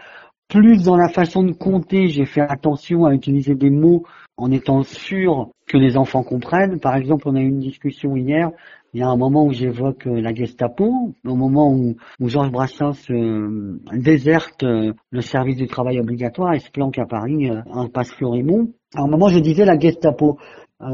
Plus 0.52 0.82
dans 0.82 0.96
la 0.96 1.08
façon 1.08 1.44
de 1.44 1.52
compter, 1.52 2.08
j'ai 2.08 2.26
fait 2.26 2.42
attention 2.42 3.06
à 3.06 3.14
utiliser 3.14 3.54
des 3.54 3.70
mots 3.70 4.02
en 4.36 4.50
étant 4.50 4.82
sûr 4.82 5.48
que 5.66 5.78
les 5.78 5.96
enfants 5.96 6.22
comprennent. 6.22 6.78
Par 6.78 6.94
exemple, 6.94 7.26
on 7.26 7.36
a 7.36 7.40
eu 7.40 7.48
une 7.48 7.60
discussion 7.60 8.16
hier. 8.16 8.50
Il 8.92 9.00
y 9.00 9.02
a 9.02 9.08
un 9.08 9.16
moment 9.16 9.46
où 9.46 9.52
j'évoque 9.54 10.06
euh, 10.06 10.20
la 10.20 10.34
Gestapo, 10.34 11.14
au 11.26 11.36
moment 11.36 11.72
où, 11.72 11.96
où 12.20 12.28
Georges 12.28 12.50
Brassens 12.50 13.08
euh, 13.08 13.80
déserte 13.94 14.62
euh, 14.62 14.92
le 15.10 15.22
service 15.22 15.56
du 15.56 15.68
travail 15.68 15.98
obligatoire 15.98 16.52
et 16.52 16.58
se 16.58 16.70
planque 16.70 16.98
à 16.98 17.06
Paris, 17.06 17.48
euh, 17.48 17.62
en 17.72 17.88
passe 17.88 18.12
Florimont. 18.12 18.74
À 18.94 19.04
un 19.04 19.06
moment, 19.06 19.28
je 19.28 19.38
disais 19.38 19.64
la 19.64 19.78
Gestapo. 19.78 20.36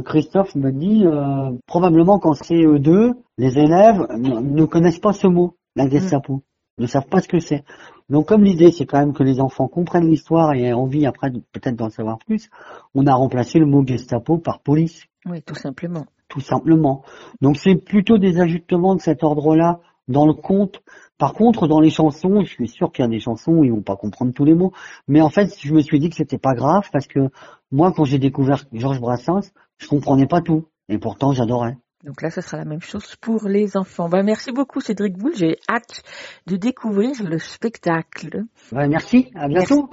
Christophe 0.05 0.55
me 0.55 0.71
dit, 0.71 1.07
probablement 1.67 2.19
qu'en 2.19 2.33
CE2, 2.33 3.15
les 3.39 3.59
élèves 3.59 4.07
ne, 4.19 4.39
ne 4.39 4.65
connaissent 4.67 4.99
pas 4.99 5.15
ce 5.15 5.27
mot, 5.27 5.55
la 5.77 5.89
Gestapo, 5.89 6.43
ne 6.79 6.87
savent 6.87 7.07
pas 7.07 7.21
ce 7.21 7.29
que 7.29 7.39
c'est. 7.41 7.65
Donc 8.09 8.27
comme 8.29 8.45
l'idée 8.45 8.73
c'est 8.73 8.87
quand 8.87 8.99
même 8.99 9.13
que 9.13 9.23
les 9.23 9.41
enfants 9.41 9.69
comprennent 9.69 10.09
l'histoire 10.09 10.55
et 10.55 10.63
aient 10.63 10.73
envie 10.73 11.07
après 11.07 11.31
peut-être 11.53 11.77
d'en 11.77 11.91
savoir 11.91 12.19
plus, 12.19 12.49
on 12.95 13.07
a 13.07 13.15
remplacé 13.15 13.59
le 13.59 13.67
mot 13.67 13.85
Gestapo 13.87 14.39
par 14.39 14.61
police 14.61 15.05
Oui, 15.27 15.43
tout 15.43 15.55
simplement. 15.55 16.07
tout 16.29 16.41
simplement. 16.41 17.03
Donc 17.41 17.57
c'est 17.57 17.77
plutôt 17.77 18.19
des 18.19 18.41
ajustements 18.41 18.95
de 18.95 19.01
cet 19.01 19.23
ordre-là 19.25 19.81
dans 20.09 20.27
le 20.27 20.33
conte. 20.33 20.83
Par 21.19 21.35
contre, 21.35 21.67
dans 21.69 21.81
les 21.81 21.91
chansons, 21.91 22.41
je 22.45 22.51
suis 22.51 22.69
sûr 22.69 22.91
qu'il 22.93 23.05
y 23.05 23.07
a 23.07 23.11
des 23.11 23.21
chansons 23.21 23.53
où 23.53 23.65
ils 23.65 23.73
vont 23.73 23.83
pas 23.83 23.97
comprendre 23.97 24.33
tous 24.33 24.45
les 24.45 24.55
mots. 24.55 24.73
Mais 25.07 25.21
en 25.21 25.29
fait, 25.29 25.55
je 25.61 25.75
me 25.75 25.81
suis 25.81 25.99
dit 25.99 26.09
que 26.09 26.17
c'était 26.17 26.39
pas 26.39 26.55
grave 26.55 26.89
parce 26.93 27.07
que 27.07 27.29
moi, 27.71 27.93
quand 27.93 28.05
j'ai 28.05 28.19
découvert 28.19 28.65
Georges 28.73 29.01
Brassens, 29.01 29.53
je 29.77 29.87
comprenais 29.89 30.27
pas 30.27 30.41
tout. 30.41 30.67
Et 30.89 30.99
pourtant, 30.99 31.33
j'adorais. 31.33 31.77
Donc 32.05 32.23
là, 32.23 32.31
ce 32.31 32.41
sera 32.41 32.59
la 32.59 32.65
même 32.65 32.81
chose 32.81 33.17
pour 33.17 33.49
les 33.49 33.77
enfants. 33.77 34.09
Ben, 34.09 34.23
merci 34.23 34.53
beaucoup 34.53 34.81
Cédric 34.81 35.17
Boulle. 35.17 35.35
J'ai 35.35 35.59
hâte 35.69 36.03
de 36.47 36.55
découvrir 36.57 37.23
le 37.25 37.39
spectacle. 37.39 38.45
Ouais, 38.73 38.87
merci, 38.89 39.31
à 39.35 39.49
bientôt. 39.49 39.91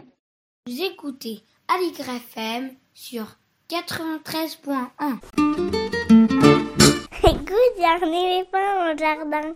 Vous 0.67 0.81
écoutez 0.81 1.41
Aligre 1.67 2.09
FM 2.09 2.69
sur 2.93 3.37
93.1. 3.69 6.65
Écoute, 7.23 7.75
j'en 7.79 8.11
ai 8.11 8.43
pas 8.51 8.93
au 8.93 8.97
jardin. 8.97 9.55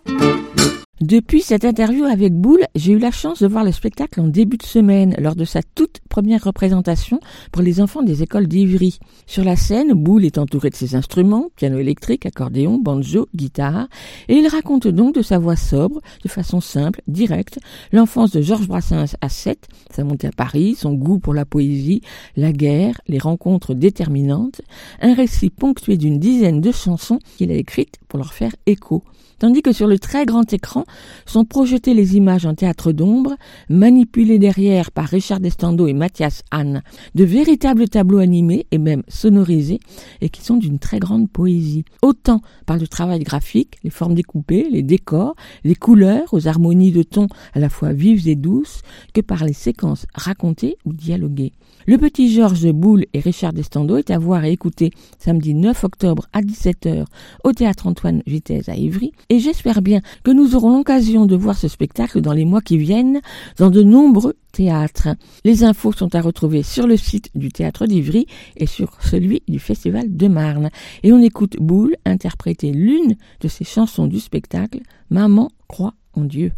Depuis 1.01 1.41
cette 1.41 1.63
interview 1.63 2.03
avec 2.03 2.33
Boule, 2.33 2.65
j'ai 2.75 2.91
eu 2.91 2.99
la 2.99 3.11
chance 3.11 3.41
de 3.41 3.47
voir 3.47 3.63
le 3.63 3.71
spectacle 3.71 4.19
en 4.19 4.27
début 4.27 4.57
de 4.57 4.63
semaine 4.63 5.15
lors 5.17 5.37
de 5.37 5.45
sa 5.45 5.61
toute 5.63 6.01
première 6.09 6.43
représentation 6.43 7.21
pour 7.53 7.61
les 7.61 7.79
enfants 7.79 8.03
des 8.03 8.21
écoles 8.21 8.47
d'Ivry. 8.47 8.99
Sur 9.25 9.45
la 9.45 9.55
scène, 9.55 9.93
Boule 9.93 10.25
est 10.25 10.37
entouré 10.37 10.69
de 10.69 10.75
ses 10.75 10.95
instruments, 10.95 11.51
piano 11.55 11.79
électrique, 11.79 12.25
accordéon, 12.25 12.79
banjo, 12.79 13.29
guitare, 13.33 13.87
et 14.27 14.35
il 14.35 14.47
raconte 14.49 14.89
donc 14.89 15.15
de 15.15 15.21
sa 15.21 15.39
voix 15.39 15.55
sobre, 15.55 16.01
de 16.21 16.27
façon 16.27 16.59
simple, 16.59 17.01
directe, 17.07 17.59
l'enfance 17.93 18.31
de 18.31 18.41
Georges 18.41 18.67
Brassens 18.67 19.15
à 19.21 19.29
7, 19.29 19.69
sa 19.91 20.03
montée 20.03 20.27
à 20.27 20.33
Paris, 20.33 20.75
son 20.75 20.95
goût 20.95 21.19
pour 21.19 21.33
la 21.33 21.45
poésie, 21.45 22.01
la 22.35 22.51
guerre, 22.51 22.99
les 23.07 23.19
rencontres 23.19 23.73
déterminantes, 23.73 24.59
un 24.99 25.13
récit 25.13 25.49
ponctué 25.49 25.95
d'une 25.95 26.19
dizaine 26.19 26.59
de 26.59 26.73
chansons 26.73 27.19
qu'il 27.37 27.51
a 27.51 27.55
écrites 27.55 27.99
pour 28.09 28.19
leur 28.19 28.33
faire 28.33 28.53
écho 28.65 29.05
tandis 29.39 29.61
que 29.61 29.71
sur 29.71 29.87
le 29.87 29.97
très 29.97 30.25
grand 30.25 30.51
écran 30.53 30.85
sont 31.25 31.45
projetées 31.45 31.93
les 31.93 32.15
images 32.15 32.45
en 32.45 32.53
théâtre 32.53 32.91
d'ombre, 32.91 33.35
manipulées 33.69 34.39
derrière 34.39 34.91
par 34.91 35.05
Richard 35.05 35.39
Destando 35.39 35.87
et 35.87 35.93
Mathias 35.93 36.43
Hahn, 36.51 36.83
de 37.15 37.23
véritables 37.23 37.89
tableaux 37.89 38.19
animés 38.19 38.67
et 38.71 38.77
même 38.77 39.03
sonorisés, 39.07 39.79
et 40.21 40.29
qui 40.29 40.41
sont 40.41 40.57
d'une 40.57 40.79
très 40.79 40.99
grande 40.99 41.29
poésie. 41.29 41.85
Autant 42.01 42.41
par 42.65 42.77
le 42.77 42.87
travail 42.87 43.19
graphique, 43.21 43.77
les 43.83 43.89
formes 43.89 44.13
découpées, 44.13 44.67
les 44.69 44.83
décors, 44.83 45.35
les 45.63 45.75
couleurs 45.75 46.33
aux 46.33 46.47
harmonies 46.47 46.91
de 46.91 47.03
tons 47.03 47.27
à 47.53 47.59
la 47.59 47.69
fois 47.69 47.93
vives 47.93 48.27
et 48.27 48.35
douces, 48.35 48.81
que 49.13 49.21
par 49.21 49.45
les 49.45 49.53
séquences 49.53 50.05
racontées 50.13 50.77
ou 50.85 50.93
dialoguées. 50.93 51.53
Le 51.89 51.97
petit 51.97 52.31
Georges 52.31 52.71
Boulle 52.71 53.07
et 53.13 53.19
Richard 53.19 53.51
Destando 53.51 53.97
est 53.97 54.11
à 54.11 54.19
voir 54.19 54.45
et 54.45 54.51
écouter 54.51 54.91
samedi 55.17 55.55
9 55.55 55.85
octobre 55.85 56.27
à 56.33 56.41
17h 56.41 57.05
au 57.43 57.51
théâtre 57.51 57.87
Antoine 57.87 58.21
Vitesse 58.27 58.69
à 58.69 58.75
Ivry 58.75 59.11
et 59.29 59.39
j'espère 59.39 59.81
bien 59.81 60.01
que 60.23 60.29
nous 60.29 60.55
aurons 60.55 60.77
l'occasion 60.77 61.25
de 61.25 61.35
voir 61.35 61.57
ce 61.57 61.67
spectacle 61.67 62.21
dans 62.21 62.33
les 62.33 62.45
mois 62.45 62.61
qui 62.61 62.77
viennent 62.77 63.21
dans 63.57 63.71
de 63.71 63.81
nombreux 63.81 64.35
théâtres. 64.51 65.07
Les 65.43 65.63
infos 65.63 65.91
sont 65.91 66.13
à 66.13 66.21
retrouver 66.21 66.61
sur 66.61 66.85
le 66.85 66.95
site 66.95 67.31
du 67.33 67.49
théâtre 67.49 67.87
d'Ivry 67.87 68.27
et 68.55 68.67
sur 68.67 69.01
celui 69.01 69.41
du 69.47 69.57
Festival 69.57 70.15
de 70.15 70.27
Marne. 70.27 70.69
Et 71.01 71.11
on 71.11 71.23
écoute 71.23 71.57
Boulle 71.59 71.95
interpréter 72.05 72.71
l'une 72.71 73.15
de 73.41 73.47
ses 73.47 73.63
chansons 73.63 74.05
du 74.05 74.19
spectacle, 74.19 74.81
Maman 75.09 75.49
croit 75.67 75.95
en 76.13 76.23
Dieu. 76.23 76.51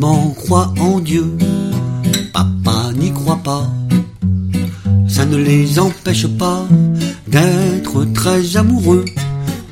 Maman 0.00 0.30
croit 0.30 0.72
en 0.78 1.00
Dieu, 1.00 1.26
papa 2.32 2.92
n'y 2.96 3.12
croit 3.12 3.40
pas. 3.42 3.68
Ça 5.08 5.26
ne 5.26 5.36
les 5.36 5.80
empêche 5.80 6.28
pas 6.28 6.64
d'être 7.26 8.04
très 8.14 8.56
amoureux. 8.56 9.04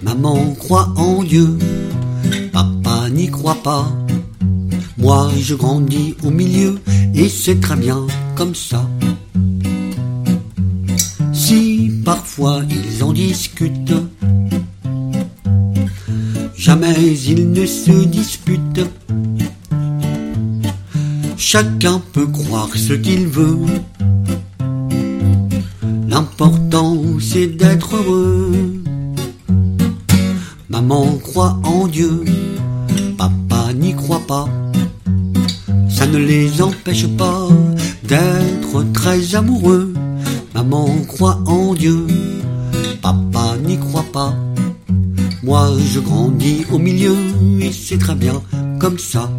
Maman 0.03 0.53
croit 0.59 0.93
en 0.97 1.23
Dieu, 1.23 1.57
papa 2.53 3.09
n'y 3.09 3.31
croit 3.31 3.63
pas. 3.63 3.87
Moi 4.99 5.31
je 5.39 5.55
grandis 5.55 6.17
au 6.25 6.31
milieu 6.31 6.75
et 7.15 7.29
c'est 7.29 7.61
très 7.61 7.77
bien 7.77 8.05
comme 8.35 8.57
ça. 8.57 8.85
Si 11.33 12.03
parfois 12.05 12.63
ils 12.69 13.05
en 13.05 13.13
discutent, 13.13 13.95
jamais 16.57 17.15
ils 17.15 17.53
ne 17.53 17.65
se 17.65 18.05
disputent. 18.07 18.91
Chacun 21.39 22.01
peut 22.13 22.27
croire 22.27 22.71
ce 22.75 22.95
qu'il 22.95 23.27
veut. 23.27 23.59
L'important 26.09 26.97
c'est 27.21 27.47
d'être 27.47 27.97
heureux. 27.97 28.53
Maman 30.71 31.19
croit 31.19 31.59
en 31.63 31.89
Dieu, 31.89 32.25
papa 33.19 33.75
n'y 33.75 33.95
croit 33.95 34.27
pas. 34.27 34.49
Ça 35.91 36.07
ne 36.07 36.17
les 36.17 36.63
empêche 36.63 37.07
pas 37.07 37.49
d'être 38.05 38.85
très 38.95 39.35
amoureux. 39.35 39.93
Maman 40.55 40.89
croit 41.07 41.39
en 41.47 41.75
Dieu, 41.75 42.07
papa 43.03 43.57
n'y 43.63 43.79
croit 43.79 44.07
pas. 44.11 44.35
Moi 45.43 45.71
je 45.93 46.01
grandis 46.01 46.65
au 46.73 46.79
milieu 46.79 47.17
et 47.61 47.73
c'est 47.73 47.99
très 47.99 48.15
bien 48.15 48.43
comme 48.81 48.99
ça. 48.99 49.31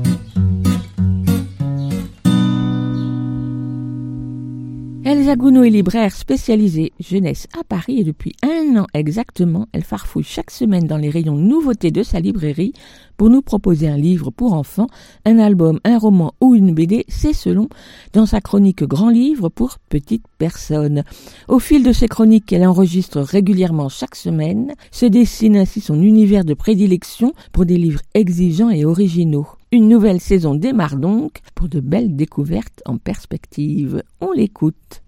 Elsa 5.28 5.36
Gounod 5.36 5.65
est 5.65 5.71
libraire 5.71 6.15
spécialisée 6.15 6.93
jeunesse 7.01 7.47
à 7.59 7.65
Paris 7.65 7.99
et 7.99 8.05
depuis 8.05 8.32
un 8.43 8.78
an 8.78 8.88
exactement, 8.93 9.67
elle 9.73 9.84
farfouille 9.84 10.23
chaque 10.23 10.51
semaine 10.51 10.88
dans 10.88 10.95
les 10.95 11.09
rayons 11.09 11.36
nouveautés 11.36 11.91
de 11.91 12.01
sa 12.01 12.21
librairie 12.21 12.71
pour 13.17 13.30
nous 13.30 13.41
proposer 13.41 13.89
un 13.89 13.97
livre 13.97 14.32
pour 14.32 14.53
enfants, 14.53 14.88
un 15.25 15.38
album, 15.38 15.82
un 15.84 15.97
roman 15.97 16.34
ou 16.39 16.55
une 16.55 16.73
BD, 16.73 17.03
c'est 17.09 17.34
selon, 17.34 17.67
dans 18.13 18.25
sa 18.25 18.39
chronique 18.39 18.86
Grand 18.86 19.09
Livre 19.09 19.49
pour 19.49 19.80
petites 19.89 20.23
personnes. 20.38 21.03
Au 21.49 21.59
fil 21.59 21.84
de 21.84 21.91
ces 21.91 22.07
chroniques 22.07 22.45
qu'elle 22.45 22.65
enregistre 22.65 23.19
régulièrement 23.19 23.89
chaque 23.89 24.15
semaine, 24.15 24.75
se 24.91 25.05
dessine 25.05 25.57
ainsi 25.57 25.82
son 25.82 26.01
univers 26.01 26.45
de 26.45 26.53
prédilection 26.53 27.34
pour 27.51 27.65
des 27.65 27.75
livres 27.75 28.01
exigeants 28.13 28.69
et 28.69 28.86
originaux. 28.86 29.47
Une 29.73 29.89
nouvelle 29.89 30.21
saison 30.21 30.55
démarre 30.55 30.95
donc 30.95 31.39
pour 31.53 31.67
de 31.67 31.82
belles 31.82 32.15
découvertes 32.15 32.82
en 32.86 32.97
perspective. 32.97 34.01
On 34.21 34.32
l'écoute. 34.32 35.01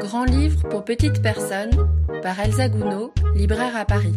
Grand 0.00 0.24
livre 0.24 0.68
pour 0.68 0.84
petites 0.84 1.22
personnes 1.22 1.70
par 2.22 2.38
Elsa 2.40 2.68
Gounod, 2.68 3.10
libraire 3.34 3.76
à 3.76 3.84
Paris. 3.84 4.14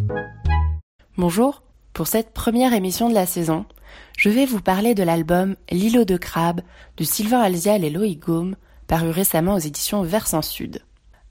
Bonjour, 1.16 1.62
pour 1.92 2.06
cette 2.06 2.32
première 2.32 2.72
émission 2.72 3.08
de 3.08 3.14
la 3.14 3.26
saison, 3.26 3.66
je 4.16 4.30
vais 4.30 4.46
vous 4.46 4.60
parler 4.60 4.94
de 4.94 5.02
l'album 5.02 5.56
L'îlot 5.70 6.04
de 6.04 6.16
crabe 6.16 6.60
de 6.96 7.04
Sylvain 7.04 7.40
Alzial 7.40 7.84
et 7.84 7.90
Loïc 7.90 8.20
Gaume, 8.20 8.56
paru 8.86 9.10
récemment 9.10 9.54
aux 9.54 9.58
éditions 9.58 10.02
Versant 10.02 10.42
Sud. 10.42 10.82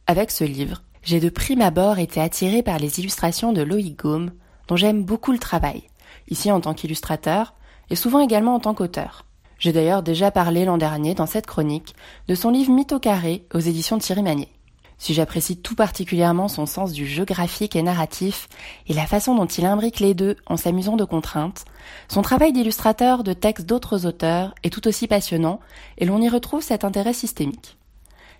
Avec 0.08 0.32
ce 0.32 0.44
livre, 0.44 0.84
j'ai 1.04 1.20
de 1.20 1.30
prime 1.30 1.62
abord 1.62 2.00
été 2.00 2.22
attiré 2.22 2.64
par 2.64 2.80
les 2.80 3.00
illustrations 3.00 3.54
de 3.54 3.62
Loïc 3.62 3.98
Gaume, 3.98 4.32
dont 4.68 4.76
j'aime 4.76 5.04
beaucoup 5.04 5.32
le 5.32 5.40
travail, 5.40 5.84
ici 6.30 6.52
en 6.52 6.62
tant 6.62 6.74
qu'illustrateur, 6.74 7.56
et 7.90 7.96
souvent 7.96 8.20
également 8.20 8.56
en 8.56 8.60
tant 8.60 8.74
qu'auteur. 8.74 9.26
J'ai 9.58 9.72
d'ailleurs 9.72 10.04
déjà 10.04 10.32
parlé 10.32 10.66
l'an 10.66 10.78
dernier 10.78 11.14
dans 11.14 11.26
cette 11.26 11.46
chronique 11.46 11.96
de 12.28 12.36
son 12.36 12.50
livre 12.50 12.72
Mythe 12.72 13.00
carré 13.00 13.46
aux 13.54 13.60
éditions 13.60 13.98
Thierry 13.98 14.22
Magnier. 14.22 14.50
Si 14.98 15.14
j'apprécie 15.14 15.58
tout 15.58 15.76
particulièrement 15.76 16.48
son 16.48 16.66
sens 16.66 16.94
du 16.94 17.06
jeu 17.06 17.26
graphique 17.26 17.76
et 17.76 17.84
narratif 17.84 18.48
et 18.88 18.94
la 18.94 19.06
façon 19.06 19.36
dont 19.36 19.46
il 19.46 19.66
imbrique 19.66 20.00
les 20.00 20.14
deux 20.14 20.38
en 20.48 20.56
s'amusant 20.56 20.96
de 20.96 21.04
contraintes, 21.04 21.66
son 22.08 22.22
travail 22.22 22.54
d'illustrateur 22.54 23.24
de 23.24 23.34
textes 23.34 23.66
d'autres 23.66 24.06
auteurs 24.06 24.56
est 24.64 24.70
tout 24.70 24.88
aussi 24.88 25.08
passionnant 25.08 25.60
et 25.98 26.06
l'on 26.06 26.22
y 26.22 26.30
retrouve 26.30 26.64
cet 26.64 26.86
intérêt 26.86 27.14
systémique. 27.14 27.78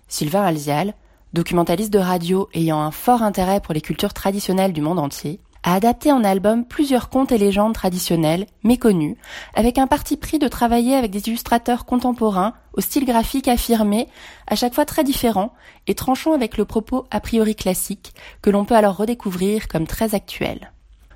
Sylvain 0.08 0.44
Alzial, 0.44 0.94
documentaliste 1.32 1.92
de 1.92 1.98
radio 1.98 2.48
ayant 2.54 2.80
un 2.80 2.90
fort 2.90 3.22
intérêt 3.22 3.60
pour 3.60 3.74
les 3.74 3.80
cultures 3.82 4.14
traditionnelles 4.14 4.72
du 4.72 4.80
monde 4.80 4.98
entier, 4.98 5.40
a 5.66 5.74
adapté 5.74 6.12
en 6.12 6.22
album 6.22 6.64
plusieurs 6.64 7.08
contes 7.08 7.32
et 7.32 7.38
légendes 7.38 7.74
traditionnelles, 7.74 8.46
méconnus, 8.62 9.16
avec 9.52 9.78
un 9.78 9.88
parti 9.88 10.16
pris 10.16 10.38
de 10.38 10.46
travailler 10.46 10.94
avec 10.94 11.10
des 11.10 11.26
illustrateurs 11.26 11.84
contemporains, 11.84 12.54
au 12.74 12.80
style 12.80 13.04
graphique 13.04 13.48
affirmé, 13.48 14.06
à 14.46 14.54
chaque 14.54 14.74
fois 14.74 14.84
très 14.84 15.02
différent, 15.02 15.52
et 15.88 15.96
tranchant 15.96 16.34
avec 16.34 16.56
le 16.56 16.66
propos 16.66 17.06
a 17.10 17.18
priori 17.18 17.56
classique, 17.56 18.14
que 18.42 18.50
l'on 18.50 18.64
peut 18.64 18.76
alors 18.76 18.96
redécouvrir 18.96 19.66
comme 19.66 19.88
très 19.88 20.14
actuel. 20.14 20.70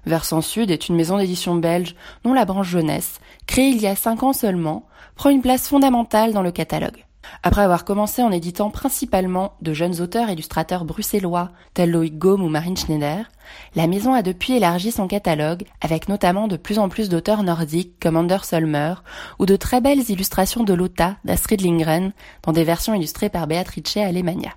Versant 0.05 0.41
Sud 0.41 0.73
est 0.73 0.89
une 0.89 0.97
maison 0.97 1.19
d'édition 1.19 1.55
belge 1.55 1.95
dont 2.25 2.35
la 2.35 2.45
branche 2.45 2.71
jeunesse, 2.71 3.21
créée 3.47 3.69
il 3.69 3.81
y 3.81 3.87
a 3.87 3.95
cinq 3.95 4.25
ans 4.25 4.33
seulement, 4.33 4.85
prend 5.15 5.31
une 5.31 5.43
place 5.43 5.69
fondamentale 5.69 6.33
dans 6.33 6.43
le 6.43 6.51
catalogue. 6.51 7.05
Après 7.43 7.63
avoir 7.63 7.85
commencé 7.85 8.23
en 8.23 8.31
éditant 8.31 8.71
principalement 8.71 9.55
de 9.63 9.73
jeunes 9.73 10.01
auteurs 10.01 10.31
illustrateurs 10.31 10.85
bruxellois 10.85 11.51
tels 11.75 11.91
Loïc 11.91 12.19
Gaume 12.19 12.43
ou 12.43 12.49
Marine 12.49 12.77
Schneider, 12.77 13.31
la 13.75 13.87
maison 13.87 14.15
a 14.15 14.23
depuis 14.23 14.55
élargi 14.55 14.93
son 14.93 15.09
catalogue 15.09 15.65
avec 15.81 16.09
notamment 16.09 16.49
de 16.49 16.57
plus 16.57 16.79
en 16.79 16.89
plus 16.89 17.09
d'auteurs 17.09 17.43
nordiques 17.43 17.99
comme 18.01 18.17
Anders 18.17 18.45
Solmer 18.45 18.95
ou 19.39 19.47
de 19.47 19.57
très 19.57 19.81
belles 19.81 20.11
illustrations 20.11 20.65
de 20.65 20.75
Lotta 20.75 21.17
d'Astrid 21.25 21.61
Lindgren 21.61 22.13
dans 22.43 22.53
des 22.53 22.65
versions 22.65 22.95
illustrées 22.95 23.31
par 23.31 23.47
Beatrice 23.47 23.97
Alemania. 23.97 24.51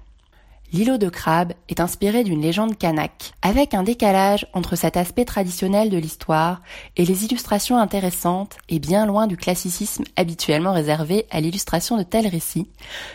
L'îlot 0.74 0.98
de 0.98 1.08
crabe 1.08 1.54
est 1.70 1.80
inspiré 1.80 2.24
d'une 2.24 2.42
légende 2.42 2.76
kanak, 2.76 3.34
avec 3.44 3.76
un 3.76 3.84
décalage 3.84 4.48
entre 4.54 4.76
cet 4.76 4.98
aspect 4.98 5.24
traditionnel 5.24 5.92
de 5.92 6.00
l'histoire 6.00 6.62
et 6.98 7.06
les 7.06 7.26
illustrations 7.26 7.78
intéressantes 7.78 8.58
et 8.70 8.80
bien 8.80 9.06
loin 9.06 9.28
du 9.28 9.38
classicisme 9.38 10.04
habituellement 10.16 10.74
réservé 10.74 11.28
à 11.30 11.42
l'illustration 11.42 11.96
de 11.96 12.02
tels 12.02 12.26
récits, 12.26 12.72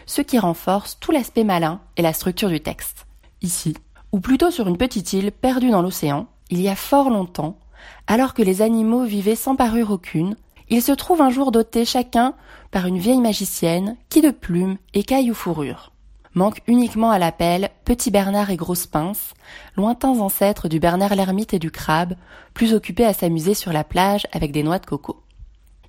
ce 0.06 0.22
qui 0.22 0.39
renforce 0.39 1.01
tout 1.01 1.10
l'aspect 1.10 1.43
malin 1.43 1.80
et 1.97 2.02
la 2.02 2.12
structure 2.12 2.48
du 2.48 2.60
texte. 2.60 3.06
Ici, 3.43 3.74
ou 4.12 4.20
plutôt 4.20 4.52
sur 4.52 4.68
une 4.68 4.78
petite 4.78 5.12
île 5.12 5.32
perdue 5.32 5.72
dans 5.72 5.82
l'océan, 5.82 6.28
il 6.51 6.60
y 6.60 6.68
a 6.68 6.76
fort 6.76 7.10
longtemps, 7.10 7.59
alors 8.06 8.35
que 8.35 8.43
les 8.43 8.62
animaux 8.62 9.02
vivaient 9.02 9.35
sans 9.35 9.56
parure 9.56 9.90
aucune, 9.90 10.36
ils 10.68 10.82
se 10.82 10.93
trouvent 10.93 11.22
un 11.22 11.30
jour 11.30 11.51
dotés 11.51 11.85
chacun 11.85 12.35
par 12.70 12.86
une 12.86 12.98
vieille 12.98 13.20
magicienne 13.20 13.97
qui 14.10 14.20
de 14.20 14.30
plumes 14.30 14.76
écaille 14.94 15.32
ou 15.32 15.35
fourrure. 15.35 15.90
Manque 16.39 16.62
uniquement 16.69 17.10
à 17.10 17.19
l'appel 17.19 17.69
Petit 17.85 18.12
Bernard 18.12 18.51
et 18.51 18.56
Grosse 18.56 18.86
Pince, 18.86 19.35
lointains 19.77 20.20
ancêtres 20.20 20.69
du 20.69 20.78
Bernard 20.78 21.16
l'ermite 21.16 21.52
et 21.52 21.59
du 21.59 21.73
crabe, 21.73 22.15
plus 22.55 22.74
occupés 22.74 23.05
à 23.05 23.12
s'amuser 23.12 23.55
sur 23.55 23.73
la 23.73 23.82
plage 23.82 24.27
avec 24.32 24.52
des 24.52 24.62
noix 24.62 24.78
de 24.78 24.86
coco. 24.86 25.23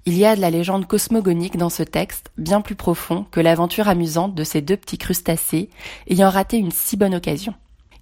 Il 0.05 0.17
y 0.17 0.25
a 0.25 0.35
de 0.35 0.41
la 0.41 0.49
légende 0.49 0.87
cosmogonique 0.87 1.55
dans 1.55 1.69
ce 1.69 1.83
texte, 1.83 2.31
bien 2.37 2.61
plus 2.61 2.73
profond 2.73 3.27
que 3.29 3.39
l'aventure 3.39 3.87
amusante 3.87 4.33
de 4.33 4.43
ces 4.43 4.61
deux 4.61 4.75
petits 4.75 4.97
crustacés 4.97 5.69
ayant 6.09 6.31
raté 6.31 6.57
une 6.57 6.71
si 6.71 6.97
bonne 6.97 7.15
occasion. 7.15 7.53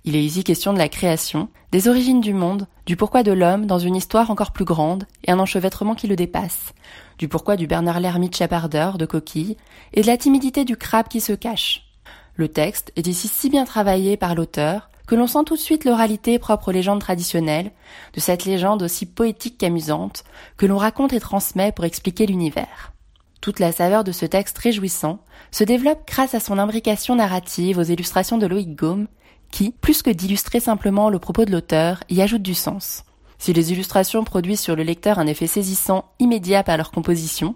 Il 0.06 0.16
est 0.16 0.24
ici 0.24 0.46
question 0.46 0.72
de 0.72 0.78
la 0.78 0.88
création, 0.88 1.50
des 1.74 1.90
origines 1.90 2.22
du 2.22 2.34
monde, 2.34 2.68
du 2.86 2.96
pourquoi 2.96 3.24
de 3.24 3.34
l'homme 3.34 3.66
dans 3.66 3.80
une 3.80 3.98
histoire 3.98 4.32
encore 4.32 4.54
plus 4.54 4.64
grande 4.64 5.06
et 5.26 5.32
un 5.32 5.40
enchevêtrement 5.40 5.96
qui 5.96 6.08
le 6.08 6.16
dépasse, 6.16 6.74
du 7.18 7.28
pourquoi 7.28 7.58
du 7.58 7.68
Bernard 7.68 8.00
l'ermite 8.00 8.38
chapardeur 8.38 8.98
de 8.98 9.06
coquille 9.06 9.58
et 9.94 10.02
de 10.02 10.08
la 10.08 10.16
timidité 10.16 10.64
du 10.64 10.78
crabe 10.78 11.10
qui 11.10 11.20
se 11.20 11.34
cache. 11.34 11.87
Le 12.38 12.48
texte 12.48 12.94
est 12.96 13.08
ici 13.08 13.28
si 13.28 13.50
bien 13.50 13.66
travaillé 13.66 14.16
par 14.16 14.36
l'auteur 14.36 14.92
que 15.08 15.16
l'on 15.16 15.26
sent 15.26 15.44
tout 15.46 15.56
de 15.56 15.62
suite 15.62 15.86
l'oralité 15.86 16.38
propre 16.38 16.68
aux 16.68 16.72
légendes 16.72 17.00
traditionnelles, 17.02 17.72
de 18.14 18.20
cette 18.20 18.46
légende 18.46 18.84
aussi 18.84 19.08
poétique 19.08 19.58
qu'amusante, 19.58 20.24
que 20.56 20.68
l'on 20.68 20.78
raconte 20.78 21.14
et 21.14 21.20
transmet 21.20 21.72
pour 21.72 21.86
expliquer 21.86 22.28
l'univers. 22.28 22.94
Toute 23.42 23.60
la 23.60 23.72
saveur 23.72 24.04
de 24.04 24.12
ce 24.12 24.26
texte 24.26 24.58
réjouissant 24.58 25.20
se 25.50 25.64
développe 25.64 26.06
grâce 26.06 26.36
à 26.36 26.40
son 26.40 26.60
imbrication 26.60 27.16
narrative 27.16 27.80
aux 27.80 27.84
illustrations 27.84 28.38
de 28.38 28.46
Loïc 28.46 28.76
Gaume, 28.76 29.08
qui, 29.50 29.72
plus 29.72 30.04
que 30.04 30.10
d'illustrer 30.10 30.60
simplement 30.60 31.10
le 31.10 31.20
propos 31.20 31.46
de 31.46 31.52
l'auteur, 31.52 32.04
y 32.10 32.22
ajoute 32.22 32.44
du 32.44 32.54
sens. 32.54 33.04
Si 33.40 33.54
les 33.54 33.72
illustrations 33.72 34.24
produisent 34.24 34.60
sur 34.60 34.76
le 34.76 34.84
lecteur 34.84 35.20
un 35.20 35.28
effet 35.28 35.48
saisissant 35.48 36.06
immédiat 36.20 36.64
par 36.64 36.78
leur 36.78 36.92
composition, 36.92 37.56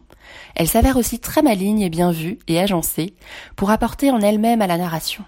elles 0.56 0.68
s'avèrent 0.68 0.98
aussi 0.98 1.20
très 1.20 1.42
malignes 1.42 1.82
et 1.82 1.90
bien 1.90 2.12
vues 2.12 2.40
et 2.48 2.60
agencées 2.60 3.16
pour 3.56 3.72
apporter 3.72 4.12
en 4.12 4.22
elles-mêmes 4.22 4.62
à 4.62 4.68
la 4.68 4.78
narration. 4.78 5.24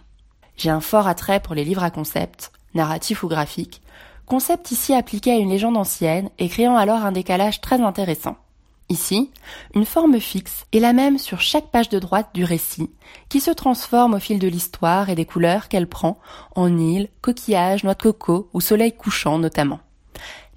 J'ai 0.58 0.70
un 0.70 0.82
fort 0.82 1.08
attrait 1.08 1.40
pour 1.40 1.56
les 1.56 1.64
livres 1.64 1.84
à 1.84 1.92
concept, 1.92 2.52
narratifs 2.74 3.24
ou 3.24 3.28
graphiques, 3.28 3.82
concept 4.26 4.72
ici 4.72 4.94
appliqué 4.94 5.32
à 5.32 5.38
une 5.38 5.50
légende 5.50 5.78
ancienne 5.78 6.30
et 6.40 6.50
créant 6.50 6.76
alors 6.76 7.06
un 7.06 7.12
décalage 7.12 7.62
très 7.62 7.82
intéressant. 7.82 8.38
Ici, 8.90 9.32
une 9.74 9.86
forme 9.86 10.20
fixe 10.20 10.66
est 10.74 10.80
la 10.80 10.94
même 10.94 11.18
sur 11.18 11.42
chaque 11.42 11.72
page 11.72 11.90
de 11.90 12.00
droite 12.00 12.30
du 12.34 12.44
récit, 12.44 12.92
qui 13.30 13.40
se 13.40 13.50
transforme 13.50 14.14
au 14.14 14.20
fil 14.20 14.40
de 14.40 14.48
l'histoire 14.48 15.10
et 15.10 15.16
des 15.16 15.26
couleurs 15.26 15.68
qu'elle 15.68 15.88
prend 15.88 16.20
en 16.56 16.78
île, 16.78 17.10
coquillage, 17.22 17.84
noix 17.84 17.96
de 17.96 18.02
coco 18.02 18.50
ou 18.54 18.62
soleil 18.62 18.92
couchant 18.92 19.40
notamment. 19.40 19.80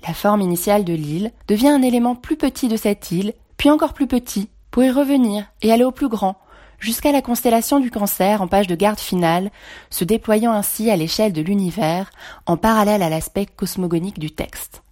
La 0.06 0.12
forme 0.12 0.40
initiale 0.40 0.84
de 0.84 0.92
l'île 0.92 1.32
devient 1.48 1.68
un 1.68 1.82
élément 1.82 2.14
plus 2.14 2.36
petit 2.36 2.68
de 2.68 2.76
cette 2.76 3.10
île, 3.10 3.32
puis 3.56 3.70
encore 3.70 3.94
plus 3.94 4.06
petit, 4.06 4.48
pour 4.70 4.84
y 4.84 4.90
revenir 4.90 5.46
et 5.62 5.72
aller 5.72 5.84
au 5.84 5.92
plus 5.92 6.08
grand, 6.08 6.36
jusqu'à 6.78 7.12
la 7.12 7.22
constellation 7.22 7.80
du 7.80 7.90
cancer 7.90 8.42
en 8.42 8.48
page 8.48 8.66
de 8.66 8.74
garde 8.74 8.98
finale, 8.98 9.50
se 9.90 10.04
déployant 10.04 10.52
ainsi 10.52 10.90
à 10.90 10.96
l'échelle 10.96 11.32
de 11.32 11.42
l'univers, 11.42 12.10
en 12.46 12.56
parallèle 12.56 13.02
à 13.02 13.08
l'aspect 13.08 13.46
cosmogonique 13.46 14.18
du 14.18 14.30
texte. 14.30 14.82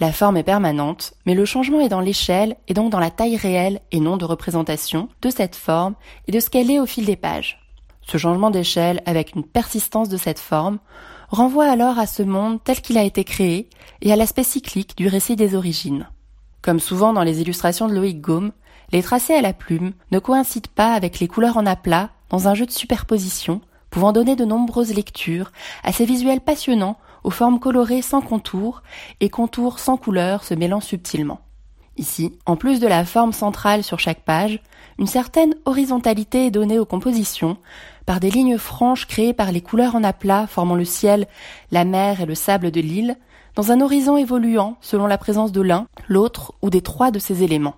La 0.00 0.12
forme 0.12 0.36
est 0.36 0.42
permanente, 0.42 1.14
mais 1.24 1.34
le 1.34 1.44
changement 1.44 1.80
est 1.80 1.88
dans 1.88 2.00
l'échelle 2.00 2.56
et 2.66 2.74
donc 2.74 2.90
dans 2.90 2.98
la 2.98 3.12
taille 3.12 3.36
réelle 3.36 3.80
et 3.92 4.00
non 4.00 4.16
de 4.16 4.24
représentation 4.24 5.08
de 5.22 5.30
cette 5.30 5.54
forme 5.54 5.94
et 6.26 6.32
de 6.32 6.40
ce 6.40 6.50
qu'elle 6.50 6.70
est 6.70 6.80
au 6.80 6.86
fil 6.86 7.04
des 7.04 7.16
pages. 7.16 7.60
Ce 8.02 8.18
changement 8.18 8.50
d'échelle 8.50 9.02
avec 9.06 9.34
une 9.34 9.44
persistance 9.44 10.08
de 10.08 10.16
cette 10.16 10.40
forme 10.40 10.78
renvoie 11.28 11.70
alors 11.70 11.98
à 11.98 12.06
ce 12.06 12.22
monde 12.22 12.58
tel 12.62 12.80
qu'il 12.80 12.98
a 12.98 13.04
été 13.04 13.24
créé 13.24 13.68
et 14.02 14.12
à 14.12 14.16
l'aspect 14.16 14.42
cyclique 14.42 14.96
du 14.96 15.06
récit 15.06 15.36
des 15.36 15.54
origines. 15.54 16.08
Comme 16.64 16.80
souvent 16.80 17.12
dans 17.12 17.24
les 17.24 17.42
illustrations 17.42 17.88
de 17.88 17.94
Loïc 17.94 18.22
Gaume, 18.22 18.52
les 18.90 19.02
tracés 19.02 19.34
à 19.34 19.42
la 19.42 19.52
plume 19.52 19.92
ne 20.10 20.18
coïncident 20.18 20.70
pas 20.74 20.94
avec 20.94 21.20
les 21.20 21.28
couleurs 21.28 21.58
en 21.58 21.66
aplat 21.66 22.08
dans 22.30 22.48
un 22.48 22.54
jeu 22.54 22.64
de 22.64 22.70
superposition 22.70 23.60
pouvant 23.90 24.12
donner 24.12 24.34
de 24.34 24.46
nombreuses 24.46 24.94
lectures 24.94 25.52
à 25.82 25.92
ces 25.92 26.06
visuels 26.06 26.40
passionnants 26.40 26.96
aux 27.22 27.28
formes 27.28 27.60
colorées 27.60 28.00
sans 28.00 28.22
contours 28.22 28.82
et 29.20 29.28
contours 29.28 29.78
sans 29.78 29.98
couleurs 29.98 30.42
se 30.42 30.54
mêlant 30.54 30.80
subtilement. 30.80 31.42
Ici, 31.98 32.32
en 32.46 32.56
plus 32.56 32.80
de 32.80 32.88
la 32.88 33.04
forme 33.04 33.34
centrale 33.34 33.84
sur 33.84 34.00
chaque 34.00 34.24
page, 34.24 34.62
une 34.98 35.06
certaine 35.06 35.54
horizontalité 35.66 36.46
est 36.46 36.50
donnée 36.50 36.78
aux 36.78 36.86
compositions 36.86 37.58
par 38.06 38.20
des 38.20 38.30
lignes 38.30 38.56
franches 38.56 39.06
créées 39.06 39.34
par 39.34 39.52
les 39.52 39.60
couleurs 39.60 39.96
en 39.96 40.02
aplat 40.02 40.46
formant 40.46 40.76
le 40.76 40.86
ciel, 40.86 41.26
la 41.70 41.84
mer 41.84 42.22
et 42.22 42.26
le 42.26 42.34
sable 42.34 42.70
de 42.70 42.80
l'île, 42.80 43.18
dans 43.54 43.70
un 43.70 43.80
horizon 43.80 44.16
évoluant 44.16 44.76
selon 44.80 45.06
la 45.06 45.18
présence 45.18 45.52
de 45.52 45.60
l'un, 45.60 45.86
l'autre 46.08 46.54
ou 46.62 46.70
des 46.70 46.82
trois 46.82 47.10
de 47.10 47.18
ces 47.18 47.42
éléments. 47.42 47.76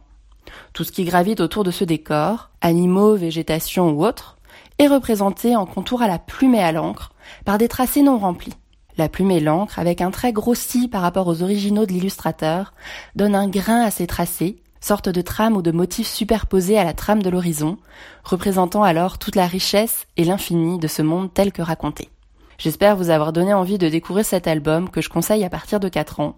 Tout 0.73 0.85
ce 0.85 0.93
qui 0.93 1.05
gravite 1.05 1.41
autour 1.41 1.65
de 1.65 1.71
ce 1.71 1.85
décor, 1.85 2.51
animaux, 2.61 3.17
végétation 3.17 3.91
ou 3.91 4.05
autres, 4.05 4.37
est 4.79 4.89
représenté 4.89 5.57
en 5.57 5.67
contour 5.67 6.03
à 6.03 6.09
la 6.09 6.19
plume 6.19 6.55
et 6.55 6.63
à 6.63 6.73
l'encre 6.73 7.13
par 7.45 7.59
des 7.59 7.69
tracés 7.69 8.03
non 8.03 8.19
remplis. 8.19 8.55
La 8.99 9.09
plume 9.09 9.31
et 9.31 9.41
l'encre, 9.41 9.79
avec 9.79 10.01
un 10.01 10.11
trait 10.11 10.33
grossi 10.33 10.89
par 10.89 11.03
rapport 11.03 11.27
aux 11.27 11.43
originaux 11.43 11.85
de 11.85 11.93
l'illustrateur, 11.93 12.73
donnent 13.15 13.35
un 13.35 13.49
grain 13.49 13.83
à 13.83 13.91
ces 13.91 14.07
tracés, 14.07 14.63
sorte 14.81 15.09
de 15.09 15.21
trame 15.21 15.57
ou 15.57 15.63
de 15.63 15.71
motifs 15.71 16.09
superposés 16.09 16.79
à 16.79 16.85
la 16.85 16.95
trame 16.95 17.23
de 17.23 17.29
l'horizon, 17.29 17.77
représentant 18.25 18.83
alors 18.83 19.19
toute 19.19 19.37
la 19.37 19.47
richesse 19.47 20.07
et 20.17 20.25
l'infini 20.25 20.79
de 20.79 20.89
ce 20.89 21.03
monde 21.03 21.33
tel 21.35 21.53
que 21.53 21.63
raconté. 21.63 22.09
J'espère 22.59 22.97
vous 22.97 23.11
avoir 23.11 23.33
donné 23.33 23.53
envie 23.53 23.79
de 23.79 23.89
découvrir 23.89 24.25
cet 24.25 24.47
album 24.47 24.89
que 24.89 25.01
je 25.01 25.09
conseille 25.09 25.45
à 25.45 25.51
partir 25.51 25.81
de 25.81 25.89
4 25.89 26.21
ans. 26.21 26.37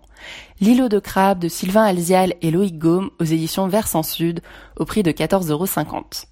L'îlot 0.61 0.89
de 0.89 0.99
crabe 0.99 1.39
de 1.39 1.49
Sylvain 1.49 1.85
Alzial 1.85 2.35
et 2.43 2.51
Loïc 2.51 2.79
Gaume 2.79 3.11
aux 3.21 3.25
éditions 3.25 3.69
Versant 3.69 4.03
Sud 4.03 4.41
au 4.77 4.85
prix 4.85 5.03
de 5.03 5.13
14,50€. 5.13 6.25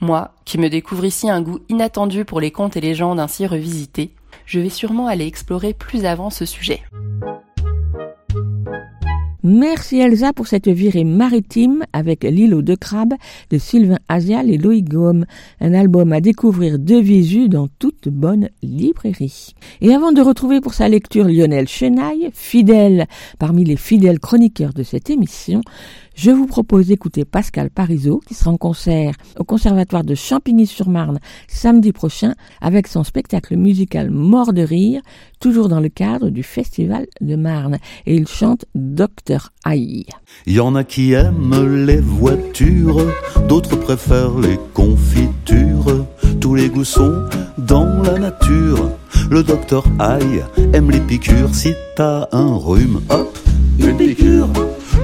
Moi, 0.00 0.32
qui 0.44 0.58
me 0.58 0.68
découvre 0.68 1.04
ici 1.04 1.28
un 1.28 1.42
goût 1.42 1.60
inattendu 1.68 2.24
pour 2.24 2.40
les 2.40 2.50
contes 2.50 2.76
et 2.76 2.80
légendes 2.80 3.20
ainsi 3.20 3.46
revisités, 3.46 4.14
je 4.46 4.60
vais 4.60 4.68
sûrement 4.68 5.06
aller 5.06 5.26
explorer 5.26 5.74
plus 5.74 6.04
avant 6.04 6.30
ce 6.30 6.44
sujet. 6.44 6.82
Merci 9.44 9.98
Elsa 9.98 10.32
pour 10.32 10.46
cette 10.46 10.68
virée 10.68 11.02
maritime 11.02 11.84
avec 11.92 12.22
l'îlot 12.22 12.62
de 12.62 12.76
crabe 12.76 13.14
de 13.50 13.58
Sylvain 13.58 13.98
Asial 14.08 14.48
et 14.48 14.56
Loïc 14.56 14.88
Gaume, 14.88 15.26
un 15.60 15.74
album 15.74 16.12
à 16.12 16.20
découvrir 16.20 16.78
de 16.78 16.94
visu 16.94 17.48
dans 17.48 17.66
toute 17.80 18.08
bonne 18.08 18.50
librairie. 18.62 19.54
Et 19.80 19.92
avant 19.92 20.12
de 20.12 20.20
retrouver 20.20 20.60
pour 20.60 20.74
sa 20.74 20.88
lecture 20.88 21.26
Lionel 21.26 21.66
Chenaille, 21.66 22.30
fidèle 22.32 23.06
parmi 23.40 23.64
les 23.64 23.76
fidèles 23.76 24.20
chroniqueurs 24.20 24.74
de 24.74 24.84
cette 24.84 25.10
émission, 25.10 25.60
je 26.14 26.30
vous 26.30 26.46
propose 26.46 26.88
d'écouter 26.88 27.24
Pascal 27.24 27.70
Parisot 27.70 28.20
qui 28.26 28.34
sera 28.34 28.50
en 28.50 28.56
concert 28.56 29.14
au 29.38 29.44
Conservatoire 29.44 30.04
de 30.04 30.14
Champigny-sur-Marne 30.14 31.18
samedi 31.48 31.92
prochain 31.92 32.34
avec 32.60 32.86
son 32.86 33.04
spectacle 33.04 33.56
musical 33.56 34.10
Mort 34.10 34.52
de 34.52 34.62
rire, 34.62 35.02
toujours 35.40 35.68
dans 35.68 35.80
le 35.80 35.88
cadre 35.88 36.30
du 36.30 36.42
Festival 36.42 37.06
de 37.20 37.36
Marne. 37.36 37.78
Et 38.06 38.14
il 38.14 38.28
chante 38.28 38.66
Docteur 38.74 39.52
Aïe. 39.64 40.06
Il 40.46 40.54
y 40.54 40.60
en 40.60 40.74
a 40.74 40.84
qui 40.84 41.12
aiment 41.12 41.84
les 41.86 42.00
voitures, 42.00 43.06
d'autres 43.48 43.76
préfèrent 43.76 44.38
les 44.38 44.58
confitures. 44.74 46.06
Tous 46.40 46.54
les 46.54 46.68
goûts 46.68 46.84
sont 46.84 47.24
dans 47.58 48.02
la 48.02 48.18
nature. 48.18 48.90
Le 49.30 49.42
docteur 49.42 49.84
Aïe 49.98 50.42
aime 50.72 50.90
les 50.90 51.00
piqûres. 51.00 51.54
Si 51.54 51.72
t'as 51.96 52.26
un 52.32 52.54
rhume, 52.56 53.00
hop, 53.08 53.38
une 53.78 53.96
piqûre 53.96 54.48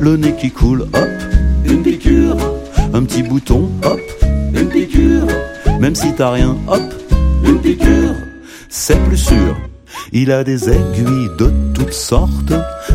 le 0.01 0.17
nez 0.17 0.35
qui 0.35 0.51
coule, 0.51 0.83
hop, 0.83 1.09
une 1.65 1.83
piqûre, 1.83 2.37
un 2.93 3.03
petit 3.03 3.23
bouton, 3.23 3.71
hop, 3.85 4.01
une 4.55 4.69
piqûre, 4.69 5.27
même 5.81 5.95
si 5.95 6.13
t'as 6.15 6.33
rien, 6.33 6.57
hop, 6.69 6.83
une 7.45 7.61
piqûre, 7.61 8.15
c'est 8.69 8.99
plus 9.05 9.17
sûr. 9.17 9.57
Il 10.13 10.31
a 10.31 10.45
des 10.45 10.69
aiguilles 10.69 11.31
de 11.39 11.51
toutes 11.75 11.93
sortes, 11.93 12.53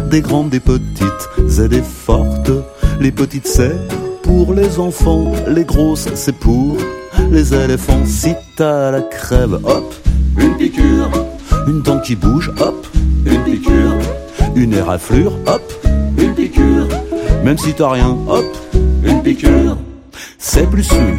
des 0.09 0.21
grandes, 0.21 0.49
des 0.49 0.59
petites 0.59 1.29
et 1.59 1.67
des 1.67 1.81
fortes. 1.81 2.51
Les 2.99 3.11
petites 3.11 3.47
c'est 3.47 3.75
pour 4.23 4.53
les 4.53 4.79
enfants, 4.79 5.31
les 5.47 5.65
grosses 5.65 6.07
c'est 6.15 6.35
pour 6.35 6.77
les 7.31 7.53
éléphants. 7.53 8.05
Si 8.05 8.33
t'as 8.55 8.91
la 8.91 9.01
crève, 9.01 9.59
hop, 9.63 9.93
une 10.37 10.55
piqûre, 10.57 11.09
une 11.67 11.81
dent 11.81 11.99
qui 11.99 12.15
bouge, 12.15 12.51
hop, 12.59 12.87
une 13.25 13.43
piqûre, 13.43 13.97
une 14.55 14.73
éraflure, 14.73 15.33
hop, 15.45 15.61
Même 17.43 17.57
si 17.57 17.73
t'as 17.73 17.89
rien, 17.89 18.17
hop, 18.27 18.45
une 19.03 19.21
piqûre. 19.21 19.77
C'est 20.37 20.69
plus 20.69 20.83
sûr. 20.83 21.17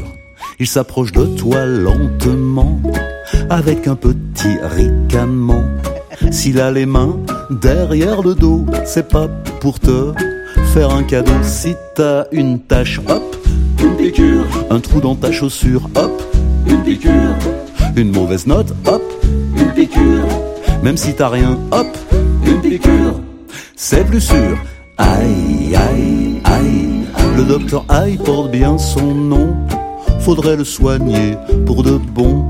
Il 0.58 0.66
s'approche 0.66 1.12
de 1.12 1.24
toi 1.26 1.66
lentement, 1.66 2.80
avec 3.50 3.88
un 3.88 3.96
petit 3.96 4.56
ricanement. 4.62 5.64
S'il 6.30 6.60
a 6.60 6.70
les 6.70 6.86
mains 6.86 7.16
derrière 7.50 8.22
le 8.22 8.34
dos, 8.34 8.64
c'est 8.84 9.08
pas 9.08 9.28
pour 9.60 9.80
te 9.80 10.12
faire 10.72 10.90
un 10.90 11.02
cadeau. 11.02 11.32
Si 11.42 11.74
t'as 11.94 12.24
une 12.32 12.60
tache, 12.60 13.00
hop, 13.08 13.36
une 13.82 13.96
piqûre. 13.96 14.46
Un 14.70 14.80
trou 14.80 15.00
dans 15.00 15.16
ta 15.16 15.32
chaussure, 15.32 15.90
hop, 15.96 16.22
une 16.66 16.82
piqûre. 16.82 17.36
Une 17.96 18.12
mauvaise 18.12 18.46
note, 18.46 18.72
hop, 18.86 19.02
une 19.56 19.72
piqûre. 19.72 20.26
Même 20.82 20.96
si 20.96 21.14
t'as 21.14 21.28
rien, 21.28 21.58
hop, 21.70 21.86
une 22.46 22.60
piqûre. 22.60 23.20
C'est 23.76 24.04
plus 24.04 24.20
sûr. 24.20 24.56
Aïe, 24.96 25.74
aïe, 25.74 26.40
aïe, 26.44 27.04
le 27.36 27.44
docteur 27.44 27.84
Aïe 27.88 28.16
porte 28.16 28.50
bien 28.50 28.78
son 28.78 29.14
nom. 29.14 29.54
Faudrait 30.20 30.56
le 30.56 30.64
soigner 30.64 31.36
pour 31.66 31.82
de 31.82 31.98
bon. 31.98 32.44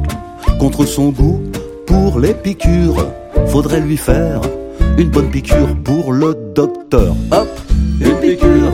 contre 0.58 0.84
son 0.86 1.10
goût 1.10 1.42
pour 1.86 2.18
les 2.18 2.34
piqûres. 2.34 3.06
Faudrait 3.48 3.80
lui 3.80 3.96
faire 3.96 4.40
une 4.98 5.10
bonne 5.10 5.30
piqûre 5.30 5.74
pour 5.84 6.12
le 6.12 6.34
docteur. 6.54 7.14
Hop, 7.32 7.48
une 8.00 8.16
piqûre. 8.16 8.72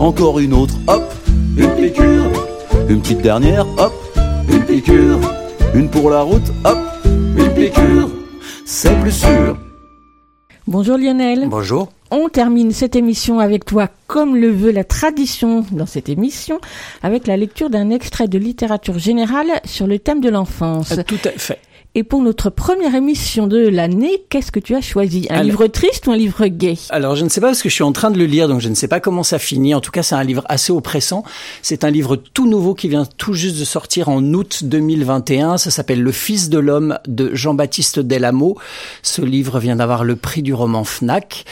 Encore 0.00 0.38
une 0.40 0.54
autre, 0.54 0.74
hop, 0.88 1.02
une 1.56 1.70
piqûre. 1.70 2.30
Une 2.88 3.00
petite 3.00 3.22
dernière, 3.22 3.66
hop, 3.78 3.92
une 4.50 4.64
piqûre. 4.64 5.18
Une 5.74 5.88
pour 5.88 6.10
la 6.10 6.22
route, 6.22 6.52
hop, 6.64 6.78
une 7.04 7.50
piqûre. 7.54 8.08
C'est 8.66 8.98
plus 9.00 9.12
sûr. 9.12 9.56
Bonjour 10.66 10.96
Lionel. 10.98 11.48
Bonjour. 11.48 11.88
On 12.14 12.28
termine 12.28 12.72
cette 12.72 12.94
émission 12.94 13.38
avec 13.38 13.64
toi, 13.64 13.88
comme 14.06 14.36
le 14.36 14.50
veut 14.50 14.70
la 14.70 14.84
tradition 14.84 15.64
dans 15.72 15.86
cette 15.86 16.10
émission, 16.10 16.60
avec 17.02 17.26
la 17.26 17.38
lecture 17.38 17.70
d'un 17.70 17.88
extrait 17.88 18.28
de 18.28 18.36
littérature 18.36 18.98
générale 18.98 19.48
sur 19.64 19.86
le 19.86 19.98
thème 19.98 20.20
de 20.20 20.28
l'enfance. 20.28 20.94
Tout 21.06 21.16
à 21.24 21.30
fait. 21.30 21.58
Et 21.94 22.04
pour 22.04 22.22
notre 22.22 22.48
première 22.48 22.94
émission 22.94 23.46
de 23.46 23.68
l'année, 23.68 24.24
qu'est-ce 24.30 24.50
que 24.50 24.60
tu 24.60 24.74
as 24.74 24.80
choisi? 24.80 25.26
Un 25.28 25.34
Alors- 25.34 25.44
livre 25.44 25.66
triste 25.66 26.06
ou 26.06 26.10
un 26.12 26.16
livre 26.16 26.46
gay 26.46 26.78
Alors, 26.88 27.16
je 27.16 27.24
ne 27.24 27.28
sais 27.28 27.42
pas 27.42 27.48
parce 27.48 27.60
que 27.60 27.68
je 27.68 27.74
suis 27.74 27.82
en 27.84 27.92
train 27.92 28.10
de 28.10 28.16
le 28.16 28.24
lire, 28.24 28.48
donc 28.48 28.62
je 28.62 28.70
ne 28.70 28.74
sais 28.74 28.88
pas 28.88 28.98
comment 28.98 29.22
ça 29.22 29.38
finit. 29.38 29.74
En 29.74 29.82
tout 29.82 29.90
cas, 29.90 30.02
c'est 30.02 30.14
un 30.14 30.24
livre 30.24 30.42
assez 30.48 30.72
oppressant. 30.72 31.22
C'est 31.60 31.84
un 31.84 31.90
livre 31.90 32.16
tout 32.16 32.48
nouveau 32.48 32.74
qui 32.74 32.88
vient 32.88 33.04
tout 33.18 33.34
juste 33.34 33.58
de 33.60 33.64
sortir 33.66 34.08
en 34.08 34.22
août 34.32 34.60
2021. 34.64 35.58
Ça 35.58 35.70
s'appelle 35.70 36.00
Le 36.00 36.12
Fils 36.12 36.48
de 36.48 36.58
l'homme 36.58 36.98
de 37.06 37.34
Jean-Baptiste 37.34 37.98
Delamo. 37.98 38.56
Ce 39.02 39.20
livre 39.20 39.58
vient 39.60 39.76
d'avoir 39.76 40.04
le 40.04 40.16
prix 40.16 40.40
du 40.40 40.54
roman 40.54 40.84
Fnac. 40.84 41.44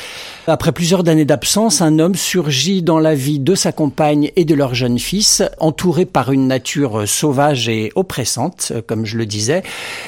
Après 0.46 0.72
plusieurs 0.72 1.06
années 1.06 1.26
d'absence, 1.26 1.82
un 1.82 1.98
homme 1.98 2.14
surgit 2.14 2.80
dans 2.82 2.98
la 2.98 3.14
vie 3.14 3.40
de 3.40 3.54
sa 3.54 3.72
compagne 3.72 4.30
et 4.36 4.46
de 4.46 4.54
leur 4.54 4.74
jeune 4.74 4.98
fils, 4.98 5.42
entouré 5.58 6.06
par 6.06 6.32
une 6.32 6.46
nature 6.48 7.06
sauvage 7.06 7.68
et 7.68 7.92
oppressante, 7.94 8.72
euh, 8.74 8.80
comme 8.84 9.04
je 9.04 9.18
le 9.18 9.26
disais. 9.26 9.62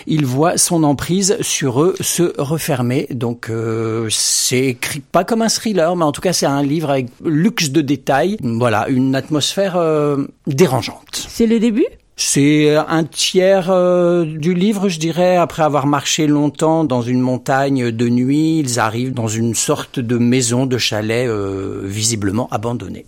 Il 0.07 0.22
voit 0.25 0.59
son 0.59 0.85
emprise 0.85 1.37
sur 1.41 1.83
eux 1.83 1.95
se 2.01 2.33
refermer. 2.41 3.07
Donc, 3.11 3.51
euh, 3.51 4.09
c'est 4.11 4.67
écrit 4.67 5.01
pas 5.01 5.25
comme 5.25 5.43
un 5.43 5.49
thriller, 5.49 5.97
mais 5.97 6.05
en 6.05 6.13
tout 6.13 6.21
cas, 6.21 6.33
c'est 6.33 6.47
un 6.47 6.63
livre 6.63 6.91
avec 6.91 7.07
luxe 7.25 7.71
de 7.71 7.81
détails. 7.81 8.37
Voilà, 8.43 8.89
une 8.89 9.15
atmosphère 9.15 9.77
euh, 9.77 10.27
dérangeante. 10.47 11.27
C'est 11.29 11.47
le 11.47 11.59
début? 11.59 11.87
C'est 12.17 12.77
un 12.77 13.05
tiers 13.05 13.71
euh, 13.71 14.25
du 14.25 14.55
livre, 14.55 14.89
je 14.89 14.99
dirais. 14.99 15.37
Après 15.37 15.63
avoir 15.63 15.87
marché 15.87 16.27
longtemps 16.27 16.85
dans 16.85 17.03
une 17.03 17.21
montagne 17.21 17.91
de 17.91 18.09
nuit, 18.09 18.59
ils 18.59 18.79
arrivent 18.79 19.15
dans 19.15 19.29
une 19.29 19.55
sorte 19.55 19.99
de 19.99 20.19
maison, 20.19 20.67
de 20.67 20.79
chalet 20.79 21.27
euh, 21.27 21.81
visiblement 21.85 22.49
abandonnée. 22.51 23.07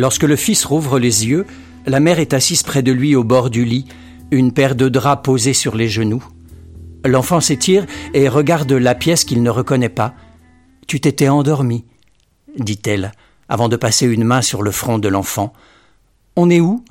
Lorsque 0.00 0.22
le 0.22 0.36
fils 0.36 0.64
rouvre 0.64 0.98
les 0.98 1.26
yeux, 1.26 1.44
la 1.84 2.00
mère 2.00 2.20
est 2.20 2.32
assise 2.32 2.62
près 2.62 2.82
de 2.82 2.90
lui 2.90 3.14
au 3.14 3.22
bord 3.22 3.50
du 3.50 3.66
lit, 3.66 3.84
une 4.30 4.50
paire 4.50 4.74
de 4.74 4.88
draps 4.88 5.22
posés 5.22 5.52
sur 5.52 5.76
les 5.76 5.90
genoux. 5.90 6.24
L'enfant 7.04 7.42
s'étire 7.42 7.84
et 8.14 8.26
regarde 8.26 8.72
la 8.72 8.94
pièce 8.94 9.24
qu'il 9.24 9.42
ne 9.42 9.50
reconnaît 9.50 9.90
pas. 9.90 10.14
Tu 10.86 11.00
t'étais 11.02 11.28
endormi, 11.28 11.84
dit-elle, 12.58 13.12
avant 13.50 13.68
de 13.68 13.76
passer 13.76 14.06
une 14.06 14.24
main 14.24 14.40
sur 14.40 14.62
le 14.62 14.70
front 14.70 14.98
de 14.98 15.08
l'enfant. 15.08 15.52
On 16.34 16.48
est 16.48 16.60
où? 16.60 16.82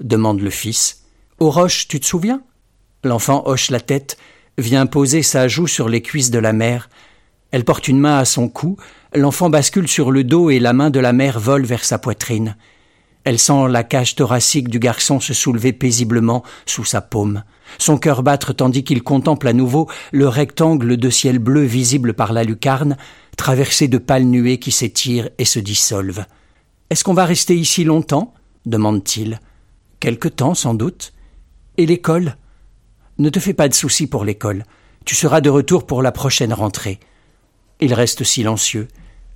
demande 0.00 0.42
le 0.42 0.50
fils. 0.50 1.04
Aux 1.38 1.48
roches, 1.48 1.88
tu 1.88 2.00
te 2.00 2.04
souviens? 2.04 2.42
L'enfant 3.02 3.44
hoche 3.46 3.70
la 3.70 3.80
tête, 3.80 4.18
vient 4.58 4.84
poser 4.84 5.22
sa 5.22 5.48
joue 5.48 5.66
sur 5.66 5.88
les 5.88 6.02
cuisses 6.02 6.30
de 6.30 6.38
la 6.38 6.52
mère. 6.52 6.90
Elle 7.52 7.64
porte 7.64 7.86
une 7.86 8.00
main 8.00 8.18
à 8.18 8.24
son 8.24 8.48
cou, 8.48 8.76
l'enfant 9.14 9.50
bascule 9.50 9.86
sur 9.86 10.10
le 10.10 10.24
dos 10.24 10.50
et 10.50 10.58
la 10.58 10.72
main 10.72 10.90
de 10.90 10.98
la 10.98 11.12
mère 11.12 11.38
vole 11.38 11.64
vers 11.64 11.84
sa 11.84 11.98
poitrine. 11.98 12.56
Elle 13.24 13.38
sent 13.38 13.68
la 13.68 13.84
cage 13.84 14.16
thoracique 14.16 14.68
du 14.68 14.78
garçon 14.78 15.20
se 15.20 15.32
soulever 15.32 15.72
paisiblement 15.72 16.42
sous 16.66 16.84
sa 16.84 17.00
paume, 17.00 17.44
son 17.78 17.96
cœur 17.98 18.22
battre 18.22 18.52
tandis 18.52 18.84
qu'il 18.84 19.02
contemple 19.02 19.46
à 19.46 19.52
nouveau 19.52 19.88
le 20.12 20.26
rectangle 20.26 20.96
de 20.96 21.10
ciel 21.10 21.38
bleu 21.38 21.62
visible 21.62 22.14
par 22.14 22.32
la 22.32 22.42
lucarne, 22.42 22.96
traversé 23.36 23.86
de 23.86 23.98
pâles 23.98 24.24
nuées 24.24 24.58
qui 24.58 24.72
s'étirent 24.72 25.28
et 25.38 25.44
se 25.44 25.60
dissolvent. 25.60 26.24
Est-ce 26.90 27.04
qu'on 27.04 27.14
va 27.14 27.24
rester 27.24 27.56
ici 27.56 27.84
longtemps? 27.84 28.34
demande-t-il. 28.66 29.40
Quelque 30.00 30.28
temps, 30.28 30.54
sans 30.54 30.74
doute. 30.74 31.12
Et 31.76 31.86
l'école? 31.86 32.36
Ne 33.18 33.28
te 33.28 33.40
fais 33.40 33.54
pas 33.54 33.68
de 33.68 33.74
soucis 33.74 34.06
pour 34.06 34.24
l'école. 34.24 34.64
Tu 35.04 35.14
seras 35.14 35.40
de 35.40 35.50
retour 35.50 35.86
pour 35.86 36.02
la 36.02 36.12
prochaine 36.12 36.52
rentrée. 36.52 36.98
Ils 37.82 37.94
restent 37.94 38.22
silencieux, 38.22 38.86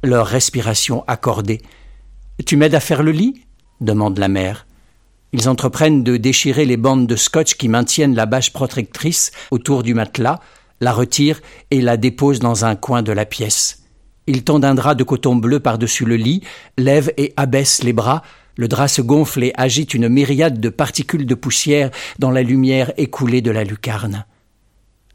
leur 0.04 0.28
respiration 0.28 1.02
accordée. 1.08 1.62
Tu 2.46 2.56
m'aides 2.56 2.76
à 2.76 2.80
faire 2.80 3.02
le 3.02 3.10
lit? 3.10 3.42
demande 3.80 4.18
la 4.18 4.28
mère. 4.28 4.68
Ils 5.32 5.48
entreprennent 5.48 6.04
de 6.04 6.16
déchirer 6.16 6.64
les 6.64 6.76
bandes 6.76 7.08
de 7.08 7.16
scotch 7.16 7.54
qui 7.54 7.68
maintiennent 7.68 8.14
la 8.14 8.24
bâche 8.24 8.52
protectrice 8.52 9.32
autour 9.50 9.82
du 9.82 9.94
matelas, 9.94 10.38
la 10.80 10.92
retirent 10.92 11.40
et 11.72 11.80
la 11.80 11.96
déposent 11.96 12.38
dans 12.38 12.64
un 12.64 12.76
coin 12.76 13.02
de 13.02 13.10
la 13.10 13.26
pièce. 13.26 13.82
Ils 14.28 14.44
tendent 14.44 14.64
un 14.64 14.76
drap 14.76 14.94
de 14.94 15.02
coton 15.02 15.34
bleu 15.34 15.58
par-dessus 15.58 16.04
le 16.04 16.14
lit, 16.14 16.44
lèvent 16.78 17.12
et 17.16 17.34
abaissent 17.36 17.82
les 17.82 17.92
bras, 17.92 18.22
le 18.54 18.68
drap 18.68 18.86
se 18.86 19.02
gonfle 19.02 19.42
et 19.42 19.54
agite 19.56 19.92
une 19.92 20.08
myriade 20.08 20.60
de 20.60 20.68
particules 20.68 21.26
de 21.26 21.34
poussière 21.34 21.90
dans 22.20 22.30
la 22.30 22.44
lumière 22.44 22.92
écoulée 22.96 23.40
de 23.40 23.50
la 23.50 23.64
lucarne. 23.64 24.24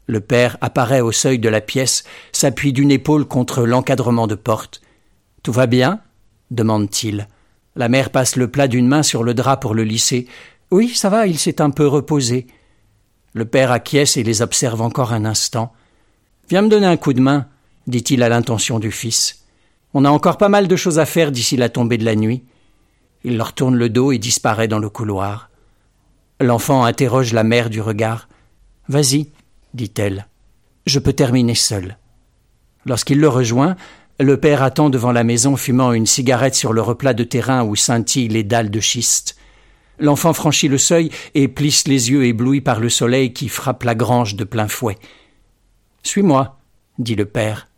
Le 0.06 0.20
père 0.20 0.56
apparaît 0.60 1.00
au 1.00 1.12
seuil 1.12 1.38
de 1.38 1.48
la 1.48 1.60
pièce, 1.60 2.04
s'appuie 2.32 2.72
d'une 2.72 2.90
épaule 2.90 3.24
contre 3.24 3.64
l'encadrement 3.64 4.26
de 4.26 4.34
porte. 4.34 4.80
Tout 5.42 5.52
va 5.52 5.66
bien? 5.66 6.00
demande-t-il. 6.50 7.28
La 7.76 7.88
mère 7.88 8.10
passe 8.10 8.36
le 8.36 8.48
plat 8.48 8.68
d'une 8.68 8.88
main 8.88 9.02
sur 9.02 9.22
le 9.24 9.32
drap 9.32 9.56
pour 9.56 9.74
le 9.74 9.84
lisser. 9.84 10.28
Oui, 10.70 10.90
ça 10.90 11.08
va, 11.08 11.26
il 11.26 11.38
s'est 11.38 11.62
un 11.62 11.70
peu 11.70 11.86
reposé. 11.86 12.46
Le 13.32 13.46
père 13.46 13.72
acquiesce 13.72 14.16
et 14.16 14.22
les 14.22 14.42
observe 14.42 14.82
encore 14.82 15.12
un 15.12 15.24
instant. 15.24 15.72
Viens 16.50 16.62
me 16.62 16.68
donner 16.68 16.86
un 16.86 16.98
coup 16.98 17.14
de 17.14 17.20
main, 17.20 17.46
dit-il 17.86 18.22
à 18.22 18.28
l'intention 18.28 18.78
du 18.78 18.90
fils. 18.90 19.46
On 19.94 20.04
a 20.04 20.10
encore 20.10 20.36
pas 20.36 20.50
mal 20.50 20.68
de 20.68 20.76
choses 20.76 20.98
à 20.98 21.06
faire 21.06 21.32
d'ici 21.32 21.56
la 21.56 21.68
tombée 21.68 21.98
de 21.98 22.04
la 22.04 22.14
nuit. 22.14 22.44
Il 23.24 23.36
leur 23.36 23.54
tourne 23.54 23.76
le 23.76 23.88
dos 23.88 24.12
et 24.12 24.18
disparaît 24.18 24.68
dans 24.68 24.78
le 24.78 24.90
couloir. 24.90 25.48
L'enfant 26.40 26.84
interroge 26.84 27.32
la 27.32 27.44
mère 27.44 27.70
du 27.70 27.80
regard. 27.80 28.28
Vas-y, 28.88 29.30
dit-elle. 29.74 30.26
Je 30.86 30.98
peux 30.98 31.12
terminer 31.12 31.54
seul. 31.54 31.98
Lorsqu'il 32.84 33.20
le 33.20 33.28
rejoint, 33.28 33.76
le 34.18 34.36
père 34.36 34.62
attend 34.62 34.90
devant 34.90 35.12
la 35.12 35.24
maison 35.24 35.56
fumant 35.56 35.92
une 35.92 36.06
cigarette 36.06 36.54
sur 36.54 36.72
le 36.72 36.82
replat 36.82 37.14
de 37.14 37.24
terrain 37.24 37.64
où 37.64 37.76
scintillent 37.76 38.28
les 38.28 38.44
dalles 38.44 38.70
de 38.70 38.80
schiste. 38.80 39.36
L'enfant 39.98 40.32
franchit 40.32 40.68
le 40.68 40.78
seuil 40.78 41.10
et 41.34 41.48
plisse 41.48 41.86
les 41.86 42.10
yeux 42.10 42.24
éblouis 42.24 42.60
par 42.60 42.80
le 42.80 42.88
soleil 42.88 43.32
qui 43.32 43.48
frappe 43.48 43.84
la 43.84 43.94
grange 43.94 44.34
de 44.34 44.44
plein 44.44 44.68
fouet. 44.68 44.98
Suis-moi, 46.02 46.58
dit 46.98 47.14
le 47.14 47.24
père. 47.24 47.68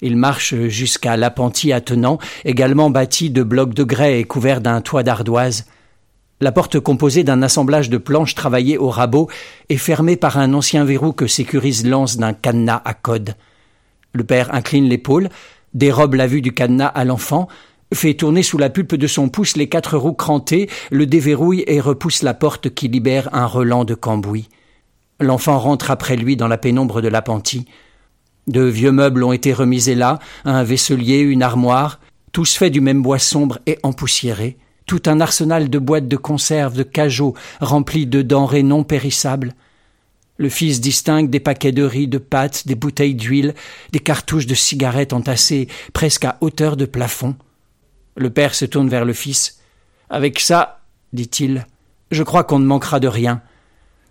Il 0.00 0.16
marche 0.16 0.54
jusqu'à 0.68 1.16
l'appentis 1.16 1.72
attenant, 1.72 2.18
également 2.44 2.90
bâti 2.90 3.30
de 3.30 3.42
blocs 3.42 3.74
de 3.74 3.84
grès 3.84 4.20
et 4.20 4.24
couvert 4.24 4.60
d'un 4.60 4.80
toit 4.80 5.02
d'ardoise. 5.02 5.66
La 6.44 6.52
porte 6.52 6.78
composée 6.78 7.24
d'un 7.24 7.40
assemblage 7.40 7.88
de 7.88 7.96
planches 7.96 8.34
travaillées 8.34 8.76
au 8.76 8.90
rabot 8.90 9.30
est 9.70 9.78
fermée 9.78 10.16
par 10.16 10.36
un 10.36 10.52
ancien 10.52 10.84
verrou 10.84 11.14
que 11.14 11.26
sécurise 11.26 11.86
l'anse 11.86 12.18
d'un 12.18 12.34
cadenas 12.34 12.82
à 12.84 12.92
code. 12.92 13.34
Le 14.12 14.24
père 14.24 14.54
incline 14.54 14.86
l'épaule, 14.86 15.30
dérobe 15.72 16.12
la 16.12 16.26
vue 16.26 16.42
du 16.42 16.52
cadenas 16.52 16.88
à 16.88 17.06
l'enfant, 17.06 17.48
fait 17.94 18.12
tourner 18.12 18.42
sous 18.42 18.58
la 18.58 18.68
pulpe 18.68 18.94
de 18.94 19.06
son 19.06 19.30
pouce 19.30 19.56
les 19.56 19.70
quatre 19.70 19.96
roues 19.96 20.12
crantées, 20.12 20.68
le 20.90 21.06
déverrouille 21.06 21.64
et 21.66 21.80
repousse 21.80 22.22
la 22.22 22.34
porte 22.34 22.68
qui 22.68 22.88
libère 22.88 23.34
un 23.34 23.46
relent 23.46 23.86
de 23.86 23.94
cambouis. 23.94 24.50
L'enfant 25.20 25.58
rentre 25.58 25.90
après 25.90 26.16
lui 26.16 26.36
dans 26.36 26.48
la 26.48 26.58
pénombre 26.58 27.00
de 27.00 27.08
l'appentis. 27.08 27.64
De 28.48 28.60
vieux 28.60 28.92
meubles 28.92 29.24
ont 29.24 29.32
été 29.32 29.54
remisés 29.54 29.94
là, 29.94 30.18
un 30.44 30.62
vaisselier, 30.62 31.20
une 31.20 31.42
armoire, 31.42 32.00
tous 32.32 32.54
faits 32.54 32.70
du 32.70 32.82
même 32.82 33.00
bois 33.00 33.18
sombre 33.18 33.60
et 33.64 33.78
empoussiéré, 33.82 34.58
tout 34.86 35.02
un 35.06 35.20
arsenal 35.20 35.70
de 35.70 35.78
boîtes 35.78 36.08
de 36.08 36.16
conserve, 36.16 36.76
de 36.76 36.82
cajots 36.82 37.34
remplis 37.60 38.06
de 38.06 38.22
denrées 38.22 38.62
non 38.62 38.84
périssables. 38.84 39.54
Le 40.36 40.48
fils 40.48 40.80
distingue 40.80 41.30
des 41.30 41.40
paquets 41.40 41.72
de 41.72 41.84
riz, 41.84 42.08
de 42.08 42.18
pâtes, 42.18 42.66
des 42.66 42.74
bouteilles 42.74 43.14
d'huile, 43.14 43.54
des 43.92 44.00
cartouches 44.00 44.46
de 44.46 44.54
cigarettes 44.54 45.12
entassées 45.12 45.68
presque 45.92 46.24
à 46.24 46.36
hauteur 46.40 46.76
de 46.76 46.86
plafond. 46.86 47.36
Le 48.16 48.30
père 48.30 48.54
se 48.54 48.64
tourne 48.64 48.88
vers 48.88 49.04
le 49.04 49.12
fils. 49.12 49.60
Avec 50.10 50.40
ça, 50.40 50.80
dit-il, 51.12 51.66
je 52.10 52.22
crois 52.22 52.44
qu'on 52.44 52.58
ne 52.58 52.66
manquera 52.66 53.00
de 53.00 53.08
rien. 53.08 53.42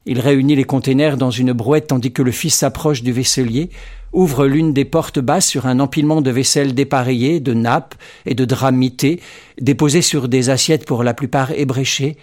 Il 0.06 0.20
réunit 0.20 0.56
les 0.56 0.66
containers 0.66 1.18
dans 1.18 1.32
une 1.32 1.54
brouette 1.54 1.88
tandis 1.88 2.12
que 2.12 2.22
le 2.22 2.32
fils 2.32 2.56
s'approche 2.56 3.04
du 3.04 3.14
vaisselier, 3.14 3.70
ouvre 4.12 4.46
l'une 4.46 4.74
des 4.74 4.86
portes 4.86 5.20
basses 5.20 5.48
sur 5.48 5.66
un 5.66 5.80
empilement 5.80 6.22
de 6.22 6.30
vaisselle 6.30 6.76
dépareillée, 6.76 7.40
de 7.40 7.54
nappes 7.54 7.96
et 8.26 8.36
de 8.36 8.44
draps 8.44 8.78
mités, 8.78 9.22
déposés 9.62 10.02
sur 10.02 10.28
des 10.28 10.50
assiettes 10.50 10.86
pour 10.86 11.04
la 11.04 11.14
plupart 11.14 11.52
ébréchées. 11.52 12.18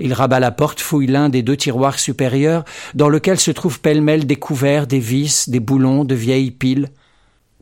Il 0.00 0.12
rabat 0.12 0.40
la 0.40 0.50
porte, 0.50 0.80
fouille 0.80 1.06
l'un 1.06 1.28
des 1.28 1.42
deux 1.42 1.56
tiroirs 1.56 2.00
supérieurs, 2.00 2.64
dans 2.94 3.08
lequel 3.08 3.38
se 3.38 3.52
trouvent 3.52 3.80
pêle-mêle 3.80 4.26
des 4.26 4.36
couverts, 4.36 4.88
des 4.88 4.98
vis, 4.98 5.48
des 5.48 5.60
boulons, 5.60 6.04
de 6.04 6.16
vieilles 6.16 6.50
piles. 6.50 6.90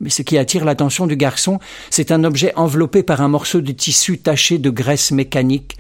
Mais 0.01 0.09
ce 0.09 0.23
qui 0.23 0.39
attire 0.39 0.65
l'attention 0.65 1.07
du 1.07 1.16
garçon, 1.16 1.59
c'est 1.91 2.12
un 2.12 2.24
objet 2.24 2.55
enveloppé 2.57 3.03
par 3.03 3.20
un 3.20 3.28
morceau 3.28 3.61
de 3.61 3.73
tissu 3.73 4.16
taché 4.16 4.57
de 4.57 4.70
graisse 4.70 5.11
mécanique. 5.11 5.77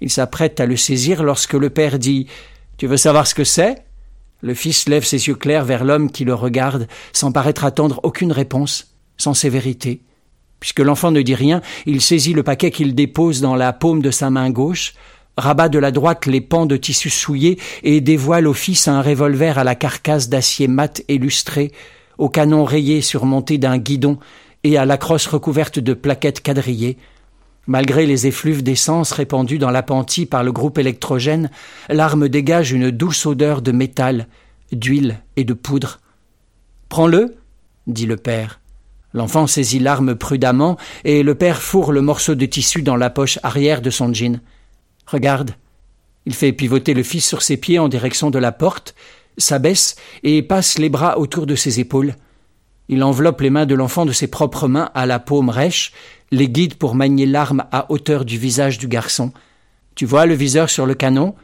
Il 0.00 0.10
s'apprête 0.10 0.58
à 0.58 0.66
le 0.66 0.76
saisir 0.76 1.22
lorsque 1.22 1.54
le 1.54 1.70
père 1.70 2.00
dit 2.00 2.26
Tu 2.76 2.86
veux 2.86 2.96
savoir 2.96 3.26
ce 3.26 3.34
que 3.34 3.44
c'est? 3.44 3.84
Le 4.40 4.54
fils 4.54 4.88
lève 4.88 5.04
ses 5.04 5.28
yeux 5.28 5.34
clairs 5.34 5.64
vers 5.64 5.84
l'homme 5.84 6.10
qui 6.10 6.24
le 6.24 6.34
regarde, 6.34 6.88
sans 7.12 7.32
paraître 7.32 7.64
attendre 7.64 8.00
aucune 8.02 8.32
réponse, 8.32 8.94
sans 9.16 9.32
sévérité. 9.32 10.02
Puisque 10.60 10.80
l'enfant 10.80 11.10
ne 11.10 11.22
dit 11.22 11.34
rien, 11.34 11.62
il 11.86 12.00
saisit 12.00 12.32
le 12.32 12.42
paquet 12.42 12.70
qu'il 12.70 12.94
dépose 12.94 13.40
dans 13.40 13.54
la 13.54 13.72
paume 13.72 14.02
de 14.02 14.10
sa 14.10 14.30
main 14.30 14.50
gauche, 14.50 14.94
rabat 15.36 15.68
de 15.68 15.78
la 15.78 15.90
droite 15.90 16.26
les 16.26 16.40
pans 16.40 16.66
de 16.66 16.76
tissu 16.76 17.10
souillés 17.10 17.58
et 17.82 18.00
dévoile 18.00 18.46
au 18.46 18.54
fils 18.54 18.88
un 18.88 19.02
revolver 19.02 19.58
à 19.58 19.64
la 19.64 19.74
carcasse 19.74 20.28
d'acier 20.28 20.68
mat 20.68 21.02
et 21.08 21.18
lustré, 21.18 21.72
au 22.18 22.28
canon 22.28 22.64
rayé 22.64 23.00
surmonté 23.00 23.58
d'un 23.58 23.78
guidon 23.78 24.18
et 24.62 24.78
à 24.78 24.84
la 24.84 24.96
crosse 24.96 25.26
recouverte 25.26 25.78
de 25.78 25.94
plaquettes 25.94 26.42
quadrillées. 26.42 26.96
Malgré 27.66 28.06
les 28.06 28.26
effluves 28.26 28.62
d'essence 28.62 29.12
répandus 29.12 29.58
dans 29.58 29.70
l'appentis 29.70 30.26
par 30.26 30.42
le 30.42 30.52
groupe 30.52 30.78
électrogène, 30.78 31.50
l'arme 31.88 32.28
dégage 32.28 32.72
une 32.72 32.90
douce 32.90 33.24
odeur 33.24 33.62
de 33.62 33.72
métal, 33.72 34.28
d'huile 34.72 35.20
et 35.36 35.44
de 35.44 35.54
poudre. 35.54 36.00
Prends-le, 36.90 37.36
dit 37.86 38.06
le 38.06 38.16
père. 38.16 38.60
L'enfant 39.14 39.46
saisit 39.46 39.78
l'arme 39.78 40.14
prudemment 40.14 40.76
et 41.04 41.22
le 41.22 41.34
père 41.34 41.62
fourre 41.62 41.92
le 41.92 42.02
morceau 42.02 42.34
de 42.34 42.46
tissu 42.46 42.82
dans 42.82 42.96
la 42.96 43.10
poche 43.10 43.38
arrière 43.42 43.80
de 43.80 43.90
son 43.90 44.12
jean. 44.12 44.40
Regarde. 45.06 45.52
Il 46.26 46.34
fait 46.34 46.52
pivoter 46.52 46.94
le 46.94 47.02
fils 47.02 47.26
sur 47.26 47.42
ses 47.42 47.56
pieds 47.56 47.78
en 47.78 47.88
direction 47.88 48.30
de 48.30 48.38
la 48.38 48.50
porte, 48.50 48.94
s'abaisse 49.36 49.96
et 50.22 50.42
passe 50.42 50.78
les 50.78 50.88
bras 50.88 51.18
autour 51.18 51.46
de 51.46 51.54
ses 51.54 51.80
épaules. 51.80 52.14
Il 52.88 53.02
enveloppe 53.02 53.40
les 53.40 53.50
mains 53.50 53.66
de 53.66 53.74
l'enfant 53.74 54.04
de 54.04 54.12
ses 54.12 54.26
propres 54.26 54.68
mains 54.68 54.90
à 54.94 55.06
la 55.06 55.18
paume 55.18 55.48
rêche, 55.48 55.92
les 56.30 56.48
guide 56.48 56.74
pour 56.74 56.94
manier 56.94 57.26
l'arme 57.26 57.64
à 57.72 57.90
hauteur 57.90 58.24
du 58.24 58.38
visage 58.38 58.78
du 58.78 58.88
garçon. 58.88 59.32
Tu 59.94 60.06
vois 60.06 60.26
le 60.26 60.34
viseur 60.34 60.68
sur 60.68 60.86
le 60.86 60.94
canon? 60.94 61.34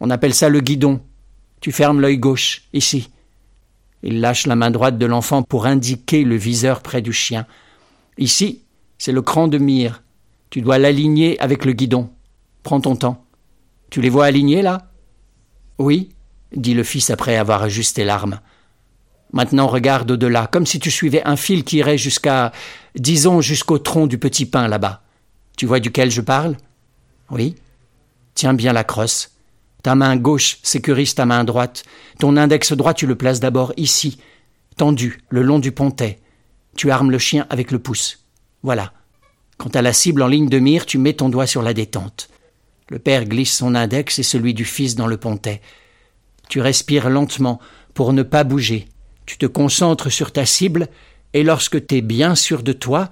On 0.00 0.10
appelle 0.10 0.34
ça 0.34 0.48
le 0.48 0.60
guidon. 0.60 1.00
Tu 1.60 1.72
fermes 1.72 2.00
l'œil 2.00 2.18
gauche, 2.18 2.62
ici. 2.72 3.10
Il 4.02 4.20
lâche 4.20 4.46
la 4.46 4.56
main 4.56 4.70
droite 4.70 4.98
de 4.98 5.06
l'enfant 5.06 5.42
pour 5.42 5.66
indiquer 5.66 6.24
le 6.24 6.36
viseur 6.36 6.80
près 6.80 7.02
du 7.02 7.12
chien. 7.12 7.46
Ici, 8.16 8.62
c'est 8.98 9.12
le 9.12 9.22
cran 9.22 9.46
de 9.46 9.58
mire. 9.58 10.02
Tu 10.48 10.62
dois 10.62 10.78
l'aligner 10.78 11.38
avec 11.40 11.64
le 11.64 11.72
guidon. 11.72 12.10
Prends 12.62 12.80
ton 12.80 12.96
temps. 12.96 13.26
Tu 13.90 14.00
les 14.00 14.08
vois 14.08 14.24
alignés 14.26 14.62
là? 14.62 14.90
Oui, 15.78 16.10
dit 16.54 16.74
le 16.74 16.82
fils 16.82 17.10
après 17.10 17.36
avoir 17.36 17.62
ajusté 17.62 18.04
l'arme. 18.04 18.40
Maintenant 19.32 19.68
regarde 19.68 20.10
au-delà, 20.10 20.48
comme 20.48 20.66
si 20.66 20.80
tu 20.80 20.90
suivais 20.90 21.22
un 21.24 21.36
fil 21.36 21.64
qui 21.64 21.78
irait 21.78 21.98
jusqu'à, 21.98 22.52
disons, 22.96 23.40
jusqu'au 23.40 23.78
tronc 23.78 24.06
du 24.06 24.18
petit 24.18 24.46
pin 24.46 24.66
là-bas. 24.66 25.02
Tu 25.56 25.66
vois 25.66 25.80
duquel 25.80 26.10
je 26.10 26.20
parle? 26.20 26.56
Oui. 27.30 27.54
Tiens 28.34 28.54
bien 28.54 28.72
la 28.72 28.84
crosse. 28.84 29.32
Ta 29.82 29.94
main 29.94 30.16
gauche 30.16 30.58
sécurise 30.62 31.14
ta 31.14 31.26
main 31.26 31.44
droite. 31.44 31.84
Ton 32.18 32.36
index 32.36 32.72
droit, 32.72 32.94
tu 32.94 33.06
le 33.06 33.14
places 33.14 33.40
d'abord 33.40 33.72
ici, 33.76 34.18
tendu, 34.76 35.22
le 35.28 35.42
long 35.42 35.58
du 35.58 35.72
pontet. 35.72 36.18
Tu 36.76 36.90
armes 36.90 37.10
le 37.10 37.18
chien 37.18 37.46
avec 37.50 37.70
le 37.70 37.78
pouce. 37.78 38.24
Voilà. 38.62 38.92
Quant 39.58 39.70
à 39.70 39.82
la 39.82 39.92
cible 39.92 40.22
en 40.22 40.26
ligne 40.26 40.48
de 40.48 40.58
mire, 40.58 40.86
tu 40.86 40.98
mets 40.98 41.12
ton 41.12 41.28
doigt 41.28 41.46
sur 41.46 41.62
la 41.62 41.74
détente. 41.74 42.30
Le 42.88 42.98
père 42.98 43.24
glisse 43.24 43.56
son 43.56 43.74
index 43.74 44.18
et 44.18 44.22
celui 44.22 44.54
du 44.54 44.64
fils 44.64 44.96
dans 44.96 45.06
le 45.06 45.16
pontet. 45.16 45.60
Tu 46.48 46.60
respires 46.60 47.08
lentement 47.08 47.60
pour 47.94 48.12
ne 48.12 48.22
pas 48.22 48.44
bouger. 48.44 48.88
Tu 49.30 49.38
te 49.38 49.46
concentres 49.46 50.10
sur 50.10 50.32
ta 50.32 50.44
cible 50.44 50.88
et 51.34 51.44
lorsque 51.44 51.86
tu 51.86 51.98
es 51.98 52.00
bien 52.00 52.34
sûr 52.34 52.64
de 52.64 52.72
toi, 52.72 53.10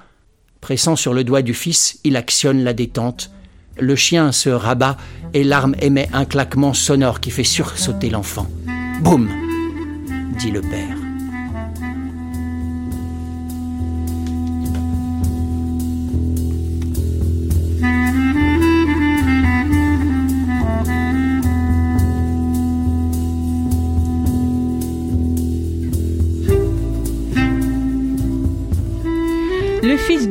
pressant 0.60 0.96
sur 0.96 1.14
le 1.14 1.22
doigt 1.22 1.42
du 1.42 1.54
fils, 1.54 2.00
il 2.02 2.16
actionne 2.16 2.64
la 2.64 2.72
détente. 2.72 3.30
Le 3.78 3.94
chien 3.94 4.32
se 4.32 4.48
rabat 4.48 4.96
et 5.32 5.44
l'arme 5.44 5.76
émet 5.80 6.08
un 6.12 6.24
claquement 6.24 6.74
sonore 6.74 7.20
qui 7.20 7.30
fait 7.30 7.44
sursauter 7.44 8.10
l'enfant. 8.10 8.48
Boum 9.00 9.28
dit 10.40 10.50
le 10.50 10.60
père. 10.60 10.97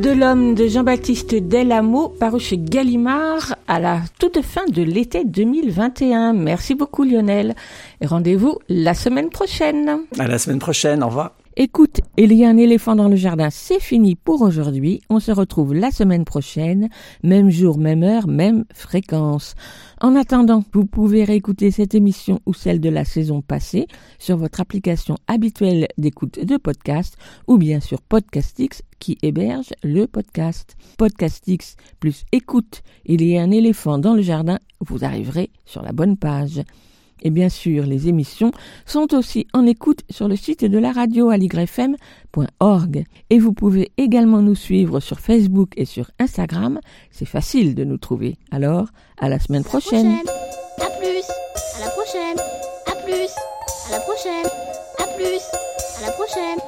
De 0.08 0.14
l'homme 0.14 0.54
de 0.54 0.68
Jean-Baptiste 0.68 1.34
Delamo, 1.34 2.08
paru 2.08 2.40
chez 2.40 2.56
Gallimard 2.56 3.56
à 3.66 3.78
la 3.78 4.00
toute 4.18 4.40
fin 4.40 4.64
de 4.66 4.82
l'été 4.82 5.24
2021. 5.26 6.32
Merci 6.32 6.74
beaucoup 6.74 7.04
Lionel 7.04 7.54
rendez-vous 8.02 8.58
la 8.70 8.94
semaine 8.94 9.28
prochaine. 9.28 10.04
À 10.18 10.26
la 10.26 10.38
semaine 10.38 10.60
prochaine, 10.60 11.02
au 11.02 11.08
revoir. 11.08 11.32
Écoute, 11.60 12.02
il 12.16 12.32
y 12.34 12.44
a 12.44 12.48
un 12.48 12.56
éléphant 12.56 12.94
dans 12.94 13.08
le 13.08 13.16
jardin, 13.16 13.50
c'est 13.50 13.80
fini 13.80 14.14
pour 14.14 14.42
aujourd'hui. 14.42 15.00
On 15.10 15.18
se 15.18 15.32
retrouve 15.32 15.74
la 15.74 15.90
semaine 15.90 16.24
prochaine, 16.24 16.88
même 17.24 17.50
jour, 17.50 17.78
même 17.78 18.04
heure, 18.04 18.28
même 18.28 18.64
fréquence. 18.72 19.56
En 20.00 20.14
attendant, 20.14 20.62
vous 20.72 20.86
pouvez 20.86 21.24
réécouter 21.24 21.72
cette 21.72 21.96
émission 21.96 22.38
ou 22.46 22.54
celle 22.54 22.78
de 22.78 22.88
la 22.88 23.04
saison 23.04 23.42
passée 23.42 23.88
sur 24.20 24.36
votre 24.36 24.60
application 24.60 25.16
habituelle 25.26 25.88
d'écoute 25.98 26.38
de 26.38 26.58
podcast 26.58 27.16
ou 27.48 27.58
bien 27.58 27.80
sur 27.80 28.02
Podcastix 28.02 28.84
qui 29.00 29.18
héberge 29.22 29.70
le 29.82 30.06
podcast. 30.06 30.76
Podcastix 30.96 31.74
plus 31.98 32.24
écoute, 32.30 32.82
il 33.04 33.20
y 33.26 33.36
a 33.36 33.42
un 33.42 33.50
éléphant 33.50 33.98
dans 33.98 34.14
le 34.14 34.22
jardin, 34.22 34.60
vous 34.78 35.04
arriverez 35.04 35.50
sur 35.66 35.82
la 35.82 35.90
bonne 35.90 36.16
page. 36.16 36.62
Et 37.22 37.30
bien 37.30 37.48
sûr, 37.48 37.84
les 37.84 38.08
émissions 38.08 38.52
sont 38.86 39.14
aussi 39.14 39.46
en 39.52 39.66
écoute 39.66 40.00
sur 40.10 40.28
le 40.28 40.36
site 40.36 40.64
de 40.64 40.78
la 40.78 40.92
radio 40.92 41.30
aligrefm.org. 41.30 43.04
Et 43.30 43.38
vous 43.38 43.52
pouvez 43.52 43.92
également 43.96 44.42
nous 44.42 44.54
suivre 44.54 45.00
sur 45.00 45.20
Facebook 45.20 45.70
et 45.76 45.84
sur 45.84 46.10
Instagram. 46.18 46.80
C'est 47.10 47.24
facile 47.24 47.74
de 47.74 47.84
nous 47.84 47.98
trouver. 47.98 48.36
Alors, 48.50 48.88
à 49.18 49.28
la 49.28 49.38
semaine 49.38 49.64
prochaine. 49.64 50.16
À 50.78 50.90
plus. 50.98 51.24
À 51.76 51.84
la 51.84 51.90
prochaine. 51.90 52.38
À 52.86 52.94
plus. 53.04 53.30
À 53.88 53.92
la 53.92 54.00
prochaine. 54.00 54.46
À 54.98 55.04
plus. 55.16 55.42
À 55.98 56.06
la 56.06 56.12
prochaine. 56.12 56.58